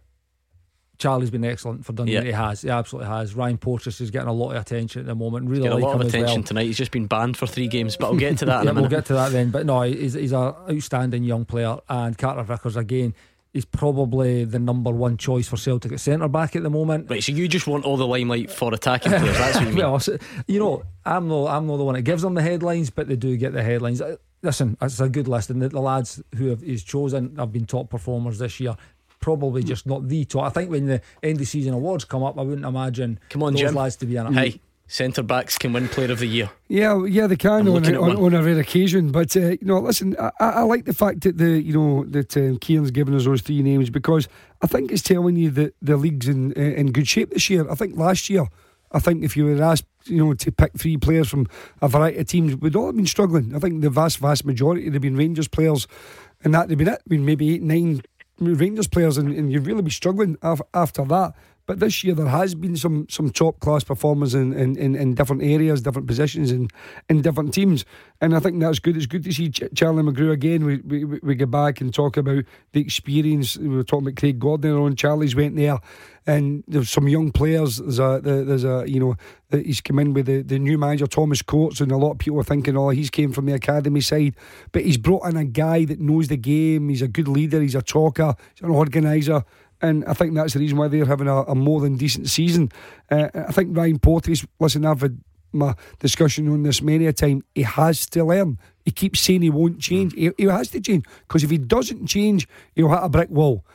Charlie's 1.01 1.31
been 1.31 1.43
excellent 1.43 1.83
for 1.83 1.93
Dundee. 1.93 2.13
Yeah. 2.13 2.21
He 2.21 2.31
has. 2.31 2.61
He 2.61 2.69
absolutely 2.69 3.09
has. 3.09 3.33
Ryan 3.33 3.57
Porteous 3.57 3.99
is 4.01 4.11
getting 4.11 4.27
a 4.27 4.33
lot 4.33 4.51
of 4.51 4.61
attention 4.61 5.01
at 5.01 5.07
the 5.07 5.15
moment. 5.15 5.49
Really, 5.49 5.67
like 5.67 5.81
a 5.81 5.85
lot 5.85 5.95
of 5.95 6.01
attention 6.01 6.41
well. 6.41 6.43
tonight. 6.43 6.65
He's 6.67 6.77
just 6.77 6.91
been 6.91 7.07
banned 7.07 7.37
for 7.37 7.47
three 7.47 7.67
games, 7.67 7.97
but 7.97 8.05
I'll 8.05 8.15
get 8.15 8.37
to 8.37 8.45
that. 8.45 8.63
yeah, 8.65 8.71
we'll 8.71 8.87
get 8.87 9.05
to 9.05 9.13
that 9.13 9.31
then. 9.31 9.49
But 9.49 9.65
no, 9.65 9.81
he's 9.81 10.13
he's 10.13 10.31
an 10.31 10.53
outstanding 10.69 11.23
young 11.23 11.43
player, 11.43 11.77
and 11.89 12.15
Carter 12.17 12.43
Vickers 12.43 12.77
again. 12.77 13.15
He's 13.53 13.65
probably 13.65 14.45
the 14.45 14.59
number 14.59 14.91
one 14.91 15.17
choice 15.17 15.47
for 15.47 15.57
Celtic 15.57 15.91
at 15.91 15.99
centre 15.99 16.29
back 16.29 16.55
at 16.55 16.63
the 16.63 16.69
moment. 16.69 17.09
Right, 17.09 17.21
so 17.21 17.33
you 17.33 17.49
just 17.49 17.67
want 17.67 17.83
all 17.83 17.97
the 17.97 18.07
limelight 18.07 18.49
for 18.49 18.73
attacking 18.73 19.11
players. 19.11 19.37
That's 19.37 19.57
what 19.57 19.67
you 19.67 19.69
mean. 19.75 19.77
well, 19.77 20.01
you 20.47 20.59
know, 20.59 20.83
I'm 21.05 21.27
not 21.27 21.47
I'm 21.47 21.67
not 21.67 21.77
the 21.77 21.83
one 21.83 21.95
that 21.95 22.03
gives 22.03 22.21
them 22.21 22.33
the 22.33 22.41
headlines, 22.41 22.89
but 22.89 23.09
they 23.09 23.17
do 23.17 23.35
get 23.35 23.51
the 23.51 23.61
headlines. 23.61 24.01
Uh, 24.01 24.15
listen, 24.41 24.77
it's 24.81 25.01
a 25.01 25.09
good 25.09 25.27
list, 25.27 25.49
and 25.49 25.61
the, 25.61 25.67
the 25.67 25.81
lads 25.81 26.21
who 26.35 26.47
have, 26.47 26.61
he's 26.61 26.83
chosen 26.83 27.35
have 27.35 27.51
been 27.51 27.65
top 27.65 27.89
performers 27.89 28.39
this 28.39 28.59
year 28.59 28.77
probably 29.19 29.63
just 29.63 29.85
not 29.85 30.07
the 30.07 30.25
top. 30.25 30.45
I 30.45 30.49
think 30.49 30.71
when 30.71 30.87
the 30.87 31.01
end 31.21 31.39
of 31.39 31.47
season 31.47 31.75
awards 31.75 32.05
come 32.05 32.23
up, 32.23 32.39
I 32.39 32.41
wouldn't 32.41 32.65
imagine 32.65 33.19
come 33.29 33.43
on, 33.43 33.53
those 33.53 33.61
Jim. 33.61 33.75
lads 33.75 33.95
to 33.97 34.07
be 34.07 34.15
in 34.15 34.25
it. 34.25 34.33
Hey. 34.33 34.59
Centre 34.91 35.23
backs 35.23 35.57
can 35.57 35.71
win 35.71 35.87
Player 35.87 36.11
of 36.11 36.19
the 36.19 36.25
Year. 36.25 36.49
Yeah, 36.67 37.05
yeah, 37.05 37.25
they 37.25 37.37
can 37.37 37.65
on, 37.65 37.95
on, 37.95 38.17
on, 38.17 38.33
a 38.33 38.43
rare 38.43 38.59
occasion. 38.59 39.09
But 39.09 39.37
uh, 39.37 39.51
you 39.51 39.59
know, 39.61 39.79
listen, 39.79 40.17
I, 40.19 40.31
I, 40.41 40.61
like 40.63 40.83
the 40.83 40.93
fact 40.93 41.21
that 41.21 41.37
the 41.37 41.61
you 41.61 41.71
know 41.71 42.03
that 42.07 42.35
um, 42.35 42.57
Kieran's 42.57 42.91
given 42.91 43.15
us 43.15 43.23
those 43.23 43.41
three 43.41 43.61
names 43.61 43.89
because 43.89 44.27
I 44.61 44.67
think 44.67 44.91
it's 44.91 45.01
telling 45.01 45.37
you 45.37 45.49
that 45.51 45.75
the 45.81 45.95
league's 45.95 46.27
in 46.27 46.51
in 46.51 46.91
good 46.91 47.07
shape 47.07 47.29
this 47.29 47.49
year. 47.49 47.71
I 47.71 47.75
think 47.75 47.95
last 47.95 48.29
year, 48.29 48.47
I 48.91 48.99
think 48.99 49.23
if 49.23 49.37
you 49.37 49.45
were 49.45 49.63
asked, 49.63 49.85
you 50.07 50.17
know, 50.17 50.33
to 50.33 50.51
pick 50.51 50.73
three 50.77 50.97
players 50.97 51.29
from 51.29 51.47
a 51.81 51.87
variety 51.87 52.17
of 52.17 52.27
teams, 52.27 52.57
we'd 52.57 52.75
all 52.75 52.87
have 52.87 52.97
been 52.97 53.05
struggling. 53.05 53.55
I 53.55 53.59
think 53.59 53.81
the 53.81 53.89
vast, 53.89 54.17
vast 54.17 54.43
majority 54.43 54.83
would 54.83 54.93
have 54.93 55.01
been 55.01 55.15
Rangers 55.15 55.47
players, 55.47 55.87
and 56.43 56.53
that 56.53 56.67
would 56.67 56.71
have 56.71 56.77
been 56.79 56.89
it. 56.89 56.99
I 56.99 57.07
mean, 57.07 57.23
maybe 57.23 57.55
eight, 57.55 57.63
nine 57.63 58.01
Rangers 58.39 58.87
players, 58.87 59.17
and, 59.17 59.33
and 59.33 59.53
you'd 59.53 59.67
really 59.67 59.83
be 59.83 59.91
struggling 59.91 60.35
af- 60.41 60.61
after 60.73 61.05
that. 61.05 61.33
But 61.65 61.79
this 61.79 62.03
year 62.03 62.15
there 62.15 62.27
has 62.27 62.55
been 62.55 62.75
some 62.75 63.07
some 63.09 63.29
top 63.29 63.59
class 63.59 63.83
performers 63.83 64.33
in, 64.35 64.53
in, 64.53 64.75
in, 64.77 64.95
in, 64.95 65.13
different 65.13 65.43
areas, 65.43 65.81
different 65.81 66.07
positions, 66.07 66.51
and 66.51 66.71
in 67.09 67.21
different 67.21 67.53
teams. 67.53 67.85
And 68.19 68.35
I 68.35 68.39
think 68.39 68.59
that's 68.59 68.79
good. 68.79 68.97
It's 68.97 69.05
good 69.05 69.23
to 69.23 69.31
see 69.31 69.49
Ch- 69.49 69.63
Charlie 69.75 70.03
Mulgrew 70.03 70.31
again. 70.31 70.65
We, 70.65 70.77
we 70.77 71.05
we 71.05 71.35
go 71.35 71.45
back 71.45 71.81
and 71.81 71.93
talk 71.93 72.17
about 72.17 72.43
the 72.73 72.81
experience. 72.81 73.57
We 73.57 73.69
were 73.69 73.83
talking 73.83 74.07
about 74.07 74.19
Craig 74.19 74.39
Gordon 74.39 74.73
on. 74.73 74.95
Charlie's 74.95 75.35
went 75.35 75.55
there, 75.55 75.79
and 76.25 76.63
there's 76.67 76.89
some 76.89 77.07
young 77.07 77.31
players. 77.31 77.77
There's 77.77 77.99
a 77.99 78.19
there's 78.21 78.63
a 78.63 78.83
you 78.87 78.99
know 78.99 79.15
he's 79.51 79.81
come 79.81 79.99
in 79.99 80.13
with 80.13 80.25
the, 80.25 80.41
the 80.41 80.59
new 80.59 80.77
manager 80.77 81.07
Thomas 81.07 81.41
Courts, 81.41 81.81
and 81.81 81.91
a 81.91 81.97
lot 81.97 82.11
of 82.11 82.17
people 82.19 82.39
are 82.39 82.43
thinking, 82.43 82.77
oh, 82.77 82.89
he's 82.89 83.09
came 83.09 83.31
from 83.31 83.45
the 83.45 83.53
academy 83.53 84.01
side, 84.01 84.35
but 84.71 84.83
he's 84.83 84.97
brought 84.97 85.27
in 85.27 85.37
a 85.37 85.45
guy 85.45 85.85
that 85.85 85.99
knows 85.99 86.27
the 86.27 86.37
game. 86.37 86.89
He's 86.89 87.01
a 87.01 87.07
good 87.07 87.27
leader. 87.27 87.61
He's 87.61 87.75
a 87.75 87.81
talker. 87.81 88.35
He's 88.53 88.63
an 88.63 88.71
organizer 88.71 89.43
and 89.81 90.05
I 90.05 90.13
think 90.13 90.35
that's 90.35 90.53
the 90.53 90.59
reason 90.59 90.77
why 90.77 90.87
they're 90.87 91.05
having 91.05 91.27
a, 91.27 91.41
a 91.43 91.55
more 91.55 91.81
than 91.81 91.97
decent 91.97 92.29
season. 92.29 92.71
Uh, 93.09 93.29
I 93.33 93.51
think 93.51 93.75
Ryan 93.75 93.99
Porteous, 93.99 94.45
listen, 94.59 94.85
I've 94.85 95.01
had 95.01 95.19
my 95.53 95.75
discussion 95.99 96.47
on 96.49 96.63
this 96.63 96.81
many 96.81 97.05
a 97.07 97.13
time. 97.13 97.43
He 97.55 97.63
has 97.63 98.05
to 98.07 98.23
learn. 98.23 98.57
He 98.85 98.91
keeps 98.91 99.19
saying 99.19 99.41
he 99.41 99.49
won't 99.49 99.79
change. 99.79 100.13
He, 100.13 100.31
he 100.37 100.45
has 100.45 100.69
to 100.69 100.81
change 100.81 101.05
because 101.27 101.43
if 101.43 101.49
he 101.49 101.57
doesn't 101.57 102.07
change, 102.07 102.47
he'll 102.75 102.89
hit 102.89 102.99
a 103.01 103.09
brick 103.09 103.29
wall. 103.29 103.65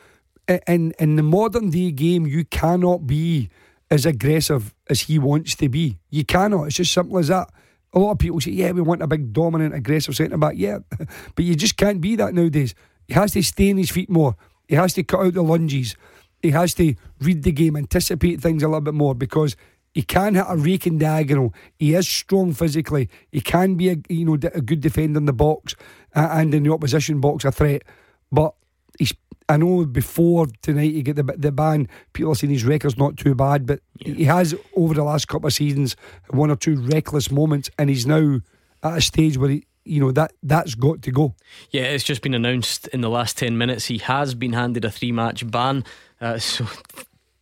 In 0.67 0.93
in 0.97 1.17
the 1.17 1.23
modern 1.23 1.69
day 1.69 1.91
game, 1.91 2.25
you 2.25 2.45
cannot 2.45 3.05
be 3.05 3.49
as 3.91 4.05
aggressive 4.05 4.73
as 4.89 5.01
he 5.01 5.19
wants 5.19 5.55
to 5.55 5.69
be. 5.69 5.97
You 6.09 6.23
cannot. 6.25 6.65
It's 6.65 6.77
just 6.77 6.93
simple 6.93 7.17
as 7.17 7.27
that. 7.27 7.49
A 7.93 7.99
lot 7.99 8.11
of 8.11 8.19
people 8.19 8.39
say, 8.39 8.51
"Yeah, 8.51 8.71
we 8.71 8.81
want 8.81 9.01
a 9.01 9.07
big, 9.07 9.33
dominant, 9.33 9.73
aggressive 9.73 10.15
centre 10.15 10.37
back." 10.37 10.53
Yeah, 10.55 10.79
but 11.35 11.45
you 11.45 11.55
just 11.55 11.75
can't 11.75 11.99
be 11.99 12.15
that 12.15 12.33
nowadays. 12.33 12.75
He 13.07 13.13
has 13.13 13.33
to 13.33 13.41
stay 13.41 13.71
on 13.71 13.77
his 13.77 13.89
feet 13.89 14.09
more. 14.09 14.35
He 14.67 14.75
has 14.75 14.93
to 14.93 15.03
cut 15.03 15.21
out 15.21 15.33
the 15.33 15.43
lunges. 15.43 15.95
He 16.41 16.51
has 16.51 16.73
to 16.75 16.95
read 17.19 17.43
the 17.43 17.51
game, 17.51 17.75
anticipate 17.75 18.41
things 18.41 18.63
a 18.63 18.67
little 18.67 18.81
bit 18.81 18.93
more 18.93 19.15
because 19.15 19.55
he 19.93 20.03
can 20.03 20.35
hit 20.35 20.45
a 20.47 20.55
raking 20.55 20.99
diagonal. 20.99 21.53
He 21.79 21.95
is 21.95 22.07
strong 22.07 22.53
physically. 22.53 23.09
He 23.31 23.41
can 23.41 23.75
be 23.75 23.89
a 23.89 23.97
you 24.09 24.25
know 24.25 24.33
a 24.33 24.61
good 24.61 24.81
defender 24.81 25.17
in 25.17 25.25
the 25.25 25.33
box 25.33 25.75
and 26.13 26.53
in 26.53 26.63
the 26.63 26.71
opposition 26.71 27.19
box 27.19 27.45
a 27.45 27.51
threat. 27.51 27.83
But 28.31 28.53
he's 28.99 29.13
I 29.49 29.57
know 29.57 29.85
before 29.85 30.47
tonight 30.61 30.93
you 30.93 31.03
get 31.03 31.15
the 31.15 31.23
the 31.23 31.51
ban. 31.51 31.87
People 32.13 32.33
are 32.33 32.35
saying 32.35 32.53
his 32.53 32.65
record's 32.65 32.97
not 32.97 33.17
too 33.17 33.33
bad, 33.33 33.65
but 33.65 33.79
yeah. 33.99 34.13
he 34.13 34.23
has 34.25 34.53
over 34.75 34.93
the 34.93 35.03
last 35.03 35.27
couple 35.27 35.47
of 35.47 35.53
seasons 35.53 35.95
one 36.29 36.51
or 36.51 36.55
two 36.57 36.79
reckless 36.81 37.31
moments, 37.31 37.69
and 37.79 37.89
he's 37.89 38.05
now 38.05 38.41
at 38.83 38.97
a 38.97 39.01
stage 39.01 39.37
where 39.37 39.49
he, 39.49 39.65
you 39.87 39.99
know 39.99 40.11
that 40.11 40.33
that's 40.43 40.75
got 40.75 41.01
to 41.03 41.11
go. 41.11 41.35
Yeah, 41.71 41.83
it's 41.83 42.03
just 42.03 42.21
been 42.21 42.33
announced 42.33 42.87
in 42.89 43.01
the 43.01 43.09
last 43.09 43.37
ten 43.37 43.57
minutes. 43.57 43.85
He 43.85 43.99
has 43.99 44.35
been 44.35 44.53
handed 44.53 44.85
a 44.85 44.91
three-match 44.91 45.49
ban. 45.49 45.83
Uh, 46.19 46.37
so 46.39 46.65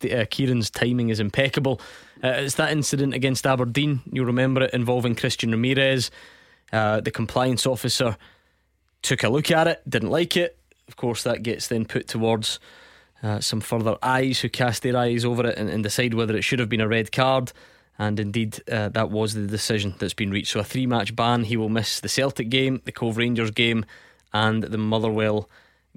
uh, 0.04 0.24
Kieran's 0.30 0.70
timing 0.70 1.08
is 1.08 1.20
impeccable. 1.20 1.80
Uh, 2.22 2.28
it's 2.28 2.54
that 2.54 2.72
incident 2.72 3.14
against 3.14 3.46
Aberdeen. 3.46 4.00
You 4.10 4.24
remember 4.24 4.62
it 4.62 4.72
involving 4.72 5.14
Christian 5.14 5.50
Ramirez. 5.50 6.10
Uh, 6.72 7.00
the 7.00 7.10
compliance 7.10 7.66
officer 7.66 8.16
took 9.02 9.22
a 9.22 9.28
look 9.28 9.50
at 9.50 9.66
it, 9.66 9.82
didn't 9.88 10.10
like 10.10 10.36
it. 10.36 10.58
Of 10.88 10.96
course, 10.96 11.22
that 11.24 11.42
gets 11.42 11.68
then 11.68 11.84
put 11.84 12.08
towards 12.08 12.58
uh, 13.22 13.40
some 13.40 13.60
further 13.60 13.96
eyes 14.02 14.40
who 14.40 14.48
cast 14.48 14.82
their 14.82 14.96
eyes 14.96 15.24
over 15.24 15.46
it 15.46 15.58
and, 15.58 15.68
and 15.68 15.82
decide 15.82 16.14
whether 16.14 16.36
it 16.36 16.42
should 16.42 16.58
have 16.58 16.68
been 16.68 16.80
a 16.80 16.88
red 16.88 17.12
card. 17.12 17.52
And 17.98 18.20
indeed, 18.20 18.60
uh, 18.70 18.90
that 18.90 19.10
was 19.10 19.34
the 19.34 19.46
decision 19.46 19.94
that's 19.98 20.14
been 20.14 20.30
reached. 20.30 20.52
So, 20.52 20.60
a 20.60 20.64
three 20.64 20.86
match 20.86 21.16
ban. 21.16 21.44
He 21.44 21.56
will 21.56 21.70
miss 21.70 22.00
the 22.00 22.08
Celtic 22.08 22.50
game, 22.50 22.82
the 22.84 22.92
Cove 22.92 23.16
Rangers 23.16 23.50
game, 23.50 23.86
and 24.32 24.64
the 24.64 24.78
Motherwell 24.78 25.48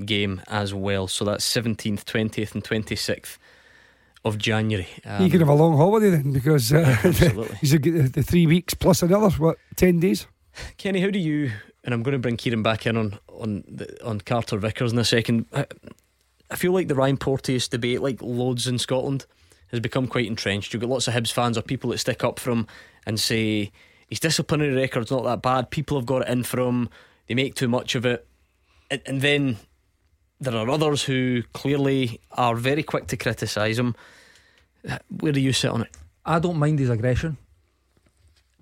game 0.05 0.41
as 0.47 0.73
well. 0.73 1.07
So, 1.07 1.25
that's 1.25 1.45
17th, 1.45 2.05
20th, 2.05 2.53
and 2.53 2.63
26th 2.63 3.37
of 4.25 4.37
January. 4.37 4.87
Um, 5.05 5.23
you 5.23 5.29
could 5.29 5.41
have 5.41 5.49
a 5.49 5.53
long 5.53 5.77
holiday 5.77 6.09
then 6.09 6.31
because 6.31 6.71
uh, 6.71 6.95
he's 7.61 7.73
a, 7.73 7.79
the 7.79 8.23
three 8.23 8.47
weeks 8.47 8.73
plus 8.73 9.01
another, 9.01 9.29
what, 9.31 9.57
10 9.75 9.99
days? 9.99 10.27
Kenny, 10.77 11.01
how 11.01 11.09
do 11.09 11.19
you, 11.19 11.51
and 11.83 11.93
I'm 11.93 12.03
going 12.03 12.13
to 12.13 12.19
bring 12.19 12.37
Kieran 12.37 12.63
back 12.63 12.85
in 12.85 12.97
on, 12.97 13.19
on, 13.29 13.63
the, 13.67 14.05
on 14.05 14.21
Carter 14.21 14.57
Vickers 14.57 14.91
in 14.91 14.99
a 14.99 15.05
second. 15.05 15.45
I, 15.53 15.65
I 16.51 16.55
feel 16.55 16.71
like 16.71 16.87
the 16.87 16.95
Ryan 16.95 17.17
Porteous 17.17 17.67
debate, 17.67 18.01
like 18.01 18.21
loads 18.21 18.67
in 18.67 18.77
Scotland, 18.77 19.25
has 19.71 19.79
become 19.79 20.07
quite 20.07 20.27
entrenched. 20.27 20.73
You've 20.73 20.81
got 20.81 20.89
lots 20.89 21.07
of 21.07 21.13
Hibs 21.13 21.31
fans 21.31 21.57
or 21.57 21.61
people 21.61 21.91
that 21.91 21.99
stick 21.99 22.23
up 22.23 22.39
for 22.39 22.51
him 22.51 22.67
and 23.05 23.19
say 23.19 23.71
his 24.07 24.19
disciplinary 24.19 24.73
record's 24.73 25.11
not 25.11 25.23
that 25.23 25.41
bad. 25.41 25.69
People 25.69 25.97
have 25.97 26.05
got 26.05 26.23
it 26.23 26.29
in 26.29 26.43
for 26.43 26.59
him. 26.59 26.89
They 27.27 27.35
make 27.35 27.55
too 27.55 27.67
much 27.67 27.95
of 27.95 28.05
it. 28.05 28.27
And, 28.89 29.01
and 29.05 29.21
then 29.21 29.57
there 30.39 30.55
are 30.55 30.69
others 30.69 31.03
who 31.03 31.43
clearly 31.53 32.19
are 32.31 32.55
very 32.55 32.83
quick 32.83 33.07
to 33.07 33.17
criticise 33.17 33.77
him. 33.77 33.95
Where 35.19 35.33
do 35.33 35.39
you 35.39 35.53
sit 35.53 35.71
on 35.71 35.81
it? 35.81 35.95
I 36.25 36.39
don't 36.39 36.57
mind 36.57 36.79
his 36.79 36.89
aggression, 36.89 37.37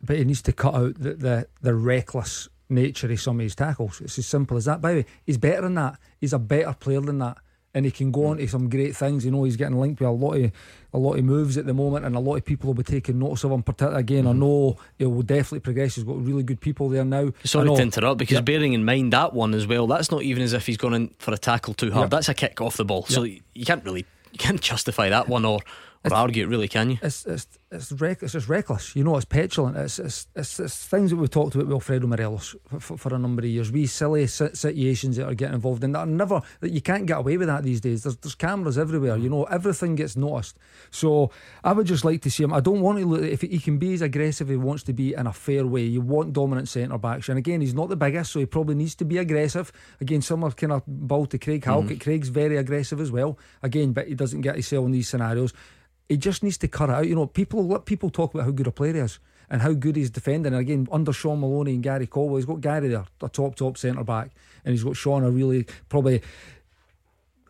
but 0.04 0.18
he 0.18 0.26
needs 0.26 0.42
to 0.44 0.54
cut 0.54 0.74
out 0.74 0.96
the, 0.96 1.14
the, 1.14 1.48
the 1.62 1.76
reckless 1.76 2.50
nature 2.70 3.12
of 3.12 3.22
some 3.22 3.40
of 3.40 3.44
his 3.44 3.56
tackles. 3.56 4.02
It's 4.02 4.18
as 4.18 4.28
simple 4.28 4.58
as 4.58 4.66
that. 4.66 4.82
By 4.82 4.92
the 4.92 5.00
way, 5.00 5.06
he's 5.26 5.38
better 5.38 5.62
than 5.62 5.76
that. 5.76 5.98
He's 6.20 6.34
a 6.34 6.40
better 6.40 6.74
player 6.74 7.02
than 7.02 7.20
that 7.20 7.38
and 7.74 7.86
he 7.86 7.92
can 7.92 8.12
go 8.12 8.28
on 8.28 8.38
to 8.38 8.48
some 8.48 8.70
great 8.70 8.96
things. 8.96 9.26
You 9.26 9.32
know, 9.32 9.44
he's 9.44 9.56
getting 9.56 9.80
linked 9.80 10.00
with 10.00 10.10
a 10.10 10.12
lot 10.12 10.34
of 10.36 10.52
a 10.94 10.98
lot 10.98 11.18
of 11.18 11.24
moves 11.24 11.58
at 11.58 11.66
the 11.66 11.74
moment, 11.74 12.06
and 12.06 12.16
a 12.16 12.20
lot 12.20 12.36
of 12.36 12.46
people 12.46 12.68
will 12.68 12.74
be 12.74 12.84
taking 12.84 13.20
notice 13.20 13.44
of 13.44 13.52
him. 13.52 13.64
Particularly 13.64 14.00
Again, 14.00 14.24
mm-hmm. 14.24 14.30
I 14.30 14.34
know 14.34 14.78
he 14.98 15.06
will 15.06 15.22
definitely 15.22 15.60
progress. 15.60 15.96
He's 15.96 16.04
got 16.04 16.24
really 16.24 16.44
good 16.44 16.62
people 16.62 16.90
there 16.90 17.06
now. 17.06 17.32
Sorry 17.44 17.68
to 17.68 17.82
interrupt, 17.82 18.20
because 18.20 18.36
yep. 18.36 18.46
bearing 18.46 18.74
in 18.74 18.86
mind 18.86 19.14
that 19.14 19.34
one 19.34 19.54
as 19.54 19.68
well, 19.68 19.88
that's 19.88 20.12
not 20.12 20.24
even 20.24 20.44
as 20.44 20.54
if 20.54 20.66
he's 20.66 20.78
gone 20.78 20.94
in 20.94 21.14
for 21.20 21.34
a 21.34 21.38
tackle 21.38 21.74
too 21.74 21.92
hard. 21.92 22.06
Yep. 22.06 22.12
That's 22.12 22.30
a 22.30 22.34
kick 22.34 22.62
off 22.62 22.78
the 22.78 22.86
ball, 22.86 23.06
yep. 23.10 23.12
so 23.12 23.24
you 23.24 23.66
can't 23.66 23.84
really 23.84 24.06
you 24.32 24.40
can't 24.40 24.62
justify 24.72 25.10
that 25.10 25.28
one 25.28 25.46
or 25.46 25.60
or 26.06 26.14
argue 26.14 26.44
it, 26.44 26.48
really, 26.48 26.68
can 26.68 26.92
you? 26.92 26.98
It's, 27.02 27.26
it's 27.26 27.48
it's, 27.70 27.92
rec- 27.92 28.24
it's 28.24 28.34
just 28.34 28.48
reckless. 28.48 28.96
You 28.96 29.04
know, 29.04 29.18
it's 29.18 29.26
petulant. 29.26 29.76
It's, 29.76 30.00
it's, 30.00 30.28
it's, 30.36 30.60
it's 30.60 30.86
things 30.86 31.12
that 31.12 31.18
we've 31.18 31.30
talked 31.30 31.54
about 31.54 31.68
with 31.68 31.74
Alfredo 31.74 32.08
Morelos 32.08 32.56
for, 32.70 32.80
for, 32.80 32.98
for 32.98 33.14
a 33.14 33.20
number 33.20 33.42
of 33.42 33.48
years. 33.48 33.72
We 33.72 33.88
silly 33.88 34.26
situations 34.28 35.18
that 35.18 35.28
are 35.28 35.34
getting 35.34 35.56
involved 35.56 35.84
in 35.84 35.92
that 35.92 36.00
are 36.00 36.06
never 36.06 36.42
that 36.62 36.72
you 36.72 36.80
can't 36.80 37.06
get 37.06 37.18
away 37.18 37.38
with 37.38 37.48
that 37.48 37.64
these 37.64 37.82
days. 37.82 38.04
There's, 38.04 38.16
there's 38.18 38.36
cameras 38.36 38.78
everywhere. 38.78 39.18
You 39.18 39.30
know, 39.30 39.44
everything 39.46 39.96
gets 39.96 40.16
noticed. 40.16 40.58
So 40.92 41.32
I 41.64 41.74
would 41.74 41.88
just 41.88 42.06
like 42.06 42.22
to 42.22 42.32
see 42.32 42.44
him. 42.44 42.54
I 42.54 42.62
don't 42.62 42.80
want 42.80 43.00
to 43.00 43.06
look 43.06 43.24
if 43.24 43.42
he 43.42 43.60
can 43.60 43.78
be 43.78 43.94
as 43.94 44.02
aggressive. 44.02 44.48
He 44.48 44.56
wants 44.56 44.84
to 44.84 44.94
be 44.94 45.14
in 45.14 45.28
a 45.28 45.34
fair 45.34 45.66
way. 45.66 45.84
You 45.84 46.00
want 46.02 46.32
dominant 46.34 46.70
centre 46.70 46.98
backs, 46.98 47.28
and 47.28 47.38
again, 47.38 47.60
he's 47.60 47.74
not 47.74 47.90
the 47.90 47.98
biggest, 47.98 48.32
so 48.32 48.40
he 48.40 48.46
probably 48.46 48.76
needs 48.76 48.96
to 48.96 49.06
be 49.06 49.18
aggressive. 49.18 49.72
Again, 50.00 50.22
similar 50.22 50.52
kind 50.52 50.72
of 50.72 50.84
ball 50.88 51.26
to 51.26 51.38
Craig 51.38 51.66
Halkett. 51.66 51.90
Mm-hmm. 51.90 52.04
Craig's 52.04 52.30
very 52.30 52.56
aggressive 52.56 53.02
as 53.02 53.12
well. 53.12 53.38
Again, 53.62 53.92
but 53.92 54.08
he 54.08 54.16
doesn't 54.16 54.42
get 54.42 54.56
himself 54.56 54.86
in 54.86 54.92
these 54.92 55.10
scenarios. 55.10 55.54
He 56.10 56.18
just 56.18 56.44
needs 56.44 56.58
to 56.60 56.68
cut 56.68 56.90
it 56.90 56.94
out. 56.94 57.08
You 57.08 57.16
know, 57.16 57.28
people 57.28 57.68
let 57.68 57.86
people 57.86 58.10
talk 58.10 58.34
about 58.34 58.46
how 58.46 58.52
good 58.52 58.68
a 58.68 58.72
player 58.72 58.94
he 58.94 59.00
is 59.00 59.20
and 59.50 59.62
how 59.62 59.74
good 59.74 59.96
he's 59.96 60.10
defending. 60.10 60.54
And 60.54 60.62
again, 60.62 60.88
under 60.92 61.14
Shaun 61.14 61.40
Maloney 61.40 61.74
and 61.74 61.84
Gary 61.84 62.08
Caldwell, 62.08 62.38
he's 62.38 62.46
got 62.46 62.62
Gary 62.62 62.90
there, 62.90 63.06
a 63.22 63.30
top 63.30 63.56
top 63.56 63.78
centre 63.78 64.04
back, 64.04 64.32
and 64.66 64.74
he's 64.74 64.84
got 64.84 64.96
Shaun 64.96 65.24
a 65.24 65.32
really 65.32 65.66
probably 65.90 66.22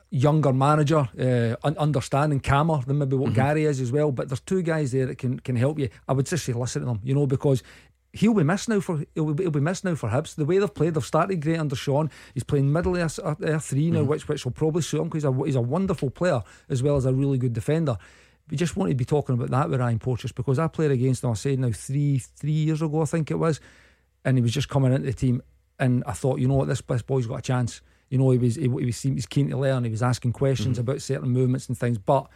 younger 0.10 0.54
manager, 0.54 1.10
uh, 1.20 1.56
understanding, 1.78 2.40
calmer 2.40 2.82
than 2.86 3.00
maybe 3.00 3.16
what 3.16 3.32
mm-hmm. 3.32 3.42
Gary 3.42 3.66
is 3.66 3.82
as 3.82 3.92
well. 3.92 4.12
But 4.12 4.30
there's 4.30 4.40
two 4.40 4.62
guys 4.62 4.92
there 4.92 5.06
that 5.06 5.18
can 5.18 5.40
can 5.40 5.56
help 5.56 5.80
you. 5.80 5.90
I 6.08 6.14
would 6.14 6.26
just 6.26 6.46
say 6.46 6.54
listen 6.54 6.82
to 6.82 6.88
them, 6.88 7.02
you 7.04 7.14
know, 7.14 7.28
because 7.28 7.64
he'll 8.14 8.34
be 8.34 8.44
missed 8.44 8.70
now 8.70 8.80
for 8.80 9.04
he'll 9.16 9.34
be, 9.34 9.44
he'll 9.44 9.52
be 9.52 9.60
missed 9.60 9.84
now 9.84 9.96
for 9.96 10.10
Hibs. 10.10 10.36
The 10.36 10.46
way 10.46 10.60
they've 10.60 10.74
played, 10.74 10.94
they've 10.94 11.06
started 11.06 11.42
great 11.42 11.60
under 11.60 11.76
Shaun. 11.76 12.10
He's 12.34 12.44
playing 12.44 12.72
middle 12.72 12.96
air, 12.96 13.10
air 13.44 13.60
three 13.60 13.92
now, 13.92 14.00
mm-hmm. 14.00 14.10
which 14.10 14.28
which 14.28 14.46
will 14.46 14.52
probably 14.52 14.82
suit 14.82 15.02
him 15.02 15.10
because 15.10 15.24
he's 15.24 15.40
a, 15.40 15.46
he's 15.46 15.56
a 15.56 15.62
wonderful 15.62 16.10
player 16.10 16.44
as 16.70 16.82
well 16.82 16.96
as 16.96 17.06
a 17.06 17.14
really 17.14 17.38
good 17.38 17.54
defender. 17.54 17.98
We 18.50 18.58
just 18.58 18.78
wanted 18.78 18.92
to 18.92 18.96
be 18.96 19.06
talking 19.06 19.36
about 19.36 19.50
that 19.50 19.70
with 19.70 19.80
Ryan 19.80 20.00
Porteous 20.00 20.32
because 20.32 20.58
I 20.58 20.68
played 20.68 20.92
against 20.92 21.24
him. 21.24 21.32
I 21.32 21.34
said 21.34 21.60
now 21.60 21.72
three 21.72 22.20
three 22.20 22.52
years 22.52 22.82
ago, 22.82 23.02
I 23.02 23.06
think 23.06 23.30
it 23.32 23.36
was, 23.36 23.60
and 24.24 24.38
he 24.38 24.42
was 24.42 24.54
just 24.54 24.70
coming 24.70 24.94
into 24.94 25.06
the 25.06 25.14
team, 25.14 25.42
and 25.80 26.04
I 26.06 26.14
thought, 26.14 26.40
you 26.40 26.48
know 26.48 26.56
what, 26.56 26.68
this, 26.68 26.82
this 26.82 27.02
boy's 27.02 27.28
got 27.28 27.40
a 27.40 27.42
chance. 27.42 27.82
You 28.10 28.18
know, 28.18 28.30
he 28.32 28.38
was 28.38 28.56
he, 28.56 28.64
he 28.64 28.68
was 28.68 29.02
he 29.02 29.12
was 29.12 29.26
keen 29.26 29.50
to 29.50 29.58
learn. 29.58 29.84
He 29.84 29.92
was 29.92 30.04
asking 30.04 30.34
questions 30.34 30.78
mm-hmm. 30.78 30.90
about 30.90 31.02
certain 31.02 31.30
movements 31.30 31.68
and 31.68 31.78
things. 31.78 31.98
But 31.98 32.28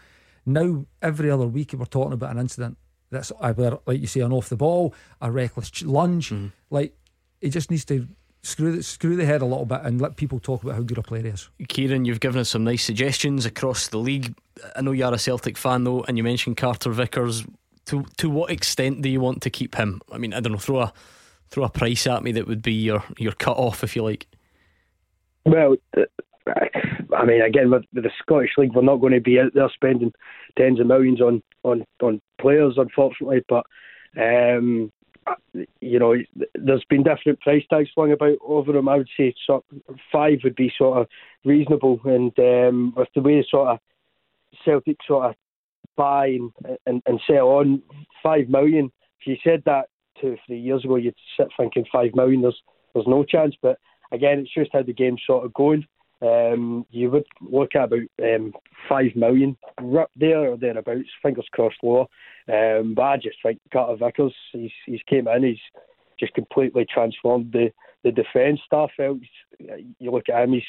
now 0.45 0.85
every 1.01 1.31
other 1.31 1.47
week 1.47 1.73
we're 1.77 1.85
talking 1.85 2.13
about 2.13 2.31
an 2.31 2.39
incident 2.39 2.77
that's 3.09 3.31
either 3.41 3.77
like 3.85 4.01
you 4.01 4.07
say 4.07 4.21
an 4.21 4.33
off 4.33 4.49
the 4.49 4.57
ball, 4.57 4.93
a 5.21 5.31
reckless 5.31 5.83
lunge. 5.83 6.29
Mm-hmm. 6.31 6.47
Like 6.69 6.95
he 7.39 7.49
just 7.49 7.71
needs 7.71 7.85
to 7.85 8.07
screw 8.43 8.75
the, 8.75 8.83
screw 8.83 9.15
the 9.15 9.25
head 9.25 9.41
a 9.41 9.45
little 9.45 9.65
bit 9.65 9.81
and 9.83 10.01
let 10.01 10.15
people 10.15 10.39
talk 10.39 10.63
about 10.63 10.75
how 10.75 10.81
good 10.81 10.97
a 10.97 11.03
player 11.03 11.23
he 11.23 11.29
is. 11.29 11.49
Kieran, 11.67 12.05
you've 12.05 12.19
given 12.19 12.41
us 12.41 12.49
some 12.49 12.63
nice 12.63 12.83
suggestions 12.83 13.45
across 13.45 13.87
the 13.87 13.97
league. 13.97 14.33
I 14.75 14.81
know 14.81 14.91
you're 14.91 15.13
a 15.13 15.17
Celtic 15.17 15.57
fan 15.57 15.83
though, 15.83 16.03
and 16.03 16.17
you 16.17 16.23
mentioned 16.23 16.57
Carter 16.57 16.91
Vickers. 16.91 17.45
To 17.85 18.05
to 18.17 18.29
what 18.29 18.51
extent 18.51 19.01
do 19.01 19.09
you 19.09 19.19
want 19.19 19.41
to 19.41 19.49
keep 19.49 19.75
him? 19.75 20.01
I 20.11 20.19
mean, 20.19 20.33
I 20.33 20.39
don't 20.39 20.51
know. 20.53 20.59
Throw 20.59 20.81
a 20.81 20.93
throw 21.49 21.63
a 21.63 21.69
price 21.69 22.05
at 22.05 22.23
me 22.23 22.31
that 22.33 22.47
would 22.47 22.61
be 22.61 22.73
your 22.73 23.03
your 23.17 23.33
cut 23.33 23.57
off, 23.57 23.83
if 23.83 23.95
you 23.95 24.03
like. 24.03 24.27
Well, 25.45 25.75
I 26.47 27.25
mean, 27.25 27.41
again 27.41 27.71
with, 27.71 27.83
with 27.93 28.03
the 28.03 28.11
Scottish 28.21 28.51
League, 28.57 28.75
we're 28.75 28.83
not 28.83 28.97
going 28.97 29.13
to 29.13 29.21
be 29.21 29.39
out 29.39 29.53
there 29.55 29.69
spending 29.73 30.13
tens 30.57 30.79
of 30.79 30.87
millions 30.87 31.21
on 31.21 31.41
on 31.63 31.85
on 32.01 32.21
players, 32.39 32.75
unfortunately. 32.77 33.43
But 33.49 33.65
um, 34.15 34.91
you 35.81 35.99
know, 35.99 36.15
there's 36.55 36.85
been 36.89 37.03
different 37.03 37.41
price 37.41 37.63
tags 37.69 37.89
flung 37.93 38.11
about 38.11 38.37
over 38.45 38.71
them. 38.71 38.89
I 38.89 38.97
would 38.97 39.09
say 39.17 39.33
sort 39.45 39.63
of 39.87 39.95
five 40.11 40.39
would 40.43 40.55
be 40.55 40.71
sort 40.77 40.99
of 40.99 41.07
reasonable, 41.45 41.99
and 42.05 42.37
um, 42.39 42.93
with 42.95 43.09
the 43.15 43.21
way 43.21 43.45
sort 43.49 43.69
of 43.69 43.79
Celtic 44.65 44.97
sort 45.07 45.29
of 45.29 45.35
buy 45.95 46.27
and, 46.27 46.51
and, 46.85 47.01
and 47.05 47.21
sell 47.27 47.47
on 47.49 47.81
five 48.23 48.49
million. 48.49 48.91
If 49.19 49.27
you 49.27 49.37
said 49.43 49.63
that 49.65 49.89
two 50.19 50.33
or 50.33 50.37
three 50.45 50.59
years 50.59 50.83
ago, 50.83 50.95
you'd 50.95 51.15
sit 51.37 51.47
thinking 51.57 51.85
five 51.91 52.15
million. 52.15 52.41
There's 52.41 52.61
there's 52.93 53.07
no 53.07 53.23
chance, 53.23 53.55
but 53.61 53.77
again, 54.11 54.39
it's 54.39 54.53
just 54.53 54.71
how 54.73 54.83
the 54.83 54.93
game's 54.93 55.21
sort 55.25 55.45
of 55.45 55.53
going. 55.53 55.85
Um, 56.21 56.85
you 56.91 57.09
would 57.09 57.25
look 57.41 57.75
at 57.75 57.85
about 57.85 57.99
um, 58.21 58.53
five 58.87 59.15
million 59.15 59.57
there 60.15 60.51
or 60.51 60.57
thereabouts. 60.57 61.09
Fingers 61.23 61.47
crossed, 61.51 61.77
lower. 61.81 62.05
Um, 62.47 62.93
but 62.95 63.03
I 63.03 63.17
just 63.17 63.37
think 63.43 63.59
Carter 63.73 63.95
Vickers, 63.95 64.35
he's 64.51 64.71
he's 64.85 65.01
came 65.07 65.27
in, 65.27 65.43
he's 65.43 65.57
just 66.19 66.33
completely 66.33 66.85
transformed 66.91 67.51
the 67.51 67.71
the 68.03 68.11
defence 68.11 68.59
stuff. 68.65 68.91
You 68.99 70.11
look 70.11 70.29
at 70.29 70.43
him, 70.43 70.53
he's 70.53 70.63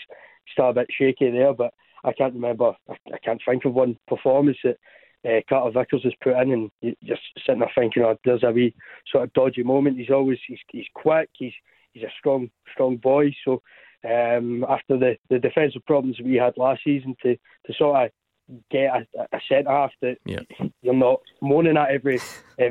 still 0.53 0.71
a 0.71 0.75
bit 0.75 0.89
shaky 0.91 1.31
there, 1.31 1.53
but 1.53 1.75
I 2.05 2.13
can't 2.13 2.35
remember. 2.35 2.73
I, 2.89 2.95
I 3.13 3.19
can't 3.25 3.41
think 3.47 3.65
of 3.65 3.75
one 3.75 3.99
performance 4.09 4.59
that 4.65 4.79
uh, 5.27 5.41
Carter 5.49 5.79
Vickers 5.79 6.03
has 6.05 6.15
put 6.23 6.37
in, 6.41 6.71
and 6.83 6.97
just 7.05 7.23
sitting 7.47 7.61
there 7.61 7.71
thinking, 7.75 8.03
oh, 8.03 8.17
there's 8.25 8.43
a 8.43 8.51
wee 8.51 8.75
sort 9.11 9.25
of 9.25 9.33
dodgy 9.35 9.63
moment. 9.63 9.99
He's 9.99 10.11
always 10.11 10.39
he's 10.47 10.59
he's 10.71 10.87
quick. 10.95 11.31
He's 11.35 11.53
he's 11.93 12.05
a 12.05 12.13
strong 12.19 12.51
strong 12.73 12.97
boy. 12.97 13.35
So 13.45 13.63
um, 14.05 14.65
after 14.69 14.97
the 14.99 15.17
the 15.31 15.39
defensive 15.39 15.85
problems 15.87 16.19
we 16.23 16.35
had 16.35 16.57
last 16.57 16.83
season, 16.85 17.17
to 17.23 17.37
to 17.37 17.75
sort 17.75 17.97
of 17.97 18.11
get 18.71 18.91
a, 18.95 19.07
a 19.33 19.41
centre 19.49 19.71
half 19.71 19.93
that 20.01 20.19
yep. 20.25 20.47
you're 20.83 20.95
not 20.95 21.21
moaning 21.41 21.77
at 21.77 21.91
every 21.91 22.19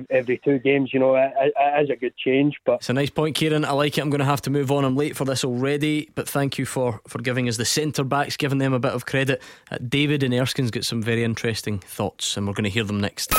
every 0.09 0.39
two 0.43 0.59
games. 0.59 0.91
You 0.93 0.99
know, 0.99 1.15
it, 1.15 1.31
it 1.37 1.83
is 1.83 1.89
a 1.89 1.95
good 1.95 2.15
change. 2.17 2.55
But 2.65 2.75
it's 2.75 2.89
a 2.89 2.93
nice 2.93 3.09
point, 3.09 3.35
Kieran. 3.35 3.65
I 3.65 3.71
like 3.71 3.97
it. 3.97 4.01
I'm 4.01 4.09
going 4.09 4.19
to 4.19 4.25
have 4.25 4.41
to 4.43 4.49
move 4.49 4.71
on. 4.71 4.85
I'm 4.85 4.95
late 4.95 5.15
for 5.15 5.25
this 5.25 5.43
already, 5.43 6.09
but 6.15 6.27
thank 6.27 6.57
you 6.57 6.65
for 6.65 7.01
for 7.07 7.19
giving 7.19 7.47
us 7.47 7.57
the 7.57 7.65
centre 7.65 8.03
backs, 8.03 8.37
giving 8.37 8.57
them 8.57 8.73
a 8.73 8.79
bit 8.79 8.93
of 8.93 9.05
credit. 9.05 9.41
Uh, 9.71 9.77
David 9.87 10.23
and 10.23 10.33
Erskine's 10.33 10.71
got 10.71 10.85
some 10.85 11.01
very 11.01 11.23
interesting 11.23 11.79
thoughts, 11.79 12.37
and 12.37 12.47
we're 12.47 12.53
going 12.53 12.63
to 12.65 12.69
hear 12.69 12.83
them 12.83 12.99
next. 12.99 13.31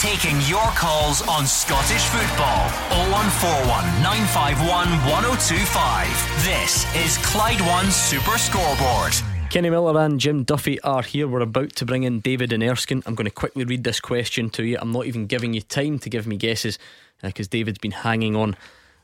Taking 0.00 0.40
your 0.48 0.66
calls 0.74 1.26
on 1.28 1.46
Scottish 1.46 2.02
football 2.02 2.68
0141 3.12 4.02
951 4.02 4.88
1025. 5.10 6.44
This 6.44 6.86
is 6.96 7.18
Clyde 7.18 7.60
One 7.60 7.90
Super 7.90 8.38
Scoreboard. 8.38 9.31
Kenny 9.52 9.68
Miller 9.68 10.00
and 10.00 10.18
Jim 10.18 10.44
Duffy 10.44 10.80
are 10.80 11.02
here. 11.02 11.28
We're 11.28 11.40
about 11.40 11.76
to 11.76 11.84
bring 11.84 12.04
in 12.04 12.20
David 12.20 12.54
and 12.54 12.62
Erskine. 12.62 13.02
I'm 13.04 13.14
going 13.14 13.26
to 13.26 13.30
quickly 13.30 13.66
read 13.66 13.84
this 13.84 14.00
question 14.00 14.48
to 14.48 14.64
you. 14.64 14.78
I'm 14.80 14.92
not 14.92 15.04
even 15.04 15.26
giving 15.26 15.52
you 15.52 15.60
time 15.60 15.98
to 15.98 16.08
give 16.08 16.26
me 16.26 16.38
guesses 16.38 16.78
because 17.20 17.48
uh, 17.48 17.50
David's 17.50 17.76
been 17.76 17.90
hanging 17.90 18.34
on 18.34 18.56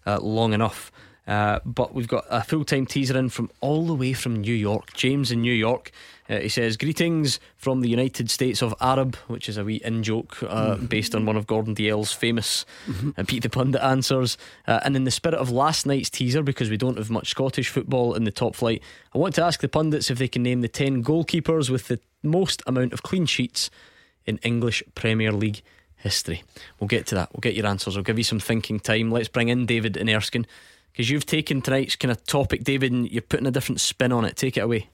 uh, 0.07 0.21
long 0.23 0.55
enough. 0.55 0.91
Uh, 1.29 1.61
but 1.67 1.93
we've 1.93 2.09
got 2.09 2.25
a 2.31 2.43
full 2.43 2.65
time 2.65 2.87
teaser 2.87 3.17
in 3.17 3.29
from 3.29 3.51
all 3.61 3.87
the 3.87 3.95
way 3.95 4.15
from 4.15 4.41
New 4.41 4.55
York. 4.55 4.95
James 4.95 5.31
in 5.31 5.43
New 5.43 5.53
York. 5.53 5.93
Uh, 6.29 6.39
he 6.39 6.49
says, 6.49 6.77
Greetings 6.79 7.39
from 7.57 7.83
the 7.83 7.89
United 7.89 8.31
States 8.31 8.63
of 8.63 8.75
Arab, 8.81 9.15
which 9.29 9.49
is 9.49 9.59
a 9.59 9.65
wee 9.65 9.81
in 9.85 10.03
joke 10.03 10.43
uh, 10.43 10.75
mm-hmm. 10.75 10.87
based 10.87 11.15
on 11.15 11.27
one 11.27 11.37
of 11.37 11.47
Gordon 11.47 11.75
Dalziel's 11.75 12.13
famous 12.13 12.65
mm-hmm. 12.87 13.11
Uh, 13.17 13.25
Pete 13.27 13.43
the 13.43 13.51
Pundit 13.51 13.83
answers. 13.83 14.39
Uh, 14.67 14.81
and 14.85 14.97
in 14.97 15.05
the 15.05 15.11
spirit 15.11 15.39
of 15.39 15.51
last 15.51 15.87
night's 15.87 16.09
teaser, 16.09 16.43
because 16.43 16.71
we 16.71 16.79
don't 16.79 16.97
have 16.97 17.11
much 17.11 17.29
Scottish 17.29 17.69
football 17.69 18.15
in 18.15 18.25
the 18.25 18.31
top 18.31 18.57
flight, 18.57 18.83
I 19.15 19.19
want 19.19 19.35
to 19.35 19.45
ask 19.45 19.61
the 19.61 19.69
pundits 19.69 20.11
if 20.11 20.19
they 20.19 20.29
can 20.29 20.43
name 20.43 20.63
the 20.63 20.69
10 20.69 21.05
goalkeepers 21.05 21.69
with 21.69 21.89
the 21.89 22.01
most 22.23 22.63
amount 22.67 22.95
of 22.95 23.03
clean 23.03 23.27
sheets 23.27 23.71
in 24.25 24.39
English 24.39 24.83
Premier 24.95 25.33
League 25.33 25.61
history. 25.97 26.43
We'll 26.81 26.89
get 26.89 27.07
to 27.09 27.15
that. 27.17 27.31
We'll 27.33 27.41
get 27.41 27.55
your 27.55 27.67
answers. 27.67 27.97
I'll 27.97 28.03
give 28.03 28.19
you 28.19 28.25
some 28.25 28.41
thinking 28.41 28.81
time. 28.81 29.11
Let's 29.11 29.29
bring 29.29 29.49
in 29.49 29.67
David 29.67 29.97
and 29.97 30.09
Erskine 30.09 30.47
because 30.93 31.11
you've 31.11 31.27
taken 31.27 31.63
tonight's 31.63 31.97
kind 31.97 32.11
of 32.11 32.25
topic, 32.25 32.65
David, 32.65 32.93
and 32.93 33.11
you're 33.11 33.23
putting 33.23 33.47
a 33.47 33.51
different 33.51 33.81
spin 33.81 34.13
on 34.13 34.25
it. 34.25 34.37
Take 34.37 34.57
it 34.57 34.61
away. 34.61 34.89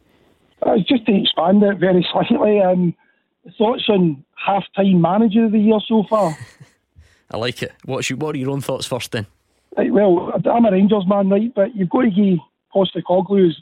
Uh, 0.63 0.77
just 0.79 1.07
to 1.07 1.21
expand 1.21 1.63
it 1.63 1.79
very 1.79 2.07
slightly, 2.13 2.61
um, 2.61 2.95
thoughts 3.59 3.85
on 3.89 4.25
half-time 4.37 5.01
manager 5.01 5.45
of 5.45 5.53
the 5.53 5.59
year 5.59 5.79
so 5.87 6.05
far. 6.09 6.37
I 7.31 7.37
like 7.37 7.63
it. 7.63 7.73
What's 7.85 8.11
you, 8.11 8.17
what 8.17 8.35
are 8.35 8.39
your 8.39 8.51
own 8.51 8.61
thoughts 8.61 8.87
first 8.87 9.13
then? 9.13 9.27
Right, 9.77 9.93
well, 9.93 10.33
I'm 10.51 10.65
a 10.65 10.71
Rangers 10.71 11.05
man, 11.07 11.31
right, 11.31 11.53
but 11.55 11.75
you've 11.75 11.91
got 11.91 12.03
to 12.03 12.11
give 12.11 12.39
Postecoglou 12.75 13.53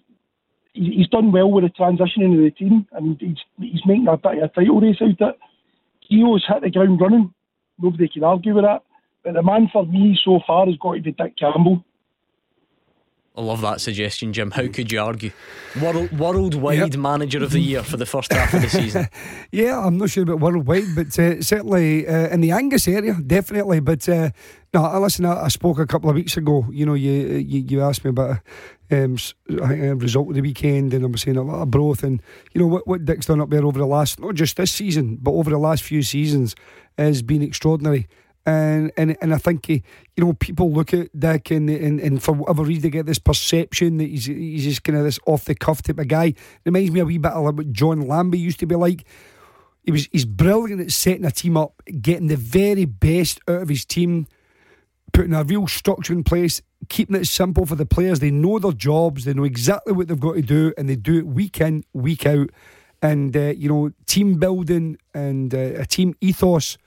he's 0.74 1.09
done 1.09 1.32
well 1.32 1.51
with 1.51 1.65
the 1.65 1.70
transition 1.70 2.23
into 2.23 2.43
the 2.43 2.51
team, 2.51 2.86
and 2.93 3.19
he's 3.20 3.39
he's 3.59 3.86
making 3.86 4.09
a 4.09 4.16
bit 4.16 4.39
of 4.39 4.44
a 4.44 4.48
title 4.48 4.81
race 4.81 4.97
out 5.01 5.11
of 5.11 5.16
it. 5.20 5.39
Gio's 6.11 6.44
hit 6.47 6.62
the 6.62 6.70
ground 6.70 7.01
running. 7.01 7.32
Nobody 7.78 8.09
can 8.09 8.24
argue 8.24 8.55
with 8.55 8.65
that. 8.65 8.82
But 9.24 9.35
the 9.35 9.43
man 9.43 9.69
for 9.73 9.86
me 9.86 10.19
so 10.23 10.40
far 10.47 10.66
has 10.66 10.77
got 10.77 10.94
to 10.94 11.01
be 11.01 11.12
Dick 11.12 11.36
Campbell. 11.36 11.85
I 13.35 13.41
love 13.41 13.63
that 13.63 13.81
suggestion, 13.81 14.35
Jim. 14.35 14.51
How 14.51 14.69
could 14.69 14.93
you 14.93 15.01
argue? 15.01 15.31
World, 15.81 16.13
worldwide 16.13 16.79
yep. 16.79 16.97
manager 16.97 17.43
of 17.43 17.51
the 17.51 17.61
year 17.61 17.83
for 17.83 17.97
the 17.97 18.05
first 18.05 18.31
half 18.31 18.53
of 18.53 18.61
the 18.61 18.69
season. 18.69 19.09
yeah, 19.51 19.79
I'm 19.79 19.97
not 19.97 20.11
sure 20.11 20.25
about 20.25 20.41
worldwide, 20.41 20.95
but 20.95 21.19
uh, 21.19 21.41
certainly 21.41 22.07
uh, 22.07 22.29
in 22.29 22.43
the 22.43 22.51
Angus 22.51 22.87
area, 22.87 23.15
definitely. 23.27 23.81
But 23.81 24.07
uh, 24.07 24.33
no, 24.75 25.01
listen, 25.01 25.25
I, 25.25 25.45
I, 25.45 25.49
spoke 25.49 25.79
a 25.79 25.87
couple 25.87 26.11
of 26.11 26.17
weeks 26.17 26.37
ago. 26.37 26.67
You 26.71 26.85
know, 26.85 26.93
you 26.93 27.11
you, 27.11 27.61
you 27.61 27.81
asked 27.81 28.05
me 28.05 28.11
about 28.11 28.41
um, 28.91 29.17
a 29.49 29.95
result 29.95 30.29
of 30.29 30.35
the 30.35 30.43
weekend, 30.43 30.93
and 30.93 31.03
I 31.03 31.09
was 31.09 31.23
saying 31.23 31.39
a 31.39 31.43
lot 31.43 31.63
of 31.63 31.71
growth. 31.71 32.03
And 32.03 32.21
you 32.53 32.61
know 32.61 32.67
what 32.67 32.87
what 32.87 33.07
Dick's 33.07 33.27
done 33.27 33.41
up 33.41 33.49
there 33.49 33.65
over 33.65 33.79
the 33.79 33.87
last, 33.87 34.21
not 34.21 34.35
just 34.35 34.59
this 34.59 34.73
season, 34.73 35.17
but 35.23 35.31
over 35.31 35.49
the 35.49 35.59
last 35.59 35.85
few 35.85 36.03
seasons, 36.03 36.55
has 36.99 37.23
been 37.23 37.41
extraordinary 37.41 38.09
and 38.44 38.90
and 38.97 39.16
and 39.20 39.35
I 39.35 39.39
think 39.39 39.66
he, 39.66 39.82
you 40.16 40.24
know 40.24 40.32
people 40.32 40.73
look 40.73 40.93
at 40.93 41.19
Dick 41.19 41.51
and, 41.51 41.70
and 41.70 42.01
and 42.01 42.23
for 42.23 42.32
whatever 42.32 42.64
reason 42.64 42.82
they 42.82 42.90
get 42.90 43.06
this 43.06 43.19
perception 43.19 43.98
that 43.98 44.09
he's 44.09 44.27
he's 44.27 44.64
just 44.64 44.82
kind 44.85 44.98
of 44.98 45.05
this 45.05 45.20
off 45.27 45.44
the 45.44 45.55
cuff 45.55 45.82
type 45.82 45.98
of 45.98 46.09
guy. 46.09 46.27
It 46.27 46.36
reminds 46.64 46.90
me 46.90 47.01
a 47.01 47.05
wee 47.05 47.19
bit 47.19 47.32
of 47.32 47.56
what 47.56 47.73
John 47.73 48.01
Lambie 48.01 48.39
used 48.39 48.59
to 48.60 48.66
be 48.66 48.74
like. 48.74 49.05
he 49.85 49.93
was 49.93 50.09
he's 50.12 50.24
brilliant 50.24 50.81
at 50.81 50.90
setting 50.90 51.24
a 51.24 51.31
team 51.31 51.56
up, 51.56 51.82
getting 52.01 52.28
the 52.28 52.36
very 52.36 52.85
best 52.85 53.40
out 53.48 53.62
of 53.62 53.69
his 53.69 53.85
team, 53.85 54.27
putting 55.12 55.35
a 55.35 55.44
real 55.44 55.69
structure 55.69 56.12
in 56.12 56.24
place, 56.24 56.62
keeping 56.89 57.16
it 57.16 57.27
simple 57.27 57.66
for 57.66 57.77
the 57.77 57.86
players. 57.86 58.20
They 58.20 58.31
know 58.31 58.59
their 58.59 58.73
jobs, 58.73 59.24
they 59.24 59.35
know 59.35 59.44
exactly 59.44 59.93
what 59.93 60.09
they've 60.09 60.19
got 60.19 60.35
to 60.35 60.43
do, 60.43 60.73
and 60.77 60.89
they 60.89 60.97
do 60.97 61.19
it 61.19 61.27
week 61.27 61.60
in, 61.60 61.85
week 61.93 62.27
out. 62.27 62.51
And 63.02 63.36
uh, 63.36 63.52
you 63.56 63.69
know, 63.69 63.93
team 64.06 64.39
building 64.39 64.97
and 65.14 65.55
uh, 65.55 65.81
a 65.81 65.86
team 65.86 66.14
ethos 66.20 66.78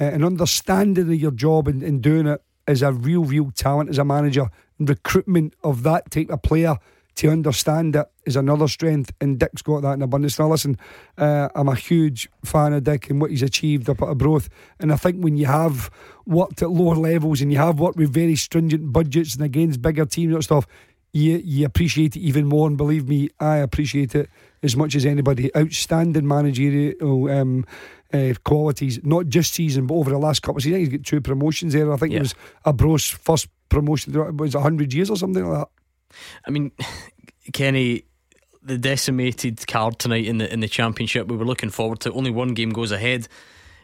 uh, 0.00 0.04
and 0.04 0.24
understanding 0.24 1.08
of 1.08 1.14
your 1.14 1.30
job 1.30 1.68
and, 1.68 1.82
and 1.82 2.02
doing 2.02 2.26
it 2.26 2.42
is 2.68 2.82
a 2.82 2.92
real, 2.92 3.24
real 3.24 3.50
talent 3.52 3.90
as 3.90 3.98
a 3.98 4.04
manager. 4.04 4.48
And 4.78 4.88
recruitment 4.88 5.54
of 5.62 5.82
that 5.84 6.10
type 6.10 6.30
of 6.30 6.42
player 6.42 6.76
to 7.16 7.30
understand 7.30 7.96
it 7.96 8.06
is 8.26 8.36
another 8.36 8.68
strength, 8.68 9.10
and 9.20 9.38
Dick's 9.38 9.62
got 9.62 9.80
that 9.80 9.94
in 9.94 10.02
abundance. 10.02 10.38
Now, 10.38 10.48
listen, 10.48 10.76
uh, 11.16 11.48
I'm 11.54 11.68
a 11.68 11.74
huge 11.74 12.28
fan 12.44 12.74
of 12.74 12.84
Dick 12.84 13.08
and 13.08 13.20
what 13.20 13.30
he's 13.30 13.42
achieved 13.42 13.88
up 13.88 14.02
at 14.02 14.08
Arbroath, 14.08 14.50
and 14.78 14.92
I 14.92 14.96
think 14.96 15.22
when 15.22 15.36
you 15.36 15.46
have 15.46 15.90
worked 16.26 16.60
at 16.60 16.70
lower 16.70 16.94
levels 16.94 17.40
and 17.40 17.50
you 17.50 17.58
have 17.58 17.80
worked 17.80 17.96
with 17.96 18.12
very 18.12 18.36
stringent 18.36 18.92
budgets 18.92 19.34
and 19.34 19.44
against 19.44 19.80
bigger 19.80 20.04
teams 20.04 20.34
and 20.34 20.44
stuff, 20.44 20.66
you 21.12 21.40
you 21.42 21.64
appreciate 21.64 22.16
it 22.16 22.20
even 22.20 22.44
more. 22.44 22.68
And 22.68 22.76
believe 22.76 23.08
me, 23.08 23.30
I 23.40 23.56
appreciate 23.56 24.14
it 24.14 24.28
as 24.62 24.76
much 24.76 24.94
as 24.94 25.06
anybody. 25.06 25.54
Outstanding 25.56 26.26
managerial. 26.26 27.30
Um, 27.30 27.64
uh, 28.12 28.34
qualities, 28.44 29.00
not 29.02 29.26
just 29.26 29.52
season, 29.52 29.86
but 29.86 29.94
over 29.94 30.10
the 30.10 30.18
last 30.18 30.40
couple 30.40 30.58
of 30.58 30.62
seasons. 30.62 30.88
He's 30.88 30.98
got 30.98 31.04
two 31.04 31.20
promotions 31.20 31.72
there. 31.72 31.92
I 31.92 31.96
think 31.96 32.12
yeah. 32.12 32.18
it 32.18 32.22
was 32.22 32.34
Arbroath's 32.64 33.08
first 33.08 33.48
promotion. 33.68 34.14
It 34.14 34.36
was 34.36 34.54
100 34.54 34.92
years 34.92 35.10
or 35.10 35.16
something 35.16 35.44
like 35.44 35.60
that. 35.60 35.68
I 36.46 36.50
mean, 36.50 36.72
Kenny, 37.52 38.04
the 38.62 38.78
decimated 38.78 39.66
card 39.66 39.98
tonight 39.98 40.24
in 40.24 40.38
the 40.38 40.52
in 40.52 40.60
the 40.60 40.68
championship. 40.68 41.28
We 41.28 41.36
were 41.36 41.44
looking 41.44 41.70
forward 41.70 42.00
to. 42.00 42.12
Only 42.12 42.30
one 42.30 42.54
game 42.54 42.70
goes 42.70 42.92
ahead, 42.92 43.28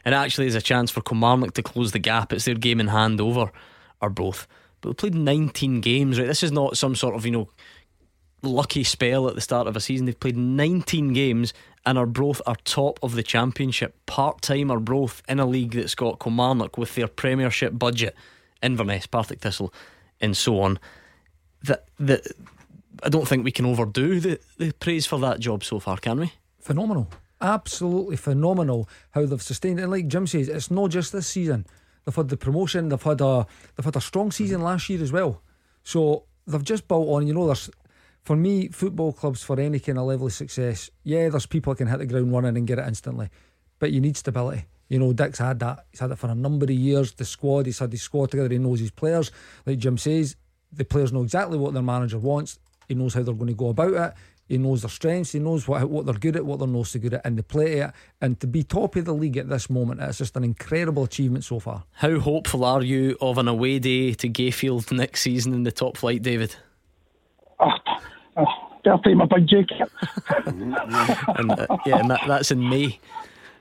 and 0.04 0.14
actually, 0.14 0.46
is 0.46 0.54
a 0.54 0.62
chance 0.62 0.90
for 0.90 1.00
Kilmarnock 1.00 1.54
to 1.54 1.62
close 1.62 1.92
the 1.92 1.98
gap. 1.98 2.32
It's 2.32 2.44
their 2.44 2.54
game 2.54 2.80
in 2.80 2.88
hand 2.88 3.20
over 3.20 3.50
Arbroath. 4.00 4.46
But 4.80 4.88
we 4.90 4.94
played 4.94 5.14
19 5.14 5.80
games. 5.80 6.18
Right, 6.18 6.26
this 6.26 6.42
is 6.42 6.50
not 6.50 6.76
some 6.76 6.96
sort 6.96 7.14
of 7.14 7.24
you 7.24 7.32
know 7.32 7.48
lucky 8.42 8.84
spell 8.84 9.28
at 9.28 9.34
the 9.34 9.40
start 9.40 9.66
of 9.66 9.76
a 9.76 9.80
season. 9.80 10.06
They've 10.06 10.18
played 10.18 10.36
19 10.36 11.12
games 11.12 11.52
and 11.84 11.98
Arbroath 11.98 12.40
are 12.46 12.56
top 12.64 12.98
of 13.02 13.14
the 13.14 13.22
championship. 13.22 13.94
Part 14.06 14.42
time 14.42 14.70
Arbroath 14.70 15.22
in 15.28 15.40
a 15.40 15.46
league 15.46 15.72
that's 15.72 15.94
got 15.94 16.20
Kilmarnock 16.20 16.78
with 16.78 16.94
their 16.94 17.08
Premiership 17.08 17.78
budget, 17.78 18.14
Inverness, 18.62 19.06
Partick 19.06 19.40
Thistle, 19.40 19.72
and 20.20 20.36
so 20.36 20.60
on. 20.60 20.78
That 21.64 21.86
that 21.98 22.26
I 23.02 23.08
don't 23.08 23.26
think 23.26 23.44
we 23.44 23.52
can 23.52 23.66
overdo 23.66 24.20
the, 24.20 24.40
the 24.58 24.72
praise 24.72 25.06
for 25.06 25.18
that 25.20 25.40
job 25.40 25.64
so 25.64 25.80
far, 25.80 25.96
can 25.96 26.20
we? 26.20 26.32
Phenomenal. 26.60 27.08
Absolutely 27.40 28.16
phenomenal 28.16 28.88
how 29.10 29.26
they've 29.26 29.42
sustained 29.42 29.80
it. 29.80 29.82
And 29.82 29.90
like 29.90 30.06
Jim 30.06 30.26
says, 30.26 30.48
it's 30.48 30.70
not 30.70 30.90
just 30.90 31.12
this 31.12 31.26
season. 31.26 31.66
They've 32.04 32.14
had 32.14 32.28
the 32.28 32.36
promotion, 32.36 32.88
they've 32.88 33.02
had 33.02 33.20
a 33.20 33.46
they've 33.76 33.84
had 33.84 33.96
a 33.96 34.00
strong 34.00 34.30
season 34.30 34.62
last 34.62 34.88
year 34.88 35.02
as 35.02 35.12
well. 35.12 35.42
So 35.82 36.24
they've 36.46 36.62
just 36.62 36.86
built 36.86 37.08
on, 37.08 37.26
you 37.26 37.34
know, 37.34 37.46
there's 37.46 37.70
for 38.22 38.36
me, 38.36 38.68
football 38.68 39.12
clubs 39.12 39.42
for 39.42 39.58
any 39.58 39.80
kind 39.80 39.98
of 39.98 40.04
level 40.04 40.26
of 40.26 40.32
success, 40.32 40.90
yeah, 41.02 41.28
there's 41.28 41.46
people 41.46 41.72
that 41.72 41.78
can 41.78 41.88
hit 41.88 41.98
the 41.98 42.06
ground 42.06 42.32
running 42.32 42.56
and 42.56 42.66
get 42.66 42.78
it 42.78 42.86
instantly. 42.86 43.28
But 43.78 43.92
you 43.92 44.00
need 44.00 44.16
stability. 44.16 44.66
You 44.88 44.98
know, 44.98 45.12
Dick's 45.12 45.38
had 45.38 45.58
that. 45.60 45.86
He's 45.90 46.00
had 46.00 46.10
it 46.10 46.18
for 46.18 46.28
a 46.28 46.34
number 46.34 46.64
of 46.64 46.70
years. 46.70 47.12
The 47.12 47.24
squad, 47.24 47.66
he's 47.66 47.78
had 47.78 47.90
his 47.90 48.02
squad 48.02 48.30
together. 48.30 48.50
He 48.50 48.58
knows 48.58 48.78
his 48.78 48.90
players. 48.90 49.32
Like 49.66 49.78
Jim 49.78 49.98
says, 49.98 50.36
the 50.70 50.84
players 50.84 51.12
know 51.12 51.22
exactly 51.22 51.58
what 51.58 51.72
their 51.72 51.82
manager 51.82 52.18
wants. 52.18 52.58
He 52.88 52.94
knows 52.94 53.14
how 53.14 53.22
they're 53.22 53.34
going 53.34 53.46
to 53.48 53.54
go 53.54 53.70
about 53.70 53.94
it. 53.94 54.14
He 54.48 54.58
knows 54.58 54.82
their 54.82 54.90
strengths. 54.90 55.32
He 55.32 55.38
knows 55.38 55.66
what 55.66 55.88
what 55.88 56.04
they're 56.04 56.14
good 56.14 56.36
at, 56.36 56.44
what 56.44 56.58
they're 56.58 56.68
not 56.68 56.86
so 56.86 56.98
good 56.98 57.14
at, 57.14 57.24
and 57.24 57.38
they 57.38 57.42
play 57.42 57.78
it. 57.78 57.90
And 58.20 58.38
to 58.40 58.46
be 58.46 58.62
top 58.62 58.96
of 58.96 59.06
the 59.06 59.14
league 59.14 59.38
at 59.38 59.48
this 59.48 59.70
moment, 59.70 60.00
it's 60.00 60.18
just 60.18 60.36
an 60.36 60.44
incredible 60.44 61.04
achievement 61.04 61.44
so 61.44 61.58
far. 61.58 61.84
How 61.92 62.18
hopeful 62.18 62.64
are 62.64 62.82
you 62.82 63.16
of 63.20 63.38
an 63.38 63.48
away 63.48 63.78
day 63.78 64.12
to 64.14 64.28
Gayfield 64.28 64.92
next 64.92 65.22
season 65.22 65.54
in 65.54 65.62
the 65.62 65.72
top 65.72 65.96
flight, 65.96 66.22
David? 66.22 66.54
Oh, 67.60 67.70
oh, 68.36 68.44
better 68.84 68.98
take 69.04 69.16
my 69.16 69.26
big 69.26 69.48
jacket. 69.48 69.88
and, 70.46 71.52
uh, 71.52 71.66
yeah, 71.86 71.98
and 71.98 72.10
that, 72.10 72.20
that's 72.26 72.50
in 72.50 72.68
May. 72.68 72.98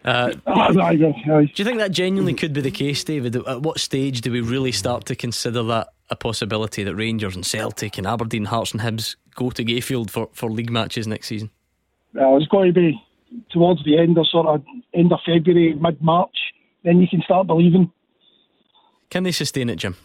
Uh, 0.03 0.34
oh, 0.48 0.73
do 0.73 1.52
you 1.56 1.64
think 1.64 1.77
that 1.77 1.91
genuinely 1.91 2.34
could 2.34 2.53
be 2.53 2.61
the 2.61 2.72
case, 2.72 3.03
David? 3.03 3.35
At 3.35 3.61
what 3.61 3.80
stage 3.80 4.22
do 4.22 4.31
we 4.31 4.41
really 4.41 4.72
start 4.72 5.06
to 5.06 5.15
consider 5.15 5.61
that 5.64 5.89
a 6.10 6.15
possibility 6.15 6.84
that 6.84 6.95
Rangers 6.95 7.35
and 7.35 7.45
Celtic 7.45 7.98
and 7.98 8.07
Aberdeen, 8.07 8.45
Hearts 8.45 8.72
and 8.72 8.81
Hibs 8.81 9.15
go 9.35 9.52
to 9.52 9.64
Gayfield 9.64 10.10
for, 10.10 10.30
for 10.34 10.49
league 10.49 10.72
matches 10.72 11.07
next 11.07 11.27
season? 11.27 11.52
Well, 12.14 12.38
it's 12.38 12.48
going 12.48 12.73
to 12.73 12.80
be 12.80 13.02
towards 13.52 13.84
the 13.85 13.98
end 13.98 14.18
of 14.18 14.27
sort 14.27 14.48
of 14.48 14.64
end 14.93 15.14
of 15.14 15.19
February, 15.26 15.76
mid 15.76 16.02
March. 16.02 16.35
Then 16.84 16.99
you 16.99 17.07
can 17.07 17.22
start 17.22 17.48
believing. 17.48 17.91
Can 19.10 19.23
they 19.23 19.31
sustain 19.31 19.69
it, 19.69 19.76
Jim? 19.76 19.95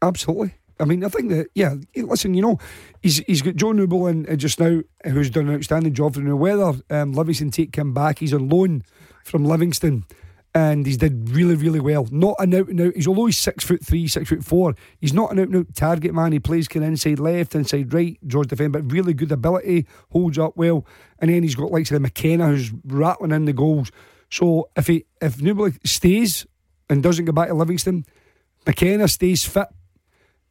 Absolutely. 0.00 0.54
I 0.82 0.84
mean, 0.84 1.04
I 1.04 1.08
think 1.08 1.30
that 1.30 1.48
yeah. 1.54 1.76
Listen, 1.96 2.34
you 2.34 2.42
know, 2.42 2.58
he's 3.00 3.18
he's 3.18 3.42
got 3.42 3.56
Joel 3.56 3.74
Nouble 3.74 4.08
in 4.08 4.28
uh, 4.28 4.36
just 4.36 4.60
now, 4.60 4.80
who's 5.04 5.30
done 5.30 5.48
an 5.48 5.54
outstanding 5.54 5.94
job 5.94 6.14
for 6.14 6.20
him. 6.20 6.38
Whether 6.38 6.74
um, 6.90 7.12
Livingston 7.12 7.50
take 7.50 7.76
him 7.76 7.94
back, 7.94 8.18
he's 8.18 8.34
on 8.34 8.48
loan 8.48 8.82
from 9.24 9.44
Livingston 9.44 10.04
and 10.54 10.84
he's 10.84 10.98
did 10.98 11.30
really, 11.30 11.54
really 11.54 11.80
well. 11.80 12.06
Not 12.10 12.36
an 12.38 12.54
out 12.54 12.68
and 12.68 12.80
out. 12.80 12.94
He's 12.94 13.08
although 13.08 13.26
he's 13.26 13.38
six 13.38 13.64
foot 13.64 13.84
three, 13.84 14.06
six 14.06 14.28
foot 14.28 14.44
four. 14.44 14.74
He's 15.00 15.14
not 15.14 15.32
an 15.32 15.38
out 15.38 15.48
and 15.48 15.56
out 15.56 15.74
target 15.74 16.14
man. 16.14 16.32
He 16.32 16.40
plays 16.40 16.68
of 16.74 16.82
inside 16.82 17.18
left, 17.18 17.54
inside 17.54 17.92
right, 17.94 18.18
draws 18.26 18.48
defend, 18.48 18.72
but 18.72 18.90
really 18.92 19.14
good 19.14 19.32
ability, 19.32 19.86
holds 20.10 20.38
up 20.38 20.56
well. 20.56 20.86
And 21.18 21.30
then 21.30 21.42
he's 21.42 21.54
got 21.54 21.70
likes 21.70 21.90
of 21.90 21.94
the 21.94 22.00
McKenna 22.00 22.48
who's 22.48 22.72
rattling 22.84 23.32
in 23.32 23.46
the 23.46 23.52
goals. 23.52 23.90
So 24.30 24.68
if 24.76 24.88
he 24.88 25.06
if 25.20 25.40
Nouble 25.40 25.72
stays 25.84 26.46
and 26.90 27.02
doesn't 27.02 27.24
go 27.24 27.32
back 27.32 27.48
to 27.48 27.54
Livingston, 27.54 28.04
McKenna 28.66 29.08
stays 29.08 29.44
fit. 29.44 29.68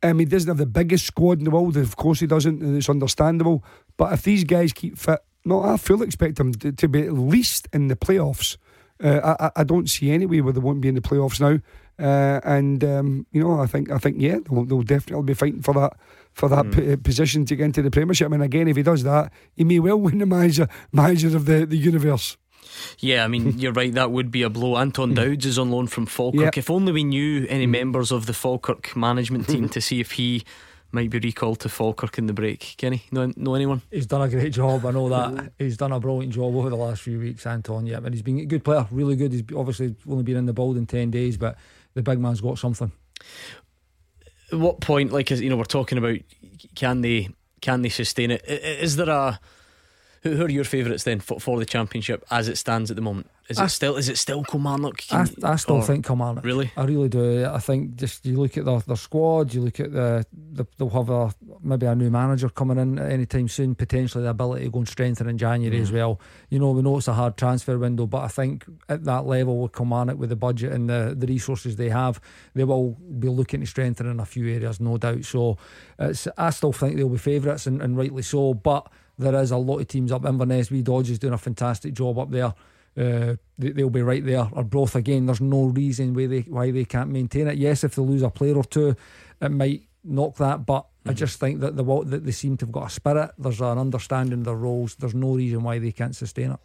Um, 0.04 0.20
he 0.20 0.26
doesn't 0.26 0.48
have 0.48 0.58
the 0.58 0.66
biggest 0.66 1.06
squad 1.06 1.40
in 1.40 1.44
the 1.44 1.52
world. 1.52 1.78
Of 1.78 1.96
course, 1.96 2.20
he 2.20 2.28
doesn't, 2.28 2.62
and 2.62 2.76
it's 2.76 2.90
understandable. 2.90 3.64
But 3.98 4.14
if 4.14 4.24
these 4.24 4.44
guys 4.44 4.74
keep 4.74 4.98
fit, 4.98 5.20
no, 5.46 5.64
I 5.64 5.78
fully 5.78 6.08
expect 6.08 6.40
him 6.40 6.54
to, 6.54 6.72
to 6.72 6.88
be 6.88 7.04
at 7.04 7.14
least 7.14 7.68
in 7.74 7.88
the 7.88 7.96
playoffs. 7.96 8.58
Uh, 9.04 9.36
I, 9.40 9.62
I 9.62 9.64
don't 9.64 9.90
see 9.90 10.12
any 10.12 10.26
way 10.26 10.42
where 10.42 10.54
they 10.54 10.60
won't 10.60 10.82
be 10.82 10.88
in 10.88 10.96
the 10.96 11.02
playoffs 11.02 11.40
now. 11.40 11.60
Uh, 12.00 12.40
and 12.44 12.84
um, 12.84 13.26
you 13.32 13.44
know, 13.44 13.60
I 13.60 13.68
think 13.68 13.92
I 13.92 13.98
think 13.98 14.18
yeah, 14.20 14.38
they'll, 14.50 14.66
they'll 14.66 14.82
definitely 14.82 15.24
be 15.24 15.34
fighting 15.34 15.62
for 15.62 15.74
that 15.76 15.94
for 16.34 16.50
that 16.50 16.66
mm. 16.66 16.76
p- 16.76 16.96
position 16.98 17.46
to 17.46 17.56
get 17.56 17.66
into 17.66 17.82
the 17.82 17.92
Premiership. 17.92 18.32
And 18.32 18.42
again, 18.42 18.68
if 18.68 18.78
he 18.78 18.84
does 18.84 19.04
that, 19.04 19.32
he 19.56 19.64
may 19.64 19.80
well 19.80 20.00
win 20.00 20.18
the 20.18 20.26
manager 20.26 20.68
manager 20.92 21.36
of 21.36 21.46
the, 21.46 21.66
the 21.66 21.78
universe. 21.78 22.38
Yeah, 23.00 23.24
I 23.24 23.28
mean, 23.28 23.54
you're 23.58 23.74
right. 23.74 23.94
That 23.94 24.12
would 24.12 24.32
be 24.32 24.44
a 24.44 24.50
blow. 24.50 24.78
Anton. 24.78 25.14
Dowds 25.14 25.46
is 25.46 25.60
on 25.60 25.72
loan 25.72 25.88
from 25.88 26.06
Falkirk. 26.06 26.56
Yep. 26.56 26.58
If 26.58 26.70
only 26.70 26.92
we 26.92 27.04
knew 27.04 27.46
any 27.50 27.66
hmm. 27.66 27.72
members 27.72 28.12
of 28.12 28.26
the 28.26 28.34
Falkirk 28.34 28.96
management 28.96 29.48
team 29.48 29.70
to 29.70 29.82
see 29.82 30.00
if 30.00 30.14
he 30.14 30.44
might 30.92 31.10
be 31.10 31.20
recalled 31.20 31.60
to 31.62 31.70
Falkirk 31.70 32.18
in 32.18 32.28
the 32.28 32.34
break. 32.34 32.76
Kenny, 32.78 33.04
know, 33.12 33.32
know 33.36 33.56
anyone? 33.56 33.82
He's 33.90 34.06
done 34.06 34.22
a 34.22 34.30
great 34.30 34.54
job. 34.54 34.86
I 34.86 34.92
know 34.92 35.10
that. 35.10 35.54
he's 35.58 35.78
done 35.78 35.92
a 35.92 36.00
brilliant 36.00 36.34
job 36.34 36.54
over 36.54 36.70
the 36.70 36.76
last 36.76 37.02
few 37.02 37.20
weeks, 37.20 37.46
Anton. 37.46 37.86
Yeah, 37.86 38.02
but 38.02 38.14
he's 38.14 38.22
been 38.22 38.40
a 38.40 38.46
good 38.46 38.64
player, 38.64 38.86
really 38.92 39.16
good. 39.16 39.32
He's 39.32 39.44
obviously 39.56 39.96
only 40.08 40.24
been 40.24 40.38
in 40.38 40.46
the 40.46 40.54
build 40.54 40.78
in 40.78 40.86
10 40.86 41.12
days, 41.12 41.38
but 41.38 41.58
the 41.94 42.02
big 42.02 42.20
man's 42.20 42.42
got 42.42 42.60
something. 42.60 42.92
At 44.52 44.60
what 44.60 44.82
point, 44.82 45.14
like, 45.14 45.30
you 45.30 45.50
know, 45.50 45.56
we're 45.56 45.64
talking 45.64 45.98
about 45.98 46.18
can 46.76 47.02
they 47.02 47.30
can 47.62 47.84
they 47.84 47.90
sustain 47.90 48.32
it? 48.32 48.44
Is 48.46 48.98
there 48.98 49.10
a 49.10 49.40
who, 50.22 50.36
who 50.36 50.46
are 50.46 50.50
your 50.50 50.64
favourites 50.64 51.04
then 51.04 51.20
for, 51.20 51.40
for 51.40 51.60
the 51.60 51.66
championship 51.66 52.24
as 52.30 52.48
it 52.48 52.58
stands 52.58 52.90
at 52.92 52.96
the 52.96 53.02
moment? 53.02 53.30
Is 53.50 53.60
it 53.60 53.70
still 53.70 53.98
is 53.98 54.08
it 54.08 54.18
still 54.18 54.44
Kilmarnock? 54.44 55.04
I, 55.12 55.28
I 55.44 55.56
still 55.58 55.78
or, 55.78 55.84
think 55.84 56.06
Kilmarnock. 56.06 56.46
Really, 56.46 56.72
I 56.78 56.86
really 56.86 57.10
do. 57.10 57.46
I 57.46 57.60
think 57.60 57.96
just 57.96 58.26
you 58.26 58.40
look 58.40 58.56
at 58.56 58.64
their, 58.64 58.80
their 58.80 58.96
squad, 58.96 59.54
you 59.54 59.62
look 59.62 59.80
at 59.82 59.92
the, 59.92 60.26
the 60.54 60.66
they'll 60.78 60.90
have 60.90 61.10
a 61.10 61.34
maybe 61.62 61.86
a 61.86 61.94
new 61.94 62.10
manager 62.10 62.48
coming 62.48 62.78
in 62.78 62.98
anytime 62.98 63.50
soon. 63.50 63.76
Potentially 63.76 64.24
the 64.24 64.30
ability 64.30 64.66
to 64.66 64.72
go 64.72 64.80
and 64.80 64.88
strengthen 64.88 65.28
in 65.28 65.38
January 65.38 65.80
mm. 65.80 65.82
as 65.82 65.92
well. 65.92 66.22
You 66.50 66.60
know, 66.60 66.72
we 66.72 66.82
know 66.82 66.98
it's 66.98 67.10
a 67.10 67.14
hard 67.14 67.36
transfer 67.36 67.78
window, 67.78 68.06
but 68.06 68.22
I 68.22 68.30
think 68.30 68.64
at 68.88 69.04
that 69.04 69.26
level 69.26 69.60
with 69.60 69.74
Kilmarnock, 69.74 70.18
with 70.18 70.30
the 70.30 70.38
budget 70.38 70.72
and 70.72 70.90
the, 70.90 71.14
the 71.18 71.28
resources 71.28 71.76
they 71.76 71.90
have, 71.90 72.22
they 72.54 72.64
will 72.64 72.92
be 73.20 73.28
looking 73.28 73.60
to 73.60 73.66
strengthen 73.66 74.08
in 74.08 74.20
a 74.22 74.26
few 74.26 74.48
areas, 74.48 74.80
no 74.80 74.98
doubt. 74.98 75.26
So, 75.26 75.58
it's 76.00 76.28
I 76.38 76.52
still 76.52 76.72
think 76.72 76.96
they'll 76.96 77.10
be 77.10 77.18
favourites 77.18 77.68
and, 77.68 77.82
and 77.82 77.98
rightly 77.98 78.22
so, 78.22 78.54
but 78.54 78.88
there 79.22 79.42
is 79.42 79.52
a 79.52 79.58
lot 79.58 79.80
of 79.80 79.88
teams 79.88 80.12
up. 80.12 80.26
Inverness, 80.26 80.72
We 80.72 80.82
Dodge 80.82 81.10
is 81.10 81.20
doing 81.20 81.34
a 81.34 81.38
fantastic 81.38 81.94
job 81.94 82.18
up 82.20 82.32
there. 82.32 82.54
Uh, 82.98 83.36
they, 83.58 83.84
will 83.84 83.90
be 83.90 84.02
right 84.02 84.26
there. 84.26 84.50
Arbroath 84.54 84.96
again. 84.96 85.26
There's 85.26 85.40
no 85.40 85.66
reason 85.66 86.14
why 86.14 86.28
they 86.28 86.42
why 86.42 86.72
they 86.72 86.86
can't 86.86 87.10
maintain 87.10 87.48
it. 87.48 87.58
Yes, 87.58 87.84
if 87.84 87.96
they 87.96 88.02
lose 88.02 88.22
a 88.22 88.30
player 88.30 88.56
or 88.56 88.66
two, 88.66 88.96
it 89.42 89.50
might 89.50 89.84
knock 90.04 90.36
that. 90.38 90.66
But 90.66 90.84
mm-hmm. 90.84 91.12
I 91.12 91.14
just 91.14 91.40
think 91.40 91.62
that 91.62 91.78
the 91.78 92.04
that 92.06 92.26
they 92.26 92.32
seem 92.32 92.58
to 92.58 92.66
have 92.66 92.74
got 92.74 92.88
a 92.88 92.90
spirit. 92.90 93.32
There's 93.38 93.62
an 93.62 93.78
understanding 93.78 94.40
of 94.40 94.46
their 94.46 94.56
roles. 94.56 94.96
There's 94.96 95.16
no 95.16 95.36
reason 95.36 95.64
why 95.64 95.80
they 95.80 95.94
can't 95.94 96.16
sustain 96.16 96.52
it. 96.52 96.60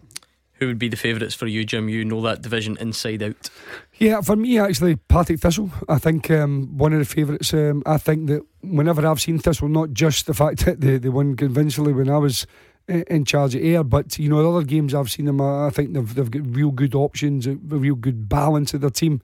Who 0.59 0.67
would 0.69 0.79
be 0.79 0.89
the 0.89 0.97
favourites 0.97 1.35
for 1.35 1.47
you, 1.47 1.65
Jim? 1.65 1.89
You 1.89 2.05
know 2.05 2.23
that 2.23 2.41
division 2.41 2.79
inside 2.81 3.23
out. 3.23 3.51
Yeah, 3.99 4.23
for 4.23 4.37
me, 4.37 4.59
actually, 4.59 4.97
Partick 4.97 5.41
Thistle. 5.41 5.71
I 5.89 5.99
think 5.99 6.31
um, 6.31 6.79
one 6.79 6.95
of 6.95 6.99
the 6.99 7.05
favourites. 7.05 7.53
Um, 7.53 7.83
I 7.85 7.99
think 7.99 8.29
that 8.29 8.43
whenever 8.63 9.07
I've 9.07 9.21
seen 9.21 9.39
Thistle, 9.39 9.69
not 9.69 9.93
just 9.93 10.27
the 10.27 10.35
fact 10.35 10.65
that 10.65 10.81
they, 10.81 10.97
they 10.97 11.11
won 11.11 11.37
convincingly 11.37 11.93
when 11.93 12.09
I 12.09 12.17
was 12.17 12.47
in 12.89 13.25
charge 13.25 13.55
of 13.55 13.63
Ayr. 13.63 13.85
But 13.85 14.19
you 14.19 14.29
know, 14.29 14.43
the 14.43 14.51
other 14.51 14.67
games 14.67 14.95
I've 14.95 15.11
seen 15.11 15.27
them, 15.27 15.41
I 15.41 15.71
think 15.71 15.93
they've 15.93 16.15
they've 16.15 16.31
got 16.31 16.47
real 16.47 16.71
good 16.71 16.95
options, 16.95 17.47
a 17.47 17.55
real 17.55 17.95
good 17.95 18.29
balance 18.29 18.75
of 18.75 18.81
their 18.81 18.91
team. 18.91 19.21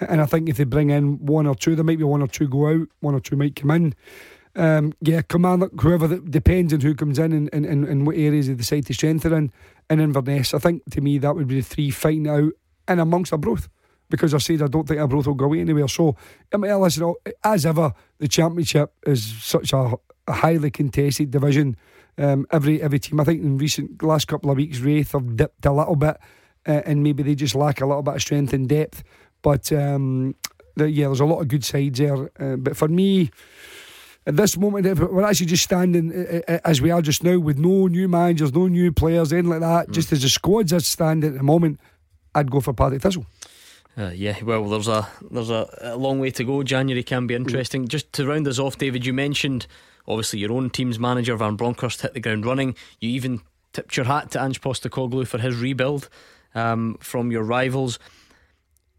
And 0.00 0.20
I 0.20 0.26
think 0.26 0.48
if 0.48 0.56
they 0.56 0.64
bring 0.64 0.90
in 0.90 1.24
one 1.26 1.46
or 1.46 1.54
two, 1.54 1.74
there 1.74 1.84
might 1.84 1.98
be 1.98 2.04
one 2.04 2.22
or 2.22 2.28
two 2.28 2.48
go 2.48 2.68
out, 2.68 2.88
one 3.00 3.14
or 3.14 3.20
two 3.20 3.36
might 3.36 3.56
come 3.56 3.72
in. 3.72 3.94
Um, 4.56 4.92
yeah, 5.00 5.22
Commander, 5.22 5.70
whoever 5.80 6.08
that 6.08 6.30
depends 6.30 6.72
on 6.72 6.80
who 6.80 6.94
comes 6.94 7.18
in 7.18 7.32
and, 7.32 7.48
and, 7.52 7.66
and, 7.66 8.06
what 8.06 8.16
areas 8.16 8.48
they 8.48 8.54
decide 8.54 8.86
to 8.86 8.94
strengthen 8.94 9.32
in. 9.32 9.52
Inverness, 10.00 10.54
I 10.54 10.58
think 10.58 10.84
to 10.90 11.00
me 11.00 11.18
that 11.18 11.34
would 11.34 11.48
be 11.48 11.56
the 11.56 11.66
three 11.66 11.90
fighting 11.90 12.28
out 12.28 12.52
and 12.86 13.00
amongst 13.00 13.32
Arbroath. 13.32 13.68
Because 14.08 14.34
I 14.34 14.38
said 14.38 14.62
I 14.62 14.66
don't 14.66 14.86
think 14.88 15.00
Arbroath 15.00 15.28
will 15.28 15.34
go 15.34 15.44
away 15.44 15.60
anywhere. 15.60 15.86
So, 15.86 16.16
I 16.52 16.56
mean, 16.56 16.80
listen, 16.80 17.14
as 17.44 17.64
ever, 17.64 17.92
the 18.18 18.26
Championship 18.26 18.92
is 19.06 19.24
such 19.40 19.72
a, 19.72 19.92
a 20.26 20.32
highly 20.32 20.70
contested 20.70 21.30
division. 21.30 21.76
Um, 22.18 22.46
every 22.50 22.82
every 22.82 22.98
team, 22.98 23.20
I 23.20 23.24
think, 23.24 23.42
in 23.42 23.56
recent 23.56 24.02
last 24.02 24.26
couple 24.26 24.50
of 24.50 24.56
weeks, 24.56 24.80
Raith 24.80 25.12
have 25.12 25.36
dipped 25.36 25.64
a 25.64 25.72
little 25.72 25.94
bit, 25.94 26.16
uh, 26.66 26.82
and 26.84 27.04
maybe 27.04 27.22
they 27.22 27.36
just 27.36 27.54
lack 27.54 27.80
a 27.80 27.86
little 27.86 28.02
bit 28.02 28.16
of 28.16 28.22
strength 28.22 28.52
and 28.52 28.68
depth. 28.68 29.04
But 29.42 29.72
um, 29.72 30.34
the, 30.76 30.90
yeah, 30.90 31.06
there's 31.06 31.20
a 31.20 31.24
lot 31.24 31.40
of 31.40 31.48
good 31.48 31.64
sides 31.64 31.98
there. 31.98 32.30
Uh, 32.38 32.56
but 32.56 32.76
for 32.76 32.88
me, 32.88 33.30
at 34.26 34.36
this 34.36 34.56
moment, 34.56 34.98
we're 34.98 35.24
actually 35.24 35.46
just 35.46 35.64
standing 35.64 36.12
uh, 36.12 36.40
uh, 36.46 36.58
as 36.64 36.80
we 36.80 36.90
are 36.90 37.00
just 37.00 37.24
now 37.24 37.38
with 37.38 37.58
no 37.58 37.86
new 37.86 38.06
managers, 38.06 38.52
no 38.52 38.66
new 38.66 38.92
players, 38.92 39.32
anything 39.32 39.50
like 39.50 39.60
that. 39.60 39.88
Mm. 39.88 39.92
Just 39.92 40.12
as 40.12 40.22
the 40.22 40.28
squads 40.28 40.72
are 40.72 40.80
standing 40.80 41.30
at 41.30 41.36
the 41.36 41.42
moment, 41.42 41.80
I'd 42.34 42.50
go 42.50 42.60
for 42.60 42.72
Partick 42.72 43.02
Thistle. 43.02 43.26
Uh, 43.96 44.10
yeah, 44.14 44.36
well, 44.42 44.64
there's 44.68 44.88
a 44.88 45.08
there's 45.30 45.50
a, 45.50 45.68
a, 45.80 45.96
long 45.96 46.20
way 46.20 46.30
to 46.30 46.44
go. 46.44 46.62
January 46.62 47.02
can 47.02 47.26
be 47.26 47.34
interesting. 47.34 47.84
Mm. 47.84 47.88
Just 47.88 48.12
to 48.14 48.26
round 48.26 48.46
us 48.46 48.58
off, 48.58 48.78
David, 48.78 49.04
you 49.04 49.12
mentioned 49.12 49.66
obviously 50.06 50.38
your 50.38 50.52
own 50.52 50.70
team's 50.70 50.98
manager 50.98 51.36
Van 51.36 51.56
Bronckhorst 51.56 52.02
hit 52.02 52.14
the 52.14 52.20
ground 52.20 52.46
running. 52.46 52.76
You 53.00 53.10
even 53.10 53.40
tipped 53.72 53.96
your 53.96 54.06
hat 54.06 54.30
to 54.32 54.42
Ange 54.42 54.60
Postecoglou 54.60 55.26
for 55.26 55.38
his 55.38 55.56
rebuild 55.56 56.08
um, 56.54 56.96
from 57.00 57.30
your 57.32 57.42
rivals. 57.42 57.98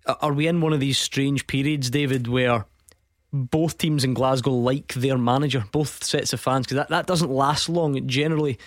Are 0.05 0.33
we 0.33 0.47
in 0.47 0.61
one 0.61 0.73
of 0.73 0.79
these 0.79 0.97
strange 0.97 1.45
periods, 1.45 1.89
David, 1.89 2.27
where 2.27 2.65
both 3.33 3.77
teams 3.77 4.03
in 4.03 4.13
Glasgow 4.13 4.51
like 4.51 4.93
their 4.93 5.17
manager, 5.17 5.63
both 5.71 6.03
sets 6.03 6.33
of 6.33 6.39
fans, 6.39 6.65
because 6.65 6.77
that, 6.77 6.89
that 6.89 7.07
doesn't 7.07 7.31
last 7.31 7.69
long. 7.69 8.07
Generally, 8.07 8.59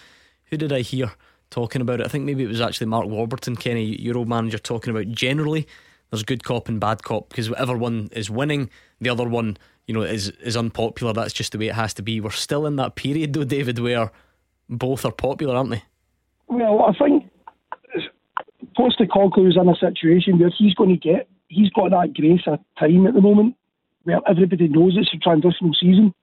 who 0.46 0.56
did 0.56 0.72
I 0.72 0.80
hear 0.80 1.12
talking 1.50 1.82
about 1.82 2.00
it? 2.00 2.06
I 2.06 2.08
think 2.08 2.24
maybe 2.24 2.44
it 2.44 2.48
was 2.48 2.60
actually 2.60 2.86
Mark 2.86 3.06
Warburton, 3.06 3.56
Kenny, 3.56 4.00
your 4.00 4.16
old 4.16 4.28
manager, 4.28 4.58
talking 4.58 4.90
about 4.90 5.08
generally 5.08 5.66
there's 6.10 6.22
good 6.22 6.44
cop 6.44 6.68
and 6.68 6.80
bad 6.80 7.02
cop 7.02 7.28
because 7.28 7.50
whatever 7.50 7.76
one 7.76 8.08
is 8.12 8.30
winning, 8.30 8.70
the 9.00 9.10
other 9.10 9.28
one, 9.28 9.56
you 9.86 9.94
know, 9.94 10.02
is 10.02 10.28
is 10.30 10.56
unpopular. 10.56 11.12
That's 11.12 11.32
just 11.32 11.52
the 11.52 11.58
way 11.58 11.68
it 11.68 11.74
has 11.74 11.92
to 11.94 12.02
be. 12.02 12.20
We're 12.20 12.30
still 12.30 12.66
in 12.66 12.76
that 12.76 12.94
period 12.94 13.32
though, 13.32 13.44
David, 13.44 13.78
where 13.78 14.12
both 14.68 15.04
are 15.04 15.12
popular, 15.12 15.56
aren't 15.56 15.70
they? 15.70 15.82
Well, 16.46 16.82
I 16.82 16.92
think 16.96 17.30
Postecoglou 18.78 19.48
is 19.48 19.56
in 19.56 19.68
a 19.68 19.76
situation 19.76 20.38
where 20.38 20.50
he's 20.56 20.74
going 20.74 20.90
to 20.90 20.96
get 20.96 21.28
he's 21.48 21.70
got 21.70 21.90
that 21.90 22.14
grace 22.14 22.42
of 22.46 22.60
time 22.78 23.06
at 23.06 23.14
the 23.14 23.20
moment 23.20 23.56
where 24.04 24.20
everybody 24.28 24.68
knows 24.68 24.96
it's 24.96 25.12
a 25.12 25.18
transitional 25.18 25.74
season. 25.74 26.14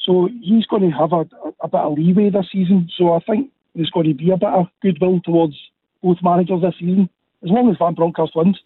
So 0.00 0.28
he's 0.42 0.66
going 0.66 0.82
to 0.82 0.96
have 0.96 1.12
a, 1.12 1.20
a, 1.20 1.52
a 1.62 1.68
bit 1.68 1.80
of 1.80 1.98
leeway 1.98 2.30
this 2.30 2.46
season. 2.50 2.90
So 2.96 3.14
I 3.14 3.20
think 3.20 3.50
there's 3.74 3.90
going 3.90 4.08
to 4.08 4.14
be 4.14 4.30
a 4.30 4.36
bit 4.36 4.48
of 4.48 4.66
goodwill 4.82 5.20
towards 5.24 5.56
both 6.02 6.18
managers 6.22 6.62
this 6.62 6.74
season, 6.78 7.08
as 7.42 7.50
long 7.50 7.70
as 7.70 7.76
Van 7.78 7.94
Bronckhorst 7.94 8.36
wins. 8.36 8.60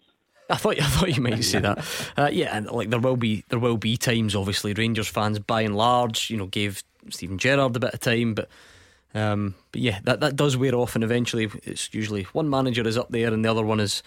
I 0.49 0.55
thought 0.55 0.79
I 0.79 0.85
thought 0.85 1.15
you 1.15 1.21
might 1.21 1.43
say 1.43 1.59
that. 1.59 1.85
Uh, 2.17 2.29
yeah, 2.31 2.55
and 2.57 2.69
like 2.71 2.89
there 2.89 2.99
will 2.99 3.17
be 3.17 3.43
there 3.49 3.59
will 3.59 3.77
be 3.77 3.97
times. 3.97 4.35
Obviously, 4.35 4.73
Rangers 4.73 5.07
fans 5.07 5.37
by 5.39 5.61
and 5.61 5.75
large, 5.75 6.29
you 6.29 6.37
know, 6.37 6.47
gave 6.47 6.83
Steven 7.09 7.37
Gerrard 7.37 7.75
a 7.75 7.79
bit 7.79 7.93
of 7.93 7.99
time, 7.99 8.33
but 8.33 8.49
um, 9.13 9.55
but 9.71 9.81
yeah, 9.81 9.99
that 10.03 10.21
that 10.21 10.35
does 10.35 10.57
wear 10.57 10.73
off, 10.73 10.95
and 10.95 11.03
eventually 11.03 11.49
it's 11.63 11.93
usually 11.93 12.23
one 12.33 12.49
manager 12.49 12.87
is 12.87 12.97
up 12.97 13.09
there 13.09 13.31
and 13.31 13.45
the 13.45 13.49
other 13.49 13.63
one 13.63 13.79
is 13.79 14.01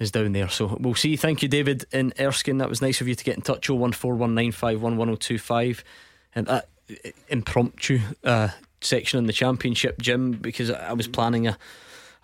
is 0.00 0.10
down 0.10 0.32
there. 0.32 0.48
So 0.48 0.76
we'll 0.80 0.94
see. 0.94 1.14
Thank 1.16 1.42
you, 1.42 1.48
David 1.48 1.84
in 1.92 2.12
Erskine. 2.18 2.58
That 2.58 2.68
was 2.68 2.82
nice 2.82 3.00
of 3.00 3.06
you 3.06 3.14
to 3.14 3.24
get 3.24 3.36
in 3.36 3.42
touch. 3.42 3.70
Oh 3.70 3.74
one 3.74 3.92
four 3.92 4.16
one 4.16 4.34
nine 4.34 4.50
five 4.50 4.82
one 4.82 4.96
one 4.96 5.08
zero 5.08 5.14
oh 5.14 5.16
two 5.16 5.38
five, 5.38 5.84
and 6.34 6.46
that 6.46 6.68
impromptu 7.28 8.00
uh, 8.24 8.48
section 8.80 9.18
in 9.18 9.26
the 9.26 9.32
championship, 9.32 10.00
Jim, 10.00 10.32
because 10.32 10.70
I 10.70 10.94
was 10.94 11.06
planning 11.06 11.46
a, 11.46 11.56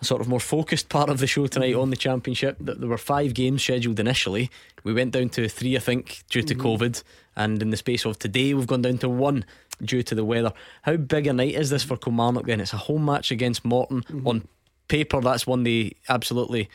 a, 0.01 0.05
sort 0.05 0.20
of 0.20 0.28
more 0.28 0.40
focused 0.40 0.89
part 0.89 1.11
of 1.11 1.19
the 1.19 1.27
show 1.27 1.47
tonight 1.47 1.74
on 1.74 1.90
the 1.90 1.97
championship. 1.97 2.57
That 2.61 2.81
there 2.81 2.89
were 2.89 2.98
five 2.98 3.35
games 3.35 3.62
scheduled 3.62 4.01
initially. 4.01 4.51
We 4.82 4.94
went 4.94 5.12
down 5.12 5.28
to 5.31 5.48
three, 5.48 5.77
I 5.77 5.81
think, 5.81 6.24
due 6.31 6.43
to 6.43 6.55
mm-hmm. 6.55 6.66
COVID, 6.66 7.03
and 7.36 7.61
in 7.61 7.70
the 7.70 7.77
space 7.77 8.07
of 8.07 8.19
today, 8.19 8.55
we've 8.55 8.66
gone 8.66 8.82
down 8.82 8.98
to 8.98 9.09
one 9.09 9.44
due 9.85 10.03
to 10.03 10.15
the 10.15 10.24
weather. 10.24 10.55
How 10.82 10.97
big 10.97 11.27
a 11.27 11.32
night 11.35 11.55
is 11.55 11.69
this 11.69 11.85
for 11.85 11.98
Kilmarnock? 11.98 12.47
Then 12.47 12.61
it's 12.61 12.73
a 12.73 12.78
home 12.78 13.05
match 13.05 13.31
against 13.31 13.65
Morton 13.65 14.03
mm-hmm. 14.03 14.27
on 14.27 14.48
paper. 14.89 15.20
That's 15.20 15.47
one 15.47 15.62
they 15.62 15.97
absolutely 16.09 16.70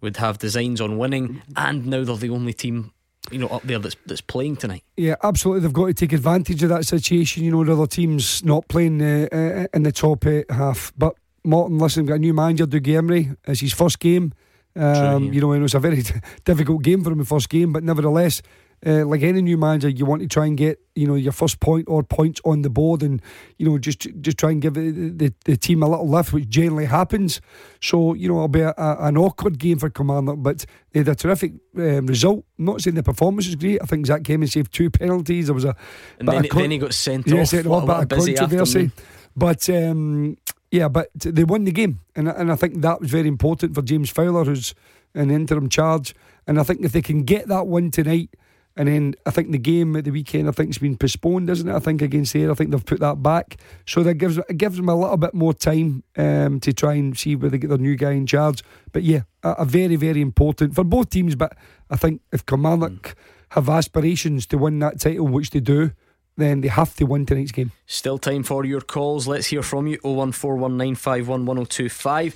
would 0.00 0.16
have 0.18 0.38
designs 0.38 0.80
on 0.80 0.98
winning, 0.98 1.42
and 1.56 1.86
now 1.86 2.04
they're 2.04 2.16
the 2.16 2.30
only 2.30 2.52
team 2.52 2.92
you 3.30 3.38
know 3.38 3.48
up 3.48 3.62
there 3.62 3.78
that's 3.78 3.96
that's 4.06 4.20
playing 4.20 4.56
tonight. 4.56 4.84
Yeah, 4.96 5.16
absolutely. 5.22 5.62
They've 5.62 5.72
got 5.72 5.86
to 5.86 5.94
take 5.94 6.12
advantage 6.12 6.62
of 6.62 6.68
that 6.70 6.84
situation. 6.84 7.44
You 7.44 7.52
know, 7.52 7.64
the 7.64 7.72
other 7.72 7.86
teams 7.86 8.44
not 8.44 8.68
playing 8.68 9.02
uh, 9.02 9.28
uh, 9.32 9.66
in 9.74 9.82
the 9.82 9.92
top 9.92 10.26
uh, 10.26 10.42
half. 10.50 10.92
But 10.96 11.14
Morton, 11.44 11.78
listen, 11.78 12.06
got 12.06 12.14
a 12.14 12.18
new 12.18 12.34
manager, 12.34 12.66
Dougie 12.66 13.00
Imrie. 13.00 13.36
It's 13.46 13.60
his 13.60 13.72
first 13.72 13.98
game. 13.98 14.32
Um, 14.74 14.94
True, 14.94 15.26
yeah. 15.26 15.32
You 15.32 15.40
know, 15.40 15.52
it 15.52 15.60
was 15.60 15.74
a 15.74 15.78
very 15.78 16.02
difficult 16.44 16.82
game 16.82 17.02
for 17.02 17.10
him, 17.10 17.18
the 17.18 17.24
first 17.24 17.48
game, 17.48 17.72
but 17.72 17.82
nevertheless, 17.82 18.42
uh, 18.84 19.04
like 19.06 19.22
any 19.22 19.40
new 19.40 19.56
manager, 19.56 19.88
you 19.88 20.04
want 20.04 20.22
to 20.22 20.28
try 20.28 20.46
and 20.46 20.56
get 20.56 20.78
you 20.94 21.06
know 21.06 21.14
your 21.14 21.32
first 21.32 21.60
point 21.60 21.86
or 21.88 22.02
points 22.02 22.40
on 22.44 22.62
the 22.62 22.70
board, 22.70 23.02
and 23.02 23.22
you 23.58 23.68
know 23.68 23.78
just 23.78 24.06
just 24.20 24.38
try 24.38 24.50
and 24.50 24.60
give 24.60 24.74
the, 24.74 25.32
the, 25.44 25.56
team 25.56 25.82
a 25.82 25.88
little 25.88 26.08
lift, 26.08 26.32
which 26.32 26.48
generally 26.48 26.84
happens. 26.84 27.40
So 27.80 28.14
you 28.14 28.28
know 28.28 28.34
it'll 28.36 28.48
be 28.48 28.60
a, 28.60 28.74
a, 28.76 28.96
an 29.06 29.16
awkward 29.16 29.58
game 29.58 29.78
for 29.78 29.88
Commander, 29.88 30.36
but 30.36 30.66
they 30.92 31.00
had 31.00 31.08
a 31.08 31.14
terrific 31.14 31.52
um, 31.76 32.06
result. 32.06 32.44
I'm 32.58 32.66
not 32.66 32.82
saying 32.82 32.96
the 32.96 33.02
performance 33.02 33.46
was 33.46 33.56
great. 33.56 33.80
I 33.82 33.86
think 33.86 34.06
Zach 34.06 34.24
came 34.24 34.42
and 34.42 34.50
saved 34.50 34.72
two 34.72 34.90
penalties. 34.90 35.46
There 35.46 35.54
was 35.54 35.64
a 35.64 35.74
and 36.18 36.28
then, 36.28 36.46
then 36.52 36.70
he 36.70 36.78
got 36.78 36.92
sent 36.92 37.26
yeah, 37.26 37.40
off. 37.40 37.48
Sent 37.48 37.66
off, 37.66 37.88
a 37.88 38.06
controversy, 38.06 38.90
but. 39.36 39.68
Um, 39.70 40.36
yeah, 40.72 40.88
but 40.88 41.08
they 41.14 41.44
won 41.44 41.62
the 41.62 41.70
game, 41.70 42.00
and 42.16 42.28
and 42.28 42.50
I 42.50 42.56
think 42.56 42.82
that 42.82 43.00
was 43.00 43.08
very 43.08 43.28
important 43.28 43.72
for 43.74 43.82
James 43.82 44.10
Fowler, 44.10 44.44
who's 44.44 44.74
in 45.14 45.30
interim 45.30 45.68
charge. 45.68 46.14
And 46.46 46.60
I 46.60 46.62
think 46.62 46.82
if 46.82 46.92
they 46.92 47.02
can 47.02 47.22
get 47.22 47.48
that 47.48 47.66
one 47.66 47.90
tonight, 47.90 48.30
and 48.76 48.88
then 48.88 49.14
I 49.24 49.30
think 49.30 49.52
the 49.52 49.58
game 49.58 49.96
at 49.96 50.04
the 50.04 50.10
weekend, 50.10 50.48
I 50.48 50.52
think 50.52 50.68
it's 50.68 50.78
been 50.78 50.98
postponed, 50.98 51.48
isn't 51.48 51.66
it? 51.66 51.74
I 51.74 51.78
think 51.78 52.02
against 52.02 52.34
there, 52.34 52.50
I 52.50 52.54
think 52.54 52.70
they've 52.70 52.84
put 52.84 53.00
that 53.00 53.22
back, 53.22 53.56
so 53.86 54.02
that 54.02 54.14
gives 54.14 54.36
it 54.36 54.58
gives 54.58 54.76
them 54.76 54.90
a 54.90 54.94
little 54.94 55.16
bit 55.16 55.32
more 55.32 55.54
time 55.54 56.02
um, 56.16 56.60
to 56.60 56.74
try 56.74 56.92
and 56.94 57.16
see 57.16 57.36
where 57.36 57.48
they 57.48 57.58
get 57.58 57.68
their 57.68 57.78
new 57.78 57.96
guy 57.96 58.12
in 58.12 58.26
charge. 58.26 58.62
But 58.92 59.02
yeah, 59.02 59.22
a, 59.42 59.52
a 59.52 59.64
very 59.64 59.96
very 59.96 60.20
important 60.20 60.74
for 60.74 60.84
both 60.84 61.08
teams. 61.08 61.34
But 61.34 61.56
I 61.90 61.96
think 61.96 62.20
if 62.32 62.44
Kilmarnock 62.44 62.92
mm. 62.92 63.14
have 63.50 63.70
aspirations 63.70 64.46
to 64.46 64.58
win 64.58 64.78
that 64.80 65.00
title, 65.00 65.26
which 65.26 65.50
they 65.50 65.60
do, 65.60 65.92
then 66.36 66.60
they 66.60 66.68
have 66.68 66.94
to 66.96 67.06
win 67.06 67.24
tonight's 67.24 67.52
game. 67.52 67.72
Still 67.86 68.18
time 68.18 68.42
for 68.42 68.66
your 68.66 68.82
calls. 68.82 69.26
Let's 69.26 69.46
hear 69.46 69.62
from 69.62 69.86
you. 69.86 69.96
01419511025. 69.98 72.34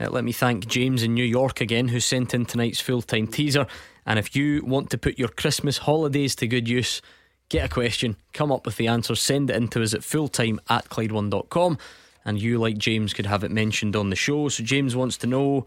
Uh, 0.00 0.08
let 0.08 0.24
me 0.24 0.32
thank 0.32 0.66
James 0.66 1.02
in 1.02 1.14
New 1.14 1.24
York 1.24 1.60
again, 1.60 1.88
who 1.88 2.00
sent 2.00 2.32
in 2.32 2.46
tonight's 2.46 2.80
full 2.80 3.02
time 3.02 3.26
teaser. 3.26 3.66
And 4.06 4.18
if 4.18 4.34
you 4.34 4.64
want 4.64 4.90
to 4.90 4.98
put 4.98 5.18
your 5.18 5.28
Christmas 5.28 5.78
holidays 5.78 6.34
to 6.36 6.46
good 6.46 6.68
use, 6.68 7.02
get 7.48 7.66
a 7.66 7.68
question, 7.68 8.16
come 8.32 8.50
up 8.50 8.66
with 8.66 8.76
the 8.76 8.88
answer, 8.88 9.14
send 9.14 9.50
it 9.50 9.56
in 9.56 9.68
to 9.68 9.82
us 9.82 9.94
at 9.94 10.00
fulltime 10.00 10.58
at 10.68 10.88
Clyde1.com. 10.88 11.78
And 12.24 12.40
you, 12.40 12.58
like 12.58 12.78
James, 12.78 13.12
could 13.12 13.26
have 13.26 13.44
it 13.44 13.50
mentioned 13.50 13.96
on 13.96 14.10
the 14.10 14.16
show. 14.16 14.48
So, 14.48 14.62
James 14.62 14.94
wants 14.94 15.16
to 15.18 15.26
know 15.26 15.66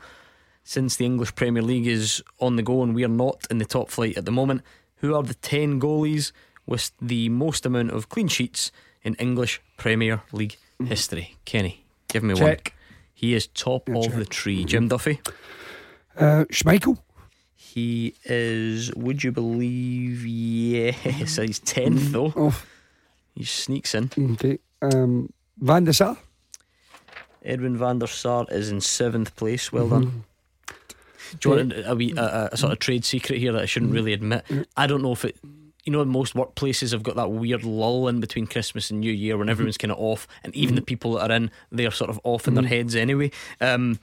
since 0.63 0.95
the 0.95 1.05
English 1.05 1.35
Premier 1.35 1.61
League 1.61 1.87
is 1.87 2.23
on 2.39 2.55
the 2.55 2.63
go 2.63 2.83
and 2.83 2.95
we 2.95 3.03
are 3.03 3.09
not 3.09 3.45
in 3.49 3.57
the 3.57 3.65
top 3.65 3.89
flight 3.89 4.17
at 4.17 4.25
the 4.25 4.31
moment, 4.31 4.61
who 4.97 5.13
are 5.13 5.23
the 5.23 5.33
10 5.33 5.79
goalies 5.79 6.31
with 6.65 6.91
the 7.01 7.29
most 7.29 7.65
amount 7.65 7.91
of 7.91 8.09
clean 8.09 8.27
sheets 8.27 8.71
in 9.03 9.15
English 9.15 9.61
Premier 9.77 10.21
League 10.31 10.57
history? 10.85 11.35
Kenny, 11.45 11.83
give 12.07 12.23
me 12.23 12.33
Cech. 12.33 12.41
one. 12.41 12.57
He 13.13 13.33
is 13.33 13.47
top 13.47 13.89
yeah, 13.89 13.97
of 13.97 14.05
Cech. 14.05 14.15
the 14.19 14.25
tree. 14.25 14.63
Jim 14.63 14.87
Duffy? 14.87 15.19
Uh, 16.17 16.45
Schmeichel. 16.51 16.97
He 17.73 18.13
is, 18.25 18.93
would 18.93 19.23
you 19.23 19.31
believe, 19.31 20.25
yes, 20.25 20.95
he's 21.37 21.59
10th 21.59 21.99
mm, 21.99 22.11
though. 22.11 22.33
Oh. 22.35 22.63
He 23.33 23.45
sneaks 23.45 23.95
in. 23.95 24.11
Okay. 24.33 24.59
Um, 24.81 25.33
Van 25.57 25.83
der 25.85 25.93
Sar? 25.93 26.17
Edwin 27.43 27.77
van 27.77 27.99
der 27.99 28.07
Sar 28.07 28.45
is 28.49 28.69
in 28.69 28.81
seventh 28.81 29.35
place. 29.35 29.71
Well 29.71 29.85
mm-hmm. 29.87 30.01
done. 30.01 30.23
Do 31.39 31.49
you 31.49 31.55
want 31.55 31.73
a, 31.73 31.91
a, 31.91 32.23
a, 32.23 32.49
a, 32.51 32.57
sort 32.57 32.73
of 32.73 32.79
trade 32.79 33.03
secret 33.03 33.39
here 33.39 33.51
that 33.53 33.61
I 33.61 33.65
shouldn't 33.65 33.91
really 33.91 34.13
admit? 34.13 34.45
Mm. 34.49 34.65
I 34.77 34.87
don't 34.87 35.01
know 35.01 35.13
if 35.13 35.25
it. 35.25 35.37
You 35.83 35.91
know, 35.91 36.05
most 36.05 36.33
workplaces 36.33 36.93
have 36.93 37.03
got 37.03 37.17
that 37.17 37.31
weird 37.31 37.65
lull 37.65 38.07
in 38.07 38.21
between 38.21 38.47
Christmas 38.47 38.89
and 38.89 39.01
New 39.01 39.11
Year 39.11 39.35
when 39.35 39.45
mm-hmm. 39.45 39.51
everyone's 39.51 39.77
kind 39.77 39.91
of 39.91 39.99
off, 39.99 40.27
and 40.43 40.55
even 40.55 40.75
the 40.75 40.81
mm-hmm. 40.81 40.85
people 40.85 41.13
that 41.13 41.29
are 41.29 41.33
in, 41.33 41.51
they're 41.71 41.91
sort 41.91 42.09
of 42.09 42.21
off 42.23 42.47
in 42.47 42.53
their 42.53 42.63
heads 42.63 42.95
anyway. 42.95 43.31
Um, 43.59 43.99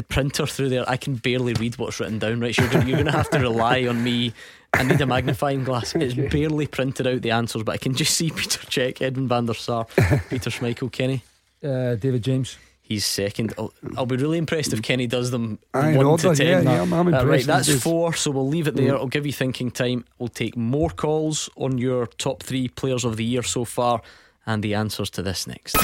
the 0.00 0.14
printer 0.14 0.46
through 0.46 0.70
there, 0.70 0.88
I 0.88 0.96
can 0.96 1.16
barely 1.16 1.52
read 1.54 1.76
what's 1.78 2.00
written 2.00 2.18
down. 2.18 2.40
Right, 2.40 2.54
so 2.54 2.62
you're, 2.64 2.82
you're 2.84 2.96
going 2.96 3.06
to 3.06 3.12
have 3.12 3.30
to 3.30 3.38
rely 3.38 3.86
on 3.86 4.02
me. 4.02 4.32
I 4.72 4.82
need 4.84 5.00
a 5.00 5.06
magnifying 5.06 5.64
glass. 5.64 5.94
It's 5.94 6.14
barely 6.14 6.66
printed 6.66 7.06
out 7.06 7.22
the 7.22 7.32
answers, 7.32 7.62
but 7.64 7.72
I 7.72 7.76
can 7.78 7.94
just 7.94 8.14
see 8.16 8.30
Peter 8.30 8.60
Cech, 8.60 9.02
Edwin 9.02 9.28
van 9.28 9.46
der 9.46 9.54
Sar, 9.54 9.84
Peter 10.30 10.50
Schmeichel, 10.50 10.90
Kenny. 10.90 11.22
Uh, 11.62 11.96
David 11.96 12.22
James. 12.22 12.56
He's 12.82 13.04
second. 13.04 13.52
I'll, 13.58 13.72
I'll 13.96 14.06
be 14.06 14.16
really 14.16 14.38
impressed 14.38 14.72
if 14.72 14.82
Kenny 14.82 15.06
does 15.06 15.30
them 15.30 15.58
Aye, 15.74 15.90
in 15.90 15.96
one 15.98 16.06
order, 16.06 16.30
to 16.30 16.34
ten. 16.34 16.64
yeah, 16.64 16.72
yeah, 16.72 16.78
I'm- 16.80 16.92
I'm 16.92 17.14
Uh, 17.14 17.24
right, 17.24 17.44
that's 17.44 17.72
four. 17.82 18.14
So 18.14 18.30
we'll 18.32 18.48
leave 18.48 18.66
it 18.66 18.74
there. 18.74 18.94
Mm. 18.94 18.98
I'll 18.98 19.06
give 19.06 19.26
you 19.26 19.32
thinking 19.32 19.70
time. 19.70 20.04
We'll 20.18 20.28
take 20.28 20.56
more 20.56 20.90
calls 20.90 21.48
on 21.56 21.78
your 21.78 22.06
top 22.06 22.42
three 22.42 22.66
players 22.68 23.04
of 23.04 23.16
the 23.16 23.24
year 23.24 23.42
so 23.44 23.64
far, 23.64 24.02
and 24.46 24.62
the 24.62 24.74
answers 24.74 25.10
to 25.10 25.22
this 25.22 25.46
next. 25.46 25.76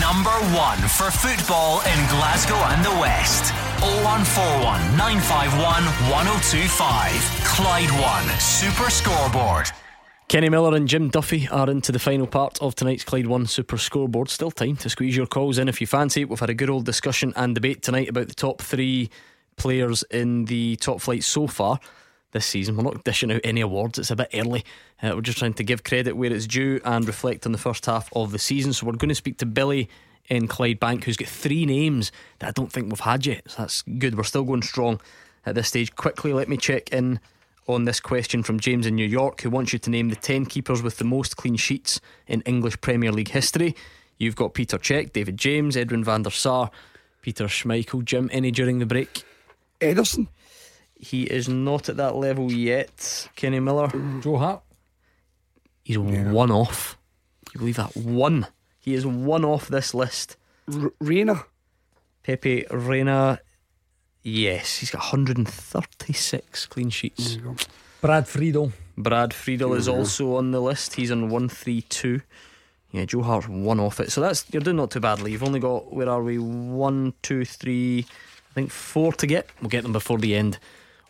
Number 0.00 0.30
one 0.54 0.78
for 0.88 1.10
football 1.10 1.80
in 1.80 2.08
Glasgow 2.08 2.56
and 2.56 2.84
the 2.84 3.00
West. 3.00 3.52
0141 3.80 4.96
951 4.96 5.84
1025. 6.10 7.12
Clyde 7.44 7.90
One 8.00 8.38
Super 8.38 8.90
Scoreboard. 8.90 9.68
Kenny 10.28 10.48
Miller 10.48 10.74
and 10.74 10.88
Jim 10.88 11.10
Duffy 11.10 11.46
are 11.48 11.68
into 11.68 11.92
the 11.92 11.98
final 11.98 12.26
part 12.26 12.60
of 12.62 12.74
tonight's 12.74 13.04
Clyde 13.04 13.26
One 13.26 13.46
Super 13.46 13.76
Scoreboard. 13.76 14.30
Still 14.30 14.50
time 14.50 14.76
to 14.76 14.88
squeeze 14.88 15.16
your 15.16 15.26
calls 15.26 15.58
in 15.58 15.68
if 15.68 15.80
you 15.80 15.86
fancy 15.86 16.22
it. 16.22 16.28
We've 16.28 16.40
had 16.40 16.48
a 16.50 16.54
good 16.54 16.70
old 16.70 16.86
discussion 16.86 17.32
and 17.36 17.54
debate 17.54 17.82
tonight 17.82 18.08
about 18.08 18.28
the 18.28 18.34
top 18.34 18.62
three 18.62 19.10
players 19.56 20.04
in 20.10 20.46
the 20.46 20.76
top 20.76 21.00
flight 21.00 21.22
so 21.22 21.46
far 21.46 21.78
this 22.32 22.46
season. 22.46 22.76
We're 22.76 22.82
not 22.82 23.04
dishing 23.04 23.30
out 23.30 23.40
any 23.44 23.60
awards, 23.60 23.98
it's 23.98 24.10
a 24.10 24.16
bit 24.16 24.30
early. 24.34 24.64
Uh, 25.02 25.12
we're 25.14 25.20
just 25.22 25.38
trying 25.38 25.54
to 25.54 25.64
give 25.64 25.84
credit 25.84 26.16
where 26.16 26.32
it's 26.32 26.46
due 26.46 26.80
and 26.84 27.06
reflect 27.06 27.46
on 27.46 27.52
the 27.52 27.58
first 27.58 27.86
half 27.86 28.10
of 28.14 28.32
the 28.32 28.38
season. 28.38 28.72
So 28.72 28.86
we're 28.86 28.92
going 28.92 29.08
to 29.08 29.14
speak 29.14 29.38
to 29.38 29.46
Billy 29.46 29.88
in 30.28 30.48
Clyde 30.48 30.80
Bank, 30.80 31.04
who's 31.04 31.16
got 31.16 31.28
three 31.28 31.66
names 31.66 32.12
that 32.38 32.48
I 32.48 32.52
don't 32.52 32.72
think 32.72 32.88
we've 32.90 33.00
had 33.00 33.26
yet. 33.26 33.50
So 33.50 33.62
that's 33.62 33.82
good. 33.82 34.16
We're 34.16 34.22
still 34.24 34.44
going 34.44 34.62
strong 34.62 35.00
at 35.46 35.54
this 35.54 35.68
stage. 35.68 35.94
Quickly, 35.94 36.32
let 36.32 36.48
me 36.48 36.56
check 36.56 36.92
in 36.92 37.20
on 37.66 37.84
this 37.84 38.00
question 38.00 38.42
from 38.42 38.58
James 38.58 38.86
in 38.86 38.94
New 38.94 39.06
York, 39.06 39.42
who 39.42 39.50
wants 39.50 39.72
you 39.72 39.78
to 39.80 39.90
name 39.90 40.08
the 40.08 40.16
10 40.16 40.46
keepers 40.46 40.82
with 40.82 40.98
the 40.98 41.04
most 41.04 41.36
clean 41.36 41.56
sheets 41.56 42.00
in 42.26 42.40
English 42.42 42.80
Premier 42.80 43.12
League 43.12 43.28
history. 43.28 43.74
You've 44.18 44.36
got 44.36 44.54
Peter 44.54 44.78
Cech, 44.78 45.12
David 45.12 45.36
James, 45.36 45.76
Edwin 45.76 46.04
van 46.04 46.22
der 46.22 46.30
Sar, 46.30 46.70
Peter 47.22 47.44
Schmeichel, 47.44 48.04
Jim, 48.04 48.28
any 48.32 48.50
during 48.50 48.78
the 48.78 48.86
break? 48.86 49.24
Ederson. 49.80 50.28
He 51.02 51.24
is 51.24 51.48
not 51.48 51.88
at 51.88 51.96
that 51.96 52.14
level 52.14 52.50
yet. 52.52 53.28
Kenny 53.34 53.58
Miller. 53.58 53.88
Joe 54.20 54.38
Hart. 54.38 54.62
He's 55.82 55.98
one 55.98 56.52
off. 56.52 56.96
Can 57.46 57.54
you 57.54 57.58
believe 57.58 57.76
that? 57.76 57.96
One. 57.96 58.46
He 58.78 58.94
is 58.94 59.04
one 59.04 59.44
off 59.44 59.66
this 59.66 59.94
list. 59.94 60.36
R- 60.72 60.92
Reina. 61.00 61.44
Pepe 62.22 62.66
Reina. 62.70 63.40
Yes, 64.22 64.76
he's 64.78 64.92
got 64.92 65.00
136 65.00 66.66
clean 66.66 66.90
sheets. 66.90 67.36
Brad 68.00 68.28
Friedel. 68.28 68.72
Brad 68.96 69.34
Friedel 69.34 69.74
is 69.74 69.88
also 69.88 70.36
on 70.36 70.52
the 70.52 70.60
list. 70.60 70.94
He's 70.94 71.10
on 71.10 71.22
132. 71.30 72.20
Yeah, 72.92 73.04
Joe 73.06 73.22
Hart's 73.22 73.48
one 73.48 73.80
off 73.80 73.98
it. 73.98 74.12
So 74.12 74.20
that's 74.20 74.44
you're 74.52 74.62
doing 74.62 74.76
not 74.76 74.92
too 74.92 75.00
badly. 75.00 75.32
You've 75.32 75.42
only 75.42 75.58
got 75.58 75.92
where 75.92 76.08
are 76.08 76.22
we? 76.22 76.38
One, 76.38 77.14
two, 77.22 77.44
three, 77.44 78.06
I 78.50 78.54
think 78.54 78.70
four 78.70 79.12
to 79.14 79.26
get. 79.26 79.48
We'll 79.60 79.70
get 79.70 79.82
them 79.82 79.92
before 79.92 80.18
the 80.18 80.36
end 80.36 80.58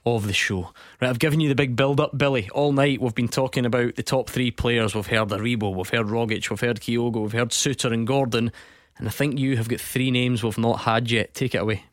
of 0.04 0.26
the 0.26 0.32
show. 0.32 0.72
Right, 1.00 1.08
I've 1.08 1.18
given 1.18 1.40
you 1.40 1.48
the 1.48 1.54
big 1.54 1.76
build 1.76 2.00
up, 2.00 2.16
Billy. 2.16 2.48
All 2.50 2.72
night 2.72 3.00
we've 3.00 3.14
been 3.14 3.28
talking 3.28 3.64
about 3.66 3.96
the 3.96 4.02
top 4.02 4.28
three 4.28 4.50
players. 4.50 4.94
We've 4.94 5.06
heard 5.06 5.28
Aribo, 5.28 5.74
we've 5.74 5.88
heard 5.88 6.06
Rogic, 6.06 6.50
we've 6.50 6.60
heard 6.60 6.80
Kyogo, 6.80 7.22
we've 7.22 7.32
heard 7.32 7.50
Souttar 7.50 7.92
and 7.92 8.06
Gordon. 8.06 8.52
And 8.98 9.08
I 9.08 9.10
think 9.10 9.38
you 9.38 9.56
have 9.56 9.68
got 9.68 9.80
three 9.80 10.10
names 10.10 10.42
we've 10.42 10.58
not 10.58 10.80
had 10.80 11.10
yet. 11.10 11.34
Take 11.34 11.54
it 11.54 11.58
away. 11.58 11.84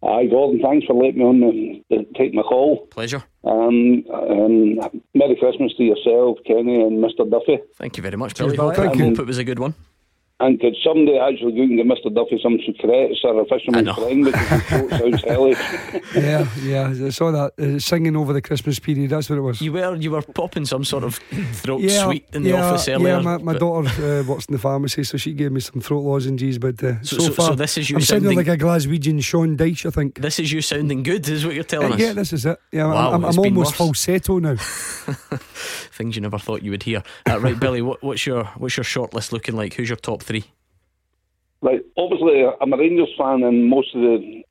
Aye, 0.00 0.26
Gordon, 0.26 0.60
thanks 0.62 0.86
for 0.86 0.94
letting 0.94 1.18
me 1.18 1.24
on 1.24 1.40
the, 1.40 1.84
the 1.90 2.06
take 2.16 2.32
my 2.32 2.42
call. 2.42 2.86
Pleasure. 2.86 3.22
Um, 3.44 4.04
um, 4.12 4.78
Merry 5.14 5.36
Christmas 5.38 5.74
to 5.76 5.82
yourself, 5.82 6.38
Kenny, 6.46 6.82
and 6.82 7.02
Mr. 7.02 7.28
Duffy. 7.28 7.58
Thank 7.74 7.96
you 7.96 8.02
very 8.02 8.16
much, 8.16 8.36
Billy. 8.36 8.56
Billy. 8.56 8.68
Hope, 8.68 8.76
Thank 8.76 8.94
I 8.94 8.98
you. 8.98 9.04
hope 9.10 9.18
it 9.18 9.26
was 9.26 9.38
a 9.38 9.44
good 9.44 9.58
one. 9.58 9.74
And 10.40 10.60
could 10.60 10.76
somebody 10.84 11.18
actually 11.18 11.50
go 11.52 11.62
and 11.62 11.76
give 11.76 11.86
Mr. 11.86 12.14
Duffy 12.14 12.38
some 12.40 12.58
secrets 12.64 13.18
or 13.24 13.40
a 13.40 13.44
fisherman's 13.46 13.90
friend 13.96 14.24
because 14.24 14.48
his 14.48 14.62
throat 14.62 14.90
sounds 14.90 15.24
hellish. 15.24 15.58
yeah, 16.14 16.46
yeah. 16.62 17.06
I 17.06 17.08
saw 17.10 17.32
that 17.32 17.58
uh, 17.58 17.80
singing 17.80 18.14
over 18.14 18.32
the 18.32 18.40
Christmas 18.40 18.78
period. 18.78 19.10
That's 19.10 19.28
what 19.28 19.36
it 19.36 19.42
was. 19.42 19.60
You 19.60 19.72
were 19.72 19.96
you 19.96 20.12
were 20.12 20.22
popping 20.22 20.64
some 20.64 20.84
sort 20.84 21.02
of 21.02 21.16
throat 21.54 21.80
yeah, 21.80 22.04
sweet 22.04 22.24
in 22.32 22.44
the 22.44 22.50
yeah, 22.50 22.64
office 22.70 22.86
earlier. 22.88 23.16
Yeah, 23.16 23.20
my, 23.20 23.38
my 23.38 23.52
but- 23.54 23.58
daughter 23.58 23.88
uh, 23.88 24.22
works 24.22 24.46
in 24.46 24.52
the 24.52 24.60
pharmacy, 24.60 25.02
so 25.02 25.18
she 25.18 25.32
gave 25.32 25.50
me 25.50 25.58
some 25.58 25.80
throat 25.80 26.02
lozenges. 26.04 26.58
But 26.60 26.80
uh, 26.84 27.02
So- 27.02 27.16
so, 27.18 27.24
so- 27.24 27.32
far, 27.32 27.48
so 27.48 27.54
this 27.56 27.76
is 27.76 27.90
you 27.90 27.96
I'm 27.96 28.02
sounding 28.02 28.30
sounding- 28.30 28.46
like 28.46 28.60
a 28.60 28.64
Glaswegian 28.64 29.20
Sean 29.24 29.56
Dyche, 29.56 29.86
I 29.86 29.90
think. 29.90 30.20
This 30.20 30.38
is 30.38 30.52
you 30.52 30.62
sounding 30.62 31.02
good, 31.02 31.28
is 31.28 31.44
what 31.44 31.56
you're 31.56 31.64
telling 31.64 31.90
Uh, 31.90 31.94
us. 31.96 32.00
yeah, 32.00 32.12
this 32.12 32.32
is 32.32 32.46
it. 32.46 32.60
Yeah, 32.70 32.86
Wow, 32.86 33.08
I'm, 33.08 33.24
I'm, 33.24 33.30
I'm 33.32 33.38
almost 33.40 33.70
worse. 33.72 33.76
falsetto 33.76 34.38
now. 34.38 34.54
Things 35.98 36.14
you 36.14 36.22
never 36.22 36.38
thought 36.38 36.62
you 36.62 36.70
would 36.70 36.84
hear. 36.84 37.02
Uh, 37.28 37.40
right, 37.40 37.58
Billy, 37.58 37.82
what, 37.82 38.00
what's 38.04 38.24
your 38.24 38.44
what's 38.58 38.76
your 38.76 38.84
shortlist 38.84 39.32
looking 39.32 39.56
like? 39.56 39.74
Who's 39.74 39.88
your 39.88 39.96
top 39.96 40.22
three? 40.28 40.44
Right, 41.60 41.80
obviously, 41.96 42.44
I'm 42.60 42.72
a 42.72 42.76
Rangers 42.76 43.08
fan, 43.18 43.42
and 43.42 43.68
most 43.68 43.94
of 43.94 44.02
the. 44.02 44.42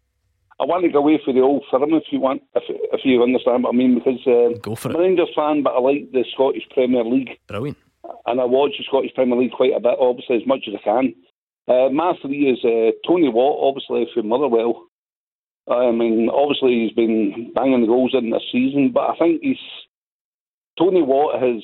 I 0.59 0.65
want 0.65 0.83
to 0.83 0.89
go 0.89 0.99
away 0.99 1.21
for 1.23 1.33
the 1.33 1.41
old 1.41 1.63
firm 1.69 1.93
if 1.93 2.09
you 2.11 2.19
want, 2.19 2.41
if, 2.55 2.63
if 2.67 3.01
you 3.05 3.21
understand 3.21 3.63
what 3.63 3.75
I 3.75 3.77
mean, 3.77 3.93
because 3.93 4.19
uh, 4.25 4.57
Go 4.59 4.73
for 4.73 4.89
I'm 4.89 4.95
a 4.95 4.99
Rangers 4.99 5.29
fan, 5.35 5.61
but 5.61 5.75
I 5.75 5.79
like 5.79 6.11
the 6.11 6.25
Scottish 6.33 6.67
Premier 6.73 7.05
League. 7.05 7.37
Brilliant. 7.47 7.77
And 8.25 8.41
I 8.41 8.45
watch 8.45 8.73
the 8.77 8.83
Scottish 8.87 9.13
Premier 9.13 9.37
League 9.37 9.51
quite 9.51 9.77
a 9.77 9.79
bit, 9.79 9.95
obviously, 9.99 10.37
as 10.37 10.47
much 10.47 10.67
as 10.67 10.73
I 10.81 10.83
can. 10.83 11.13
Uh, 11.67 11.89
my 11.89 12.13
three 12.21 12.49
is 12.49 12.59
uh, 12.65 12.91
Tony 13.07 13.29
Watt, 13.29 13.59
obviously, 13.61 14.09
for 14.13 14.23
Motherwell. 14.23 14.87
I 15.69 15.91
mean, 15.91 16.29
obviously, 16.33 16.87
he's 16.87 16.95
been 16.95 17.51
banging 17.53 17.81
the 17.81 17.87
goals 17.87 18.15
in 18.17 18.31
this 18.31 18.43
season, 18.51 18.91
but 18.93 19.11
I 19.11 19.15
think 19.19 19.41
he's. 19.43 19.61
Tony 20.79 21.01
Watt 21.01 21.41
has 21.41 21.61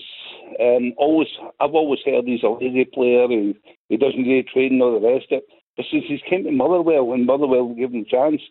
um, 0.60 0.94
always. 0.98 1.28
I've 1.60 1.74
always 1.74 2.00
heard 2.06 2.26
he's 2.26 2.44
a 2.44 2.50
lazy 2.50 2.86
player. 2.86 3.28
He, 3.28 3.56
he 3.90 3.98
doesn't 3.98 4.24
do 4.24 4.44
training 4.44 4.82
or 4.82 5.00
the 5.00 5.08
rest 5.08 5.32
of 5.32 5.40
it. 5.40 5.44
But 5.76 5.86
since 5.92 6.06
he's 6.08 6.22
came 6.30 6.44
to 6.44 6.52
Motherwell 6.52 7.14
and 7.14 7.26
Motherwell 7.26 7.74
gave 7.74 7.92
him 7.92 8.06
a 8.08 8.10
chance, 8.10 8.42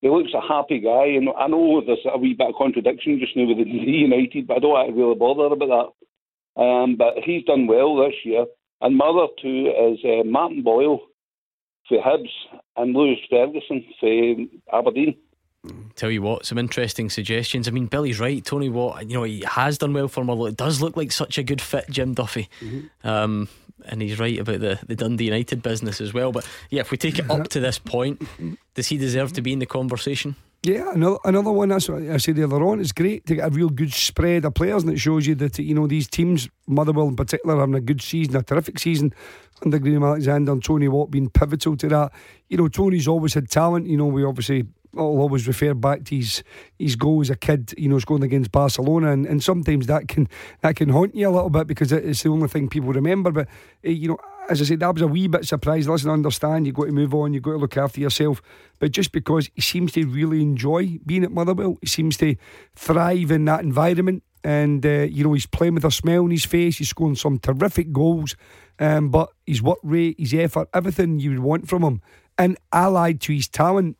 he 0.00 0.08
looks 0.08 0.32
a 0.34 0.40
happy 0.40 0.80
guy. 0.80 1.06
And 1.16 1.28
I 1.38 1.46
know 1.46 1.80
there's 1.84 1.98
a 2.06 2.18
wee 2.18 2.34
bit 2.34 2.48
of 2.48 2.54
contradiction 2.58 3.20
just 3.20 3.36
now 3.36 3.46
with 3.46 3.58
the 3.58 3.64
United, 3.70 4.46
but 4.46 4.58
I 4.58 4.60
don't 4.60 4.96
really 4.96 5.14
bother 5.14 5.54
about 5.54 5.94
that. 6.56 6.60
Um, 6.60 6.96
but 6.96 7.22
he's 7.24 7.44
done 7.44 7.66
well 7.66 7.96
this 7.96 8.14
year. 8.24 8.46
And 8.80 8.96
my 8.96 9.06
other 9.06 9.32
two 9.40 9.72
is 9.92 9.98
uh, 10.04 10.24
Martin 10.24 10.62
Boyle 10.62 11.00
for 11.88 11.98
Hibs 11.98 12.30
and 12.76 12.94
Lewis 12.94 13.18
Ferguson 13.30 13.84
for 14.00 14.78
Aberdeen. 14.78 15.16
Tell 15.94 16.10
you 16.10 16.22
what, 16.22 16.46
some 16.46 16.58
interesting 16.58 17.10
suggestions. 17.10 17.68
I 17.68 17.70
mean, 17.70 17.86
Billy's 17.86 18.20
right. 18.20 18.44
Tony 18.44 18.68
Watt, 18.68 19.08
you 19.08 19.14
know, 19.14 19.22
he 19.22 19.42
has 19.46 19.78
done 19.78 19.92
well 19.92 20.08
for 20.08 20.24
Motherwell. 20.24 20.46
It 20.46 20.56
does 20.56 20.80
look 20.80 20.96
like 20.96 21.12
such 21.12 21.38
a 21.38 21.42
good 21.42 21.60
fit, 21.60 21.86
Jim 21.90 22.14
Duffy. 22.14 22.48
Um, 23.04 23.48
and 23.84 24.02
he's 24.02 24.18
right 24.18 24.38
about 24.38 24.60
the, 24.60 24.78
the 24.86 24.96
Dundee 24.96 25.26
United 25.26 25.62
business 25.62 26.00
as 26.00 26.12
well. 26.12 26.32
But 26.32 26.46
yeah, 26.70 26.80
if 26.80 26.90
we 26.90 26.96
take 26.96 27.18
it 27.18 27.30
up 27.30 27.48
to 27.48 27.60
this 27.60 27.78
point, 27.78 28.22
does 28.74 28.88
he 28.88 28.98
deserve 28.98 29.32
to 29.34 29.42
be 29.42 29.52
in 29.52 29.58
the 29.58 29.66
conversation? 29.66 30.36
Yeah, 30.62 30.90
another 30.92 31.18
another 31.24 31.52
one. 31.52 31.68
That's 31.68 31.88
what 31.88 32.02
I 32.02 32.16
said 32.16 32.34
the 32.34 32.44
other 32.44 32.56
on. 32.64 32.80
It's 32.80 32.90
great 32.90 33.24
to 33.26 33.36
get 33.36 33.46
a 33.46 33.50
real 33.50 33.68
good 33.68 33.92
spread 33.92 34.44
of 34.44 34.54
players, 34.54 34.82
and 34.82 34.92
it 34.92 34.98
shows 34.98 35.26
you 35.26 35.36
that 35.36 35.58
you 35.58 35.74
know 35.74 35.86
these 35.86 36.08
teams, 36.08 36.48
Motherwell 36.66 37.06
in 37.06 37.14
particular, 37.14 37.60
having 37.60 37.76
a 37.76 37.80
good 37.80 38.02
season, 38.02 38.34
a 38.34 38.42
terrific 38.42 38.78
season 38.80 39.14
under 39.64 39.78
Graham 39.78 40.02
Alexander 40.02 40.52
and 40.52 40.64
Tony 40.64 40.88
Watt 40.88 41.10
being 41.10 41.30
pivotal 41.30 41.76
to 41.76 41.88
that. 41.88 42.12
You 42.48 42.56
know, 42.56 42.68
Tony's 42.68 43.06
always 43.06 43.34
had 43.34 43.48
talent. 43.48 43.86
You 43.86 43.96
know, 43.96 44.06
we 44.06 44.24
obviously 44.24 44.66
I'll 44.98 45.20
always 45.20 45.46
refer 45.46 45.74
back 45.74 46.04
to 46.04 46.16
his 46.16 46.42
his 46.78 46.96
goal 46.96 47.20
as 47.20 47.30
a 47.30 47.36
kid, 47.36 47.74
you 47.76 47.88
know, 47.88 47.98
scoring 47.98 48.24
against 48.24 48.52
Barcelona, 48.52 49.12
and, 49.12 49.26
and 49.26 49.42
sometimes 49.42 49.86
that 49.86 50.08
can 50.08 50.28
that 50.62 50.76
can 50.76 50.88
haunt 50.88 51.14
you 51.14 51.28
a 51.28 51.30
little 51.30 51.50
bit 51.50 51.66
because 51.66 51.92
it's 51.92 52.22
the 52.22 52.28
only 52.30 52.48
thing 52.48 52.68
people 52.68 52.92
remember. 52.92 53.30
But 53.30 53.48
eh, 53.84 53.90
you 53.90 54.08
know, 54.08 54.18
as 54.48 54.60
I 54.60 54.64
said, 54.64 54.80
that 54.80 54.94
was 54.94 55.02
a 55.02 55.06
wee 55.06 55.28
bit 55.28 55.44
surprised. 55.44 55.88
Listen, 55.88 56.10
I 56.10 56.14
understand 56.14 56.66
you've 56.66 56.76
got 56.76 56.86
to 56.86 56.92
move 56.92 57.14
on, 57.14 57.32
you've 57.32 57.42
got 57.42 57.52
to 57.52 57.58
look 57.58 57.76
after 57.76 58.00
yourself. 58.00 58.42
But 58.78 58.92
just 58.92 59.12
because 59.12 59.50
he 59.54 59.60
seems 59.60 59.92
to 59.92 60.06
really 60.06 60.42
enjoy 60.42 60.98
being 61.04 61.24
at 61.24 61.32
Motherwell, 61.32 61.78
he 61.80 61.86
seems 61.86 62.16
to 62.18 62.36
thrive 62.74 63.30
in 63.30 63.44
that 63.46 63.60
environment. 63.60 64.22
And 64.44 64.86
uh, 64.86 65.06
you 65.10 65.24
know 65.24 65.32
he's 65.32 65.46
playing 65.46 65.74
with 65.74 65.84
a 65.84 65.90
smile 65.90 66.24
on 66.24 66.30
his 66.30 66.44
face. 66.44 66.78
He's 66.78 66.90
scoring 66.90 67.16
some 67.16 67.38
terrific 67.38 67.92
goals, 67.92 68.36
um, 68.78 69.08
but 69.08 69.30
his 69.44 69.60
work 69.60 69.78
rate, 69.82 70.16
his 70.20 70.34
effort, 70.34 70.68
everything 70.72 71.18
you 71.18 71.30
would 71.30 71.40
want 71.40 71.68
from 71.68 71.82
him, 71.82 72.00
and 72.38 72.56
allied 72.72 73.20
to 73.22 73.32
his 73.32 73.48
talent, 73.48 73.96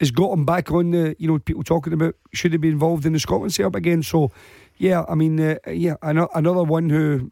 has 0.00 0.10
got 0.10 0.32
him 0.32 0.44
back 0.44 0.70
on 0.72 0.90
the. 0.90 1.14
You 1.18 1.28
know, 1.28 1.38
people 1.38 1.62
talking 1.62 1.92
about 1.92 2.16
should 2.32 2.52
he 2.52 2.58
be 2.58 2.68
involved 2.68 3.06
in 3.06 3.12
the 3.12 3.20
Scotland 3.20 3.52
setup 3.54 3.76
again. 3.76 4.02
So, 4.02 4.32
yeah, 4.78 5.04
I 5.08 5.14
mean, 5.14 5.38
uh, 5.38 5.56
yeah, 5.68 5.94
another 6.02 6.64
one 6.64 6.90
who, 6.90 7.30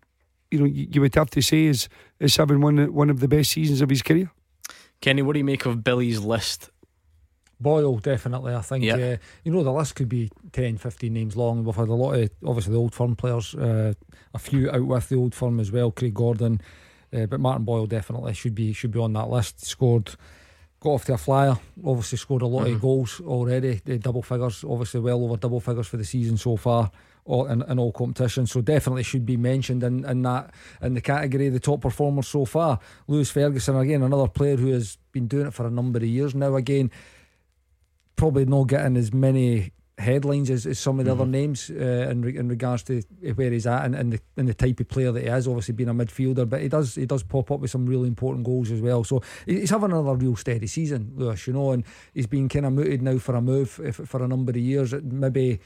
you 0.51 0.59
know, 0.61 0.65
you, 0.67 0.87
you 0.93 1.01
would 1.01 1.15
have 1.15 1.31
to 1.31 1.43
say 1.43 1.65
is 1.65 1.89
is 2.21 2.37
having 2.37 2.61
one 2.61 2.93
one 2.93 3.11
of 3.11 3.21
the 3.21 3.29
best 3.29 3.51
seasons 3.51 3.81
of 3.81 3.89
his 3.91 4.03
career. 4.03 4.31
Kenny, 5.01 5.23
what 5.23 5.33
do 5.35 5.39
you 5.39 5.45
make 5.45 5.65
of 5.67 5.83
Billy's 5.83 6.21
list? 6.21 6.71
Boyle, 7.61 7.99
definitely. 7.99 8.55
I 8.55 8.61
think, 8.61 8.85
Yeah. 8.85 8.95
uh, 8.95 9.17
you 9.43 9.53
know, 9.53 9.65
the 9.65 9.73
list 9.73 9.97
could 9.97 10.09
be 10.09 10.31
10, 10.53 10.79
15 10.79 11.13
names 11.13 11.37
long. 11.37 11.65
We've 11.65 11.75
had 11.75 11.89
a 11.89 11.95
lot 11.95 12.13
of, 12.13 12.31
obviously, 12.47 12.73
the 12.73 12.79
old 12.79 12.95
firm 12.95 13.17
players, 13.17 13.53
uh, 13.55 13.95
a 14.33 14.39
few 14.39 14.71
out 14.71 14.87
with 14.87 15.09
the 15.09 15.17
old 15.17 15.35
firm 15.35 15.59
as 15.59 15.73
well, 15.73 15.91
Craig 15.91 16.15
Gordon. 16.15 16.61
Uh, 17.13 17.27
but 17.27 17.41
Martin 17.41 17.65
Boyle 17.65 17.87
definitely 17.87 18.35
should 18.35 18.55
be 18.55 18.73
should 18.73 18.91
be 18.93 19.01
on 19.01 19.13
that 19.15 19.29
list. 19.31 19.65
Scored, 19.65 20.15
got 20.81 20.91
off 20.91 21.05
to 21.07 21.15
a 21.15 21.19
flyer. 21.19 21.57
Obviously, 21.85 22.19
scored 22.19 22.43
a 22.43 22.47
lot 22.47 22.67
Mhm. 22.67 22.75
of 22.75 22.81
goals 22.81 23.21
already. 23.21 23.81
The 23.85 23.99
double 23.99 24.23
figures, 24.23 24.65
obviously, 24.69 25.01
well 25.01 25.23
over 25.25 25.37
double 25.37 25.61
figures 25.61 25.87
for 25.89 25.97
the 25.97 26.05
season 26.05 26.37
so 26.37 26.57
far. 26.57 26.91
all, 27.25 27.45
in, 27.45 27.61
in 27.69 27.79
all 27.79 27.93
competitions. 27.93 28.51
So 28.53 28.63
definitely 28.63 29.03
should 29.03 29.27
be 29.27 29.37
mentioned 29.37 29.83
in, 29.83 30.03
in 30.07 30.23
that 30.23 30.51
in 30.81 30.95
the 30.95 31.03
category 31.03 31.49
of 31.49 31.53
the 31.53 31.61
top 31.61 31.83
performers 31.83 32.27
so 32.27 32.47
far. 32.47 32.79
Lewis 33.07 33.31
Ferguson 33.31 33.77
again, 33.77 34.03
another 34.03 34.29
player 34.29 34.57
who 34.57 34.69
has 34.69 34.97
been 35.13 35.27
doing 35.27 35.47
it 35.47 35.53
for 35.53 35.67
a 35.67 35.71
number 35.71 35.99
of 35.99 36.05
years 36.07 36.35
now. 36.35 36.55
Again, 36.57 36.91
probably 38.17 38.47
not 38.47 38.69
getting 38.69 38.97
as 38.97 39.13
many 39.13 39.73
headlines 39.99 40.49
as, 40.51 40.67
as 40.67 40.79
some 40.79 40.99
of 40.99 41.05
the 41.05 41.11
mm-hmm. 41.11 41.21
other 41.21 41.31
names 41.31 41.71
uh, 41.71 42.09
in, 42.11 42.25
in 42.25 42.49
regards 42.49 42.83
to 42.85 43.03
where 43.35 43.51
he's 43.51 43.67
at 43.67 43.85
and, 43.85 43.95
and, 43.95 44.13
the, 44.13 44.21
and 44.37 44.49
the 44.49 44.55
type 44.55 44.81
of 44.81 44.89
player 44.89 45.13
that 45.13 45.23
he 45.23 45.29
is. 45.29 45.49
Obviously, 45.49 45.75
being 45.75 45.89
a 45.89 45.95
midfielder, 45.95 46.49
but 46.49 46.61
he 46.61 46.69
does 46.69 46.95
he 46.95 47.07
does 47.07 47.23
pop 47.23 47.51
up 47.51 47.61
with 47.61 47.71
some 47.71 47.87
really 47.87 48.09
important 48.09 48.45
goals 48.45 48.71
as 48.71 48.81
well. 48.81 49.05
So 49.05 49.23
he's 49.47 49.71
having 49.71 49.91
another 49.91 50.15
real 50.15 50.37
steady 50.37 50.67
season, 50.67 51.13
Lewis. 51.17 51.47
You 51.47 51.53
know, 51.53 51.73
and 51.73 51.85
he's 52.15 52.27
been 52.27 52.49
kind 52.49 52.67
of 52.67 52.73
mooted 52.73 53.03
now 53.03 53.19
for 53.19 53.35
a 53.35 53.41
move 53.41 53.71
for 53.71 54.23
a 54.23 54.29
number 54.29 54.51
of 54.51 54.57
years. 54.57 54.93
Maybe. 54.93 55.61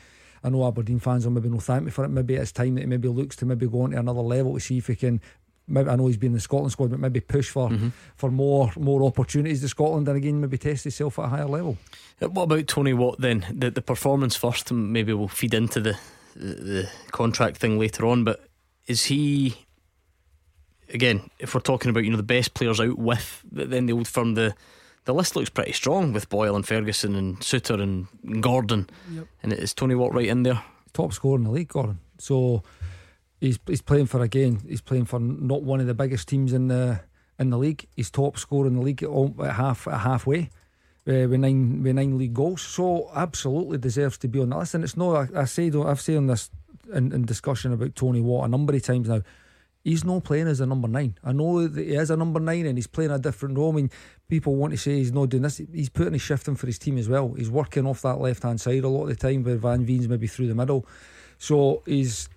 I 0.44 0.50
know 0.50 0.66
Aberdeen 0.66 0.98
fans 0.98 1.24
will 1.24 1.32
maybe 1.32 1.48
not 1.48 1.62
thank 1.62 1.84
me 1.84 1.92
for 1.92 2.04
it. 2.04 2.08
Maybe 2.08 2.34
it's 2.34 2.50
time 2.50 2.74
that 2.74 2.80
he 2.80 2.86
maybe 2.88 3.06
looks 3.06 3.36
to 3.36 3.46
maybe 3.46 3.68
go 3.68 3.82
on 3.82 3.92
to 3.92 3.98
another 4.00 4.22
level 4.22 4.54
to 4.54 4.60
see 4.60 4.78
if 4.78 4.88
he 4.88 4.96
can 4.96 5.20
maybe 5.68 5.88
I 5.88 5.96
know 5.96 6.06
he's 6.06 6.16
been 6.16 6.28
in 6.28 6.34
the 6.34 6.40
Scotland 6.40 6.72
squad, 6.72 6.90
but 6.90 7.00
maybe 7.00 7.20
push 7.20 7.48
for 7.50 7.70
mm-hmm. 7.70 7.88
for 8.16 8.30
more 8.30 8.72
more 8.76 9.02
opportunities 9.04 9.60
to 9.62 9.68
Scotland 9.68 10.08
and 10.08 10.16
again 10.16 10.40
maybe 10.40 10.58
test 10.58 10.84
himself 10.84 11.18
at 11.18 11.26
a 11.26 11.28
higher 11.28 11.46
level. 11.46 11.78
Uh, 12.22 12.28
what 12.28 12.44
about 12.44 12.66
Tony 12.66 12.92
Watt 12.92 13.20
then? 13.20 13.46
The 13.50 13.70
the 13.70 13.82
performance 13.82 14.36
first, 14.36 14.70
and 14.70 14.92
maybe 14.92 15.12
we'll 15.12 15.28
feed 15.28 15.54
into 15.54 15.80
the, 15.80 15.98
the 16.36 16.54
the 16.54 16.90
contract 17.10 17.56
thing 17.56 17.78
later 17.78 18.06
on. 18.06 18.24
But 18.24 18.40
is 18.86 19.04
he 19.04 19.56
again? 20.92 21.30
If 21.38 21.54
we're 21.54 21.60
talking 21.60 21.90
about 21.90 22.04
you 22.04 22.10
know 22.10 22.16
the 22.16 22.22
best 22.22 22.54
players 22.54 22.80
out 22.80 22.98
with, 22.98 23.42
then 23.50 23.86
the 23.86 23.92
old 23.92 24.08
firm 24.08 24.34
the. 24.34 24.54
The 25.04 25.12
list 25.12 25.34
looks 25.34 25.50
pretty 25.50 25.72
strong 25.72 26.12
with 26.12 26.28
Boyle 26.28 26.54
and 26.54 26.64
Ferguson 26.64 27.16
and 27.16 27.40
Souttar 27.40 27.82
and 27.82 28.40
Gordon. 28.40 28.88
Yep. 29.10 29.26
And 29.42 29.52
is 29.52 29.74
Tony 29.74 29.96
Watt 29.96 30.14
right 30.14 30.28
in 30.28 30.44
there? 30.44 30.62
Top 30.92 31.12
scorer 31.12 31.38
in 31.38 31.42
the 31.42 31.50
league, 31.50 31.70
Gordon. 31.70 31.98
So 32.18 32.62
He's 33.42 33.58
he's 33.66 33.82
playing 33.82 34.06
for 34.06 34.22
again. 34.22 34.60
He's 34.68 34.80
playing 34.80 35.06
for 35.06 35.18
not 35.18 35.64
one 35.64 35.80
of 35.80 35.88
the 35.88 35.94
biggest 35.94 36.28
teams 36.28 36.52
in 36.52 36.68
the 36.68 37.00
in 37.40 37.50
the 37.50 37.58
league. 37.58 37.88
He's 37.96 38.08
top 38.08 38.38
scorer 38.38 38.68
in 38.68 38.76
the 38.76 38.80
league 38.80 39.02
at 39.02 39.10
half 39.56 39.88
at 39.88 39.98
halfway. 39.98 40.50
Uh, 41.04 41.26
with 41.26 41.40
nine 41.40 41.82
with 41.82 41.96
nine 41.96 42.16
league 42.16 42.32
goals, 42.32 42.62
so 42.62 43.10
absolutely 43.12 43.76
deserves 43.76 44.16
to 44.18 44.28
be 44.28 44.38
on 44.38 44.50
the 44.50 44.56
list. 44.56 44.74
And 44.74 44.84
it's 44.84 44.96
not. 44.96 45.34
I, 45.34 45.40
I 45.40 45.44
say, 45.46 45.68
I've 45.68 46.00
said 46.00 46.16
on 46.16 46.28
this 46.28 46.48
in, 46.92 47.12
in, 47.12 47.24
discussion 47.24 47.72
about 47.72 47.96
Tony 47.96 48.20
Watt 48.20 48.46
a 48.46 48.48
number 48.48 48.74
of 48.74 48.82
times 48.82 49.08
now. 49.08 49.22
He's 49.82 50.04
not 50.04 50.22
playing 50.22 50.46
as 50.46 50.60
a 50.60 50.66
number 50.66 50.86
nine. 50.86 51.18
I 51.24 51.32
know 51.32 51.66
that 51.66 51.84
he 51.84 51.94
is 51.94 52.10
a 52.10 52.16
number 52.16 52.38
nine 52.38 52.66
and 52.66 52.78
he's 52.78 52.86
playing 52.86 53.10
a 53.10 53.18
different 53.18 53.58
role. 53.58 53.72
I 53.72 53.74
mean, 53.74 53.90
people 54.28 54.54
want 54.54 54.72
to 54.74 54.78
say 54.78 54.98
he's 54.98 55.10
not 55.10 55.30
doing 55.30 55.42
this. 55.42 55.60
He's 55.72 55.88
putting 55.88 56.12
his 56.12 56.22
shifting 56.22 56.54
for 56.54 56.68
his 56.68 56.78
team 56.78 56.98
as 56.98 57.08
well. 57.08 57.34
He's 57.36 57.50
working 57.50 57.84
off 57.84 58.02
that 58.02 58.20
left 58.20 58.44
hand 58.44 58.60
side 58.60 58.84
a 58.84 58.88
lot 58.88 59.08
of 59.08 59.08
the 59.08 59.16
time 59.16 59.42
where 59.42 59.56
Van 59.56 59.84
Veen's 59.84 60.06
maybe 60.06 60.28
through 60.28 60.46
the 60.46 60.54
middle. 60.54 60.86
So 61.38 61.82
he's 61.84 62.28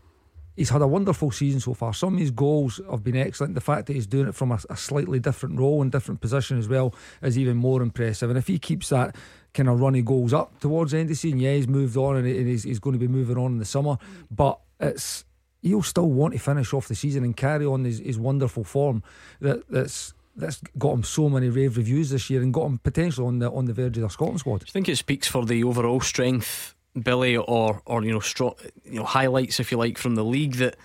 he's 0.56 0.70
had 0.70 0.82
a 0.82 0.88
wonderful 0.88 1.32
season 1.32 1.60
so 1.60 1.74
far. 1.74 1.94
Some 1.94 2.14
of 2.16 2.20
his 2.20 2.32
goals 2.32 2.80
have 2.90 3.04
been 3.04 3.18
excellent. 3.18 3.56
The 3.56 3.62
fact 3.62 3.88
that 3.88 3.94
he's 3.94 4.08
doing 4.08 4.28
it 4.28 4.36
from 4.36 4.52
a, 4.52 4.60
a, 4.70 4.78
slightly 4.78 5.20
different 5.20 5.60
role 5.60 5.82
and 5.82 5.92
different 5.92 6.22
position 6.22 6.58
as 6.58 6.68
well 6.68 6.94
is 7.22 7.38
even 7.38 7.58
more 7.58 7.82
impressive. 7.82 8.30
And 8.30 8.38
if 8.38 8.48
he 8.48 8.60
keeps 8.60 8.90
that 8.90 9.16
kind 9.54 9.70
of 9.70 9.80
runny 9.80 10.02
goals 10.02 10.34
up 10.34 10.60
towards 10.60 10.92
the 10.92 10.98
end 10.98 11.06
of 11.06 11.10
the 11.10 11.16
season, 11.16 11.40
yeah, 11.40 11.54
he's 11.54 11.68
moved 11.68 11.98
on 11.98 12.18
and 12.18 12.28
he's, 12.28 12.64
he's 12.64 12.80
going 12.80 12.94
to 12.94 13.00
be 13.00 13.08
moving 13.08 13.38
on 13.38 13.54
in 13.54 13.58
the 13.60 13.66
summer. 13.66 13.98
But 14.32 14.60
it's 14.80 15.26
he'll 15.62 15.82
still 15.82 16.10
want 16.10 16.34
to 16.34 16.40
finish 16.40 16.74
off 16.74 16.88
the 16.88 16.96
season 16.96 17.24
and 17.24 17.36
carry 17.36 17.66
on 17.66 17.84
his, 17.84 18.00
his 18.00 18.20
wonderful 18.20 18.64
form 18.64 19.04
that 19.42 19.68
that's 19.70 20.14
that's 20.36 20.62
got 20.78 20.94
him 20.94 21.04
so 21.04 21.30
many 21.30 21.48
rave 21.48 21.78
reviews 21.78 22.10
this 22.10 22.30
year 22.30 22.42
and 22.42 22.54
got 22.54 22.66
him 22.66 22.78
potentially 22.78 23.26
on 23.26 23.40
the 23.40 23.50
on 23.50 23.66
the 23.66 23.74
verge 23.74 23.98
of 23.98 24.04
the 24.04 24.10
Scotland 24.10 24.40
squad. 24.40 24.62
You 24.62 24.72
think 24.72 24.90
it 24.90 24.98
speaks 24.98 25.28
for 25.28 25.46
the 25.46 25.64
overall 25.64 26.02
strength 26.02 26.75
Billy, 27.02 27.38
or 27.38 27.82
or 27.86 28.04
you 28.04 28.14
know, 28.14 28.56
you 28.86 29.00
know, 29.00 29.06
highlights 29.06 29.60
if 29.60 29.72
you 29.72 29.78
like 29.78 29.98
from 29.98 30.16
the 30.16 30.24
league 30.24 30.56
that 30.56 30.76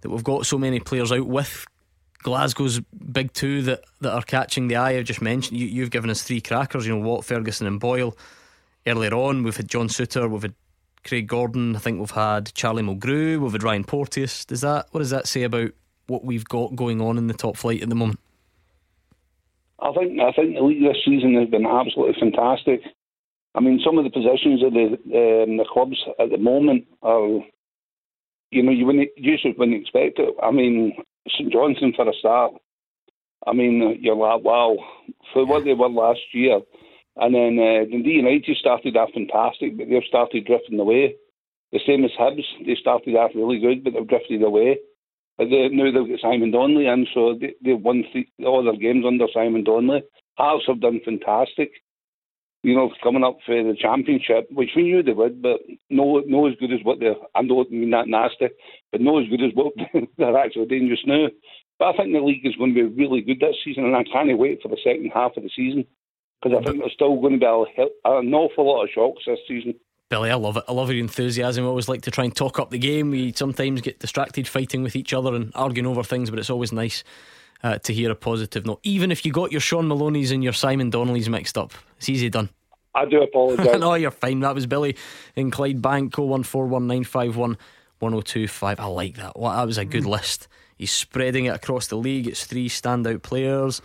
that 0.00 0.10
we've 0.10 0.24
got 0.24 0.46
so 0.46 0.58
many 0.58 0.80
players 0.80 1.12
out 1.12 1.26
with 1.26 1.66
Glasgow's 2.22 2.80
big 3.12 3.32
two 3.32 3.62
that, 3.62 3.84
that 4.00 4.12
are 4.12 4.22
catching 4.22 4.68
the 4.68 4.76
eye. 4.76 4.96
I've 4.96 5.04
just 5.04 5.22
mentioned 5.22 5.58
you, 5.58 5.66
you've 5.66 5.90
given 5.90 6.10
us 6.10 6.22
three 6.22 6.40
crackers. 6.40 6.86
You 6.86 6.96
know, 6.96 7.06
Watt, 7.06 7.24
Ferguson, 7.24 7.66
and 7.66 7.78
Boyle. 7.78 8.16
Earlier 8.86 9.14
on, 9.14 9.42
we've 9.42 9.56
had 9.56 9.68
John 9.68 9.88
Souttar, 9.88 10.28
we've 10.28 10.42
had 10.42 10.54
Craig 11.04 11.26
Gordon. 11.26 11.76
I 11.76 11.78
think 11.78 12.00
we've 12.00 12.10
had 12.10 12.52
Charlie 12.54 12.82
Mulgrew, 12.82 13.38
we've 13.38 13.52
had 13.52 13.62
Ryan 13.62 13.84
Porteous. 13.84 14.44
Does 14.44 14.62
that 14.62 14.88
what 14.90 15.00
does 15.00 15.10
that 15.10 15.26
say 15.26 15.42
about 15.42 15.70
what 16.06 16.24
we've 16.24 16.44
got 16.44 16.76
going 16.76 17.00
on 17.00 17.16
in 17.18 17.26
the 17.26 17.34
top 17.34 17.56
flight 17.56 17.82
at 17.82 17.88
the 17.88 17.94
moment? 17.94 18.20
I 19.80 19.92
think 19.92 20.18
I 20.20 20.32
think 20.32 20.54
the 20.54 20.62
league 20.62 20.82
this 20.82 21.02
season 21.04 21.34
has 21.34 21.48
been 21.48 21.66
absolutely 21.66 22.16
fantastic. 22.18 22.82
I 23.54 23.60
mean, 23.60 23.80
some 23.84 23.98
of 23.98 24.04
the 24.04 24.10
positions 24.10 24.62
of 24.64 24.72
the 24.72 24.86
um, 25.14 25.56
the 25.58 25.66
clubs 25.72 25.96
at 26.18 26.30
the 26.30 26.38
moment 26.38 26.86
are, 27.02 27.40
you 28.50 28.62
know, 28.62 28.72
you 28.72 28.84
wouldn't 28.84 29.10
usually 29.16 29.54
wouldn't 29.56 29.80
expect 29.80 30.18
it. 30.18 30.34
I 30.42 30.50
mean, 30.50 30.96
St 31.28 31.52
Johnstone 31.52 31.92
for 31.94 32.08
a 32.08 32.12
start. 32.18 32.52
I 33.46 33.52
mean, 33.52 33.98
you're 34.00 34.16
like, 34.16 34.42
wow, 34.42 34.76
for 35.32 35.46
what 35.46 35.64
they 35.64 35.74
were 35.74 35.88
last 35.88 36.20
year. 36.32 36.60
And 37.16 37.34
then 37.34 37.58
uh, 37.60 37.84
Dundee 37.88 38.18
United 38.18 38.56
started 38.56 38.96
off 38.96 39.10
fantastic, 39.14 39.76
but 39.76 39.86
they've 39.88 40.02
started 40.08 40.46
drifting 40.46 40.80
away. 40.80 41.14
The 41.70 41.80
same 41.86 42.04
as 42.04 42.10
Hibs, 42.18 42.42
they 42.66 42.74
started 42.80 43.14
off 43.14 43.32
really 43.34 43.60
good, 43.60 43.84
but 43.84 43.92
they've 43.92 44.08
drifted 44.08 44.42
away. 44.42 44.78
But 45.38 45.50
they, 45.50 45.68
now 45.68 45.92
they've 45.92 46.08
got 46.08 46.20
Simon 46.20 46.50
Donnelly 46.50 46.86
in, 46.86 47.06
so 47.14 47.36
they, 47.38 47.54
they've 47.64 47.80
won 47.80 48.04
three, 48.10 48.30
all 48.44 48.64
their 48.64 48.76
games 48.76 49.04
under 49.06 49.26
Simon 49.32 49.62
Donnelly. 49.62 50.02
Hearts 50.36 50.64
have 50.66 50.80
done 50.80 51.00
fantastic 51.04 51.70
you 52.64 52.74
know, 52.74 52.90
coming 53.02 53.22
up 53.22 53.36
for 53.44 53.54
the 53.54 53.76
championship, 53.78 54.48
which 54.50 54.70
we 54.74 54.84
knew 54.84 55.02
they 55.02 55.12
would, 55.12 55.42
but 55.42 55.60
no, 55.90 56.22
no 56.26 56.46
as 56.46 56.54
good 56.58 56.72
as 56.72 56.80
what 56.82 56.98
they're. 56.98 57.14
I 57.34 57.44
don't 57.44 57.70
mean 57.70 57.90
that 57.90 58.08
nasty, 58.08 58.48
but 58.90 59.02
no 59.02 59.18
as 59.20 59.28
good 59.28 59.42
as 59.42 59.52
what 59.54 59.74
they're 60.18 60.38
actually 60.38 60.66
doing 60.66 60.88
just 60.88 61.06
now. 61.06 61.26
But 61.78 61.88
I 61.88 61.96
think 61.98 62.12
the 62.12 62.20
league 62.20 62.46
is 62.46 62.56
going 62.56 62.74
to 62.74 62.88
be 62.88 63.02
really 63.04 63.20
good 63.20 63.40
this 63.40 63.56
season, 63.62 63.84
and 63.84 63.94
I 63.94 64.04
can't 64.04 64.38
wait 64.38 64.62
for 64.62 64.68
the 64.68 64.78
second 64.82 65.12
half 65.12 65.36
of 65.36 65.42
the 65.42 65.50
season 65.54 65.84
because 66.42 66.58
I 66.58 66.64
think 66.64 66.78
there's 66.78 66.92
still 66.94 67.20
going 67.20 67.38
to 67.38 67.38
be 67.38 67.46
a, 67.46 67.82
an 68.10 68.32
awful 68.32 68.66
lot 68.66 68.84
of 68.84 68.90
shocks 68.94 69.24
this 69.26 69.38
season. 69.46 69.74
Billy, 70.08 70.30
I 70.30 70.34
love 70.34 70.56
it. 70.56 70.64
I 70.66 70.72
love 70.72 70.90
your 70.90 71.00
enthusiasm. 71.00 71.64
I 71.64 71.68
always 71.68 71.88
like 71.88 72.02
to 72.02 72.10
try 72.10 72.24
and 72.24 72.34
talk 72.34 72.58
up 72.58 72.70
the 72.70 72.78
game. 72.78 73.10
We 73.10 73.32
sometimes 73.32 73.82
get 73.82 74.00
distracted 74.00 74.48
fighting 74.48 74.82
with 74.82 74.96
each 74.96 75.12
other 75.12 75.34
and 75.34 75.52
arguing 75.54 75.86
over 75.86 76.02
things, 76.02 76.30
but 76.30 76.38
it's 76.38 76.50
always 76.50 76.72
nice 76.72 77.04
uh, 77.64 77.78
to 77.78 77.92
hear 77.92 78.12
a 78.12 78.14
positive 78.14 78.64
note. 78.66 78.78
Even 78.84 79.10
if 79.10 79.24
you 79.24 79.32
got 79.32 79.50
your 79.50 79.60
Shaun 79.60 79.88
Maloney's 79.88 80.30
and 80.30 80.44
your 80.44 80.52
Simon 80.52 80.90
Donnelly's 80.90 81.30
mixed 81.30 81.58
up, 81.58 81.72
it's 81.96 82.08
easy 82.10 82.28
done. 82.28 82.50
I 82.94 83.06
do 83.06 83.22
apologise. 83.22 83.78
no, 83.80 83.94
you're 83.94 84.12
fine. 84.12 84.40
That 84.40 84.54
was 84.54 84.66
Billy 84.66 84.96
in 85.34 85.50
Clyde 85.50 85.80
Clydebank, 85.82 86.10
01419511025. 88.00 88.78
I 88.78 88.84
like 88.84 89.16
that. 89.16 89.40
Well, 89.40 89.56
that 89.56 89.66
was 89.66 89.78
a 89.78 89.84
good 89.84 90.04
mm. 90.04 90.10
list. 90.10 90.46
He's 90.76 90.92
spreading 90.92 91.46
it 91.46 91.56
across 91.56 91.88
the 91.88 91.96
league. 91.96 92.28
It's 92.28 92.44
three 92.44 92.68
standout 92.68 93.22
players. 93.22 93.80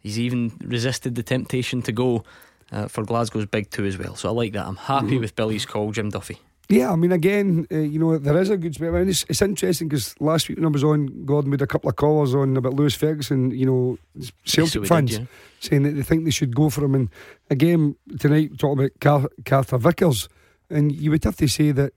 He's 0.00 0.18
even 0.18 0.52
resisted 0.60 1.14
the 1.14 1.22
temptation 1.22 1.82
to 1.82 1.92
go 1.92 2.24
uh, 2.72 2.88
for 2.88 3.04
Glasgow's 3.04 3.46
big 3.46 3.70
two 3.70 3.84
as 3.84 3.96
well. 3.96 4.16
So 4.16 4.28
I 4.28 4.32
like 4.32 4.54
that. 4.54 4.66
I'm 4.66 4.76
happy 4.76 5.18
mm. 5.18 5.20
with 5.20 5.36
Billy's 5.36 5.64
call, 5.64 5.92
Jim 5.92 6.10
Duffy. 6.10 6.40
Yeah, 6.70 6.92
I 6.92 6.96
mean, 6.96 7.10
again, 7.10 7.66
uh, 7.72 7.78
you 7.78 7.98
know, 7.98 8.16
there 8.16 8.40
is 8.40 8.48
a 8.48 8.56
good 8.56 8.76
split. 8.76 8.94
I 8.94 9.00
mean, 9.00 9.08
it's, 9.08 9.24
it's 9.28 9.42
interesting 9.42 9.88
because 9.88 10.14
last 10.20 10.48
week 10.48 10.56
when 10.56 10.66
I 10.66 10.68
was 10.68 10.84
on, 10.84 11.24
Gordon 11.24 11.50
made 11.50 11.62
a 11.62 11.66
couple 11.66 11.90
of 11.90 11.96
callers 11.96 12.32
on 12.32 12.56
about 12.56 12.74
Lewis 12.74 12.94
Ferguson, 12.94 13.50
you 13.50 13.66
know, 13.66 13.98
Celtic 14.44 14.86
fans 14.86 15.10
did, 15.10 15.20
yeah. 15.20 15.26
saying 15.58 15.82
that 15.82 15.90
they 15.90 16.02
think 16.02 16.24
they 16.24 16.30
should 16.30 16.54
go 16.54 16.70
for 16.70 16.84
him. 16.84 16.94
And 16.94 17.08
again, 17.50 17.96
tonight, 18.20 18.56
talking 18.56 18.84
about 18.84 19.00
Car- 19.00 19.30
Carter 19.44 19.78
Vickers, 19.78 20.28
and 20.70 20.92
you 20.92 21.10
would 21.10 21.24
have 21.24 21.36
to 21.38 21.48
say 21.48 21.72
that 21.72 21.92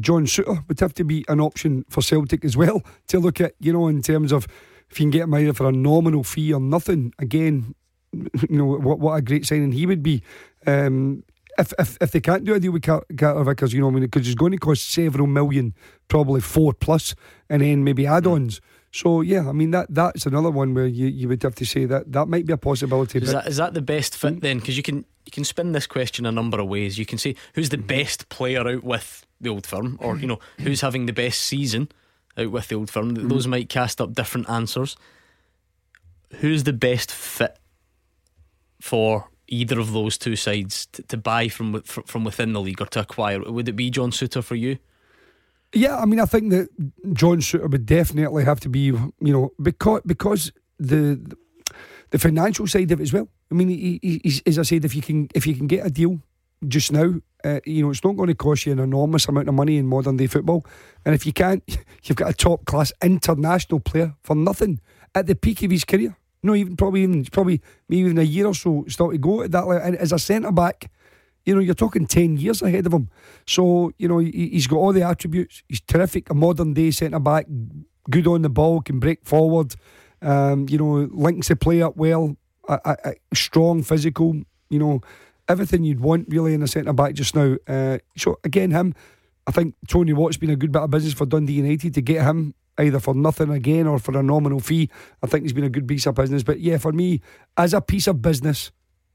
John 0.00 0.26
Souttar 0.26 0.66
would 0.66 0.80
have 0.80 0.94
to 0.94 1.04
be 1.04 1.24
an 1.28 1.40
option 1.40 1.84
for 1.88 2.02
Celtic 2.02 2.44
as 2.44 2.56
well 2.56 2.82
to 3.06 3.20
look 3.20 3.40
at, 3.40 3.54
you 3.60 3.72
know, 3.72 3.86
in 3.86 4.02
terms 4.02 4.32
of 4.32 4.48
if 4.90 4.98
you 4.98 5.04
can 5.04 5.10
get 5.10 5.22
him 5.22 5.34
either 5.34 5.52
for 5.52 5.68
a 5.68 5.72
nominal 5.72 6.24
fee 6.24 6.52
or 6.52 6.60
nothing. 6.60 7.12
Again, 7.20 7.76
you 8.12 8.26
know, 8.50 8.64
what, 8.64 8.98
what 8.98 9.12
a 9.12 9.22
great 9.22 9.46
signing 9.46 9.70
he 9.70 9.86
would 9.86 10.02
be. 10.02 10.22
Um, 10.66 11.22
if, 11.58 11.72
if 11.78 11.98
if 12.00 12.10
they 12.12 12.20
can't 12.20 12.44
do 12.44 12.54
a 12.54 12.60
deal 12.60 12.72
with 12.72 12.82
Carter 12.82 13.44
Vickers, 13.44 13.72
you 13.72 13.80
know, 13.80 13.88
I 13.88 13.90
mean, 13.90 14.02
because 14.02 14.26
it's 14.26 14.34
going 14.34 14.52
to 14.52 14.58
cost 14.58 14.90
several 14.90 15.26
million, 15.26 15.74
probably 16.08 16.40
four 16.40 16.72
plus, 16.72 17.14
and 17.48 17.62
then 17.62 17.84
maybe 17.84 18.06
add-ons. 18.06 18.60
So 18.92 19.20
yeah, 19.20 19.48
I 19.48 19.52
mean 19.52 19.72
that 19.72 19.88
that's 19.90 20.24
another 20.24 20.50
one 20.50 20.72
where 20.72 20.86
you, 20.86 21.06
you 21.06 21.28
would 21.28 21.42
have 21.42 21.54
to 21.56 21.66
say 21.66 21.84
that 21.84 22.12
that 22.12 22.28
might 22.28 22.46
be 22.46 22.52
a 22.54 22.56
possibility. 22.56 23.18
Is 23.18 23.32
that 23.32 23.46
is 23.46 23.58
that 23.58 23.74
the 23.74 23.82
best 23.82 24.16
fit 24.16 24.40
then? 24.40 24.58
Because 24.58 24.76
you 24.76 24.82
can 24.82 25.04
you 25.26 25.32
can 25.32 25.44
spin 25.44 25.72
this 25.72 25.86
question 25.86 26.24
a 26.24 26.32
number 26.32 26.58
of 26.58 26.68
ways. 26.68 26.98
You 26.98 27.04
can 27.04 27.18
say 27.18 27.36
who's 27.54 27.68
the 27.68 27.78
best 27.78 28.28
player 28.30 28.66
out 28.66 28.84
with 28.84 29.26
the 29.40 29.50
old 29.50 29.66
firm, 29.66 29.98
or 30.00 30.16
you 30.16 30.26
know 30.26 30.38
who's 30.60 30.80
having 30.80 31.04
the 31.04 31.12
best 31.12 31.42
season 31.42 31.90
out 32.38 32.50
with 32.50 32.68
the 32.68 32.76
old 32.76 32.90
firm. 32.90 33.14
Mm-hmm. 33.14 33.28
Those 33.28 33.46
might 33.46 33.68
cast 33.68 34.00
up 34.00 34.14
different 34.14 34.48
answers. 34.48 34.96
Who's 36.36 36.64
the 36.64 36.72
best 36.72 37.12
fit 37.12 37.58
for 38.80 39.28
either 39.48 39.78
of 39.78 39.92
those 39.92 40.18
two 40.18 40.36
sides 40.36 40.86
to, 40.86 41.02
to 41.02 41.16
buy 41.16 41.48
from 41.48 41.82
from 41.82 42.24
within 42.24 42.52
the 42.52 42.60
league 42.60 42.80
or 42.80 42.86
to 42.86 43.00
acquire? 43.00 43.40
Would 43.40 43.68
it 43.68 43.76
be 43.76 43.90
John 43.90 44.10
Souttar 44.10 44.44
for 44.44 44.56
you? 44.56 44.78
Yeah, 45.72 45.98
I 45.98 46.06
mean, 46.06 46.20
I 46.20 46.24
think 46.24 46.50
that 46.50 46.68
John 47.12 47.38
Souttar 47.38 47.70
would 47.70 47.86
definitely 47.86 48.44
have 48.44 48.60
to 48.60 48.68
be, 48.68 48.80
you 48.80 49.12
know, 49.20 49.52
because 49.60 50.02
because 50.06 50.52
the 50.78 51.36
the 52.10 52.18
financial 52.18 52.66
side 52.66 52.90
of 52.92 53.00
it 53.00 53.02
as 53.02 53.12
well. 53.12 53.28
I 53.50 53.54
mean, 53.54 53.68
he, 53.68 54.00
he, 54.02 54.42
as 54.46 54.58
I 54.58 54.62
said, 54.62 54.84
if 54.84 54.94
you 54.94 55.02
can 55.02 55.28
if 55.34 55.46
you 55.46 55.54
can 55.54 55.66
get 55.66 55.86
a 55.86 55.90
deal 55.90 56.20
just 56.66 56.92
now. 56.92 57.14
Uh, 57.44 57.60
you 57.64 57.82
know, 57.82 57.90
it's 57.90 58.02
not 58.02 58.16
going 58.16 58.28
to 58.28 58.34
cost 58.34 58.66
you 58.66 58.72
an 58.72 58.80
enormous 58.80 59.28
amount 59.28 59.48
of 59.48 59.54
money 59.54 59.76
in 59.76 59.86
modern 59.86 60.16
day 60.16 60.26
football. 60.26 60.66
And 61.04 61.14
if 61.14 61.24
you 61.24 61.32
can't, 61.32 61.62
you've 62.02 62.16
got 62.16 62.30
a 62.30 62.34
top 62.34 62.64
class 62.64 62.92
international 63.02 63.78
player 63.78 64.14
for 64.22 64.34
nothing 64.34 64.80
at 65.14 65.26
the 65.26 65.36
peak 65.36 65.62
of 65.62 65.70
his 65.70 65.84
career. 65.84 66.16
No, 66.46 66.54
even 66.54 66.76
probably 66.76 67.02
even 67.02 67.24
probably 67.24 67.60
maybe 67.88 68.02
even 68.02 68.18
a 68.18 68.22
year 68.22 68.46
or 68.46 68.54
so 68.54 68.84
still 68.88 69.10
to 69.10 69.18
go 69.18 69.42
at 69.42 69.50
that 69.50 69.66
level. 69.66 69.84
And 69.84 69.96
as 69.96 70.12
a 70.12 70.18
centre 70.18 70.52
back, 70.52 70.90
you 71.44 71.54
know, 71.54 71.60
you're 71.60 71.74
talking 71.74 72.06
ten 72.06 72.36
years 72.36 72.62
ahead 72.62 72.86
of 72.86 72.92
him. 72.92 73.10
So 73.46 73.92
you 73.98 74.06
know, 74.08 74.18
he, 74.18 74.30
he's 74.30 74.66
got 74.66 74.76
all 74.76 74.92
the 74.92 75.02
attributes. 75.02 75.64
He's 75.68 75.80
terrific, 75.80 76.30
a 76.30 76.34
modern 76.34 76.72
day 76.72 76.92
centre 76.92 77.18
back, 77.18 77.46
good 78.08 78.26
on 78.26 78.42
the 78.42 78.48
ball, 78.48 78.80
can 78.80 79.00
break 79.00 79.24
forward. 79.24 79.74
Um, 80.22 80.66
you 80.68 80.78
know, 80.78 81.08
links 81.12 81.48
the 81.48 81.56
play 81.56 81.82
up 81.82 81.96
well, 81.96 82.36
a, 82.68 82.80
a, 82.84 83.14
a 83.32 83.36
strong 83.36 83.82
physical. 83.82 84.40
You 84.70 84.78
know, 84.78 85.00
everything 85.48 85.84
you'd 85.84 86.00
want 86.00 86.26
really 86.28 86.54
in 86.54 86.62
a 86.62 86.68
centre 86.68 86.92
back 86.92 87.14
just 87.14 87.34
now. 87.34 87.56
Uh, 87.66 87.98
so 88.16 88.38
again, 88.44 88.70
him, 88.70 88.94
I 89.46 89.50
think 89.50 89.74
Tony 89.88 90.12
Watt's 90.12 90.36
been 90.36 90.50
a 90.50 90.56
good 90.56 90.72
bit 90.72 90.82
of 90.82 90.90
business 90.90 91.14
for 91.14 91.26
Dundee 91.26 91.54
United 91.54 91.94
to 91.94 92.02
get 92.02 92.22
him 92.22 92.54
either 92.78 93.00
for 93.00 93.14
nothing 93.14 93.50
again 93.50 93.86
or 93.86 93.98
for 93.98 94.16
a 94.18 94.22
nominal 94.22 94.60
fee. 94.60 94.90
I 95.22 95.26
think 95.26 95.44
he's 95.44 95.52
been 95.52 95.64
a 95.64 95.70
good 95.70 95.88
piece 95.88 96.06
of 96.06 96.14
business. 96.14 96.42
But 96.42 96.60
yeah, 96.60 96.78
for 96.78 96.92
me, 96.92 97.20
as 97.56 97.74
a 97.74 97.80
piece 97.80 98.06
of 98.06 98.22
business, 98.22 98.70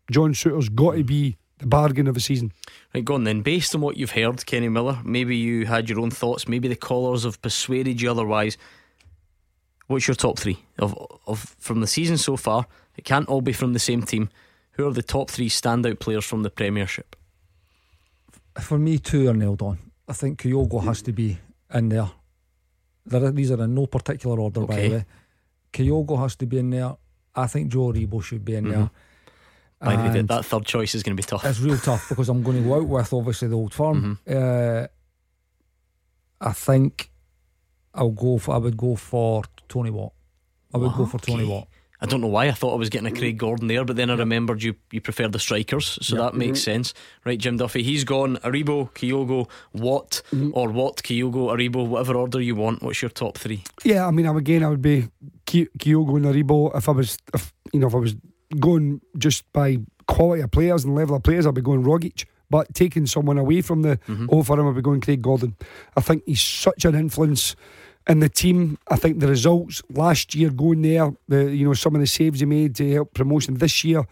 John 0.09 0.33
Souttar's 0.33 0.69
got 0.69 0.95
to 0.95 1.03
be 1.03 1.37
the 1.59 1.67
bargain 1.67 2.07
of 2.07 2.15
the 2.15 2.19
season. 2.19 2.51
Right, 2.93 3.05
go 3.05 3.13
on 3.13 3.23
then. 3.23 3.41
Based 3.41 3.73
on 3.75 3.81
what 3.81 3.97
you've 3.97 4.11
heard, 4.11 4.45
Kenny 4.45 4.67
Miller, 4.67 4.99
maybe 5.03 5.35
you 5.35 5.65
had 5.65 5.89
your 5.89 5.99
own 5.99 6.11
thoughts, 6.11 6.47
maybe 6.47 6.67
the 6.67 6.75
callers 6.75 7.23
have 7.23 7.41
persuaded 7.41 8.01
you 8.01 8.09
otherwise. 8.09 8.57
What's 9.87 10.07
your 10.07 10.15
top 10.15 10.39
three 10.39 10.63
of 10.79 10.95
of 11.27 11.55
from 11.59 11.81
the 11.81 11.87
season 11.87 12.17
so 12.17 12.37
far? 12.37 12.65
It 12.95 13.05
can't 13.05 13.27
all 13.27 13.41
be 13.41 13.53
from 13.53 13.73
the 13.73 13.79
same 13.79 14.03
team. 14.03 14.29
Who 14.71 14.87
are 14.87 14.93
the 14.93 15.03
top 15.03 15.29
three 15.29 15.49
standout 15.49 15.99
players 15.99 16.25
from 16.25 16.43
the 16.43 16.49
Premiership? 16.49 17.15
For 18.59 18.77
me, 18.77 18.97
two 18.97 19.29
are 19.29 19.33
nailed 19.33 19.61
on. 19.61 19.79
I 20.07 20.13
think 20.13 20.41
Kyogo 20.41 20.83
has 20.83 21.01
to 21.03 21.11
be 21.11 21.39
in 21.73 21.89
there. 21.89 22.11
There 23.05 23.31
these 23.31 23.51
are 23.51 23.63
in 23.63 23.73
no 23.73 23.87
particular 23.87 24.39
order, 24.39 24.61
by 24.61 24.75
the 24.75 24.89
way. 24.89 25.05
Kyogo 25.73 26.19
has 26.19 26.35
to 26.37 26.45
be 26.45 26.59
in 26.59 26.69
there. 26.69 26.95
I 27.35 27.47
think 27.47 27.71
Joe 27.71 27.91
Aribo 27.93 28.21
should 28.23 28.43
be 28.45 28.55
in 28.55 28.69
there. 28.69 28.89
By 29.79 29.95
the 29.95 30.01
way, 30.03 30.07
that- 30.09 30.17
And 30.17 30.27
that 30.29 30.45
third 30.45 30.65
choice 30.65 30.93
is 30.93 31.01
going 31.03 31.15
to 31.17 31.21
be 31.21 31.25
tough. 31.25 31.43
It's 31.45 31.59
real 31.59 31.77
tough 31.77 32.09
because 32.09 32.29
I'm 32.29 32.43
going 32.43 32.57
to 32.61 32.63
go 32.67 32.75
out 32.75 32.87
with 32.87 33.13
obviously 33.13 33.47
the 33.47 33.55
old 33.55 33.73
firm. 33.73 34.19
Mm-hmm. 34.27 34.37
Uh, 34.37 34.87
I 36.39 36.53
think 36.53 37.11
I'll 37.93 38.11
go 38.11 38.37
for. 38.37 38.55
I 38.55 38.57
would 38.57 38.77
go 38.77 38.95
for 38.95 39.43
Tony 39.67 39.89
Watt. 39.89 40.13
I 40.73 40.77
would 40.77 40.93
go 40.93 41.05
for 41.05 41.19
Tony 41.19 41.45
Watt. 41.47 41.67
I 42.03 42.07
don't 42.07 42.19
know 42.21 42.27
why 42.27 42.47
I 42.47 42.51
thought 42.51 42.73
I 42.73 42.77
was 42.77 42.89
getting 42.89 43.05
a 43.07 43.15
Craig 43.15 43.37
Gordon 43.37 43.67
there, 43.67 43.85
but 43.85 43.95
then 43.95 44.09
I 44.09 44.15
remembered 44.15 44.63
you 44.63 44.73
you 44.91 45.01
prefer 45.01 45.27
the 45.27 45.37
strikers, 45.39 45.99
so 46.01 46.15
Yeah. 46.15 46.21
that 46.23 46.33
makes 46.35 46.59
Mm-hmm. 46.61 46.71
sense. 46.71 46.93
Right, 47.25 47.37
Jim 47.39 47.57
Duffy, 47.57 47.83
he's 47.83 48.03
gone. 48.03 48.37
Aribo, 48.37 48.91
Kyogo, 48.93 49.47
Watt, 49.73 50.21
Mm-hmm. 50.31 50.51
or 50.53 50.69
Watt, 50.71 51.03
Kyogo, 51.03 51.49
Aribo, 51.55 51.87
whatever 51.87 52.15
order 52.15 52.41
you 52.41 52.55
want. 52.55 52.81
What's 52.81 53.01
your 53.01 53.09
top 53.11 53.37
three? 53.37 53.63
Yeah, 53.83 54.07
I 54.07 54.11
mean, 54.11 54.25
again, 54.25 54.63
I 54.63 54.69
would 54.69 54.81
be 54.81 55.09
Kyogo 55.45 56.15
and 56.17 56.25
Aribo. 56.25 56.75
If 56.75 56.89
I 56.89 56.91
was, 56.91 57.17
if 57.33 57.53
you 57.73 57.79
know, 57.79 57.87
if 57.87 57.93
I 57.95 57.99
was 57.99 58.15
going 58.59 59.01
just 59.17 59.43
by 59.53 59.77
quality 60.07 60.41
of 60.41 60.51
players 60.51 60.83
and 60.83 60.95
level 60.95 61.15
of 61.15 61.23
players, 61.23 61.45
I'd 61.45 61.53
be 61.53 61.61
going 61.61 61.83
Rogic. 61.83 62.25
But 62.49 62.73
taking 62.73 63.05
someone 63.05 63.37
away 63.37 63.61
from 63.61 63.81
the 63.83 63.97
for 64.43 64.59
him, 64.59 64.67
I'd 64.67 64.75
be 64.75 64.81
going 64.81 64.99
Craig 65.01 65.21
Gordon. 65.21 65.55
I 65.95 66.01
think 66.01 66.23
he's 66.25 66.41
such 66.41 66.83
an 66.83 66.95
influence 66.95 67.55
in 68.07 68.19
the 68.19 68.29
team. 68.29 68.77
I 68.89 68.95
think 68.95 69.19
the 69.19 69.27
results 69.27 69.81
last 69.89 70.35
year 70.35 70.49
going 70.49 70.81
there, 70.81 71.11
the 71.27 71.55
you 71.55 71.65
know 71.65 71.73
some 71.73 71.95
of 71.95 72.01
the 72.01 72.07
saves 72.07 72.39
he 72.39 72.45
made 72.45 72.75
to 72.75 72.91
help 72.91 73.13
promotion 73.13 73.55
this 73.55 73.83
year 73.83 74.05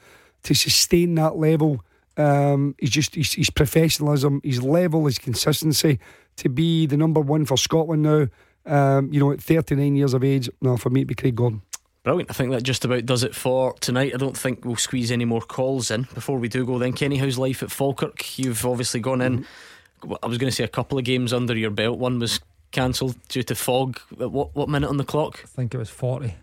to 0.43 0.53
sustain 0.53 1.15
that 1.15 1.37
level. 1.37 1.83
Um, 2.17 2.75
he's 2.79 2.89
just 2.91 3.15
he's, 3.15 3.33
his 3.33 3.49
professionalism, 3.49 4.41
his 4.43 4.61
level, 4.61 5.05
his 5.05 5.17
consistency 5.19 5.99
to 6.37 6.49
be 6.49 6.85
the 6.85 6.97
number 6.97 7.21
one 7.21 7.45
for 7.45 7.57
Scotland 7.57 8.03
now. 8.03 8.27
Um, 8.65 9.11
you 9.11 9.19
know, 9.19 9.31
at 9.31 9.41
39 9.41 9.95
years 9.95 10.13
of 10.13 10.23
age, 10.23 10.49
no, 10.61 10.77
for 10.77 10.89
me, 10.89 11.01
it'd 11.01 11.07
be 11.07 11.15
Craig 11.15 11.35
Gordon. 11.35 11.61
Brilliant. 12.03 12.29
I 12.29 12.33
think 12.33 12.51
that 12.51 12.63
just 12.63 12.85
about 12.85 13.05
does 13.05 13.23
it 13.23 13.35
for 13.35 13.73
tonight. 13.79 14.13
I 14.13 14.17
don't 14.17 14.37
think 14.37 14.63
we'll 14.63 14.75
squeeze 14.75 15.11
any 15.11 15.25
more 15.25 15.41
calls 15.41 15.91
in 15.91 16.03
before 16.13 16.37
we 16.37 16.47
do 16.47 16.65
go. 16.65 16.77
Then, 16.77 16.93
Kenny, 16.93 17.17
how's 17.17 17.37
life 17.37 17.63
at 17.63 17.71
Falkirk? 17.71 18.37
You've 18.37 18.65
obviously 18.65 18.99
gone 18.99 19.21
in. 19.21 19.39
Mm-hmm. 19.39 20.13
I 20.23 20.27
was 20.27 20.37
going 20.37 20.49
to 20.49 20.55
say 20.55 20.63
a 20.63 20.69
couple 20.69 20.97
of 20.97 21.03
games 21.03 21.33
under 21.33 21.57
your 21.57 21.71
belt. 21.71 21.99
One 21.99 22.19
was 22.19 22.39
cancelled 22.71 23.15
due 23.29 23.43
to 23.43 23.55
fog. 23.55 23.99
What 24.17 24.55
what 24.55 24.69
minute 24.69 24.89
on 24.89 24.97
the 24.97 25.03
clock? 25.05 25.39
I 25.43 25.47
think 25.47 25.73
it 25.73 25.77
was 25.77 25.89
40. 25.89 26.33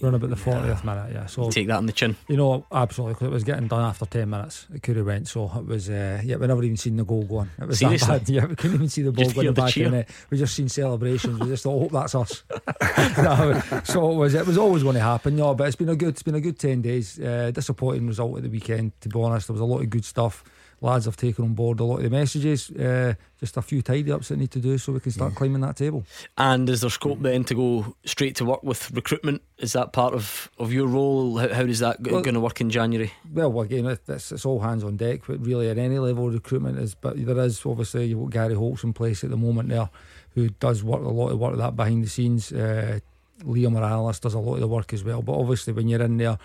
Run 0.00 0.14
about 0.14 0.30
the 0.30 0.36
40th 0.36 0.82
minute, 0.82 1.12
yeah. 1.12 1.26
So 1.26 1.50
Take 1.50 1.66
that 1.66 1.76
on 1.76 1.84
the 1.84 1.92
chin. 1.92 2.16
You 2.26 2.38
know, 2.38 2.64
absolutely, 2.72 3.14
because 3.16 3.26
it 3.26 3.30
was 3.30 3.44
getting 3.44 3.68
done 3.68 3.82
after 3.84 4.06
10 4.06 4.30
minutes. 4.30 4.66
It 4.74 4.82
could 4.82 4.96
have 4.96 5.04
went. 5.04 5.28
So 5.28 5.44
it 5.58 5.66
was, 5.66 5.90
uh, 5.90 6.22
yeah, 6.24 6.36
we 6.36 6.46
never 6.46 6.62
even 6.62 6.78
seen 6.78 6.96
the 6.96 7.04
goal 7.04 7.24
going. 7.24 7.50
It 7.60 7.68
was 7.68 7.80
Seriously? 7.80 8.08
that 8.18 8.20
bad. 8.20 8.28
Yeah, 8.34 8.46
we 8.46 8.56
couldn't 8.56 8.76
even 8.76 8.88
see 8.88 9.02
the 9.02 9.12
ball 9.12 9.24
Just 9.24 9.34
going 9.34 9.48
in 9.48 9.52
the 9.52 9.60
back 9.60 9.72
cheer. 9.74 9.94
of. 9.94 10.26
We 10.30 10.38
just 10.38 10.54
seen 10.54 10.70
celebrations. 10.70 11.38
we 11.38 11.48
just 11.48 11.64
thought, 11.64 11.78
hope 11.80 11.92
that's 11.92 12.14
us. 12.14 12.44
No, 13.18 13.60
so 13.84 14.10
it 14.12 14.14
was, 14.16 14.32
it 14.34 14.46
was 14.46 14.56
always 14.56 14.82
going 14.82 14.94
to 14.94 15.02
happen. 15.02 15.36
No, 15.36 15.54
but 15.54 15.66
it's 15.66 15.76
been 15.76 15.90
a 15.90 15.96
good, 15.96 16.08
it's 16.08 16.22
been 16.22 16.34
a 16.34 16.40
good 16.40 16.58
10 16.58 16.80
days. 16.80 17.20
Uh, 17.20 17.50
disappointing 17.50 18.06
result 18.06 18.38
at 18.38 18.42
the 18.44 18.48
weekend, 18.48 18.98
to 19.02 19.10
be 19.10 19.20
honest. 19.20 19.48
There 19.48 19.52
was 19.52 19.60
a 19.60 19.66
lot 19.66 19.82
of 19.82 19.90
good 19.90 20.06
stuff. 20.06 20.44
Lads 20.84 21.06
have 21.06 21.16
taken 21.16 21.44
on 21.46 21.54
board 21.54 21.80
a 21.80 21.84
lot 21.84 21.96
of 21.96 22.02
the 22.02 22.10
messages. 22.10 22.70
Uh, 22.70 23.14
just 23.40 23.56
a 23.56 23.62
few 23.62 23.80
tidy 23.80 24.12
ups 24.12 24.28
that 24.28 24.36
need 24.36 24.50
to 24.50 24.58
do 24.60 24.76
so 24.76 24.92
we 24.92 25.00
can 25.00 25.12
start 25.12 25.34
climbing 25.34 25.62
that 25.62 25.76
table. 25.76 26.04
And 26.36 26.68
is 26.68 26.82
there 26.82 26.90
scope 26.90 27.22
then 27.22 27.42
to 27.44 27.54
go 27.54 27.96
straight 28.04 28.36
to 28.36 28.44
work 28.44 28.62
with 28.62 28.90
recruitment? 28.90 29.40
Is 29.56 29.72
that 29.72 29.94
part 29.94 30.12
of, 30.12 30.50
of 30.58 30.74
your 30.74 30.86
role? 30.86 31.38
How, 31.38 31.48
how 31.48 31.62
is 31.62 31.78
that 31.78 32.02
Well- 32.02 32.20
going 32.20 32.34
to 32.34 32.40
work 32.40 32.60
in 32.60 32.68
January? 32.68 33.10
Well, 33.32 33.58
again, 33.62 33.86
it- 33.86 34.02
it's, 34.08 34.30
it's 34.30 34.44
all 34.44 34.60
hands 34.60 34.84
on 34.84 34.98
deck, 34.98 35.22
but 35.26 35.40
really 35.44 35.70
at 35.70 35.78
any 35.78 35.98
level 35.98 36.28
of 36.28 36.34
recruitment 36.34 36.78
is. 36.78 36.94
But 36.94 37.24
there 37.24 37.38
is 37.38 37.64
obviously 37.64 38.04
you've 38.04 38.20
got 38.20 38.30
Gary 38.30 38.54
Holt's 38.54 38.84
in 38.84 38.92
place 38.92 39.24
at 39.24 39.30
the 39.30 39.38
moment 39.38 39.70
there, 39.70 39.88
who 40.34 40.50
does 40.50 40.84
work 40.84 41.02
a 41.02 41.08
lot 41.08 41.30
of 41.30 41.38
work 41.38 41.52
of 41.52 41.58
that 41.60 41.76
behind 41.76 42.04
the 42.04 42.08
scenes. 42.10 42.52
Uh, 42.52 43.00
Liam 43.42 43.72
Morales 43.72 44.20
does 44.20 44.34
a 44.34 44.38
lot 44.38 44.54
of 44.54 44.60
the 44.60 44.68
work 44.68 44.92
as 44.92 45.02
well. 45.02 45.22
But 45.22 45.32
obviously, 45.38 45.72
when 45.72 45.88
you're 45.88 46.02
in 46.02 46.18
there, 46.18 46.38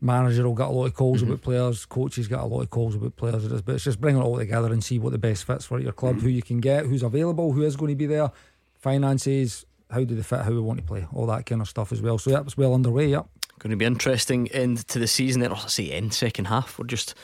manager 0.00 0.44
will 0.44 0.54
get 0.54 0.68
a 0.68 0.70
lot 0.70 0.86
of 0.86 0.94
calls 0.94 1.22
mm-hmm. 1.22 1.32
about 1.32 1.42
players, 1.42 1.86
coaches 1.86 2.28
get 2.28 2.40
a 2.40 2.44
lot 2.44 2.62
of 2.62 2.70
calls 2.70 2.94
about 2.94 3.16
players. 3.16 3.44
It 3.44 3.52
is, 3.52 3.62
but 3.62 3.76
it's 3.76 3.84
just 3.84 4.00
bringing 4.00 4.20
it 4.20 4.24
all 4.24 4.38
together 4.38 4.72
and 4.72 4.82
see 4.82 4.98
what 4.98 5.12
the 5.12 5.18
best 5.18 5.44
fits 5.44 5.64
for 5.64 5.78
your 5.78 5.92
club, 5.92 6.16
mm-hmm. 6.16 6.26
who 6.26 6.30
you 6.30 6.42
can 6.42 6.60
get, 6.60 6.86
who's 6.86 7.02
available, 7.02 7.52
who 7.52 7.62
is 7.62 7.76
going 7.76 7.90
to 7.90 7.96
be 7.96 8.06
there, 8.06 8.30
finances. 8.74 9.64
How 9.90 10.02
do 10.02 10.14
they 10.14 10.22
fit? 10.22 10.40
How 10.40 10.50
we 10.50 10.60
want 10.60 10.80
to 10.80 10.84
play? 10.84 11.06
All 11.12 11.26
that 11.26 11.46
kind 11.46 11.60
of 11.60 11.68
stuff 11.68 11.92
as 11.92 12.02
well. 12.02 12.18
So 12.18 12.30
yeah, 12.30 12.40
it's 12.40 12.56
well 12.56 12.74
underway. 12.74 13.08
Yeah. 13.08 13.22
Going 13.58 13.70
to 13.70 13.76
be 13.76 13.84
interesting 13.84 14.48
end 14.48 14.86
to 14.88 14.98
the 14.98 15.06
season. 15.06 15.42
Or 15.46 15.54
I 15.54 15.68
say 15.68 15.90
end 15.90 16.12
second 16.12 16.46
half. 16.46 16.78
We're 16.78 16.86
just 16.86 17.14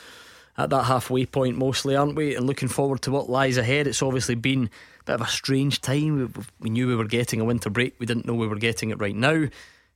at 0.57 0.69
that 0.69 0.83
halfway 0.83 1.25
point 1.25 1.57
mostly, 1.57 1.95
aren't 1.95 2.15
we? 2.15 2.35
And 2.35 2.47
looking 2.47 2.69
forward 2.69 3.01
to 3.01 3.11
what 3.11 3.29
lies 3.29 3.57
ahead. 3.57 3.87
It's 3.87 4.01
obviously 4.01 4.35
been 4.35 4.69
a 5.01 5.03
bit 5.03 5.15
of 5.15 5.21
a 5.21 5.27
strange 5.27 5.81
time. 5.81 6.17
We, 6.17 6.43
we 6.59 6.69
knew 6.69 6.87
we 6.87 6.95
were 6.95 7.05
getting 7.05 7.41
a 7.41 7.45
winter 7.45 7.69
break. 7.69 7.95
We 7.99 8.05
didn't 8.05 8.25
know 8.25 8.35
we 8.35 8.47
were 8.47 8.55
getting 8.55 8.91
it 8.91 8.99
right 8.99 9.15
now. 9.15 9.47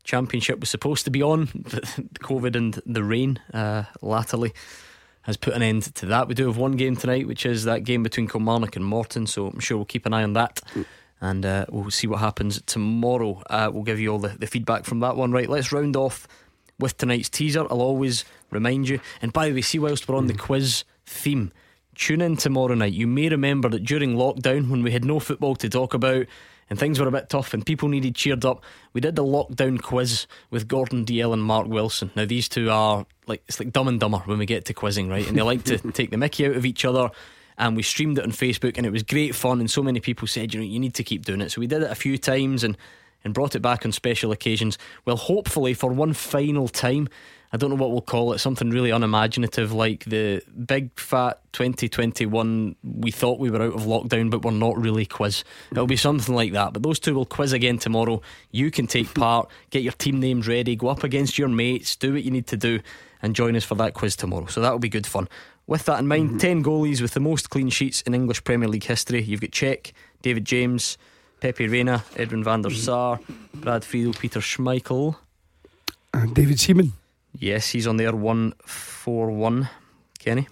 Championship 0.06 0.60
was 0.60 0.70
supposed 0.70 1.04
to 1.06 1.12
be 1.12 1.22
on, 1.22 1.50
but 1.56 1.84
COVID 2.22 2.56
and 2.56 2.82
the 2.86 3.04
rain 3.04 3.40
uh, 3.54 3.84
latterly 4.02 4.54
has 5.24 5.36
put 5.36 5.56
an 5.56 5.64
end 5.64 5.84
to 5.96 6.06
that. 6.06 6.28
We 6.28 6.36
do 6.36 6.46
have 6.46 6.58
one 6.58 6.74
game 6.74 6.96
tonight, 6.96 7.28
which 7.28 7.46
is 7.46 7.66
that 7.66 7.84
game 7.84 8.04
between 8.04 8.28
Kilmarnock 8.28 8.76
and 8.76 8.86
Morton. 8.86 9.26
So 9.26 9.48
I'm 9.48 9.60
sure 9.60 9.78
we'll 9.78 9.86
keep 9.86 10.06
an 10.06 10.14
eye 10.14 10.24
on 10.24 10.34
that. 10.34 10.62
And 11.20 11.46
uh, 11.46 11.66
we'll 11.70 11.90
see 11.90 12.06
what 12.06 12.20
happens 12.20 12.62
tomorrow. 12.68 13.42
Uh, 13.50 13.72
we'll 13.74 13.84
give 13.84 14.00
you 14.00 14.12
all 14.12 14.20
the, 14.20 14.30
the 14.30 14.46
feedback 14.46 14.86
from 14.86 15.00
that 15.00 15.18
one. 15.18 15.32
Right, 15.32 15.50
let's 15.50 15.72
round 15.72 15.96
off 15.96 16.28
with 16.80 16.98
tonight's 16.98 17.30
teaser. 17.30 17.62
I'll 17.62 17.82
always 17.82 18.24
remind 18.52 18.88
you. 18.88 19.00
And 19.22 19.34
by 19.34 19.50
the 19.50 19.56
way, 19.56 19.62
see, 19.62 19.80
whilst 19.80 20.08
we're 20.08 20.16
on 20.16 20.28
the 20.28 20.36
quiz 20.36 20.84
theme, 21.08 21.52
tune 21.96 22.22
in 22.22 22.38
tomorrow 22.38 22.76
night. 22.76 22.94
You 22.94 23.08
may 23.08 23.30
remember 23.30 23.70
that 23.70 23.84
during 23.84 24.16
lockdown, 24.16 24.70
when 24.70 24.84
we 24.84 24.92
had 24.92 25.06
no 25.06 25.20
football 25.20 25.56
to 25.56 25.70
talk 25.70 25.96
about 25.96 26.28
and 26.70 26.80
things 26.80 27.00
were 27.00 27.08
a 27.08 27.12
bit 27.12 27.30
tough 27.30 27.54
and 27.54 27.66
people 27.66 27.90
needed 27.90 28.16
cheered 28.16 28.46
up, 28.46 28.64
we 28.94 29.02
did 29.02 29.16
the 29.16 29.24
lockdown 29.24 29.82
quiz 29.82 30.28
with 30.50 30.68
Gordon 30.68 31.06
Dalziel 31.06 31.34
and 31.34 31.44
Mark 31.44 31.68
Wilson. 31.68 32.12
Now, 32.16 32.26
these 32.26 32.50
two 32.50 32.70
are 32.70 33.06
like, 33.28 33.44
it's 33.48 33.60
like 33.60 33.72
dumb 33.72 33.88
and 33.88 34.00
dumber 34.00 34.20
when 34.20 34.40
we 34.40 34.46
get 34.46 34.66
to 34.66 34.74
quizzing, 34.74 35.10
right? 35.10 35.28
And 35.28 35.38
they 35.38 35.42
like 35.42 35.64
to 35.66 35.78
take 35.92 36.12
the 36.12 36.18
mickey 36.18 36.46
out 36.46 36.56
of 36.56 36.66
each 36.66 36.86
other. 36.86 37.10
And 37.58 37.76
we 37.76 37.84
streamed 37.84 38.18
it 38.18 38.26
on 38.26 38.32
Facebook 38.32 38.78
and 38.78 38.86
it 38.86 38.92
was 38.92 39.04
great 39.04 39.34
fun. 39.34 39.60
And 39.60 39.72
so 39.72 39.82
many 39.82 40.00
people 40.00 40.28
said, 40.28 40.54
you 40.54 40.60
know, 40.60 40.66
you 40.66 40.80
need 40.80 40.96
to 40.96 41.04
keep 41.04 41.24
doing 41.24 41.40
it. 41.40 41.52
So 41.52 41.62
we 41.62 41.68
did 41.68 41.84
it 41.84 41.92
a 41.92 41.96
few 41.96 42.18
times 42.18 42.64
and 42.64 42.78
and 43.26 43.34
brought 43.34 43.56
it 43.56 43.60
back 43.60 43.86
on 43.86 43.92
special 43.92 44.32
occasions. 44.32 44.78
Well, 45.04 45.18
hopefully 45.18 45.74
for 45.74 45.92
one 45.92 46.14
final 46.14 46.70
time, 46.70 47.10
I 47.52 47.58
don't 47.58 47.70
know 47.70 47.76
what 47.76 47.92
we'll 47.92 48.02
call 48.02 48.34
it, 48.34 48.40
something 48.40 48.70
really 48.70 48.92
unimaginative 48.92 49.72
like 49.72 50.06
the 50.06 50.42
big 50.66 50.98
fat 51.00 51.40
2021. 51.54 52.76
We 52.84 53.12
thought 53.12 53.40
we 53.40 53.50
were 53.50 53.62
out 53.62 53.74
of 53.74 53.84
lockdown, 53.84 54.30
but 54.30 54.44
we're 54.44 54.52
not 54.52 54.78
really 54.78 55.06
quiz. 55.06 55.44
It'll 55.72 55.88
be 55.88 55.96
something 55.96 56.36
like 56.36 56.54
that. 56.54 56.74
But 56.74 56.84
those 56.84 57.00
two 57.00 57.16
will 57.16 57.26
quiz 57.26 57.54
again 57.54 57.78
tomorrow. 57.78 58.22
You 58.52 58.72
can 58.72 58.88
take 58.88 59.14
part, 59.16 59.50
get 59.70 59.84
your 59.84 59.94
team 59.94 60.20
names 60.20 60.48
ready, 60.48 60.76
go 60.76 60.90
up 60.90 61.04
against 61.04 61.38
your 61.38 61.48
mates, 61.48 61.96
do 61.96 62.14
what 62.14 62.24
you 62.24 62.32
need 62.32 62.48
to 62.48 62.58
do, 62.58 62.82
and 63.22 63.36
join 63.36 63.56
us 63.56 63.64
for 63.64 63.76
that 63.76 63.94
quiz 63.94 64.16
tomorrow. 64.16 64.46
So 64.48 64.62
that'll 64.62 64.80
be 64.80 64.90
good 64.90 65.08
fun. 65.08 65.28
With 65.68 65.86
that 65.86 66.00
in 66.00 66.08
mind, 66.08 66.30
mm-hmm. 66.30 66.38
10 66.38 66.64
goalies 66.64 67.02
with 67.02 67.14
the 67.14 67.20
most 67.20 67.50
clean 67.50 67.70
sheets 67.70 68.02
in 68.02 68.14
English 68.14 68.44
Premier 68.44 68.68
League 68.68 68.84
history. 68.84 69.24
You've 69.24 69.42
got 69.42 69.52
Cech, 69.52 69.94
David 70.22 70.46
James, 70.46 70.98
Pepe 71.40 71.68
Reina, 71.68 72.04
Edwin 72.16 72.44
van 72.44 72.62
der 72.62 72.72
Sar, 72.72 73.20
Brad 73.54 73.84
Friedel, 73.86 74.14
Peter 74.14 74.42
Schmeichel. 74.42 75.16
And 76.14 76.34
David 76.34 76.60
Seaman. 76.60 76.94
Yes, 77.38 77.70
he's 77.72 77.88
on 77.88 77.98
there 77.98 78.16
141. 78.16 79.70
Kenny? 80.20 80.48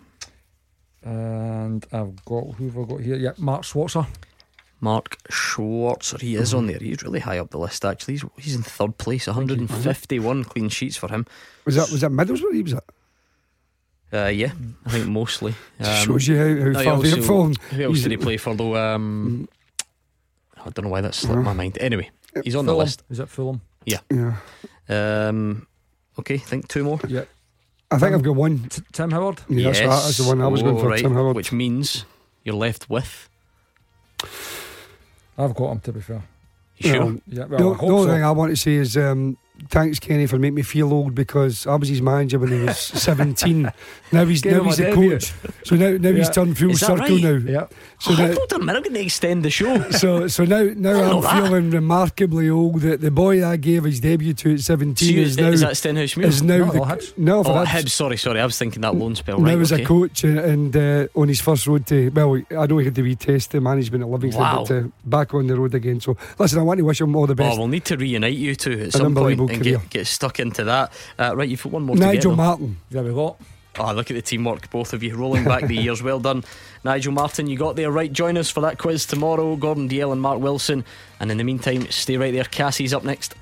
And 1.04 1.86
I've 1.92 2.24
got 2.26 2.56
who 2.56 2.66
have 2.70 2.78
I 2.78 2.84
got 2.86 3.02
here? 3.02 3.16
Yeah, 3.16 3.32
Mark 3.38 3.64
Schwarzer. 3.64 4.06
Mark 4.80 5.18
Schwarzer, 5.32 6.20
he 6.20 6.36
is 6.36 6.54
on 6.54 6.68
there. 6.68 6.80
He's 6.80 7.02
really 7.04 7.20
high 7.22 7.40
up 7.40 7.50
the 7.52 7.58
list. 7.58 7.86
Actually, 7.86 8.16
he's 8.16 8.26
he's 8.38 8.56
in 8.56 8.64
third 8.64 8.98
place. 8.98 9.28
151 9.28 10.44
clean 10.46 10.70
sheets 10.70 10.98
for 10.98 11.10
him. 11.10 11.26
Was 11.66 11.76
that 11.76 11.90
was 11.92 12.02
that 12.02 12.12
Middlesbrough? 12.12 12.54
He 12.54 12.64
was 12.64 12.74
at? 12.74 12.84
Uh, 14.14 14.28
yeah, 14.28 14.52
I 14.86 14.90
think 14.92 15.08
mostly. 15.08 15.56
Um, 15.80 16.06
Shows 16.06 16.28
you 16.28 16.38
how, 16.38 16.44
how 16.44 16.70
no, 16.72 16.84
far 16.84 16.98
they've 17.02 17.14
also- 17.16 17.22
fallen. 17.28 17.56
Who 17.72 17.84
else 17.84 17.94
He's- 17.98 18.04
did 18.04 18.12
he 18.12 18.18
play 18.18 18.38
for 18.38 18.54
though? 18.56 18.76
Um, 18.76 19.48
I 20.66 20.70
don't 20.70 20.86
know 20.86 20.92
why 20.92 21.02
that 21.02 21.14
slipped 21.14 21.42
my 21.44 21.54
mind. 21.54 21.78
Anyway, 21.82 22.10
he's 22.44 22.56
on 22.56 22.66
the 22.66 22.76
list. 22.76 23.04
Is 23.10 23.20
it 23.20 23.30
Fulham? 23.30 23.62
Yeah. 23.86 24.00
Yeah. 24.10 24.36
Um, 24.90 25.68
okay, 26.20 26.36
I 26.36 26.38
think 26.38 26.68
two 26.68 26.84
more. 26.84 27.00
Yeah. 27.08 27.26
I 27.92 27.98
think 28.00 28.14
I've 28.16 28.24
got 28.24 28.36
one. 28.36 28.60
T- 28.70 28.82
Tim 28.92 29.12
Howard. 29.12 29.42
Yeah, 29.50 29.72
that's, 29.72 29.80
that's 29.80 30.18
the 30.18 30.24
one 30.24 30.42
I 30.42 30.48
was 30.48 30.64
going 30.64 30.78
Oh, 30.78 30.80
for. 30.80 30.88
right, 30.90 31.00
Tim 31.02 31.14
Howard. 31.14 31.36
Which 31.36 31.52
means 31.52 32.06
you're 32.44 32.56
left 32.56 32.90
with. 32.90 33.30
I've 35.38 35.54
got 35.56 35.72
him 35.72 35.80
to 35.82 35.94
be 35.94 36.02
fair. 36.02 36.24
You 36.78 36.90
sure? 36.94 37.04
Um, 37.04 37.22
Yeah, 37.28 37.46
the, 37.46 37.58
well, 37.58 37.74
I 37.74 37.78
the 37.78 37.84
only 37.92 38.08
so. 38.08 38.14
thing 38.14 38.24
I 38.24 38.32
want 38.32 38.52
to 38.52 38.56
say 38.56 38.74
is 38.76 38.98
um, 38.98 39.38
thanks 39.70 40.00
Kenny 40.00 40.26
for 40.28 40.38
making 40.38 40.56
me 40.56 40.62
feel 40.62 40.92
old 40.94 41.16
because 41.16 41.66
I 41.68 41.76
was 41.76 41.90
his 41.90 42.02
manager 42.02 42.40
when 42.40 42.52
he 42.52 42.60
was 42.60 42.78
17. 43.08 43.72
Now 44.12 44.26
he's 44.26 44.44
now 44.46 44.64
he's 44.64 44.78
the 44.78 44.92
coach. 44.94 45.34
So 45.66 45.76
now 45.76 45.98
now 45.98 46.12
he's 46.12 46.30
turned 46.30 46.58
full 46.58 46.74
circle 46.76 46.98
right? 46.98 47.24
now. 47.24 47.52
Yeah. 47.52 47.68
So 48.00 48.12
oh, 48.12 48.16
now, 48.16 48.34
hold 48.34 48.54
on 48.54 48.70
a 48.70 48.74
I'm 48.74 48.82
going 48.84 48.94
to 48.96 49.02
extend 49.02 49.44
the 49.46 49.50
show. 49.50 49.90
so 49.92 50.28
so 50.28 50.44
now 50.46 50.70
now 50.76 51.02
I'm 51.18 51.22
that. 51.22 51.44
feeling 51.44 51.70
remarkably 51.72 52.50
old. 52.50 52.82
That 52.82 53.02
the 53.02 53.12
boy 53.12 53.46
I 53.46 53.58
gave 53.58 53.84
his 53.86 54.00
debut 54.00 54.34
to 54.34 54.54
at 54.56 54.60
17 54.60 54.96
So 55.08 55.14
you- 55.14 55.22
is 55.22 55.38
now 55.38 55.48
is 55.48 55.62
that 55.62 55.74
Stenhousemuir? 55.74 56.26
is 56.26 56.42
now 56.44 56.58
No, 56.66 56.72
the, 56.72 56.80
Hibs. 56.80 57.18
no 57.18 57.44
for 57.44 57.52
Oh, 57.52 57.66
Hibs. 57.66 57.90
Sorry, 57.90 58.18
sorry. 58.18 58.40
I 58.40 58.46
was 58.46 58.58
thinking 58.58 58.82
that 58.82 58.96
loan 58.96 59.16
spell. 59.16 59.40
now 59.40 59.46
Right, 59.54 59.60
as 59.60 59.72
okay. 59.72 59.84
a 59.84 59.86
coach 59.86 60.24
and, 60.24 60.40
and 60.40 60.76
uh, 60.76 61.08
on 61.16 61.28
his 61.28 61.40
first 61.42 61.66
road 61.68 61.86
to 61.88 62.10
well 62.10 62.42
I 62.58 62.66
know 62.66 62.78
he 62.80 62.86
had 62.86 62.96
to 62.96 63.04
retest 63.04 63.50
the 63.50 63.62
management 63.62 64.04
at 64.04 64.10
Livingston 64.10 64.42
Wow. 64.44 64.66
but 64.68 64.72
uh, 64.76 64.84
back 65.06 65.34
on 65.34 65.48
the 65.48 65.56
road 65.56 65.74
again 65.76 66.00
so 66.00 66.18
listen 66.38 66.60
I 66.60 66.64
want 66.64 66.80
to 66.80 66.84
wish 66.84 67.00
him 67.02 67.16
all 67.16 67.26
the 67.28 67.34
Oh, 67.34 67.36
best 67.36 67.58
we'll 67.58 67.68
need 67.68 67.86
to 67.86 67.98
reunite 67.98 68.34
you 68.36 68.56
two 68.56 68.74
at 68.82 68.94
some 68.94 69.16
point 69.16 69.40
unbelievable 69.44 69.54
and 69.54 69.64
career. 69.64 69.78
get, 69.78 69.90
get 69.90 70.08
stuck 70.08 70.40
into 70.40 70.64
that. 70.66 70.92
Uh, 71.18 71.36
right, 71.36 71.50
you've 71.50 71.62
got 71.64 71.72
one 71.72 71.84
more 71.84 71.96
Nigel 71.96 72.36
Martyn 72.36 72.78
There 72.90 73.04
we 73.04 73.12
go. 73.14 73.38
Oh, 73.80 73.92
look 73.92 74.12
at 74.12 74.14
the 74.14 74.22
teamwork, 74.22 74.70
both 74.70 74.94
of 74.94 75.02
you, 75.02 75.16
rolling 75.16 75.46
back 75.46 75.66
the 75.66 75.76
years. 75.76 76.04
Well 76.04 76.20
done, 76.20 76.44
Nigel 76.84 77.12
Martyn. 77.12 77.48
You 77.48 77.58
got 77.58 77.76
there 77.76 77.92
right. 77.92 78.12
Join 78.12 78.38
us 78.38 78.52
for 78.52 78.62
that 78.62 78.78
quiz 78.78 79.06
tomorrow. 79.06 79.56
Gordon 79.56 79.90
Dalziel 79.90 80.12
and 80.12 80.22
Mark 80.22 80.40
Wilson. 80.40 80.86
And 81.20 81.32
in 81.32 81.38
the 81.38 81.44
meantime, 81.44 81.90
stay 81.90 82.18
right 82.18 82.32
there. 82.32 82.44
Cassie's 82.44 82.94
up 82.94 83.04
next. 83.04 83.34